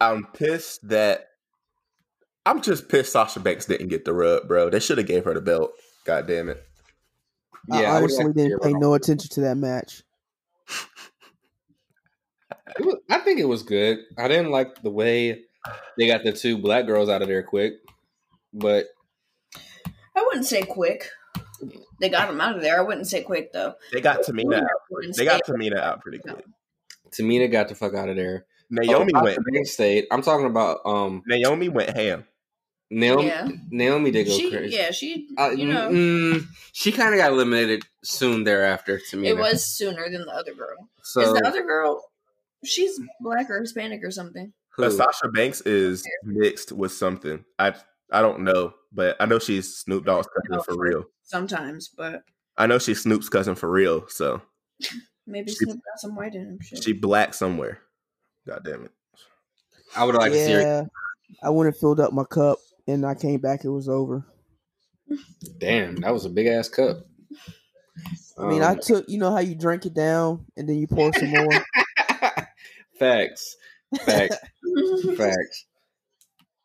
I'm 0.00 0.26
pissed 0.26 0.88
that 0.88 1.28
I'm 2.44 2.60
just 2.60 2.88
pissed 2.88 3.12
Sasha 3.12 3.38
Banks 3.38 3.66
didn't 3.66 3.88
get 3.88 4.04
the 4.04 4.12
rub, 4.12 4.48
bro. 4.48 4.68
They 4.68 4.80
should 4.80 4.98
have 4.98 5.06
gave 5.06 5.24
her 5.24 5.32
the 5.32 5.40
belt. 5.40 5.72
God 6.04 6.26
damn 6.26 6.48
it. 6.48 6.60
Yeah, 7.68 7.92
I 7.92 7.94
I 7.94 7.96
honestly 7.98 8.24
like 8.24 8.34
to 8.34 8.40
hear 8.40 8.48
didn't 8.58 8.62
pay 8.62 8.72
no 8.72 8.94
attention 8.94 9.30
to 9.30 9.40
that 9.42 9.56
match. 9.56 10.02
It 12.78 12.84
was, 12.84 12.96
I 13.08 13.18
think 13.20 13.38
it 13.38 13.44
was 13.44 13.62
good. 13.62 13.98
I 14.18 14.26
didn't 14.26 14.50
like 14.50 14.82
the 14.82 14.90
way 14.90 15.44
they 15.96 16.06
got 16.08 16.24
the 16.24 16.32
two 16.32 16.58
black 16.58 16.86
girls 16.86 17.08
out 17.08 17.22
of 17.22 17.28
there 17.28 17.42
quick, 17.42 17.74
but 18.52 18.86
I 20.16 20.22
wouldn't 20.24 20.46
say 20.46 20.62
quick. 20.62 21.08
They 22.04 22.10
got 22.10 22.28
him 22.28 22.38
out 22.38 22.54
of 22.54 22.60
there. 22.60 22.78
I 22.78 22.82
wouldn't 22.82 23.06
say 23.06 23.22
quick 23.22 23.50
though. 23.50 23.74
They 23.92 24.02
got 24.02 24.20
Tamina 24.20 24.60
out. 24.62 25.14
They 25.16 25.24
got 25.24 25.40
Tamina 25.46 25.78
out 25.78 26.02
pretty 26.02 26.18
quick. 26.18 26.44
Tamina 27.10 27.50
got 27.50 27.68
the 27.68 27.74
fuck 27.74 27.94
out 27.94 28.10
of 28.10 28.16
there. 28.16 28.44
Naomi 28.68 29.12
Oh, 29.14 29.22
went. 29.24 29.38
Banks 29.50 29.72
stayed. 29.72 30.04
I'm 30.10 30.20
talking 30.20 30.44
about 30.46 30.80
um 30.84 31.22
Naomi 31.26 31.70
went 31.70 31.96
ham. 31.96 32.26
Naomi. 32.90 33.26
Yeah. 33.28 33.48
Naomi 33.70 34.10
did 34.10 34.26
go 34.26 34.36
She, 34.36 34.50
crazy. 34.50 34.76
yeah, 34.76 34.90
she, 34.90 35.28
Uh, 35.38 35.48
you 35.56 35.66
know, 35.66 35.88
mm, 35.90 36.44
she 36.72 36.92
kind 36.92 37.14
of 37.14 37.18
got 37.18 37.32
eliminated 37.32 37.84
soon 38.04 38.44
thereafter. 38.44 39.00
Tamina. 39.10 39.28
it 39.28 39.36
was 39.38 39.64
sooner 39.64 40.10
than 40.10 40.26
the 40.26 40.32
other 40.32 40.52
girl. 40.52 40.90
so. 41.02 41.22
Is 41.22 41.32
the 41.32 41.46
other 41.46 41.62
girl? 41.62 42.04
She's 42.64 43.00
black 43.20 43.48
or 43.48 43.60
Hispanic 43.60 44.04
or 44.04 44.10
something. 44.10 44.52
But 44.76 44.90
who? 44.90 44.96
Sasha 44.98 45.28
Banks 45.28 45.62
is 45.62 46.04
mixed 46.22 46.72
with 46.72 46.92
something. 46.92 47.44
I 47.58 47.74
I 48.10 48.20
don't 48.20 48.40
know, 48.40 48.74
but 48.92 49.16
I 49.18 49.26
know 49.26 49.38
she's 49.38 49.76
Snoop 49.78 50.04
Dogg's 50.04 50.26
cousin 50.28 50.58
Oh, 50.60 50.62
for 50.62 50.74
for- 50.74 50.80
real. 50.80 51.04
Sometimes, 51.24 51.88
but 51.88 52.22
I 52.56 52.66
know 52.66 52.78
she's 52.78 53.02
Snoop's 53.02 53.28
cousin 53.28 53.54
for 53.54 53.68
real. 53.70 54.06
So 54.08 54.40
maybe 55.26 55.50
She- 55.50 55.56
Snoop 55.64 55.76
got 55.84 55.98
some 55.98 56.14
white 56.14 56.34
in 56.34 56.42
him. 56.46 56.58
Shit. 56.60 56.82
she 56.84 56.92
black 56.92 57.34
somewhere. 57.34 57.80
God 58.46 58.60
damn 58.64 58.84
it. 58.84 58.90
I 59.96 60.04
would 60.04 60.14
like 60.14 60.32
to 60.32 60.44
see 60.44 60.52
her. 60.52 60.60
yeah, 60.60 60.82
I 61.42 61.50
went 61.50 61.68
and 61.68 61.76
filled 61.76 62.00
up 62.00 62.12
my 62.12 62.24
cup, 62.24 62.58
and 62.86 63.06
I 63.06 63.14
came 63.14 63.40
back. 63.40 63.64
It 63.64 63.70
was 63.70 63.88
over. 63.88 64.24
Damn, 65.58 65.96
that 65.96 66.12
was 66.12 66.24
a 66.24 66.30
big 66.30 66.46
ass 66.46 66.68
cup. 66.68 67.06
I 68.38 68.46
mean, 68.46 68.62
I 68.62 68.72
Um, 68.72 68.80
took 68.80 69.08
you 69.08 69.18
know 69.18 69.30
how 69.30 69.38
you 69.40 69.54
drink 69.54 69.86
it 69.86 69.94
down 69.94 70.44
and 70.56 70.68
then 70.68 70.76
you 70.76 70.86
pour 70.88 71.12
some 71.12 71.30
more. 71.30 71.64
facts, 72.98 73.56
facts, 74.04 74.36
facts. 75.16 75.66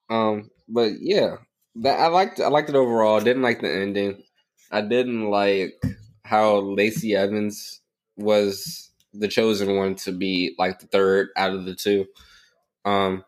Um, 0.10 0.50
but 0.68 0.94
yeah, 1.00 1.36
that 1.76 2.00
I 2.00 2.08
liked. 2.08 2.40
I 2.40 2.48
liked 2.48 2.70
it 2.70 2.76
overall. 2.76 3.20
Didn't 3.20 3.44
like 3.44 3.62
the 3.62 3.72
ending. 3.72 4.24
I 4.72 4.82
didn't 4.82 5.30
like 5.30 5.82
how 6.24 6.58
Lacey 6.60 7.16
Evans 7.16 7.82
was 8.18 8.92
the 9.14 9.28
chosen 9.28 9.76
one 9.76 9.96
to 9.96 10.12
be 10.12 10.56
like 10.60 10.80
the 10.80 10.88
third 10.88 11.30
out 11.36 11.54
of 11.54 11.66
the 11.66 11.76
two. 11.76 12.06
Um, 12.86 13.24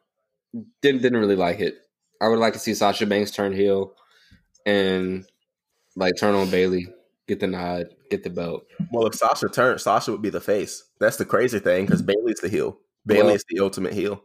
didn't 0.82 1.02
didn't 1.02 1.20
really 1.20 1.36
like 1.36 1.60
it. 1.60 1.76
I 2.22 2.28
would 2.28 2.40
like 2.40 2.54
to 2.54 2.60
see 2.60 2.74
Sasha 2.74 3.06
Banks 3.06 3.32
turn 3.32 3.54
heel 3.54 3.94
and 4.66 5.26
like 5.96 6.14
turn 6.18 6.36
on 6.36 6.50
Bayley, 6.50 6.88
get 7.28 7.40
the 7.40 7.48
nod, 7.48 7.88
get 8.10 8.24
the 8.24 8.30
belt. 8.30 8.64
Well, 8.92 9.08
if 9.08 9.16
Sasha 9.16 9.50
turned, 9.50 9.82
Sasha 9.82 10.12
would 10.12 10.22
be 10.22 10.30
the 10.30 10.40
face. 10.42 10.84
That's 11.00 11.18
the 11.18 11.26
crazy 11.26 11.60
thing 11.60 11.86
because 11.86 12.02
Bayley's 12.04 12.40
the 12.42 12.50
heel. 12.50 12.78
Bayley 13.06 13.24
Well- 13.24 13.36
is 13.36 13.46
the 13.50 13.60
ultimate 13.60 13.94
heel. 13.94 14.24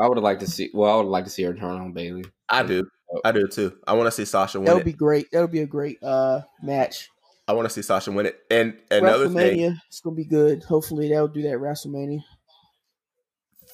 I 0.00 0.08
would 0.08 0.16
like 0.18 0.38
to 0.38 0.46
see. 0.46 0.70
Well, 0.72 0.90
I 0.90 0.96
would 1.02 1.10
like 1.10 1.24
to 1.24 1.30
see 1.30 1.42
her 1.42 1.52
turn 1.54 1.78
on 1.78 1.92
Bayley. 1.92 2.24
I 2.48 2.62
do. 2.62 2.88
I 3.24 3.32
do 3.32 3.46
too. 3.48 3.76
I 3.86 3.94
want 3.94 4.06
to 4.06 4.12
see 4.12 4.24
Sasha 4.24 4.58
win 4.58 4.66
That'll 4.66 4.80
it. 4.80 4.84
be 4.84 4.92
great. 4.92 5.26
That'll 5.32 5.48
be 5.48 5.60
a 5.60 5.66
great 5.66 6.02
uh 6.02 6.42
match. 6.62 7.08
I 7.48 7.52
want 7.52 7.66
to 7.66 7.74
see 7.74 7.82
Sasha 7.82 8.12
win 8.12 8.26
it. 8.26 8.38
And 8.50 8.76
another 8.90 9.26
WrestleMania, 9.28 9.56
thing, 9.70 9.80
it's 9.88 10.00
gonna 10.00 10.14
be 10.16 10.24
good. 10.24 10.62
Hopefully, 10.64 11.08
they'll 11.08 11.26
do 11.28 11.42
that 11.42 11.56
WrestleMania. 11.58 12.22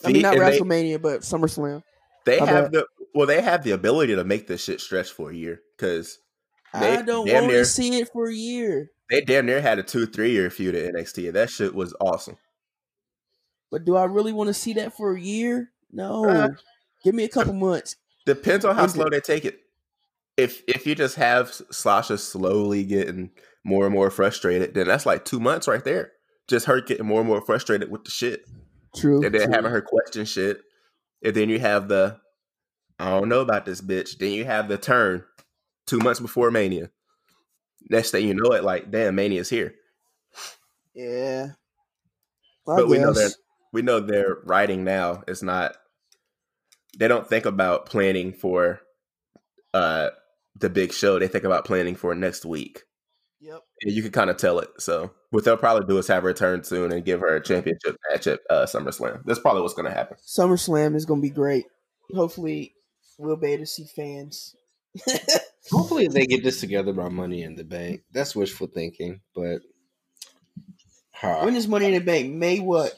I 0.05 0.13
mean, 0.13 0.23
not 0.23 0.35
and 0.37 0.43
they- 0.43 0.59
WrestleMania, 0.59 1.01
but 1.03 1.21
SummerSlam. 1.21 1.83
They, 2.25 2.41
My 2.41 2.47
have 2.47 2.65
bad. 2.65 2.73
the 2.73 2.87
well, 3.15 3.27
they 3.27 3.41
have 3.41 3.63
the 3.63 3.71
ability 3.71 4.15
to 4.17 4.25
make 4.25 4.47
this 4.47 4.65
shit 4.65 4.81
stretch 4.81 5.11
for 5.11 5.31
a 5.31 5.35
year 5.35 5.61
because 5.77 6.19
I 6.75 7.03
don't 7.03 7.31
want 7.31 7.47
near- 7.47 7.59
to 7.61 7.65
see 7.65 7.99
it 8.01 8.09
for 8.13 8.29
a 8.29 8.35
year. 8.35 8.91
they 9.11 9.21
damn 9.21 9.47
near 9.47 9.61
had 9.61 9.79
a 9.79 9.83
two 9.83 10.07
three 10.07 10.33
year 10.33 10.51
feud 10.51 10.75
at 10.75 10.93
NXT. 10.95 11.27
And 11.27 11.37
that 11.37 11.51
shit 11.51 11.75
was 11.75 11.95
awesome. 12.01 12.37
But 13.71 13.85
do 13.85 13.97
I 13.97 14.05
really 14.05 14.33
want 14.33 14.49
to 14.49 14.55
see 14.55 14.73
that 14.75 14.97
for 14.97 15.15
a 15.15 15.21
year? 15.21 15.71
No. 15.93 16.29
Uh, 16.29 16.49
Give 17.05 17.15
me 17.15 17.25
a 17.25 17.29
couple 17.29 17.53
months. 17.53 17.97
Depends 18.27 18.65
on 18.65 18.75
how 18.75 18.87
slow 18.89 19.09
they 19.09 19.21
take 19.21 19.45
it. 19.45 19.61
If 20.37 20.63
if 20.69 20.87
you 20.87 20.95
just 20.95 21.17
have 21.17 21.55
Sasha 21.71 22.19
slowly 22.19 22.85
getting 22.85 23.31
more 23.65 23.87
and 23.87 23.95
more 23.95 24.11
frustrated, 24.11 24.75
then 24.75 24.89
that's 24.89 25.07
like 25.07 25.25
two 25.25 25.41
months 25.41 25.67
right 25.67 25.83
there. 25.83 26.13
Just 26.49 26.67
her 26.67 26.81
getting 26.81 27.07
more 27.07 27.21
and 27.21 27.29
more 27.29 27.41
frustrated 27.41 27.91
with 27.91 28.05
the 28.05 28.11
shit. 28.11 28.45
True. 28.95 29.25
and 29.25 29.35
then 29.35 29.47
true. 29.47 29.53
having 29.53 29.71
her 29.71 29.83
question 29.83 30.25
shit, 30.25 30.61
and 31.23 31.35
then 31.35 31.49
you 31.49 31.59
have 31.59 31.89
the 31.89 32.19
I 32.99 33.11
don't 33.11 33.29
know 33.29 33.41
about 33.41 33.65
this 33.65 33.81
bitch. 33.81 34.19
Then 34.19 34.33
you 34.33 34.45
have 34.45 34.69
the 34.69 34.79
turn 34.79 35.25
two 35.87 35.99
months 35.99 36.21
before 36.21 36.51
Mania. 36.51 36.91
Next 37.89 38.11
thing 38.11 38.27
you 38.27 38.35
know, 38.35 38.53
it 38.53 38.65
like 38.65 38.91
damn 38.91 39.15
Mania's 39.15 39.49
here. 39.49 39.75
Yeah. 40.95 41.49
I 42.69 42.77
But 42.77 42.89
we 42.89 42.99
know 42.99 43.13
that 43.13 43.35
we 43.73 43.83
know 43.83 44.01
their 44.01 44.39
writing 44.45 44.85
now 44.85 45.23
is 45.29 45.43
not. 45.43 45.77
They 46.97 47.09
don't 47.09 47.29
think 47.29 47.47
about 47.47 47.87
planning 47.87 48.33
for 48.33 48.81
uh 49.75 50.11
the 50.59 50.71
big 50.71 50.93
show. 50.93 51.19
They 51.19 51.29
think 51.29 51.45
about 51.45 51.65
planning 51.65 51.95
for 51.95 52.15
next 52.15 52.45
week. 52.45 52.83
Yep. 53.41 53.61
And 53.83 53.93
you 53.93 54.03
can 54.03 54.13
kind 54.13 54.31
of 54.31 54.39
tell 54.39 54.59
it. 54.59 54.71
So 54.79 55.13
what 55.31 55.45
they'll 55.45 55.57
probably 55.57 55.87
do 55.87 55.99
is 55.99 56.09
have 56.09 56.23
her 56.23 56.33
turn 56.33 56.65
soon 56.65 56.93
and 56.93 57.05
give 57.05 57.21
her 57.21 57.37
a 57.37 57.43
championship 57.43 57.97
match 58.11 58.27
at 58.27 58.41
uh, 58.49 58.65
SummerSlam. 58.65 59.23
That's 59.25 59.39
probably 59.39 59.63
what's 59.63 59.75
going 59.75 59.89
to 59.89 59.95
happen. 59.95 60.17
SummerSlam 60.27 60.95
is 60.97 61.05
gonna 61.05 61.21
be 61.21 61.31
great. 61.31 61.67
Hopefully, 62.15 62.75
we'll 63.19 63.37
be 63.37 63.53
able 63.53 63.65
to 63.65 63.67
see 63.67 63.85
fans. 63.85 64.57
Hopefully, 65.71 66.09
they 66.09 66.27
get 66.27 66.43
this 66.43 66.61
together 66.61 66.93
by 66.93 67.09
Money 67.09 67.43
in 67.43 67.57
the 67.57 67.65
Bank. 67.65 68.03
That's 68.13 68.35
wishful 68.35 68.69
thinking, 68.69 69.21
but 69.35 69.61
huh. 71.13 71.41
when 71.43 71.57
is 71.57 71.69
Money 71.69 71.87
in 71.87 71.95
the 71.95 72.01
Bank? 72.01 72.33
May 72.33 72.61
what? 72.61 72.95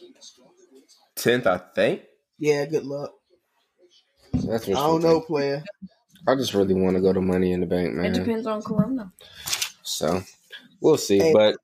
Tenth, 1.16 1.46
I 1.46 1.59
think. 1.59 2.03
Yeah. 2.38 2.66
Good 2.66 2.84
luck. 2.84 3.12
That's 4.33 4.68
I 4.68 4.72
don't 4.72 5.03
know, 5.03 5.20
player. 5.20 5.64
I 6.26 6.35
just 6.35 6.55
really 6.55 6.74
want 6.74 6.97
to 6.97 7.03
go 7.03 7.12
to 7.12 7.20
Money 7.20 7.53
in 7.53 7.61
the 7.61 7.66
Bank, 7.66 7.95
man. 7.95 8.07
It 8.07 8.14
depends 8.14 8.47
on 8.47 8.62
Corona. 8.62 9.12
So 9.83 10.22
we'll 10.81 10.97
see. 10.97 11.18
Hey. 11.18 11.33
But 11.33 11.57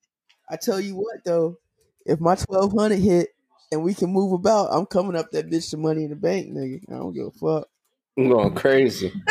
I 0.51 0.57
tell 0.57 0.81
you 0.81 0.97
what 0.97 1.25
though, 1.25 1.59
if 2.07 2.21
my 2.21 2.35
twelve 2.35 2.73
hundred 2.73 3.01
hit 3.01 3.31
and 3.73 3.83
we 3.83 3.95
can 3.95 4.11
move 4.11 4.33
about, 4.33 4.69
I'm 4.73 4.87
coming 4.87 5.17
up 5.17 5.31
that 5.33 5.51
bitch 5.51 5.71
to 5.71 5.77
Money 5.77 6.05
in 6.05 6.11
the 6.11 6.17
Bank, 6.17 6.49
nigga. 6.49 6.81
I 6.89 6.97
don't 6.97 7.13
give 7.13 7.27
a 7.27 7.31
fuck. 7.31 7.69
I'm 8.17 8.29
going 8.29 8.55
crazy. 8.55 9.13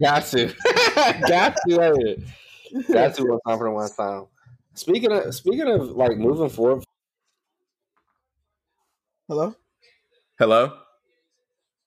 Got 0.00 0.26
to, 0.26 0.48
got 1.26 1.56
to, 1.66 1.80
hey. 1.80 2.22
got 2.92 3.14
to 3.14 3.22
one 3.24 3.40
time 3.46 3.58
for 3.58 3.64
the 3.64 3.70
one 3.70 3.90
time. 3.90 4.26
Speaking 4.74 5.10
of 5.10 5.34
speaking 5.34 5.66
of 5.66 5.88
like 5.90 6.18
moving 6.18 6.50
forward, 6.50 6.84
Hello. 9.28 9.56
Hello. 10.38 10.78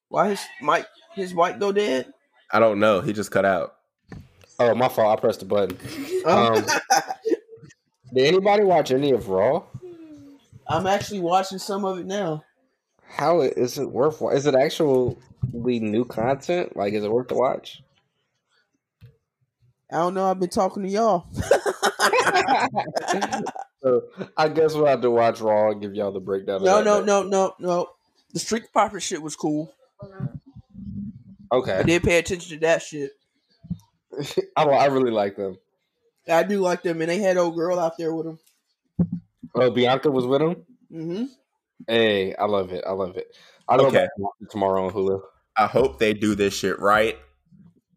Why 0.10 0.30
his 0.30 0.42
Mike 0.62 0.88
his 1.16 1.34
white 1.34 1.60
go 1.60 1.72
dead? 1.72 2.12
I 2.52 2.60
don't 2.60 2.80
know. 2.80 3.02
He 3.02 3.14
just 3.14 3.32
cut 3.32 3.46
out. 3.46 3.76
oh 4.60 4.76
my 4.76 4.90
fault, 4.90 5.18
I 5.18 5.22
pressed 5.22 5.40
the 5.40 5.46
button. 5.46 5.78
Oh. 6.26 6.58
Um, 6.58 6.66
Did 8.14 8.26
anybody 8.26 8.64
watch 8.64 8.92
any 8.92 9.12
of 9.12 9.30
Raw? 9.30 9.64
I'm 10.68 10.88
actually 10.88 11.20
watching 11.20 11.60
some 11.60 11.86
of 11.86 12.00
it 12.00 12.08
now. 12.08 12.44
How 13.08 13.42
is 13.42 13.78
it 13.78 13.92
worth? 13.92 14.22
Is 14.34 14.48
it 14.48 14.56
actually 14.56 15.16
new 15.54 16.06
content? 16.06 16.76
Like, 16.76 16.94
is 16.94 17.04
it 17.04 17.12
worth 17.12 17.28
to 17.28 17.36
watch? 17.36 17.84
I 19.92 19.98
don't 19.98 20.14
know. 20.14 20.30
I've 20.30 20.40
been 20.40 20.50
talking 20.50 20.84
to 20.84 20.90
y'all. 20.90 21.26
so 23.82 24.04
I 24.38 24.48
guess 24.50 24.74
we'll 24.74 24.86
have 24.86 25.02
to 25.02 25.12
watch 25.12 25.42
Raw 25.42 25.72
and 25.72 25.82
give 25.82 25.96
y'all 25.96 26.12
the 26.12 26.20
breakdown. 26.20 26.58
of 26.58 26.64
no, 26.64 26.78
that 26.78 26.86
no, 26.86 26.98
then. 26.98 27.06
no, 27.06 27.24
no, 27.24 27.54
no. 27.60 27.90
The 28.34 28.40
Street 28.40 28.66
Profit 28.72 29.02
shit 29.02 29.22
was 29.22 29.36
cool. 29.36 29.74
I 30.02 30.08
Okay, 31.52 31.84
did 31.84 32.04
pay 32.04 32.20
attention 32.20 32.60
to 32.60 32.60
that 32.66 32.82
shit. 32.82 33.12
I, 34.56 34.64
I 34.64 34.86
really 34.88 35.12
like 35.12 35.36
them. 35.36 35.58
I 36.30 36.44
do 36.44 36.60
like 36.60 36.84
them, 36.84 37.02
and 37.02 37.10
they 37.10 37.20
had 37.20 37.38
old 37.38 37.56
girl 37.56 37.80
out 37.80 37.98
there 37.98 38.14
with 38.14 38.26
them. 38.26 38.40
Oh, 39.56 39.72
Bianca 39.72 40.12
was 40.12 40.26
with 40.26 40.42
him. 40.42 40.66
Mm-hmm. 40.92 41.26
Hey, 41.88 42.36
I 42.36 42.46
love 42.46 42.72
it. 42.72 42.84
I 42.86 42.92
love 42.92 43.18
it. 43.18 43.36
I'll 43.68 43.80
go 43.80 43.88
Okay. 43.88 44.02
back 44.02 44.10
and 44.40 44.50
tomorrow 44.50 44.86
on 44.88 44.94
Hulu. 44.94 45.22
I 45.56 45.68
hope 45.68 46.00
they 46.00 46.14
do 46.14 46.36
this 46.36 46.54
shit 46.54 46.80
right. 46.80 47.18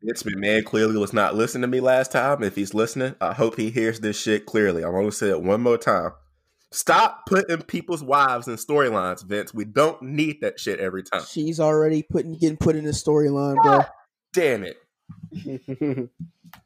Vince 0.03 0.23
McMahon 0.25 0.65
clearly 0.65 0.97
was 0.97 1.13
not 1.13 1.35
listening 1.37 1.63
to 1.63 1.69
me 1.69 1.81
last 1.81 2.13
time. 2.13 2.43
If 2.43 2.57
he's 2.57 2.75
listening, 2.75 3.15
I 3.21 3.33
hope 3.35 3.57
he 3.57 3.71
hears 3.71 4.01
this 4.01 4.21
shit 4.21 4.47
clearly. 4.47 4.85
I'm 4.85 4.93
gonna 4.93 5.13
say 5.13 5.31
it 5.31 5.43
one 5.43 5.61
more 5.61 5.79
time. 5.79 6.13
Stop 6.73 7.27
putting 7.27 7.63
people's 7.63 8.03
wives 8.03 8.49
in 8.49 8.55
storylines, 8.57 9.25
Vince. 9.25 9.53
We 9.53 9.65
don't 9.65 10.01
need 10.03 10.41
that 10.41 10.59
shit 10.59 10.81
every 10.81 11.03
time. 11.03 11.23
She's 11.29 11.61
already 11.61 12.03
putting 12.03 12.33
getting 12.39 12.57
put 12.57 12.77
in 12.77 12.85
the 12.85 12.93
storyline, 12.93 13.57
bro. 13.63 13.81
Damn 14.33 14.65
it. 14.65 14.79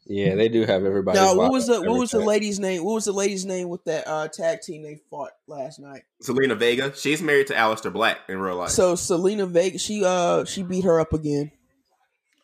yeah, 0.06 0.34
they 0.34 0.48
do 0.48 0.60
have 0.64 0.84
everybody. 0.84 1.18
Now, 1.18 1.34
what 1.34 1.50
was 1.50 1.66
the 1.66 1.80
what 1.82 1.98
was 1.98 2.10
the 2.12 2.20
lady's 2.20 2.60
name? 2.60 2.84
What 2.84 2.94
was 2.94 3.04
the 3.04 3.12
lady's 3.12 3.44
name 3.44 3.68
with 3.68 3.84
that 3.84 4.06
uh, 4.06 4.28
tag 4.28 4.60
team 4.60 4.82
they 4.82 5.00
fought 5.10 5.32
last 5.48 5.80
night? 5.80 6.02
Zelina 6.22 6.56
Vega, 6.56 6.94
she's 6.94 7.20
married 7.20 7.48
to 7.48 7.54
Aleister 7.54 7.92
Black 7.92 8.18
in 8.28 8.38
real 8.38 8.56
life. 8.56 8.70
So 8.70 8.94
Zelina 8.94 9.48
Vega, 9.48 9.78
she 9.78 10.04
uh 10.04 10.44
she 10.44 10.62
beat 10.62 10.84
her 10.84 11.00
up 11.00 11.12
again 11.12 11.50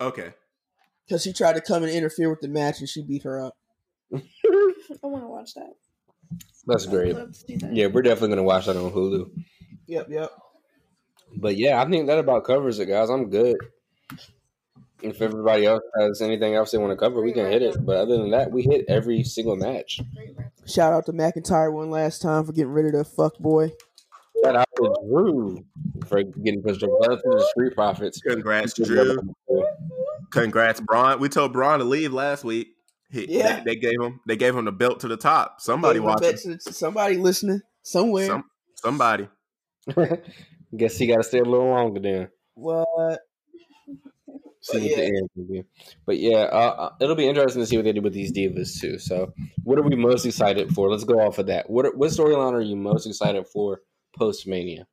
okay. 0.00 0.34
because 1.06 1.22
she 1.22 1.32
tried 1.32 1.54
to 1.54 1.60
come 1.60 1.82
and 1.82 1.92
interfere 1.92 2.28
with 2.28 2.40
the 2.40 2.48
match, 2.48 2.80
and 2.80 2.88
she 2.88 3.02
beat 3.02 3.22
her 3.22 3.40
up. 3.40 3.56
I 4.14 4.18
want 5.06 5.22
to 5.24 5.28
watch 5.28 5.54
that. 5.54 5.74
That's 6.66 6.86
great. 6.86 7.10
I'd 7.10 7.18
love 7.18 7.32
to 7.32 7.34
see 7.34 7.56
that. 7.56 7.74
Yeah, 7.74 7.86
we're 7.86 8.02
definitely 8.02 8.30
gonna 8.30 8.42
watch 8.44 8.66
that 8.66 8.76
on 8.76 8.92
Hulu. 8.92 9.30
Yep, 9.86 10.06
yep. 10.10 10.30
But 11.36 11.56
yeah, 11.56 11.82
I 11.82 11.88
think 11.88 12.06
that 12.06 12.18
about 12.18 12.44
covers 12.44 12.78
it, 12.78 12.86
guys. 12.86 13.10
I'm 13.10 13.30
good. 13.30 13.56
If 15.00 15.20
everybody 15.20 15.66
else 15.66 15.82
has 15.98 16.22
anything 16.22 16.54
else 16.54 16.70
they 16.70 16.78
want 16.78 16.92
to 16.92 16.96
cover, 16.96 17.20
we 17.22 17.32
can 17.32 17.50
hit 17.50 17.62
it. 17.62 17.84
But 17.84 17.96
other 17.96 18.18
than 18.18 18.30
that, 18.30 18.52
we 18.52 18.62
hit 18.62 18.84
every 18.88 19.24
single 19.24 19.56
match. 19.56 20.00
Shout 20.64 20.92
out 20.92 21.06
to 21.06 21.12
McIntyre 21.12 21.72
one 21.72 21.90
last 21.90 22.22
time 22.22 22.44
for 22.44 22.52
getting 22.52 22.70
rid 22.70 22.86
of 22.86 22.92
the 22.92 23.04
fuck 23.04 23.36
boy. 23.38 23.72
Shout 24.44 24.54
out 24.56 24.68
to 24.76 24.94
Drew 25.08 25.64
for 26.06 26.22
getting 26.22 26.62
pushed 26.62 26.84
over 26.84 27.16
to 27.16 27.22
the 27.24 27.46
Street 27.50 27.74
Profits. 27.74 28.20
Congrats, 28.20 28.74
Drew. 28.74 29.18
Congrats, 30.30 30.80
Braun. 30.80 31.18
We 31.18 31.28
told 31.28 31.52
Braun 31.52 31.80
to 31.80 31.84
leave 31.84 32.12
last 32.12 32.44
week. 32.44 32.76
He, 33.12 33.26
Yeah. 33.38 33.58
they, 33.60 33.74
they 33.74 33.76
gave 33.76 34.00
him 34.00 34.20
they 34.26 34.36
gave 34.36 34.56
him 34.56 34.64
the 34.64 34.72
belt 34.72 35.00
to 35.00 35.08
the 35.08 35.16
top. 35.16 35.60
Somebody 35.60 36.00
watching. 36.00 36.36
to- 36.36 36.58
to 36.58 36.72
somebody 36.72 37.16
listening 37.18 37.60
somewhere. 37.82 38.26
Some, 38.26 38.44
somebody. 38.76 39.28
Guess 40.76 40.96
he 40.96 41.06
got 41.06 41.18
to 41.18 41.22
stay 41.22 41.38
a 41.40 41.44
little 41.44 41.68
longer 41.68 42.00
then. 42.00 42.28
what? 42.54 43.20
See 44.64 44.78
But 44.78 44.82
what 44.82 44.96
the 44.96 45.02
yeah. 45.02 45.06
end 45.08 45.28
will 45.34 45.44
be. 45.44 45.64
But 46.06 46.18
yeah, 46.18 46.38
uh, 46.44 46.74
uh, 46.78 46.90
it'll 47.00 47.16
be 47.16 47.26
interesting 47.28 47.62
to 47.62 47.66
see 47.66 47.76
what 47.76 47.84
they 47.84 47.92
do 47.92 48.00
with 48.00 48.12
these 48.14 48.32
divas 48.32 48.80
too. 48.80 48.96
So, 48.98 49.32
what 49.64 49.76
are 49.78 49.82
we 49.82 49.96
most 49.96 50.24
excited 50.24 50.72
for? 50.72 50.88
Let's 50.88 51.02
go 51.04 51.18
off 51.18 51.38
of 51.38 51.46
that. 51.46 51.68
What 51.68 51.96
what 51.96 52.10
storyline 52.10 52.52
are 52.52 52.60
you 52.60 52.76
most 52.76 53.06
excited 53.06 53.46
for 53.48 53.80
post 54.16 54.46
Mania? 54.46 54.86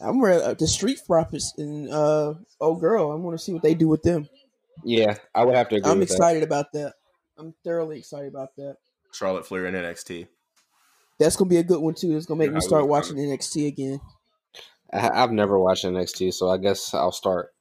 I'm 0.00 0.22
ready. 0.22 0.42
Uh, 0.42 0.54
the 0.54 0.66
Street 0.66 0.98
Profits 1.06 1.52
and 1.58 1.90
uh, 1.90 2.32
oh 2.62 2.74
girl, 2.76 3.12
I 3.12 3.16
want 3.16 3.38
to 3.38 3.44
see 3.44 3.52
what 3.52 3.62
they 3.62 3.74
do 3.74 3.88
with 3.88 4.02
them. 4.02 4.26
Yeah, 4.84 5.16
I 5.34 5.44
would 5.44 5.54
have 5.54 5.68
to 5.68 5.76
agree. 5.76 5.90
I'm 5.90 5.98
with 5.98 6.08
that. 6.08 6.14
excited 6.14 6.42
about 6.42 6.72
that. 6.72 6.94
I'm 7.38 7.54
thoroughly 7.64 7.98
excited 7.98 8.28
about 8.28 8.54
that. 8.56 8.76
Charlotte 9.12 9.46
Flair 9.46 9.66
in 9.66 9.74
NXT. 9.74 10.26
That's 11.18 11.36
gonna 11.36 11.48
be 11.50 11.58
a 11.58 11.62
good 11.62 11.80
one 11.80 11.94
too. 11.94 12.16
It's 12.16 12.26
gonna 12.26 12.38
make 12.38 12.48
Yeah, 12.50 12.54
me 12.56 12.60
start 12.60 12.82
will. 12.82 12.88
watching 12.90 13.16
NXT 13.16 13.68
again. 13.68 14.00
I, 14.92 15.08
I've 15.22 15.32
never 15.32 15.58
watched 15.58 15.84
NXT, 15.84 16.32
so 16.34 16.50
I 16.50 16.58
guess 16.58 16.92
I'll 16.94 17.12
start. 17.12 17.54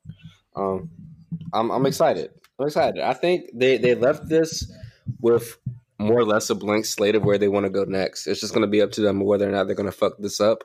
Um, 0.56 0.90
I'm 1.54 1.72
I'm 1.72 1.86
excited. 1.86 2.32
I'm 2.60 2.68
excited. 2.68 3.02
I 3.02 3.14
think 3.14 3.50
they 3.54 3.78
they 3.78 3.96
left 3.96 4.28
this 4.28 4.72
with 5.20 5.58
more 6.00 6.18
or 6.20 6.26
less 6.26 6.50
a 6.50 6.56
blank 6.56 6.86
slate 6.86 7.16
of 7.16 7.24
where 7.24 7.38
they 7.38 7.48
want 7.48 7.66
to 7.66 7.70
go 7.70 7.84
next. 7.84 8.26
It's 8.28 8.42
just 8.42 8.54
going 8.54 8.64
to 8.66 8.68
be 8.72 8.82
up 8.82 8.92
to 8.94 9.02
them 9.02 9.20
whether 9.20 9.48
or 9.48 9.52
not 9.52 9.68
they're 9.68 9.76
going 9.76 9.90
to 9.90 9.96
fuck 9.96 10.14
this 10.18 10.42
up, 10.42 10.64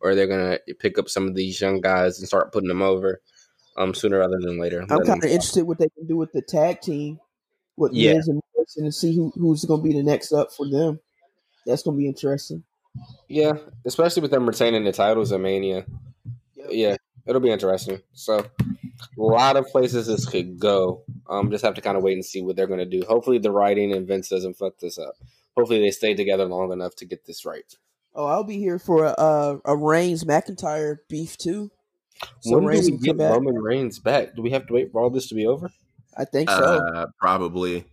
or 0.00 0.14
they're 0.14 0.26
going 0.26 0.58
to 0.66 0.74
pick 0.74 0.98
up 0.98 1.10
some 1.10 1.28
of 1.28 1.34
these 1.34 1.60
young 1.60 1.80
guys 1.82 2.18
and 2.18 2.26
start 2.26 2.52
putting 2.52 2.68
them 2.68 2.80
over. 2.82 3.20
Um, 3.76 3.92
sooner 3.94 4.18
rather 4.18 4.38
than 4.40 4.58
later. 4.58 4.80
I'm 4.80 5.04
kind 5.04 5.22
of 5.22 5.30
interested 5.30 5.64
what 5.64 5.78
they 5.78 5.88
can 5.90 6.06
do 6.06 6.16
with 6.16 6.32
the 6.32 6.40
tag 6.42 6.80
team, 6.80 7.20
with 7.76 7.92
Yeah. 7.92 8.14
Miz 8.14 8.26
and 8.28 8.42
Morrison, 8.58 8.84
and 8.84 8.94
see 8.94 9.14
who, 9.14 9.32
who's 9.36 9.64
gonna 9.64 9.82
be 9.82 9.92
the 9.92 10.02
next 10.02 10.32
up 10.32 10.52
for 10.52 10.68
them. 10.68 11.00
That's 11.64 11.82
gonna 11.82 11.96
be 11.96 12.08
interesting. 12.08 12.64
Yeah, 13.28 13.52
especially 13.86 14.22
with 14.22 14.30
them 14.30 14.46
retaining 14.46 14.84
the 14.84 14.92
titles 14.92 15.32
at 15.32 15.40
Mania. 15.40 15.86
Yeah, 16.68 16.96
it'll 17.26 17.40
be 17.40 17.50
interesting. 17.50 18.00
So, 18.12 18.38
a 18.38 18.46
lot 19.16 19.56
of 19.56 19.66
places 19.66 20.06
this 20.08 20.26
could 20.26 20.58
go. 20.58 21.02
Um, 21.28 21.50
just 21.50 21.64
have 21.64 21.74
to 21.74 21.80
kind 21.80 21.96
of 21.96 22.02
wait 22.02 22.14
and 22.14 22.24
see 22.24 22.42
what 22.42 22.56
they're 22.56 22.66
going 22.66 22.78
to 22.80 22.86
do. 22.86 23.04
Hopefully, 23.06 23.38
the 23.38 23.52
writing 23.52 23.92
and 23.92 24.06
Vince 24.06 24.28
doesn't 24.28 24.54
fuck 24.54 24.78
this 24.78 24.98
up. 24.98 25.14
Hopefully, 25.56 25.80
they 25.80 25.90
stay 25.90 26.14
together 26.14 26.46
long 26.46 26.72
enough 26.72 26.96
to 26.96 27.04
get 27.04 27.26
this 27.26 27.44
right. 27.44 27.72
Oh, 28.14 28.26
I'll 28.26 28.44
be 28.44 28.58
here 28.58 28.78
for 28.78 29.04
a 29.04 29.14
a, 29.16 29.60
a 29.66 29.76
Reigns 29.76 30.24
McIntyre 30.24 30.96
beef 31.08 31.36
too. 31.36 31.70
So 32.40 32.56
when 32.56 32.64
Reigns 32.64 32.88
do 32.88 32.94
we 32.94 32.98
get 32.98 33.18
back. 33.18 33.32
Roman 33.32 33.54
Reigns 33.54 33.98
back? 33.98 34.34
Do 34.34 34.42
we 34.42 34.50
have 34.50 34.66
to 34.66 34.72
wait 34.72 34.90
for 34.90 35.00
all 35.00 35.10
this 35.10 35.28
to 35.28 35.34
be 35.34 35.46
over? 35.46 35.70
I 36.16 36.24
think 36.24 36.50
so. 36.50 36.56
Uh, 36.56 37.06
probably, 37.20 37.84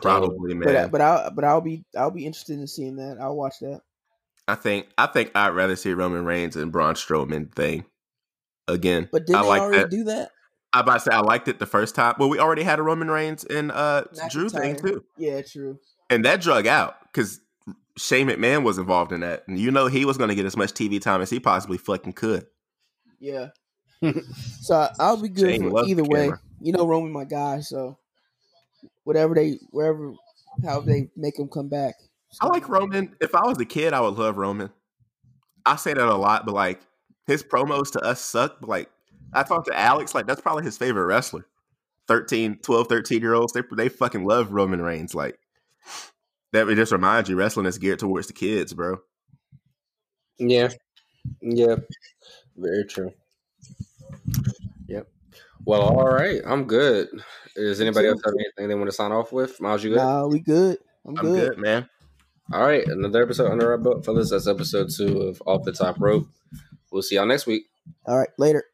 probably, 0.00 0.54
man. 0.54 0.64
but 0.66 0.92
but 0.92 1.00
I'll 1.00 1.30
but 1.30 1.44
I'll 1.44 1.60
be 1.60 1.84
I'll 1.96 2.10
be 2.10 2.26
interested 2.26 2.58
in 2.58 2.66
seeing 2.66 2.96
that. 2.96 3.18
I'll 3.20 3.36
watch 3.36 3.54
that. 3.60 3.80
I 4.46 4.54
think 4.54 4.86
I 4.98 5.06
think 5.06 5.30
I'd 5.34 5.50
rather 5.50 5.76
see 5.76 5.92
Roman 5.92 6.24
Reigns 6.24 6.56
and 6.56 6.70
Braun 6.72 6.94
Strowman 6.94 7.54
thing 7.54 7.84
again. 8.68 9.08
But 9.10 9.26
did 9.26 9.36
I 9.36 9.40
like 9.42 9.60
already 9.62 9.82
that. 9.82 9.90
do 9.90 10.04
that? 10.04 10.30
I 10.72 10.80
about 10.80 10.94
to 10.94 11.00
say 11.00 11.10
I 11.12 11.20
liked 11.20 11.48
it 11.48 11.58
the 11.60 11.66
first 11.66 11.94
time. 11.94 12.14
Well, 12.18 12.28
we 12.28 12.38
already 12.38 12.62
had 12.64 12.78
a 12.78 12.82
Roman 12.82 13.10
Reigns 13.10 13.44
and 13.44 13.70
uh 13.70 14.04
Drew 14.30 14.48
thing 14.48 14.76
too, 14.76 15.04
Yeah, 15.16 15.40
true. 15.42 15.78
and 16.10 16.24
that 16.24 16.40
drug 16.40 16.66
out 16.66 16.96
because 17.04 17.40
Shane 17.96 18.26
McMahon 18.28 18.64
was 18.64 18.76
involved 18.76 19.12
in 19.12 19.20
that, 19.20 19.44
and 19.46 19.56
you 19.58 19.70
know 19.70 19.86
he 19.86 20.04
was 20.04 20.18
going 20.18 20.28
to 20.30 20.34
get 20.34 20.46
as 20.46 20.56
much 20.56 20.72
TV 20.72 21.00
time 21.00 21.20
as 21.20 21.30
he 21.30 21.38
possibly 21.38 21.78
fucking 21.78 22.14
could. 22.14 22.46
Yeah. 23.20 23.50
so 24.60 24.88
I'll 24.98 25.16
be 25.16 25.28
good 25.28 25.48
Shane 25.50 25.62
for 25.62 25.70
loves 25.70 25.86
the 25.86 25.92
either 25.92 26.04
way. 26.04 26.24
camera. 26.24 26.40
You 26.60 26.72
know, 26.72 26.86
Roman 26.86 27.12
my 27.12 27.24
guy. 27.24 27.60
So 27.60 27.96
whatever 29.04 29.34
they 29.34 29.58
wherever 29.70 30.12
how 30.64 30.80
they 30.80 31.08
make 31.16 31.38
him 31.38 31.48
come 31.48 31.68
back. 31.68 31.94
I 32.40 32.46
like 32.46 32.68
Roman. 32.68 33.14
If 33.20 33.34
I 33.34 33.46
was 33.46 33.58
a 33.58 33.64
kid, 33.64 33.92
I 33.92 34.00
would 34.00 34.14
love 34.14 34.36
Roman. 34.36 34.70
I 35.64 35.76
say 35.76 35.94
that 35.94 36.06
a 36.06 36.14
lot, 36.14 36.44
but 36.44 36.54
like 36.54 36.80
his 37.26 37.42
promos 37.42 37.92
to 37.92 38.00
us 38.00 38.20
suck. 38.20 38.60
But 38.60 38.68
like 38.68 38.90
I 39.32 39.42
talked 39.42 39.66
to 39.66 39.78
Alex, 39.78 40.14
like 40.14 40.26
that's 40.26 40.40
probably 40.40 40.64
his 40.64 40.76
favorite 40.76 41.06
wrestler. 41.06 41.46
13, 42.06 42.58
12, 42.62 42.86
13 42.86 43.20
year 43.20 43.34
olds, 43.34 43.52
they 43.52 43.62
they 43.76 43.88
fucking 43.88 44.26
love 44.26 44.52
Roman 44.52 44.82
Reigns. 44.82 45.14
Like 45.14 45.38
that 46.52 46.66
would 46.66 46.76
just 46.76 46.92
remind 46.92 47.28
you 47.28 47.36
wrestling 47.36 47.66
is 47.66 47.78
geared 47.78 47.98
towards 47.98 48.26
the 48.26 48.32
kids, 48.32 48.74
bro. 48.74 48.98
Yeah, 50.38 50.70
yeah, 51.40 51.76
very 52.56 52.84
true. 52.84 53.12
Yep. 55.64 55.66
Well, 55.66 55.82
all 55.82 56.12
right, 56.12 56.40
I'm 56.46 56.64
good. 56.64 57.08
Does 57.56 57.80
anybody 57.80 58.08
else 58.08 58.20
have 58.24 58.34
anything 58.34 58.68
they 58.68 58.74
want 58.74 58.88
to 58.88 58.92
sign 58.96 59.12
off 59.12 59.32
with? 59.32 59.60
Miles, 59.60 59.82
you 59.84 59.90
good? 59.90 59.96
Nah, 59.96 60.26
we 60.26 60.40
good. 60.40 60.78
I'm, 61.06 61.16
I'm 61.18 61.24
good. 61.24 61.50
good, 61.50 61.58
man. 61.58 61.88
All 62.52 62.62
right, 62.62 62.86
another 62.86 63.22
episode 63.22 63.50
under 63.50 63.70
our 63.70 63.78
belt, 63.78 64.04
fellas. 64.04 64.30
That's 64.30 64.46
episode 64.46 64.90
two 64.94 65.22
of 65.22 65.42
Off 65.46 65.64
the 65.64 65.72
Top 65.72 65.96
Rope. 65.98 66.26
We'll 66.90 67.02
see 67.02 67.14
y'all 67.14 67.26
next 67.26 67.46
week. 67.46 67.64
All 68.06 68.18
right, 68.18 68.28
later. 68.38 68.64